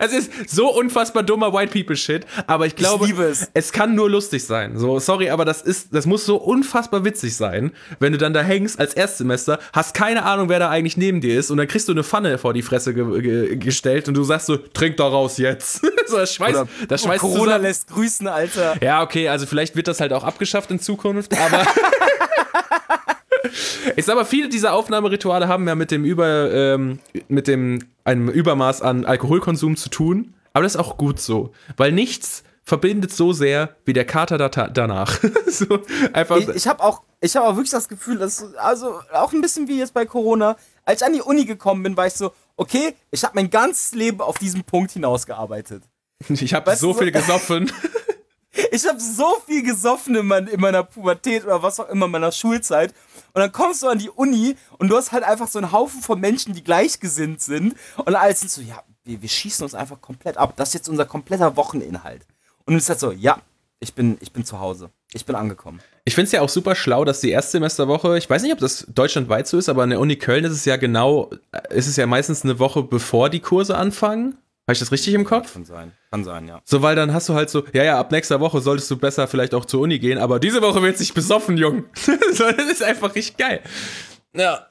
Es 0.00 0.14
ist 0.14 0.30
so 0.48 0.74
unfassbar 0.74 1.22
dummer 1.22 1.52
White 1.52 1.72
People 1.72 1.94
Shit, 1.94 2.26
aber 2.46 2.64
ich 2.64 2.74
glaube, 2.74 3.04
ich 3.04 3.18
es. 3.18 3.50
es. 3.52 3.70
kann 3.70 3.94
nur 3.94 4.08
lustig 4.08 4.42
sein. 4.42 4.78
So, 4.78 4.98
sorry, 4.98 5.28
aber 5.28 5.44
das 5.44 5.60
ist, 5.60 5.94
das 5.94 6.06
muss 6.06 6.24
so 6.24 6.36
unfassbar 6.36 7.04
witzig 7.04 7.36
sein, 7.36 7.72
wenn 7.98 8.12
du 8.12 8.18
dann 8.18 8.32
da 8.32 8.40
hängst 8.40 8.80
als 8.80 8.94
Erstsemester, 8.94 9.58
hast 9.74 9.92
keine 9.92 10.24
Ahnung, 10.24 10.48
wer 10.48 10.58
da 10.58 10.70
eigentlich 10.70 10.96
neben 10.96 11.20
dir 11.20 11.38
ist 11.38 11.50
und 11.50 11.58
dann 11.58 11.68
kriegst 11.68 11.86
du 11.86 11.92
eine 11.92 12.02
Pfanne 12.02 12.38
vor 12.38 12.54
die 12.54 12.62
Fresse 12.62 12.94
ge 12.94 13.20
ge 13.20 13.56
gestellt 13.56 14.08
und 14.08 14.14
du 14.14 14.24
sagst 14.24 14.46
so, 14.46 14.56
trink 14.56 14.96
daraus 14.96 15.36
jetzt. 15.36 15.82
so, 16.06 16.16
das 16.16 16.34
schweißt, 16.34 16.60
Oder, 16.60 16.68
das 16.88 17.02
schweißt 17.02 17.20
Corona 17.20 17.44
zusammen. 17.44 17.62
lässt 17.64 17.88
grüßen, 17.88 18.26
Alter. 18.26 18.82
Ja, 18.82 19.02
okay, 19.02 19.28
also 19.28 19.44
vielleicht 19.44 19.76
wird 19.76 19.86
das 19.86 20.00
halt 20.00 20.14
auch 20.14 20.24
abgeschafft 20.24 20.70
in 20.70 20.80
Zukunft, 20.80 21.36
aber 21.38 21.66
Ich 23.96 24.04
sag 24.04 24.16
mal, 24.16 24.24
viele 24.24 24.48
dieser 24.48 24.74
Aufnahmerituale 24.74 25.48
haben 25.48 25.66
ja 25.66 25.74
mit 25.74 25.90
dem 25.90 26.04
Über, 26.04 26.50
ähm, 26.52 26.98
mit 27.28 27.48
dem, 27.48 27.88
einem 28.04 28.28
Übermaß 28.28 28.82
an 28.82 29.04
Alkoholkonsum 29.04 29.76
zu 29.76 29.88
tun. 29.88 30.34
Aber 30.52 30.64
das 30.64 30.74
ist 30.74 30.80
auch 30.80 30.96
gut 30.96 31.20
so. 31.20 31.52
Weil 31.76 31.92
nichts 31.92 32.42
verbindet 32.62 33.12
so 33.12 33.32
sehr 33.32 33.76
wie 33.84 33.92
der 33.92 34.04
Kater 34.04 34.38
da 34.38 34.48
danach. 34.48 35.18
so, 35.46 35.80
einfach. 36.12 36.36
Ich, 36.36 36.48
ich 36.48 36.66
habe 36.68 36.82
auch, 36.82 37.02
ich 37.20 37.36
hab 37.36 37.44
auch 37.44 37.56
wirklich 37.56 37.70
das 37.70 37.88
Gefühl, 37.88 38.18
dass, 38.18 38.54
also 38.54 39.00
auch 39.12 39.32
ein 39.32 39.40
bisschen 39.40 39.68
wie 39.68 39.78
jetzt 39.78 39.94
bei 39.94 40.06
Corona, 40.06 40.56
als 40.84 41.00
ich 41.00 41.06
an 41.06 41.12
die 41.12 41.22
Uni 41.22 41.44
gekommen 41.44 41.82
bin, 41.82 41.96
war 41.96 42.06
ich 42.06 42.14
so, 42.14 42.32
okay, 42.56 42.94
ich 43.10 43.24
habe 43.24 43.34
mein 43.34 43.50
ganzes 43.50 43.92
Leben 43.92 44.20
auf 44.20 44.38
diesen 44.38 44.64
Punkt 44.64 44.92
hinausgearbeitet. 44.92 45.82
Ich 46.28 46.52
habe 46.52 46.76
so 46.76 46.92
viel 46.92 47.10
gesoffen. 47.12 47.72
ich 48.70 48.86
habe 48.86 49.00
so 49.00 49.36
viel 49.46 49.62
gesoffen 49.62 50.16
in, 50.16 50.26
mein, 50.26 50.46
in, 50.48 50.60
meiner 50.60 50.82
Pubertät 50.82 51.44
oder 51.44 51.62
was 51.62 51.80
auch 51.80 51.88
immer 51.88 52.06
in 52.06 52.12
meiner 52.12 52.30
Schulzeit. 52.30 52.92
Und 53.32 53.40
dann 53.40 53.52
kommst 53.52 53.82
du 53.82 53.88
an 53.88 53.98
die 53.98 54.10
Uni 54.10 54.56
und 54.78 54.88
du 54.88 54.96
hast 54.96 55.12
halt 55.12 55.24
einfach 55.24 55.48
so 55.48 55.58
einen 55.58 55.72
Haufen 55.72 56.02
von 56.02 56.20
Menschen, 56.20 56.54
die 56.54 56.64
gleichgesinnt 56.64 57.40
sind. 57.40 57.74
Und 57.96 58.14
alles 58.14 58.40
sind 58.40 58.50
so, 58.50 58.60
ja, 58.60 58.82
wir, 59.04 59.22
wir 59.22 59.28
schießen 59.28 59.64
uns 59.64 59.74
einfach 59.74 60.00
komplett 60.00 60.36
ab. 60.36 60.54
Das 60.56 60.70
ist 60.70 60.74
jetzt 60.74 60.88
unser 60.88 61.06
kompletter 61.06 61.56
Wocheninhalt. 61.56 62.26
Und 62.64 62.74
es 62.74 62.84
ist 62.84 62.88
halt 62.88 63.00
so, 63.00 63.12
ja, 63.12 63.40
ich 63.80 63.94
bin, 63.94 64.18
ich 64.20 64.32
bin 64.32 64.44
zu 64.44 64.60
Hause. 64.60 64.90
Ich 65.12 65.24
bin 65.24 65.34
angekommen. 65.34 65.80
Ich 66.04 66.14
finde 66.14 66.26
es 66.26 66.32
ja 66.32 66.42
auch 66.42 66.48
super 66.48 66.74
schlau, 66.74 67.04
dass 67.04 67.20
die 67.20 67.30
Erstsemesterwoche, 67.30 68.18
ich 68.18 68.28
weiß 68.28 68.42
nicht, 68.42 68.52
ob 68.52 68.58
das 68.58 68.86
deutschlandweit 68.88 69.48
so 69.48 69.58
ist, 69.58 69.68
aber 69.68 69.82
an 69.82 69.90
der 69.90 70.00
Uni 70.00 70.16
Köln 70.16 70.44
ist 70.44 70.52
es 70.52 70.64
ja 70.66 70.76
genau, 70.76 71.30
ist 71.70 71.88
es 71.88 71.96
ja 71.96 72.06
meistens 72.06 72.44
eine 72.44 72.58
Woche 72.58 72.82
bevor 72.82 73.30
die 73.30 73.40
Kurse 73.40 73.76
anfangen. 73.76 74.36
Habe 74.70 74.74
ich 74.74 74.78
das 74.78 74.92
richtig 74.92 75.14
im 75.14 75.24
Kopf? 75.24 75.52
Kann 75.52 75.64
sein. 75.64 75.90
Kann 76.12 76.22
sein, 76.22 76.46
ja. 76.46 76.62
So, 76.64 76.80
weil 76.80 76.94
dann 76.94 77.12
hast 77.12 77.28
du 77.28 77.34
halt 77.34 77.50
so, 77.50 77.64
ja, 77.72 77.82
ja, 77.82 77.98
ab 77.98 78.12
nächster 78.12 78.38
Woche 78.38 78.60
solltest 78.60 78.88
du 78.88 78.96
besser 78.96 79.26
vielleicht 79.26 79.52
auch 79.52 79.64
zur 79.64 79.80
Uni 79.80 79.98
gehen, 79.98 80.16
aber 80.16 80.38
diese 80.38 80.62
Woche 80.62 80.80
wird 80.80 80.96
sich 80.96 81.12
besoffen, 81.12 81.56
Jung. 81.56 81.86
das 82.06 82.70
ist 82.70 82.80
einfach 82.80 83.12
richtig 83.16 83.36
geil. 83.36 83.62
Ja. 84.32 84.68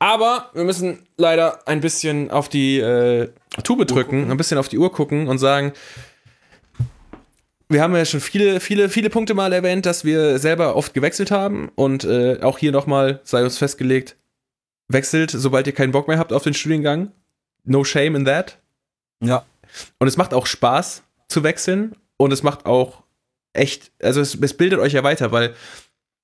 Aber 0.00 0.50
wir 0.54 0.64
müssen 0.64 1.06
leider 1.16 1.68
ein 1.68 1.80
bisschen 1.80 2.32
auf 2.32 2.48
die 2.48 2.80
äh, 2.80 3.28
Tube 3.62 3.86
drücken, 3.86 4.28
ein 4.28 4.36
bisschen 4.36 4.58
auf 4.58 4.66
die 4.66 4.78
Uhr 4.78 4.90
gucken 4.90 5.28
und 5.28 5.38
sagen, 5.38 5.72
wir 7.68 7.80
haben 7.80 7.94
ja 7.94 8.04
schon 8.04 8.18
viele, 8.18 8.58
viele, 8.58 8.88
viele 8.88 9.08
Punkte 9.08 9.34
mal 9.34 9.52
erwähnt, 9.52 9.86
dass 9.86 10.04
wir 10.04 10.40
selber 10.40 10.74
oft 10.74 10.94
gewechselt 10.94 11.30
haben 11.30 11.70
und 11.76 12.02
äh, 12.02 12.40
auch 12.42 12.58
hier 12.58 12.72
nochmal 12.72 13.20
sei 13.22 13.44
uns 13.44 13.56
festgelegt, 13.56 14.16
wechselt, 14.88 15.30
sobald 15.30 15.68
ihr 15.68 15.74
keinen 15.74 15.92
Bock 15.92 16.08
mehr 16.08 16.18
habt 16.18 16.32
auf 16.32 16.42
den 16.42 16.54
Studiengang. 16.54 17.12
No 17.62 17.84
shame 17.84 18.16
in 18.16 18.24
that. 18.24 18.58
Ja. 19.22 19.44
Und 19.98 20.08
es 20.08 20.16
macht 20.16 20.34
auch 20.34 20.46
Spaß 20.46 21.02
zu 21.28 21.42
wechseln 21.42 21.96
und 22.16 22.32
es 22.32 22.42
macht 22.42 22.66
auch 22.66 23.02
echt, 23.52 23.92
also 24.02 24.20
es, 24.20 24.34
es 24.34 24.54
bildet 24.56 24.78
euch 24.78 24.92
ja 24.92 25.02
weiter, 25.02 25.32
weil 25.32 25.54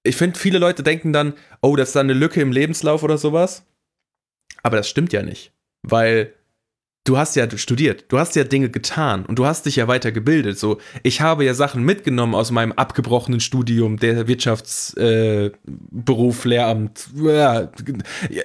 ich 0.03 0.17
finde, 0.17 0.39
viele 0.39 0.59
Leute 0.59 0.83
denken 0.83 1.13
dann, 1.13 1.35
oh, 1.63 1.77
das 1.77 1.89
ist 1.89 1.97
dann 1.97 2.07
eine 2.07 2.19
Lücke 2.19 2.41
im 2.41 2.53
Lebenslauf 2.53 3.03
oder 3.03 3.19
sowas. 3.19 3.65
Aber 4.63 4.77
das 4.77 4.89
stimmt 4.89 5.13
ja 5.13 5.23
nicht, 5.23 5.53
weil 5.83 6.35
du 7.05 7.19
hast 7.19 7.37
ja 7.37 7.47
studiert, 7.57 8.07
du 8.09 8.19
hast 8.19 8.35
ja 8.35 8.45
Dinge 8.45 8.71
getan 8.71 9.27
und 9.27 9.39
du 9.39 9.45
hast 9.45 9.67
dich 9.67 9.77
ja 9.77 9.87
weitergebildet. 9.89 10.59
So, 10.59 10.79
ich 11.03 11.21
habe 11.21 11.45
ja 11.45 11.53
Sachen 11.53 11.85
mitgenommen 11.85 12.35
aus 12.35 12.51
meinem 12.51 12.73
abgebrochenen 12.73 13.41
Studium, 13.41 13.99
der 13.99 14.27
Wirtschaftsberuf, 14.27 15.55
äh, 16.45 16.49
Lehramt, 16.49 17.09
ja, 17.15 17.69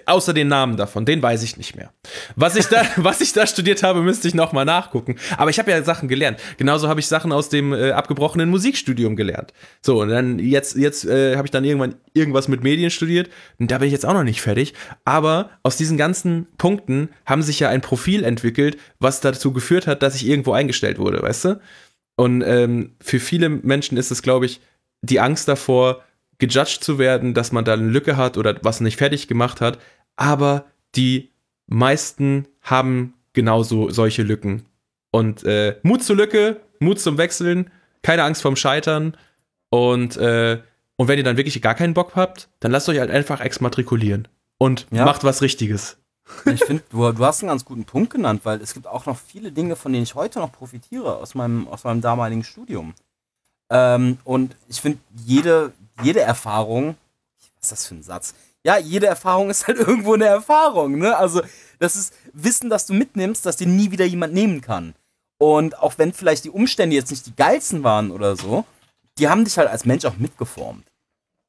außer 0.06 0.34
den 0.34 0.50
Namen 0.50 0.76
davon, 0.76 1.06
den 1.06 1.22
weiß 1.22 1.42
ich 1.44 1.56
nicht 1.56 1.78
mehr. 1.78 1.94
Was 2.36 2.58
ich 2.58 2.66
da, 2.66 2.84
was 2.98 3.22
ich 3.22 3.32
da 3.32 3.48
studiert 3.48 3.82
habe, 3.82 4.02
müsste 4.02 4.28
ich 4.28 4.34
nochmal 4.34 4.66
nachgucken. 4.66 5.16
Aber 5.38 5.50
ich 5.50 5.58
habe 5.58 5.72
ja 5.72 5.82
Sachen 5.82 6.10
gelernt. 6.10 6.40
Genauso 6.58 6.90
habe 6.90 7.00
ich 7.00 7.08
Sachen 7.08 7.32
aus 7.32 7.48
dem 7.48 7.72
äh, 7.72 7.92
abgebrochenen 7.92 8.50
Musikstudium 8.50 9.16
gelernt. 9.16 9.54
So, 9.82 10.02
und 10.02 10.10
dann 10.10 10.38
jetzt, 10.38 10.76
jetzt 10.76 11.06
äh, 11.06 11.38
habe 11.38 11.48
ich 11.48 11.52
dann 11.52 11.64
irgendwann 11.64 11.96
irgendwas 12.14 12.50
mit 12.50 12.62
Medien 12.62 12.90
studiert. 12.90 13.30
Und 13.58 13.72
da 13.72 13.78
bin 13.78 13.88
ich 13.88 13.94
jetzt 13.94 14.06
auch 14.06 14.14
noch 14.14 14.24
nicht 14.24 14.42
fertig. 14.42 14.74
Aber 15.06 15.52
aus 15.64 15.78
diesen 15.78 15.98
ganzen 15.98 16.48
Punkten 16.58 17.08
haben 17.26 17.42
sich 17.42 17.62
ja 17.62 17.70
ein 17.70 17.80
Profil 17.80 18.26
entwickelt 18.26 18.49
entwickelt, 18.50 18.78
was 19.00 19.22
dazu 19.22 19.54
geführt 19.54 19.88
hat, 19.88 20.02
dass 20.02 20.16
ich 20.16 20.28
irgendwo 20.28 20.54
eingestellt 20.54 20.98
wurde, 20.98 21.22
weißt 21.22 21.46
du? 21.46 21.62
Und 22.16 22.42
ähm, 22.42 22.96
für 23.02 23.20
viele 23.20 23.50
Menschen 23.50 23.98
ist 23.98 24.12
es, 24.12 24.22
glaube 24.22 24.46
ich, 24.46 24.60
die 25.02 25.20
Angst 25.20 25.48
davor, 25.48 26.04
gejudged 26.38 26.84
zu 26.84 26.98
werden, 26.98 27.34
dass 27.34 27.52
man 27.52 27.66
da 27.66 27.74
eine 27.74 27.88
Lücke 27.88 28.18
hat 28.18 28.38
oder 28.38 28.58
was 28.62 28.82
nicht 28.82 28.98
fertig 28.98 29.28
gemacht 29.28 29.62
hat. 29.62 29.78
Aber 30.16 30.66
die 30.96 31.32
meisten 31.68 32.48
haben 32.62 33.14
genauso 33.34 33.90
solche 33.90 34.24
Lücken. 34.24 34.66
Und 35.12 35.44
äh, 35.44 35.78
Mut 35.84 36.04
zur 36.04 36.16
Lücke, 36.16 36.58
Mut 36.80 37.00
zum 37.00 37.18
Wechseln, 37.18 37.72
keine 38.02 38.24
Angst 38.24 38.42
vorm 38.42 38.56
Scheitern. 38.56 39.16
Und, 39.70 40.18
äh, 40.18 40.60
und 40.96 41.08
wenn 41.08 41.18
ihr 41.18 41.24
dann 41.24 41.38
wirklich 41.38 41.62
gar 41.62 41.76
keinen 41.76 41.94
Bock 41.94 42.16
habt, 42.16 42.50
dann 42.60 42.72
lasst 42.72 42.90
euch 42.90 43.00
halt 43.00 43.12
einfach 43.12 43.42
exmatrikulieren 43.42 44.28
und 44.58 44.88
ja. 44.92 45.06
macht 45.06 45.24
was 45.24 45.42
Richtiges. 45.42 45.99
Ich 46.46 46.64
finde, 46.64 46.84
du, 46.90 47.26
hast 47.26 47.42
einen 47.42 47.50
ganz 47.50 47.66
guten 47.66 47.86
Punkt 47.86 48.12
genannt, 48.12 48.42
weil 48.44 48.62
es 48.62 48.74
gibt 48.74 48.88
auch 48.88 49.06
noch 49.06 49.18
viele 49.18 49.52
Dinge, 49.52 49.76
von 49.76 49.92
denen 49.92 50.04
ich 50.04 50.16
heute 50.16 50.40
noch 50.40 50.52
profitiere 50.52 51.18
aus 51.18 51.36
meinem, 51.36 51.68
aus 51.68 51.84
meinem 51.84 52.02
damaligen 52.02 52.44
Studium. 52.44 52.94
Ähm, 53.70 54.18
und 54.24 54.56
ich 54.68 54.82
finde, 54.82 55.00
jede, 55.26 55.74
jede 56.04 56.22
Erfahrung, 56.22 56.96
was 57.56 57.64
ist 57.64 57.72
das 57.72 57.88
für 57.88 57.96
ein 57.96 58.04
Satz? 58.04 58.34
Ja, 58.64 58.78
jede 58.78 59.08
Erfahrung 59.08 59.50
ist 59.50 59.68
halt 59.68 59.78
irgendwo 59.80 60.14
eine 60.14 60.26
Erfahrung. 60.26 60.98
Ne? 60.98 61.16
Also, 61.16 61.42
das 61.80 61.96
ist 61.96 62.14
Wissen, 62.34 62.70
das 62.70 62.86
du 62.86 62.94
mitnimmst, 62.94 63.46
das 63.46 63.58
dir 63.58 63.68
nie 63.68 63.92
wieder 63.92 64.06
jemand 64.06 64.34
nehmen 64.34 64.62
kann. 64.62 64.96
Und 65.38 65.80
auch 65.80 65.98
wenn 65.98 66.14
vielleicht 66.14 66.44
die 66.44 66.50
Umstände 66.50 66.96
jetzt 66.96 67.12
nicht 67.12 67.26
die 67.26 67.36
geilsten 67.36 67.84
waren 67.84 68.12
oder 68.12 68.36
so, 68.36 68.66
die 69.18 69.30
haben 69.30 69.46
dich 69.46 69.58
halt 69.58 69.70
als 69.70 69.86
Mensch 69.86 70.06
auch 70.06 70.18
mitgeformt. 70.18 70.86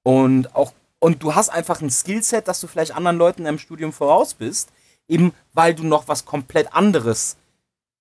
Und 0.02 0.54
auch 0.54 0.72
und 1.00 1.22
du 1.22 1.34
hast 1.34 1.48
einfach 1.48 1.80
ein 1.80 1.90
Skillset, 1.90 2.46
dass 2.46 2.60
du 2.60 2.68
vielleicht 2.68 2.94
anderen 2.94 3.16
Leuten 3.16 3.40
in 3.40 3.46
deinem 3.46 3.58
Studium 3.58 3.92
voraus 3.92 4.34
bist, 4.34 4.70
eben 5.08 5.32
weil 5.52 5.74
du 5.74 5.82
noch 5.82 6.06
was 6.06 6.24
komplett 6.24 6.72
anderes 6.72 7.36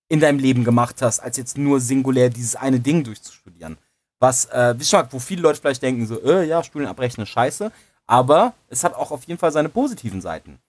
in 0.10 0.20
deinem 0.20 0.38
Leben 0.38 0.64
gemacht 0.64 1.02
hast, 1.02 1.20
als 1.20 1.38
jetzt 1.38 1.58
nur 1.58 1.80
singulär 1.80 2.30
dieses 2.30 2.56
eine 2.56 2.80
Ding 2.80 3.04
durchzustudieren. 3.04 3.78
Was, 4.20 4.46
äh, 4.46 4.76
schon, 4.84 5.08
wo 5.12 5.20
viele 5.20 5.42
Leute 5.42 5.62
vielleicht 5.62 5.82
denken, 5.82 6.06
so, 6.06 6.22
äh, 6.22 6.46
ja, 6.46 6.64
Studien 6.64 6.90
abbrechen 6.90 7.24
ist 7.24 7.30
scheiße, 7.30 7.72
aber 8.06 8.54
es 8.68 8.84
hat 8.84 8.94
auch 8.94 9.12
auf 9.12 9.24
jeden 9.24 9.40
Fall 9.40 9.52
seine 9.52 9.70
positiven 9.70 10.20
Seiten. 10.20 10.60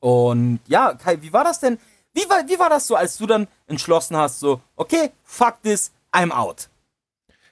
Und 0.00 0.60
ja, 0.66 0.94
Kai, 0.94 1.20
wie 1.20 1.32
war 1.32 1.44
das 1.44 1.60
denn? 1.60 1.78
Wie 2.14 2.28
war, 2.30 2.48
wie 2.48 2.58
war 2.58 2.70
das 2.70 2.86
so, 2.86 2.96
als 2.96 3.18
du 3.18 3.26
dann 3.26 3.46
entschlossen 3.66 4.16
hast, 4.16 4.40
so, 4.40 4.60
okay, 4.76 5.10
fuck 5.24 5.60
this, 5.62 5.92
I'm 6.12 6.30
out? 6.30 6.68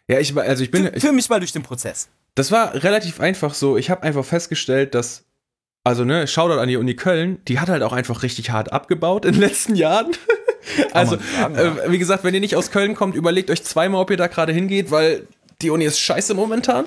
Ja, 0.06 0.18
ich, 0.18 0.36
also 0.36 0.62
ich 0.62 0.70
bin. 0.70 0.84
Führ, 0.84 1.00
führ 1.00 1.12
mich 1.12 1.28
mal 1.28 1.40
durch 1.40 1.52
den 1.52 1.62
Prozess. 1.62 2.08
Das 2.34 2.50
war 2.50 2.74
relativ 2.82 3.20
einfach 3.20 3.54
so. 3.54 3.76
Ich 3.76 3.90
habe 3.90 4.02
einfach 4.02 4.24
festgestellt, 4.24 4.94
dass, 4.94 5.24
also 5.84 6.04
ne, 6.04 6.26
Shoutout 6.26 6.60
an 6.60 6.68
die 6.68 6.76
Uni 6.76 6.94
Köln, 6.94 7.40
die 7.46 7.60
hat 7.60 7.68
halt 7.68 7.82
auch 7.82 7.92
einfach 7.92 8.22
richtig 8.22 8.50
hart 8.50 8.72
abgebaut 8.72 9.24
in 9.24 9.32
den 9.32 9.40
letzten 9.40 9.74
Jahren. 9.74 10.12
also, 10.92 11.18
sagen, 11.38 11.54
ja. 11.54 11.84
äh, 11.84 11.92
wie 11.92 11.98
gesagt, 11.98 12.24
wenn 12.24 12.34
ihr 12.34 12.40
nicht 12.40 12.56
aus 12.56 12.70
Köln 12.70 12.94
kommt, 12.94 13.14
überlegt 13.14 13.50
euch 13.50 13.62
zweimal, 13.62 14.00
ob 14.00 14.10
ihr 14.10 14.16
da 14.16 14.28
gerade 14.28 14.52
hingeht, 14.52 14.90
weil 14.90 15.26
die 15.60 15.70
Uni 15.70 15.84
ist 15.84 16.00
scheiße 16.00 16.34
momentan. 16.34 16.86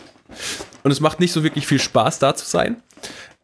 Und 0.83 0.91
es 0.91 0.99
macht 0.99 1.19
nicht 1.19 1.31
so 1.31 1.43
wirklich 1.43 1.67
viel 1.67 1.79
Spaß, 1.79 2.19
da 2.19 2.35
zu 2.35 2.45
sein. 2.45 2.81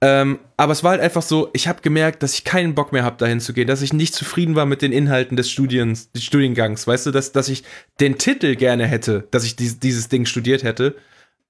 Ähm, 0.03 0.39
aber 0.57 0.73
es 0.73 0.83
war 0.83 0.91
halt 0.91 1.01
einfach 1.01 1.21
so, 1.21 1.49
ich 1.53 1.67
habe 1.67 1.81
gemerkt, 1.81 2.23
dass 2.23 2.33
ich 2.33 2.43
keinen 2.43 2.73
Bock 2.73 2.91
mehr 2.91 3.03
habe, 3.03 3.17
dahin 3.17 3.39
zu 3.39 3.53
gehen, 3.53 3.67
dass 3.67 3.83
ich 3.83 3.93
nicht 3.93 4.15
zufrieden 4.15 4.55
war 4.55 4.65
mit 4.65 4.81
den 4.81 4.91
Inhalten 4.91 5.37
des 5.37 5.51
Studiens, 5.51 6.11
des 6.11 6.23
Studiengangs, 6.23 6.87
weißt 6.87 7.05
du, 7.05 7.11
dass, 7.11 7.33
dass 7.33 7.49
ich 7.49 7.63
den 7.99 8.17
Titel 8.17 8.55
gerne 8.55 8.87
hätte, 8.87 9.27
dass 9.29 9.43
ich 9.43 9.55
dies, 9.55 9.79
dieses 9.79 10.09
Ding 10.09 10.25
studiert 10.25 10.63
hätte, 10.63 10.95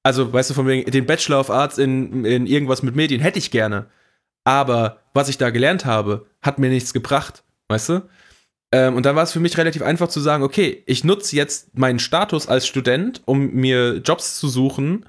also, 0.04 0.34
weißt 0.34 0.50
du, 0.50 0.54
von 0.54 0.68
wegen, 0.68 0.90
den 0.90 1.06
Bachelor 1.06 1.40
of 1.40 1.50
Arts 1.50 1.78
in, 1.78 2.26
in 2.26 2.48
irgendwas 2.48 2.84
mit 2.84 2.96
Medien 2.96 3.22
hätte 3.22 3.40
ich 3.40 3.52
gerne. 3.52 3.88
Aber 4.44 5.02
was 5.14 5.30
ich 5.30 5.38
da 5.38 5.50
gelernt 5.52 5.86
habe, 5.86 6.26
hat 6.42 6.58
mir 6.58 6.70
nichts 6.70 6.94
gebracht, 6.94 7.44
weißt 7.70 7.90
du? 7.90 8.02
Ähm, 8.72 8.96
und 8.96 9.06
dann 9.06 9.16
war 9.16 9.24
es 9.24 9.34
für 9.34 9.40
mich 9.40 9.58
relativ 9.58 9.82
einfach 9.82 10.08
zu 10.08 10.20
sagen, 10.20 10.44
okay, 10.44 10.84
ich 10.86 11.04
nutze 11.04 11.36
jetzt 11.36 11.78
meinen 11.78 12.00
Status 12.00 12.48
als 12.48 12.66
Student, 12.66 13.22
um 13.26 13.52
mir 13.52 13.98
Jobs 13.98 14.40
zu 14.40 14.48
suchen, 14.48 15.06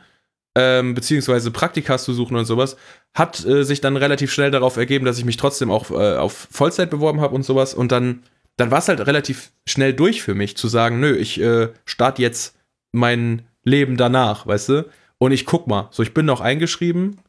ähm, 0.57 0.95
beziehungsweise 0.95 1.51
Praktikas 1.51 2.05
zu 2.05 2.13
suchen 2.13 2.37
und 2.37 2.45
sowas. 2.45 2.77
Hat 3.15 3.45
äh, 3.45 3.65
sich 3.65 3.81
dann 3.81 3.97
relativ 3.97 4.33
schnell 4.33 4.51
darauf 4.51 4.77
ergeben, 4.77 5.05
dass 5.07 5.19
ich 5.19 5.25
mich 5.25 5.37
trotzdem 5.37 5.71
auch 5.71 5.91
äh, 5.91 6.17
auf 6.17 6.49
Vollzeit 6.51 6.91
beworben 6.91 7.21
habe 7.21 7.35
und 7.35 7.45
sowas. 7.45 7.73
Und 7.73 7.93
dann, 7.93 8.25
dann 8.57 8.71
war 8.71 8.79
es 8.79 8.89
halt 8.89 9.07
relativ 9.07 9.53
schnell 9.67 9.95
durch 9.95 10.23
für 10.23 10.35
mich, 10.35 10.57
zu 10.57 10.69
sagen, 10.69 11.01
nö, 11.01 11.17
ich 11.17 11.41
äh, 11.41 11.69
starte 11.87 12.21
jetzt 12.21 12.57
meinen 12.91 13.43
Leben 13.65 13.97
danach, 13.97 14.47
weißt 14.47 14.69
du? 14.71 14.91
Und 15.19 15.33
ich 15.33 15.47
guck 15.47 15.67
mal, 15.67 15.89
so 15.91 16.03
ich 16.03 16.15
bin 16.15 16.27
noch 16.27 16.41
eingeschrieben. 16.41 17.21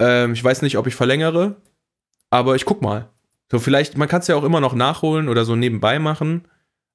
Ähm, 0.00 0.32
ich 0.32 0.42
weiß 0.42 0.62
nicht, 0.62 0.78
ob 0.78 0.86
ich 0.86 0.94
verlängere, 0.94 1.56
aber 2.30 2.56
ich 2.56 2.64
guck 2.64 2.82
mal. 2.82 3.08
So 3.50 3.58
vielleicht, 3.58 3.96
man 3.96 4.08
kann 4.08 4.20
es 4.20 4.28
ja 4.28 4.36
auch 4.36 4.44
immer 4.44 4.60
noch 4.60 4.74
nachholen 4.74 5.28
oder 5.28 5.44
so 5.44 5.56
nebenbei 5.56 5.98
machen, 5.98 6.46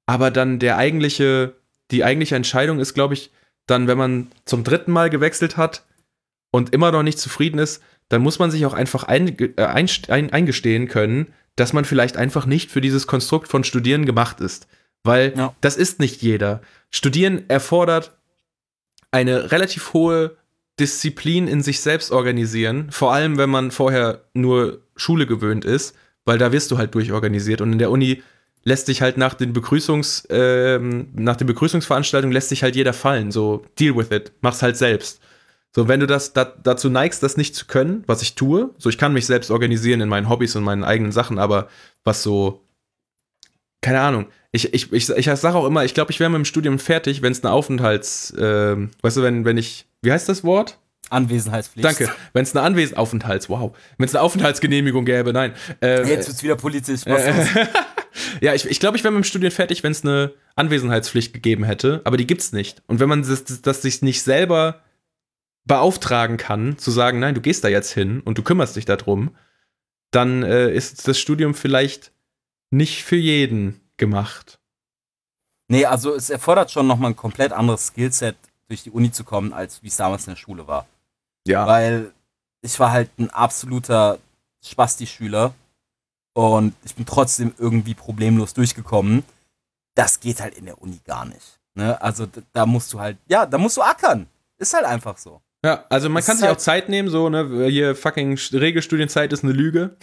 aber 0.06 0.30
dann 0.30 0.58
der 0.58 0.78
eigentliche, 0.78 1.54
die 1.90 2.02
eigentliche 2.02 2.36
Entscheidung 2.36 2.78
ist, 2.78 2.94
glaube 2.94 3.14
ich, 3.14 3.30
dann, 3.66 3.88
wenn 3.88 3.98
man 3.98 4.28
zum 4.44 4.64
dritten 4.64 4.92
Mal 4.92 5.10
gewechselt 5.10 5.56
hat 5.56 5.84
und 6.50 6.72
immer 6.72 6.92
noch 6.92 7.02
nicht 7.02 7.18
zufrieden 7.18 7.58
ist, 7.58 7.82
dann 8.08 8.22
muss 8.22 8.38
man 8.38 8.50
sich 8.50 8.64
auch 8.64 8.74
einfach 8.74 9.04
ein, 9.04 9.38
äh, 9.38 9.64
ein, 9.64 9.88
ein, 10.08 10.32
eingestehen 10.32 10.88
können, 10.88 11.34
dass 11.56 11.72
man 11.72 11.84
vielleicht 11.84 12.16
einfach 12.16 12.46
nicht 12.46 12.70
für 12.70 12.80
dieses 12.80 13.06
Konstrukt 13.06 13.48
von 13.48 13.64
Studieren 13.64 14.06
gemacht 14.06 14.40
ist. 14.40 14.68
Weil 15.02 15.34
ja. 15.36 15.54
das 15.60 15.76
ist 15.76 16.00
nicht 16.00 16.22
jeder. 16.22 16.62
Studieren 16.90 17.48
erfordert 17.48 18.15
eine 19.16 19.50
relativ 19.50 19.94
hohe 19.94 20.36
Disziplin 20.78 21.48
in 21.48 21.62
sich 21.62 21.80
selbst 21.80 22.12
organisieren, 22.12 22.90
vor 22.90 23.14
allem 23.14 23.38
wenn 23.38 23.48
man 23.48 23.70
vorher 23.70 24.24
nur 24.34 24.82
Schule 24.94 25.26
gewöhnt 25.26 25.64
ist, 25.64 25.96
weil 26.26 26.36
da 26.36 26.52
wirst 26.52 26.70
du 26.70 26.76
halt 26.76 26.94
durchorganisiert 26.94 27.62
und 27.62 27.72
in 27.72 27.78
der 27.78 27.90
Uni 27.90 28.22
lässt 28.62 28.86
sich 28.86 29.00
halt 29.00 29.16
nach 29.16 29.32
den 29.32 29.54
Begrüßungs 29.54 30.26
ähm, 30.28 31.08
nach 31.14 31.36
den 31.36 31.46
Begrüßungsveranstaltungen 31.46 32.32
lässt 32.32 32.50
sich 32.50 32.62
halt 32.62 32.76
jeder 32.76 32.92
fallen, 32.92 33.30
so 33.32 33.64
deal 33.78 33.96
with 33.96 34.10
it, 34.10 34.32
mach's 34.42 34.62
halt 34.62 34.76
selbst. 34.76 35.20
So, 35.74 35.88
wenn 35.88 36.00
du 36.00 36.06
das 36.06 36.32
da, 36.32 36.44
dazu 36.44 36.90
neigst, 36.90 37.22
das 37.22 37.36
nicht 37.36 37.54
zu 37.54 37.66
können, 37.66 38.04
was 38.06 38.22
ich 38.22 38.34
tue, 38.34 38.70
so 38.76 38.90
ich 38.90 38.98
kann 38.98 39.12
mich 39.14 39.24
selbst 39.24 39.50
organisieren 39.50 40.00
in 40.02 40.08
meinen 40.08 40.28
Hobbys 40.28 40.56
und 40.56 40.64
meinen 40.64 40.84
eigenen 40.84 41.12
Sachen, 41.12 41.38
aber 41.38 41.68
was 42.04 42.22
so, 42.22 42.65
keine 43.80 44.00
Ahnung, 44.00 44.26
ich, 44.52 44.72
ich, 44.72 44.92
ich, 44.92 45.08
ich 45.10 45.26
sage 45.26 45.56
auch 45.56 45.66
immer, 45.66 45.84
ich 45.84 45.94
glaube, 45.94 46.10
ich 46.10 46.20
wäre 46.20 46.30
mit 46.30 46.38
dem 46.38 46.44
Studium 46.44 46.78
fertig, 46.78 47.22
wenn 47.22 47.32
es 47.32 47.44
eine 47.44 47.52
Aufenthalts, 47.52 48.30
äh, 48.32 48.76
weißt 49.02 49.16
du, 49.18 49.22
wenn, 49.22 49.44
wenn 49.44 49.58
ich, 49.58 49.86
wie 50.02 50.10
heißt 50.10 50.28
das 50.28 50.44
Wort? 50.44 50.78
Anwesenheitspflicht. 51.10 51.84
Danke. 51.84 52.12
Wenn 52.32 52.42
es 52.42 52.54
eine 52.56 52.64
Anwesen 52.64 52.96
Aufenthalts, 52.96 53.48
wow. 53.48 53.76
Wenn 53.96 54.06
es 54.06 54.14
eine 54.14 54.22
Aufenthaltsgenehmigung 54.22 55.04
gäbe, 55.04 55.32
nein. 55.32 55.52
Äh, 55.80 56.08
Jetzt 56.08 56.26
wird's 56.26 56.42
wieder 56.42 56.56
politisch. 56.56 57.06
Äh, 57.06 57.32
ja, 58.40 58.54
ich 58.54 58.62
glaube, 58.62 58.72
ich, 58.72 58.80
glaub, 58.80 58.94
ich 58.96 59.04
wäre 59.04 59.12
mit 59.12 59.22
dem 59.22 59.28
Studium 59.28 59.52
fertig, 59.52 59.84
wenn 59.84 59.92
es 59.92 60.04
eine 60.04 60.32
Anwesenheitspflicht 60.56 61.32
gegeben 61.32 61.64
hätte, 61.64 62.00
aber 62.04 62.16
die 62.16 62.26
gibt's 62.26 62.52
nicht. 62.52 62.82
Und 62.86 62.98
wenn 62.98 63.08
man 63.08 63.22
das, 63.22 63.44
das, 63.44 63.62
das 63.62 63.82
sich 63.82 64.02
nicht 64.02 64.22
selber 64.22 64.82
beauftragen 65.64 66.36
kann, 66.38 66.78
zu 66.78 66.90
sagen, 66.90 67.20
nein, 67.20 67.34
du 67.34 67.40
gehst 67.40 67.62
da 67.62 67.68
jetzt 67.68 67.92
hin 67.92 68.20
und 68.20 68.38
du 68.38 68.42
kümmerst 68.42 68.76
dich 68.76 68.84
darum, 68.84 69.36
dann 70.10 70.42
äh, 70.42 70.72
ist 70.72 71.06
das 71.06 71.18
Studium 71.18 71.54
vielleicht 71.54 72.12
nicht 72.70 73.04
für 73.04 73.16
jeden 73.16 73.80
gemacht. 73.96 74.58
Nee, 75.68 75.84
also 75.84 76.14
es 76.14 76.30
erfordert 76.30 76.70
schon 76.70 76.86
nochmal 76.86 77.10
ein 77.10 77.16
komplett 77.16 77.52
anderes 77.52 77.88
Skillset, 77.88 78.36
durch 78.68 78.82
die 78.82 78.90
Uni 78.90 79.12
zu 79.12 79.24
kommen, 79.24 79.52
als 79.52 79.82
wie 79.82 79.88
es 79.88 79.96
damals 79.96 80.26
in 80.26 80.32
der 80.32 80.40
Schule 80.40 80.66
war. 80.66 80.86
Ja. 81.46 81.66
Weil 81.66 82.12
ich 82.62 82.78
war 82.80 82.90
halt 82.90 83.10
ein 83.18 83.30
absoluter 83.30 84.18
Spasti-Schüler 84.64 85.54
und 86.34 86.74
ich 86.84 86.94
bin 86.94 87.06
trotzdem 87.06 87.54
irgendwie 87.58 87.94
problemlos 87.94 88.54
durchgekommen. 88.54 89.22
Das 89.94 90.20
geht 90.20 90.40
halt 90.40 90.58
in 90.58 90.66
der 90.66 90.80
Uni 90.82 91.00
gar 91.04 91.24
nicht. 91.24 91.60
Ne? 91.74 92.00
Also 92.00 92.26
da 92.52 92.66
musst 92.66 92.92
du 92.92 93.00
halt, 93.00 93.18
ja, 93.28 93.46
da 93.46 93.58
musst 93.58 93.76
du 93.76 93.82
ackern. 93.82 94.26
Ist 94.58 94.74
halt 94.74 94.84
einfach 94.84 95.16
so. 95.16 95.40
Ja, 95.64 95.84
also 95.88 96.08
man 96.08 96.16
das 96.16 96.26
kann 96.26 96.36
sich 96.36 96.46
halt 96.46 96.56
auch 96.56 96.60
Zeit 96.60 96.88
nehmen, 96.88 97.08
so, 97.08 97.28
ne, 97.28 97.66
hier 97.68 97.96
fucking 97.96 98.38
Regelstudienzeit 98.52 99.32
ist 99.32 99.42
eine 99.42 99.52
Lüge. 99.52 99.96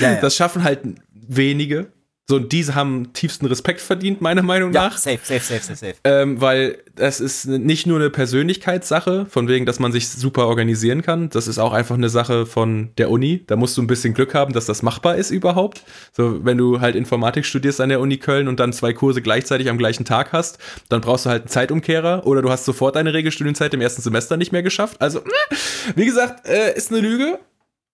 Ja, 0.00 0.12
ja. 0.12 0.20
Das 0.20 0.36
schaffen 0.36 0.62
halt 0.62 0.82
wenige. 1.12 1.92
So, 2.28 2.36
und 2.36 2.50
diese 2.50 2.74
haben 2.74 3.12
tiefsten 3.12 3.46
Respekt 3.46 3.80
verdient, 3.80 4.20
meiner 4.20 4.42
Meinung 4.42 4.72
ja, 4.72 4.86
nach. 4.86 4.98
Safe, 4.98 5.20
safe, 5.22 5.38
safe, 5.38 5.62
safe, 5.62 5.76
safe. 5.76 5.94
Ähm, 6.02 6.40
weil 6.40 6.78
das 6.96 7.20
ist 7.20 7.46
nicht 7.46 7.86
nur 7.86 8.00
eine 8.00 8.10
Persönlichkeitssache, 8.10 9.26
von 9.26 9.46
wegen, 9.46 9.64
dass 9.64 9.78
man 9.78 9.92
sich 9.92 10.08
super 10.08 10.48
organisieren 10.48 11.02
kann. 11.02 11.30
Das 11.30 11.46
ist 11.46 11.60
auch 11.60 11.72
einfach 11.72 11.94
eine 11.94 12.08
Sache 12.08 12.44
von 12.44 12.90
der 12.98 13.12
Uni. 13.12 13.44
Da 13.46 13.54
musst 13.54 13.76
du 13.76 13.82
ein 13.82 13.86
bisschen 13.86 14.12
Glück 14.12 14.34
haben, 14.34 14.52
dass 14.52 14.66
das 14.66 14.82
machbar 14.82 15.14
ist 15.14 15.30
überhaupt. 15.30 15.84
So, 16.16 16.44
wenn 16.44 16.58
du 16.58 16.80
halt 16.80 16.96
Informatik 16.96 17.46
studierst 17.46 17.80
an 17.80 17.90
der 17.90 18.00
Uni 18.00 18.16
Köln 18.16 18.48
und 18.48 18.58
dann 18.58 18.72
zwei 18.72 18.92
Kurse 18.92 19.22
gleichzeitig 19.22 19.70
am 19.70 19.78
gleichen 19.78 20.04
Tag 20.04 20.32
hast, 20.32 20.58
dann 20.88 21.02
brauchst 21.02 21.26
du 21.26 21.30
halt 21.30 21.42
einen 21.42 21.50
Zeitumkehrer 21.50 22.26
oder 22.26 22.42
du 22.42 22.50
hast 22.50 22.64
sofort 22.64 22.96
deine 22.96 23.14
Regelstudienzeit 23.14 23.72
im 23.72 23.80
ersten 23.80 24.02
Semester 24.02 24.36
nicht 24.36 24.50
mehr 24.50 24.64
geschafft. 24.64 25.00
Also, 25.00 25.20
wie 25.94 26.06
gesagt, 26.06 26.48
äh, 26.48 26.76
ist 26.76 26.90
eine 26.90 27.00
Lüge. 27.00 27.38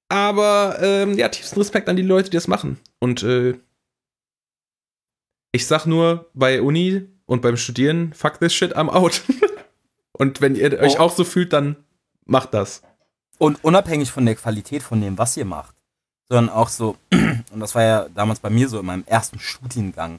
Aber 0.08 0.78
ähm, 0.80 1.18
ja, 1.18 1.28
tiefsten 1.28 1.58
Respekt 1.58 1.88
an 1.90 1.96
die 1.96 2.02
Leute, 2.02 2.30
die 2.30 2.36
das 2.36 2.48
machen. 2.48 2.78
Und 2.98 3.22
äh, 3.22 3.54
ich 5.52 5.66
sag 5.66 5.86
nur 5.86 6.28
bei 6.34 6.60
Uni 6.62 7.06
und 7.26 7.42
beim 7.42 7.56
Studieren, 7.56 8.12
fuck 8.14 8.40
this 8.40 8.54
shit, 8.54 8.76
I'm 8.76 8.88
out. 8.88 9.22
und 10.12 10.40
wenn 10.40 10.56
ihr 10.56 10.78
euch 10.80 10.98
oh. 10.98 11.04
auch 11.04 11.14
so 11.14 11.24
fühlt, 11.24 11.52
dann 11.52 11.76
macht 12.24 12.54
das. 12.54 12.82
Und 13.38 13.62
unabhängig 13.62 14.10
von 14.10 14.26
der 14.26 14.34
Qualität 14.34 14.82
von 14.82 15.00
dem, 15.00 15.18
was 15.18 15.36
ihr 15.36 15.44
macht, 15.44 15.74
sondern 16.28 16.54
auch 16.54 16.68
so, 16.68 16.96
und 17.12 17.60
das 17.60 17.74
war 17.74 17.82
ja 17.82 18.08
damals 18.14 18.40
bei 18.40 18.50
mir 18.50 18.68
so 18.68 18.80
in 18.80 18.86
meinem 18.86 19.04
ersten 19.06 19.38
Studiengang, 19.38 20.18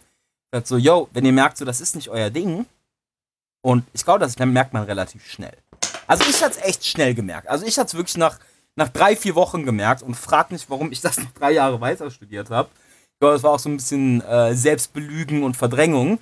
halt 0.54 0.68
so, 0.68 0.78
yo, 0.78 1.10
wenn 1.14 1.26
ihr 1.26 1.32
merkt, 1.34 1.58
so, 1.58 1.66
das 1.66 1.82
ist 1.82 1.96
nicht 1.96 2.10
euer 2.10 2.30
Ding, 2.30 2.66
und 3.62 3.86
ich 3.94 4.04
glaube, 4.04 4.20
das 4.20 4.38
merkt 4.38 4.74
man 4.74 4.84
relativ 4.84 5.26
schnell. 5.26 5.58
Also 6.06 6.26
ich 6.30 6.44
hatte 6.44 6.60
es 6.60 6.66
echt 6.66 6.86
schnell 6.86 7.16
gemerkt. 7.16 7.48
Also 7.48 7.66
ich 7.66 7.78
hatte 7.78 7.88
es 7.88 7.94
wirklich 7.94 8.18
nach, 8.18 8.38
nach 8.76 8.90
drei, 8.90 9.16
vier 9.16 9.36
Wochen 9.36 9.66
gemerkt 9.66 10.04
und 10.04 10.16
frag 10.16 10.52
nicht, 10.52 10.70
warum 10.70 10.92
ich 10.92 11.00
das 11.00 11.18
noch 11.18 11.32
drei 11.32 11.52
Jahre 11.54 11.80
weiter 11.80 12.12
studiert 12.12 12.50
habe 12.50 12.70
glaube, 13.20 13.34
das 13.34 13.44
war 13.44 13.52
auch 13.52 13.60
so 13.60 13.70
ein 13.70 13.78
bisschen 13.78 14.22
äh, 14.22 14.56
Selbstbelügen 14.56 15.44
und 15.44 15.58
Verdrängung. 15.58 16.20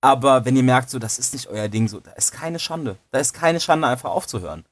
Aber 0.00 0.44
wenn 0.44 0.56
ihr 0.56 0.62
merkt, 0.62 0.90
so, 0.90 0.98
das 0.98 1.18
ist 1.18 1.32
nicht 1.32 1.48
euer 1.48 1.68
Ding, 1.68 1.88
so, 1.88 2.00
da 2.00 2.12
ist 2.12 2.32
keine 2.32 2.58
Schande. 2.58 2.96
Da 3.10 3.18
ist 3.18 3.32
keine 3.32 3.60
Schande, 3.60 3.88
einfach 3.88 4.10
aufzuhören. 4.10 4.64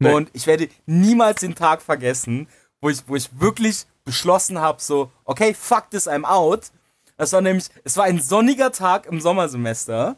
Nee. 0.00 0.12
Und 0.12 0.30
ich 0.32 0.46
werde 0.46 0.68
niemals 0.86 1.40
den 1.40 1.54
Tag 1.54 1.80
vergessen, 1.80 2.48
wo 2.80 2.90
ich, 2.90 3.06
wo 3.06 3.14
ich 3.14 3.28
wirklich 3.38 3.86
beschlossen 4.04 4.58
habe, 4.58 4.82
so, 4.82 5.10
okay, 5.24 5.54
fuck 5.54 5.90
this, 5.90 6.08
I'm 6.08 6.24
out. 6.24 6.72
Das 7.16 7.32
war 7.32 7.40
nämlich, 7.40 7.66
es 7.84 7.96
war 7.96 8.04
ein 8.04 8.20
sonniger 8.20 8.72
Tag 8.72 9.06
im 9.06 9.20
Sommersemester. 9.20 10.16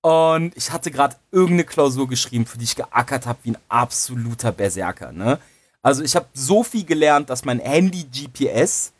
Und 0.00 0.56
ich 0.56 0.70
hatte 0.70 0.90
gerade 0.90 1.16
irgendeine 1.30 1.64
Klausur 1.64 2.08
geschrieben, 2.08 2.46
für 2.46 2.58
die 2.58 2.64
ich 2.64 2.76
geackert 2.76 3.26
habe 3.26 3.38
wie 3.42 3.50
ein 3.52 3.58
absoluter 3.68 4.52
Berserker. 4.52 5.12
Ne? 5.12 5.38
Also 5.82 6.02
ich 6.02 6.16
habe 6.16 6.26
so 6.34 6.62
viel 6.62 6.84
gelernt, 6.84 7.30
dass 7.30 7.44
mein 7.44 7.60
Handy 7.60 8.04
GPS 8.04 8.92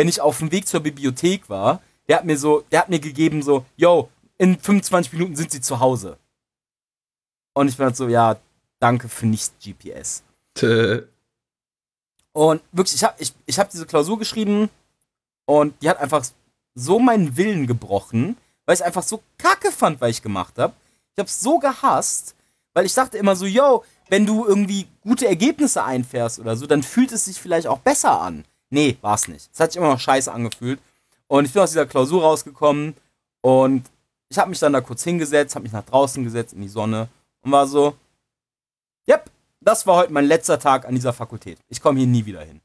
wenn 0.00 0.08
ich 0.08 0.22
auf 0.22 0.38
dem 0.38 0.50
Weg 0.50 0.66
zur 0.66 0.80
Bibliothek 0.80 1.50
war, 1.50 1.82
der 2.08 2.16
hat 2.16 2.24
mir 2.24 2.38
so, 2.38 2.64
der 2.72 2.80
hat 2.80 2.88
mir 2.88 3.00
gegeben 3.00 3.42
so, 3.42 3.66
yo, 3.76 4.08
in 4.38 4.58
25 4.58 5.12
Minuten 5.12 5.36
sind 5.36 5.52
sie 5.52 5.60
zu 5.60 5.78
Hause. 5.78 6.16
Und 7.52 7.68
ich 7.68 7.76
bin 7.76 7.84
halt 7.84 7.96
so, 7.96 8.08
ja, 8.08 8.38
danke 8.78 9.10
für 9.10 9.26
nicht 9.26 9.52
GPS. 9.62 10.22
Tö. 10.54 11.02
Und 12.32 12.62
wirklich, 12.72 12.94
ich 12.94 13.04
habe 13.04 13.14
ich, 13.18 13.34
ich 13.44 13.58
hab 13.58 13.68
diese 13.68 13.84
Klausur 13.84 14.18
geschrieben 14.18 14.70
und 15.44 15.74
die 15.82 15.90
hat 15.90 15.98
einfach 15.98 16.24
so 16.74 16.98
meinen 16.98 17.36
Willen 17.36 17.66
gebrochen, 17.66 18.38
weil 18.64 18.76
ich 18.76 18.84
einfach 18.84 19.02
so 19.02 19.22
kacke 19.36 19.70
fand, 19.70 20.00
was 20.00 20.08
ich 20.08 20.22
gemacht 20.22 20.56
habe. 20.56 20.72
Ich 21.14 21.18
habe 21.18 21.28
es 21.28 21.42
so 21.42 21.58
gehasst, 21.58 22.34
weil 22.72 22.86
ich 22.86 22.94
dachte 22.94 23.18
immer 23.18 23.36
so, 23.36 23.44
yo, 23.44 23.84
wenn 24.08 24.24
du 24.24 24.46
irgendwie 24.46 24.86
gute 25.02 25.26
Ergebnisse 25.26 25.84
einfährst 25.84 26.38
oder 26.38 26.56
so, 26.56 26.66
dann 26.66 26.82
fühlt 26.82 27.12
es 27.12 27.26
sich 27.26 27.38
vielleicht 27.38 27.66
auch 27.66 27.80
besser 27.80 28.18
an. 28.18 28.46
Nee, 28.70 28.96
war 29.00 29.14
es 29.14 29.28
nicht. 29.28 29.50
Es 29.52 29.60
hat 29.60 29.72
sich 29.72 29.78
immer 29.78 29.90
noch 29.90 30.00
scheiße 30.00 30.32
angefühlt. 30.32 30.80
Und 31.26 31.44
ich 31.44 31.52
bin 31.52 31.62
aus 31.62 31.70
dieser 31.70 31.86
Klausur 31.86 32.22
rausgekommen 32.22 32.94
und 33.40 33.84
ich 34.28 34.38
habe 34.38 34.50
mich 34.50 34.58
dann 34.60 34.72
da 34.72 34.80
kurz 34.80 35.04
hingesetzt, 35.04 35.54
habe 35.54 35.64
mich 35.64 35.72
nach 35.72 35.84
draußen 35.84 36.22
gesetzt 36.24 36.54
in 36.54 36.62
die 36.62 36.68
Sonne 36.68 37.08
und 37.42 37.52
war 37.52 37.66
so, 37.66 37.94
yep, 39.08 39.30
das 39.60 39.86
war 39.86 39.96
heute 39.96 40.12
mein 40.12 40.24
letzter 40.24 40.58
Tag 40.58 40.86
an 40.86 40.94
dieser 40.94 41.12
Fakultät. 41.12 41.58
Ich 41.68 41.80
komme 41.80 41.98
hier 41.98 42.08
nie 42.08 42.24
wieder 42.24 42.42
hin. 42.42 42.60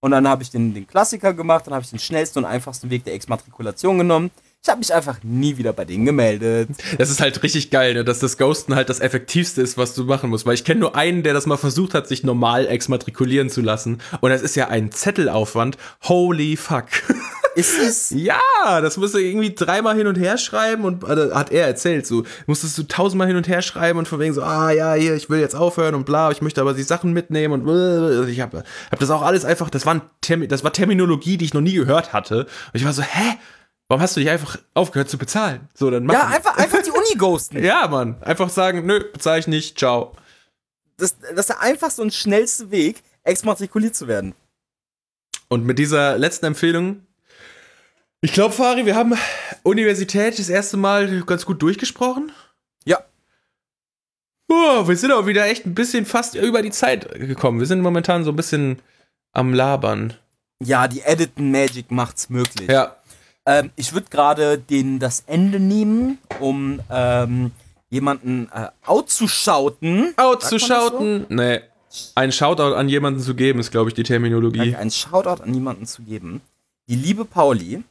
Und 0.00 0.10
dann 0.10 0.28
habe 0.28 0.42
ich 0.42 0.50
den, 0.50 0.74
den 0.74 0.86
Klassiker 0.86 1.32
gemacht, 1.32 1.66
dann 1.66 1.74
habe 1.74 1.82
ich 1.82 1.90
den 1.90 1.98
schnellsten 1.98 2.40
und 2.40 2.44
einfachsten 2.44 2.90
Weg 2.90 3.04
der 3.04 3.14
Exmatrikulation 3.14 3.98
genommen. 3.98 4.30
Ich 4.66 4.70
habe 4.70 4.80
mich 4.80 4.92
einfach 4.92 5.18
nie 5.22 5.58
wieder 5.58 5.72
bei 5.72 5.84
denen 5.84 6.06
gemeldet. 6.06 6.70
Das 6.98 7.08
ist 7.08 7.20
halt 7.20 7.40
richtig 7.44 7.70
geil, 7.70 7.94
ne? 7.94 8.02
dass 8.02 8.18
das 8.18 8.36
Ghosten 8.36 8.74
halt 8.74 8.88
das 8.88 8.98
Effektivste 8.98 9.62
ist, 9.62 9.78
was 9.78 9.94
du 9.94 10.02
machen 10.02 10.28
musst. 10.28 10.44
Weil 10.44 10.54
ich 10.54 10.64
kenne 10.64 10.80
nur 10.80 10.96
einen, 10.96 11.22
der 11.22 11.34
das 11.34 11.46
mal 11.46 11.56
versucht 11.56 11.94
hat, 11.94 12.08
sich 12.08 12.24
normal 12.24 12.66
exmatrikulieren 12.66 13.48
zu 13.48 13.60
lassen. 13.60 14.00
Und 14.20 14.30
das 14.30 14.42
ist 14.42 14.56
ja 14.56 14.66
ein 14.66 14.90
Zettelaufwand. 14.90 15.78
Holy 16.02 16.56
fuck. 16.56 16.86
Ist 17.54 17.78
es? 17.80 18.10
ja, 18.10 18.80
das 18.82 18.96
musst 18.98 19.14
du 19.14 19.18
irgendwie 19.18 19.54
dreimal 19.54 19.96
hin 19.96 20.08
und 20.08 20.16
her 20.16 20.36
schreiben 20.36 20.84
und 20.84 21.04
also, 21.04 21.34
hat 21.34 21.52
er 21.52 21.66
erzählt, 21.66 22.06
so 22.06 22.24
musstest 22.46 22.76
du 22.76 22.82
tausendmal 22.82 23.28
hin 23.28 23.36
und 23.36 23.48
her 23.48 23.62
schreiben 23.62 23.98
und 23.98 24.06
von 24.06 24.18
wegen 24.20 24.34
so, 24.34 24.42
ah 24.42 24.72
ja, 24.72 24.92
hier, 24.92 25.14
ich 25.14 25.30
will 25.30 25.40
jetzt 25.40 25.54
aufhören 25.54 25.94
und 25.94 26.04
bla, 26.04 26.30
ich 26.32 26.42
möchte 26.42 26.60
aber 26.60 26.74
die 26.74 26.82
Sachen 26.82 27.14
mitnehmen 27.14 27.54
und 27.54 27.66
also 27.66 28.24
ich 28.24 28.40
habe 28.40 28.62
hab 28.90 28.98
das 28.98 29.08
auch 29.08 29.22
alles 29.22 29.46
einfach, 29.46 29.70
das 29.70 29.86
war, 29.86 30.02
Termi 30.20 30.48
das 30.48 30.64
war 30.64 30.72
Terminologie, 30.74 31.38
die 31.38 31.46
ich 31.46 31.54
noch 31.54 31.62
nie 31.62 31.72
gehört 31.72 32.12
hatte. 32.12 32.40
Und 32.40 32.74
ich 32.74 32.84
war 32.84 32.92
so, 32.92 33.00
hä? 33.00 33.38
Warum 33.88 34.02
hast 34.02 34.16
du 34.16 34.20
dich 34.20 34.30
einfach 34.30 34.58
aufgehört 34.74 35.08
zu 35.08 35.16
bezahlen? 35.16 35.68
So, 35.74 35.90
dann 35.90 36.04
mach 36.04 36.14
Ja, 36.14 36.26
einfach, 36.26 36.56
einfach 36.56 36.82
die 36.82 36.90
Uni 36.90 37.14
ghosten. 37.16 37.62
ja, 37.64 37.86
Mann. 37.86 38.20
Einfach 38.22 38.50
sagen, 38.50 38.84
nö, 38.84 39.00
bezahle 39.12 39.38
ich 39.38 39.46
nicht, 39.46 39.78
ciao. 39.78 40.12
Das, 40.96 41.16
das 41.20 41.32
ist 41.32 41.48
der 41.50 41.60
einfachste 41.60 42.02
und 42.02 42.12
schnellste 42.12 42.70
Weg, 42.70 43.02
exmatrikuliert 43.22 43.94
zu 43.94 44.08
werden. 44.08 44.34
Und 45.48 45.64
mit 45.64 45.78
dieser 45.78 46.18
letzten 46.18 46.46
Empfehlung, 46.46 47.06
ich 48.20 48.32
glaube, 48.32 48.54
Fari, 48.54 48.86
wir 48.86 48.96
haben 48.96 49.14
Universität 49.62 50.38
das 50.38 50.48
erste 50.48 50.76
Mal 50.76 51.22
ganz 51.22 51.46
gut 51.46 51.62
durchgesprochen. 51.62 52.32
Ja. 52.84 53.04
Oh, 54.48 54.88
wir 54.88 54.96
sind 54.96 55.12
auch 55.12 55.26
wieder 55.26 55.46
echt 55.46 55.64
ein 55.64 55.74
bisschen 55.74 56.06
fast 56.06 56.34
über 56.34 56.62
die 56.62 56.70
Zeit 56.70 57.08
gekommen. 57.14 57.60
Wir 57.60 57.66
sind 57.66 57.82
momentan 57.82 58.24
so 58.24 58.30
ein 58.30 58.36
bisschen 58.36 58.80
am 59.32 59.54
Labern. 59.54 60.14
Ja, 60.60 60.88
die 60.88 61.02
Editen 61.02 61.52
Magic 61.52 61.90
macht's 61.90 62.30
möglich. 62.30 62.68
Ja. 62.68 62.96
Ähm, 63.46 63.70
ich 63.76 63.92
würde 63.92 64.08
gerade 64.10 64.62
das 64.98 65.22
Ende 65.26 65.60
nehmen, 65.60 66.18
um 66.40 66.80
ähm, 66.90 67.52
jemanden 67.88 68.48
äh, 68.52 68.68
outzuschauten. 68.84 70.14
Outzuschauten? 70.16 71.26
So? 71.28 71.34
Nee. 71.34 71.60
Ein 72.14 72.32
Shoutout 72.32 72.74
an 72.74 72.88
jemanden 72.88 73.20
zu 73.20 73.34
geben, 73.34 73.60
ist, 73.60 73.70
glaube 73.70 73.88
ich, 73.88 73.94
die 73.94 74.02
Terminologie. 74.02 74.74
Ein 74.74 74.90
Shoutout 74.90 75.42
an 75.42 75.54
jemanden 75.54 75.86
zu 75.86 76.02
geben. 76.02 76.42
Die 76.88 76.96
liebe 76.96 77.24
Pauli 77.24 77.82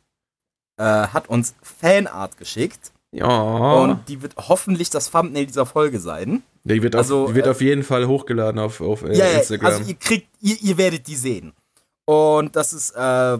äh, 0.78 0.84
hat 0.84 1.28
uns 1.30 1.56
Fanart 1.62 2.38
geschickt. 2.38 2.91
Ja. 3.12 3.28
Und 3.28 4.10
die 4.10 4.22
wird 4.22 4.36
hoffentlich 4.36 4.89
das 4.89 5.10
Thumbnail 5.10 5.45
dieser 5.45 5.66
Folge 5.66 5.99
sein. 5.99 6.43
Die 6.66 6.84
wird, 6.84 6.95
also, 6.95 7.24
auf, 7.24 7.30
die 7.30 7.36
wird 7.36 7.47
äh, 7.47 7.51
auf 7.51 7.62
jeden 7.62 7.84
Fall 7.84 8.08
hochgeladen 8.08 8.60
auf, 8.60 8.82
auf 8.82 9.03
äh, 9.03 9.16
ja, 9.16 9.26
Instagram. 9.26 9.74
Also 9.74 9.89
ihr 9.89 9.95
kriegt, 9.95 10.28
ihr, 10.41 10.58
ihr 10.62 10.78
werdet 10.78 11.08
die 11.08 11.16
sehen. 11.16 11.53
Und 12.06 12.56
das 12.56 12.74
ist 12.74 12.91
äh, 12.91 13.38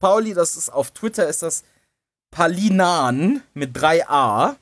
Pauli, 0.00 0.34
das 0.34 0.56
ist 0.56 0.70
auf 0.70 0.90
Twitter 0.90 1.28
ist 1.28 1.42
das 1.42 1.62
Palinan 2.30 3.42
mit 3.54 3.76
3a 3.76 4.56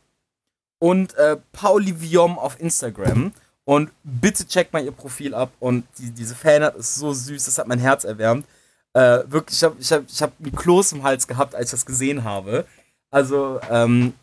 und 0.78 1.14
äh, 1.14 1.36
Pauli 1.52 2.00
Viom 2.00 2.38
auf 2.38 2.60
Instagram. 2.60 3.32
Und 3.64 3.90
bitte 4.02 4.46
checkt 4.46 4.72
mal 4.72 4.82
ihr 4.82 4.92
Profil 4.92 5.34
ab. 5.34 5.52
Und 5.60 5.84
die, 5.98 6.10
diese 6.10 6.34
Fanart 6.34 6.76
ist 6.76 6.94
so 6.94 7.12
süß, 7.12 7.44
das 7.44 7.58
hat 7.58 7.66
mein 7.66 7.78
Herz 7.78 8.04
erwärmt. 8.04 8.46
Äh, 8.94 9.20
wirklich, 9.26 9.58
ich 9.58 9.64
habe 9.64 9.76
ich 9.78 9.92
hab, 9.92 10.02
ich 10.08 10.22
hab 10.22 10.32
einen 10.40 10.56
Kloß 10.56 10.92
im 10.92 11.02
Hals 11.02 11.26
gehabt, 11.26 11.54
als 11.54 11.66
ich 11.66 11.70
das 11.72 11.86
gesehen 11.86 12.24
habe. 12.24 12.64
Also, 13.10 13.60
ähm, 13.70 14.14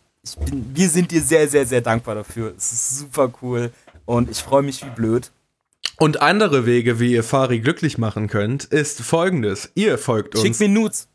bin, 0.43 0.76
wir 0.76 0.89
sind 0.89 1.11
dir 1.11 1.22
sehr, 1.22 1.47
sehr, 1.47 1.66
sehr 1.68 1.82
dankbar 1.82 2.16
dafür. 2.16 2.55
Es 2.57 2.72
ist 2.72 2.97
super 2.97 3.32
cool 3.41 3.72
und 4.05 4.30
ich 4.32 4.41
freue 4.41 4.63
mich 4.63 4.84
wie 4.84 4.89
blöd. 4.89 5.32
Und 5.97 6.21
andere 6.21 6.65
Wege, 6.65 6.99
wie 6.99 7.13
ihr 7.13 7.23
Fari 7.23 7.59
glücklich 7.59 7.97
machen 7.97 8.27
könnt, 8.27 8.65
ist 8.65 9.01
folgendes. 9.01 9.71
Ihr 9.75 9.97
folgt 9.97 10.35
uns. 10.35 10.43
Schick 10.43 10.59
mir 10.59 10.69
Nudes. 10.69 11.07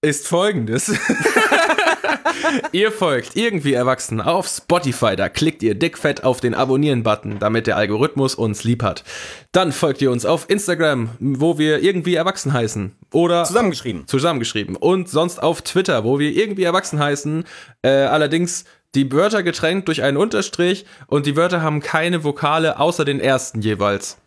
Ist 0.00 0.28
folgendes. 0.28 0.92
ihr 2.72 2.92
folgt 2.92 3.34
irgendwie 3.34 3.74
erwachsen 3.74 4.20
auf 4.20 4.46
Spotify, 4.46 5.16
da 5.16 5.28
klickt 5.28 5.62
ihr 5.62 5.74
dickfett 5.74 6.22
auf 6.22 6.40
den 6.40 6.54
Abonnieren-Button, 6.54 7.40
damit 7.40 7.66
der 7.66 7.76
Algorithmus 7.76 8.36
uns 8.36 8.62
lieb 8.62 8.84
hat. 8.84 9.02
Dann 9.50 9.72
folgt 9.72 10.00
ihr 10.00 10.12
uns 10.12 10.24
auf 10.24 10.48
Instagram, 10.48 11.10
wo 11.18 11.58
wir 11.58 11.82
irgendwie 11.82 12.14
erwachsen 12.14 12.52
heißen. 12.52 12.92
Oder 13.12 13.44
Zusammengeschrieben. 13.44 14.06
zusammengeschrieben. 14.06 14.76
Und 14.76 15.08
sonst 15.08 15.42
auf 15.42 15.62
Twitter, 15.62 16.04
wo 16.04 16.18
wir 16.18 16.30
irgendwie 16.30 16.64
erwachsen 16.64 17.00
heißen. 17.00 17.44
Äh, 17.82 17.88
allerdings 17.88 18.64
die 18.94 19.10
Wörter 19.12 19.42
getrennt 19.42 19.88
durch 19.88 20.02
einen 20.02 20.16
Unterstrich 20.16 20.86
und 21.06 21.26
die 21.26 21.36
Wörter 21.36 21.62
haben 21.62 21.80
keine 21.80 22.24
Vokale 22.24 22.78
außer 22.78 23.04
den 23.04 23.20
ersten 23.20 23.60
jeweils. 23.60 24.18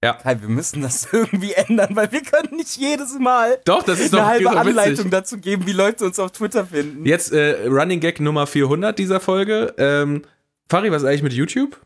Kai, 0.00 0.40
wir 0.40 0.48
müssen 0.48 0.82
das 0.82 1.08
irgendwie 1.12 1.52
ändern, 1.52 1.96
weil 1.96 2.12
wir 2.12 2.22
können 2.22 2.56
nicht 2.56 2.76
jedes 2.76 3.18
Mal 3.18 3.58
Doch, 3.64 3.82
das 3.82 3.98
ist 3.98 4.14
eine 4.14 4.22
doch, 4.22 4.28
halbe 4.28 4.44
ist 4.44 4.52
doch 4.52 4.60
Anleitung 4.60 5.10
dazu 5.10 5.38
geben, 5.38 5.66
wie 5.66 5.72
Leute 5.72 6.04
uns 6.04 6.20
auf 6.20 6.32
Twitter 6.32 6.66
finden. 6.66 7.04
Jetzt 7.06 7.32
äh, 7.32 7.66
Running 7.66 8.00
Gag 8.00 8.20
Nummer 8.20 8.46
400 8.46 8.98
dieser 8.98 9.20
Folge. 9.20 9.74
Ähm, 9.78 10.22
Fari, 10.68 10.92
was 10.92 11.02
ist 11.02 11.08
eigentlich 11.08 11.22
mit 11.22 11.32
YouTube? 11.32 11.80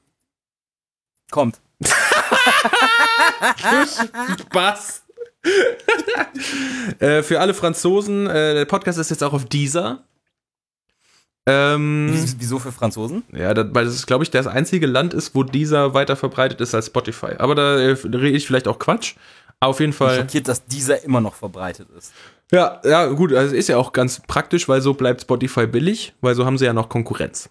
Kommt. 1.31 1.61
Was? 4.53 5.05
äh, 6.99 7.23
für 7.23 7.41
alle 7.41 7.55
Franzosen, 7.55 8.27
äh, 8.27 8.55
der 8.55 8.65
Podcast 8.67 8.99
ist 8.99 9.11
jetzt 9.11 9.23
auch 9.23 9.33
auf 9.33 9.47
Deezer. 9.47 10.05
Ähm, 11.47 12.09
Wieso- 12.39 12.59
für 12.59 12.71
Franzosen? 12.73 13.23
ja, 13.33 13.55
das, 13.55 13.67
weil 13.73 13.87
das, 13.87 14.07
glaube 14.07 14.25
ich, 14.25 14.31
das 14.31 14.47
einzige 14.47 14.87
Land 14.87 15.15
ist, 15.15 15.35
wo 15.35 15.43
Deezer 15.43 15.95
weiter 15.95 16.15
verbreitet 16.17 16.61
ist 16.61 16.75
als 16.75 16.87
Spotify. 16.87 17.33
Aber 17.39 17.55
da 17.55 17.79
äh, 17.79 17.93
rede 18.05 18.29
ich 18.37 18.47
vielleicht 18.47 18.69
auch 18.69 18.79
Quatsch. 18.79 19.15
Auf 19.63 19.81
jeden 19.81 19.93
Ich 19.93 19.99
bin 19.99 20.07
Fall. 20.07 20.17
schockiert, 20.19 20.49
dass 20.49 20.65
dieser 20.67 21.03
immer 21.05 21.21
noch 21.21 21.35
verbreitet 21.35 21.89
ist. 21.97 22.13
Ja, 22.53 22.81
ja, 22.85 23.07
gut, 23.07 23.33
also 23.33 23.55
ist 23.55 23.69
ja 23.69 23.77
auch 23.77 23.93
ganz 23.93 24.21
praktisch, 24.27 24.69
weil 24.69 24.81
so 24.81 24.95
bleibt 24.95 25.21
Spotify 25.23 25.67
billig, 25.67 26.15
weil 26.21 26.35
so 26.35 26.45
haben 26.47 26.57
sie 26.59 26.65
ja 26.65 26.73
noch 26.73 26.89
Konkurrenz. 26.89 27.49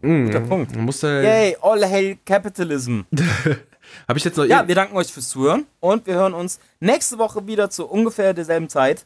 Guter 0.00 0.40
Punkt. 0.40 0.74
Man 0.74 0.84
muss 0.86 1.00
da, 1.00 1.20
Yay, 1.20 1.56
all 1.60 1.84
hail 1.84 2.16
capitalism. 2.24 3.00
Habe 4.08 4.18
ich 4.18 4.24
jetzt 4.24 4.36
noch 4.38 4.44
Ja, 4.44 4.66
wir 4.66 4.74
danken 4.74 4.96
euch 4.96 5.12
fürs 5.12 5.28
Zuhören 5.28 5.66
und 5.80 6.06
wir 6.06 6.14
hören 6.14 6.32
uns 6.34 6.58
nächste 6.80 7.18
Woche 7.18 7.46
wieder 7.46 7.68
zu 7.68 7.86
ungefähr 7.86 8.32
derselben 8.32 8.68
Zeit. 8.68 9.04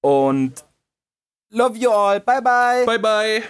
Und 0.00 0.52
love 1.56 1.76
you 1.76 1.90
all. 1.90 2.20
Bye, 2.20 2.40
bye. 2.40 2.84
Bye 2.86 2.98
bye. 2.98 3.44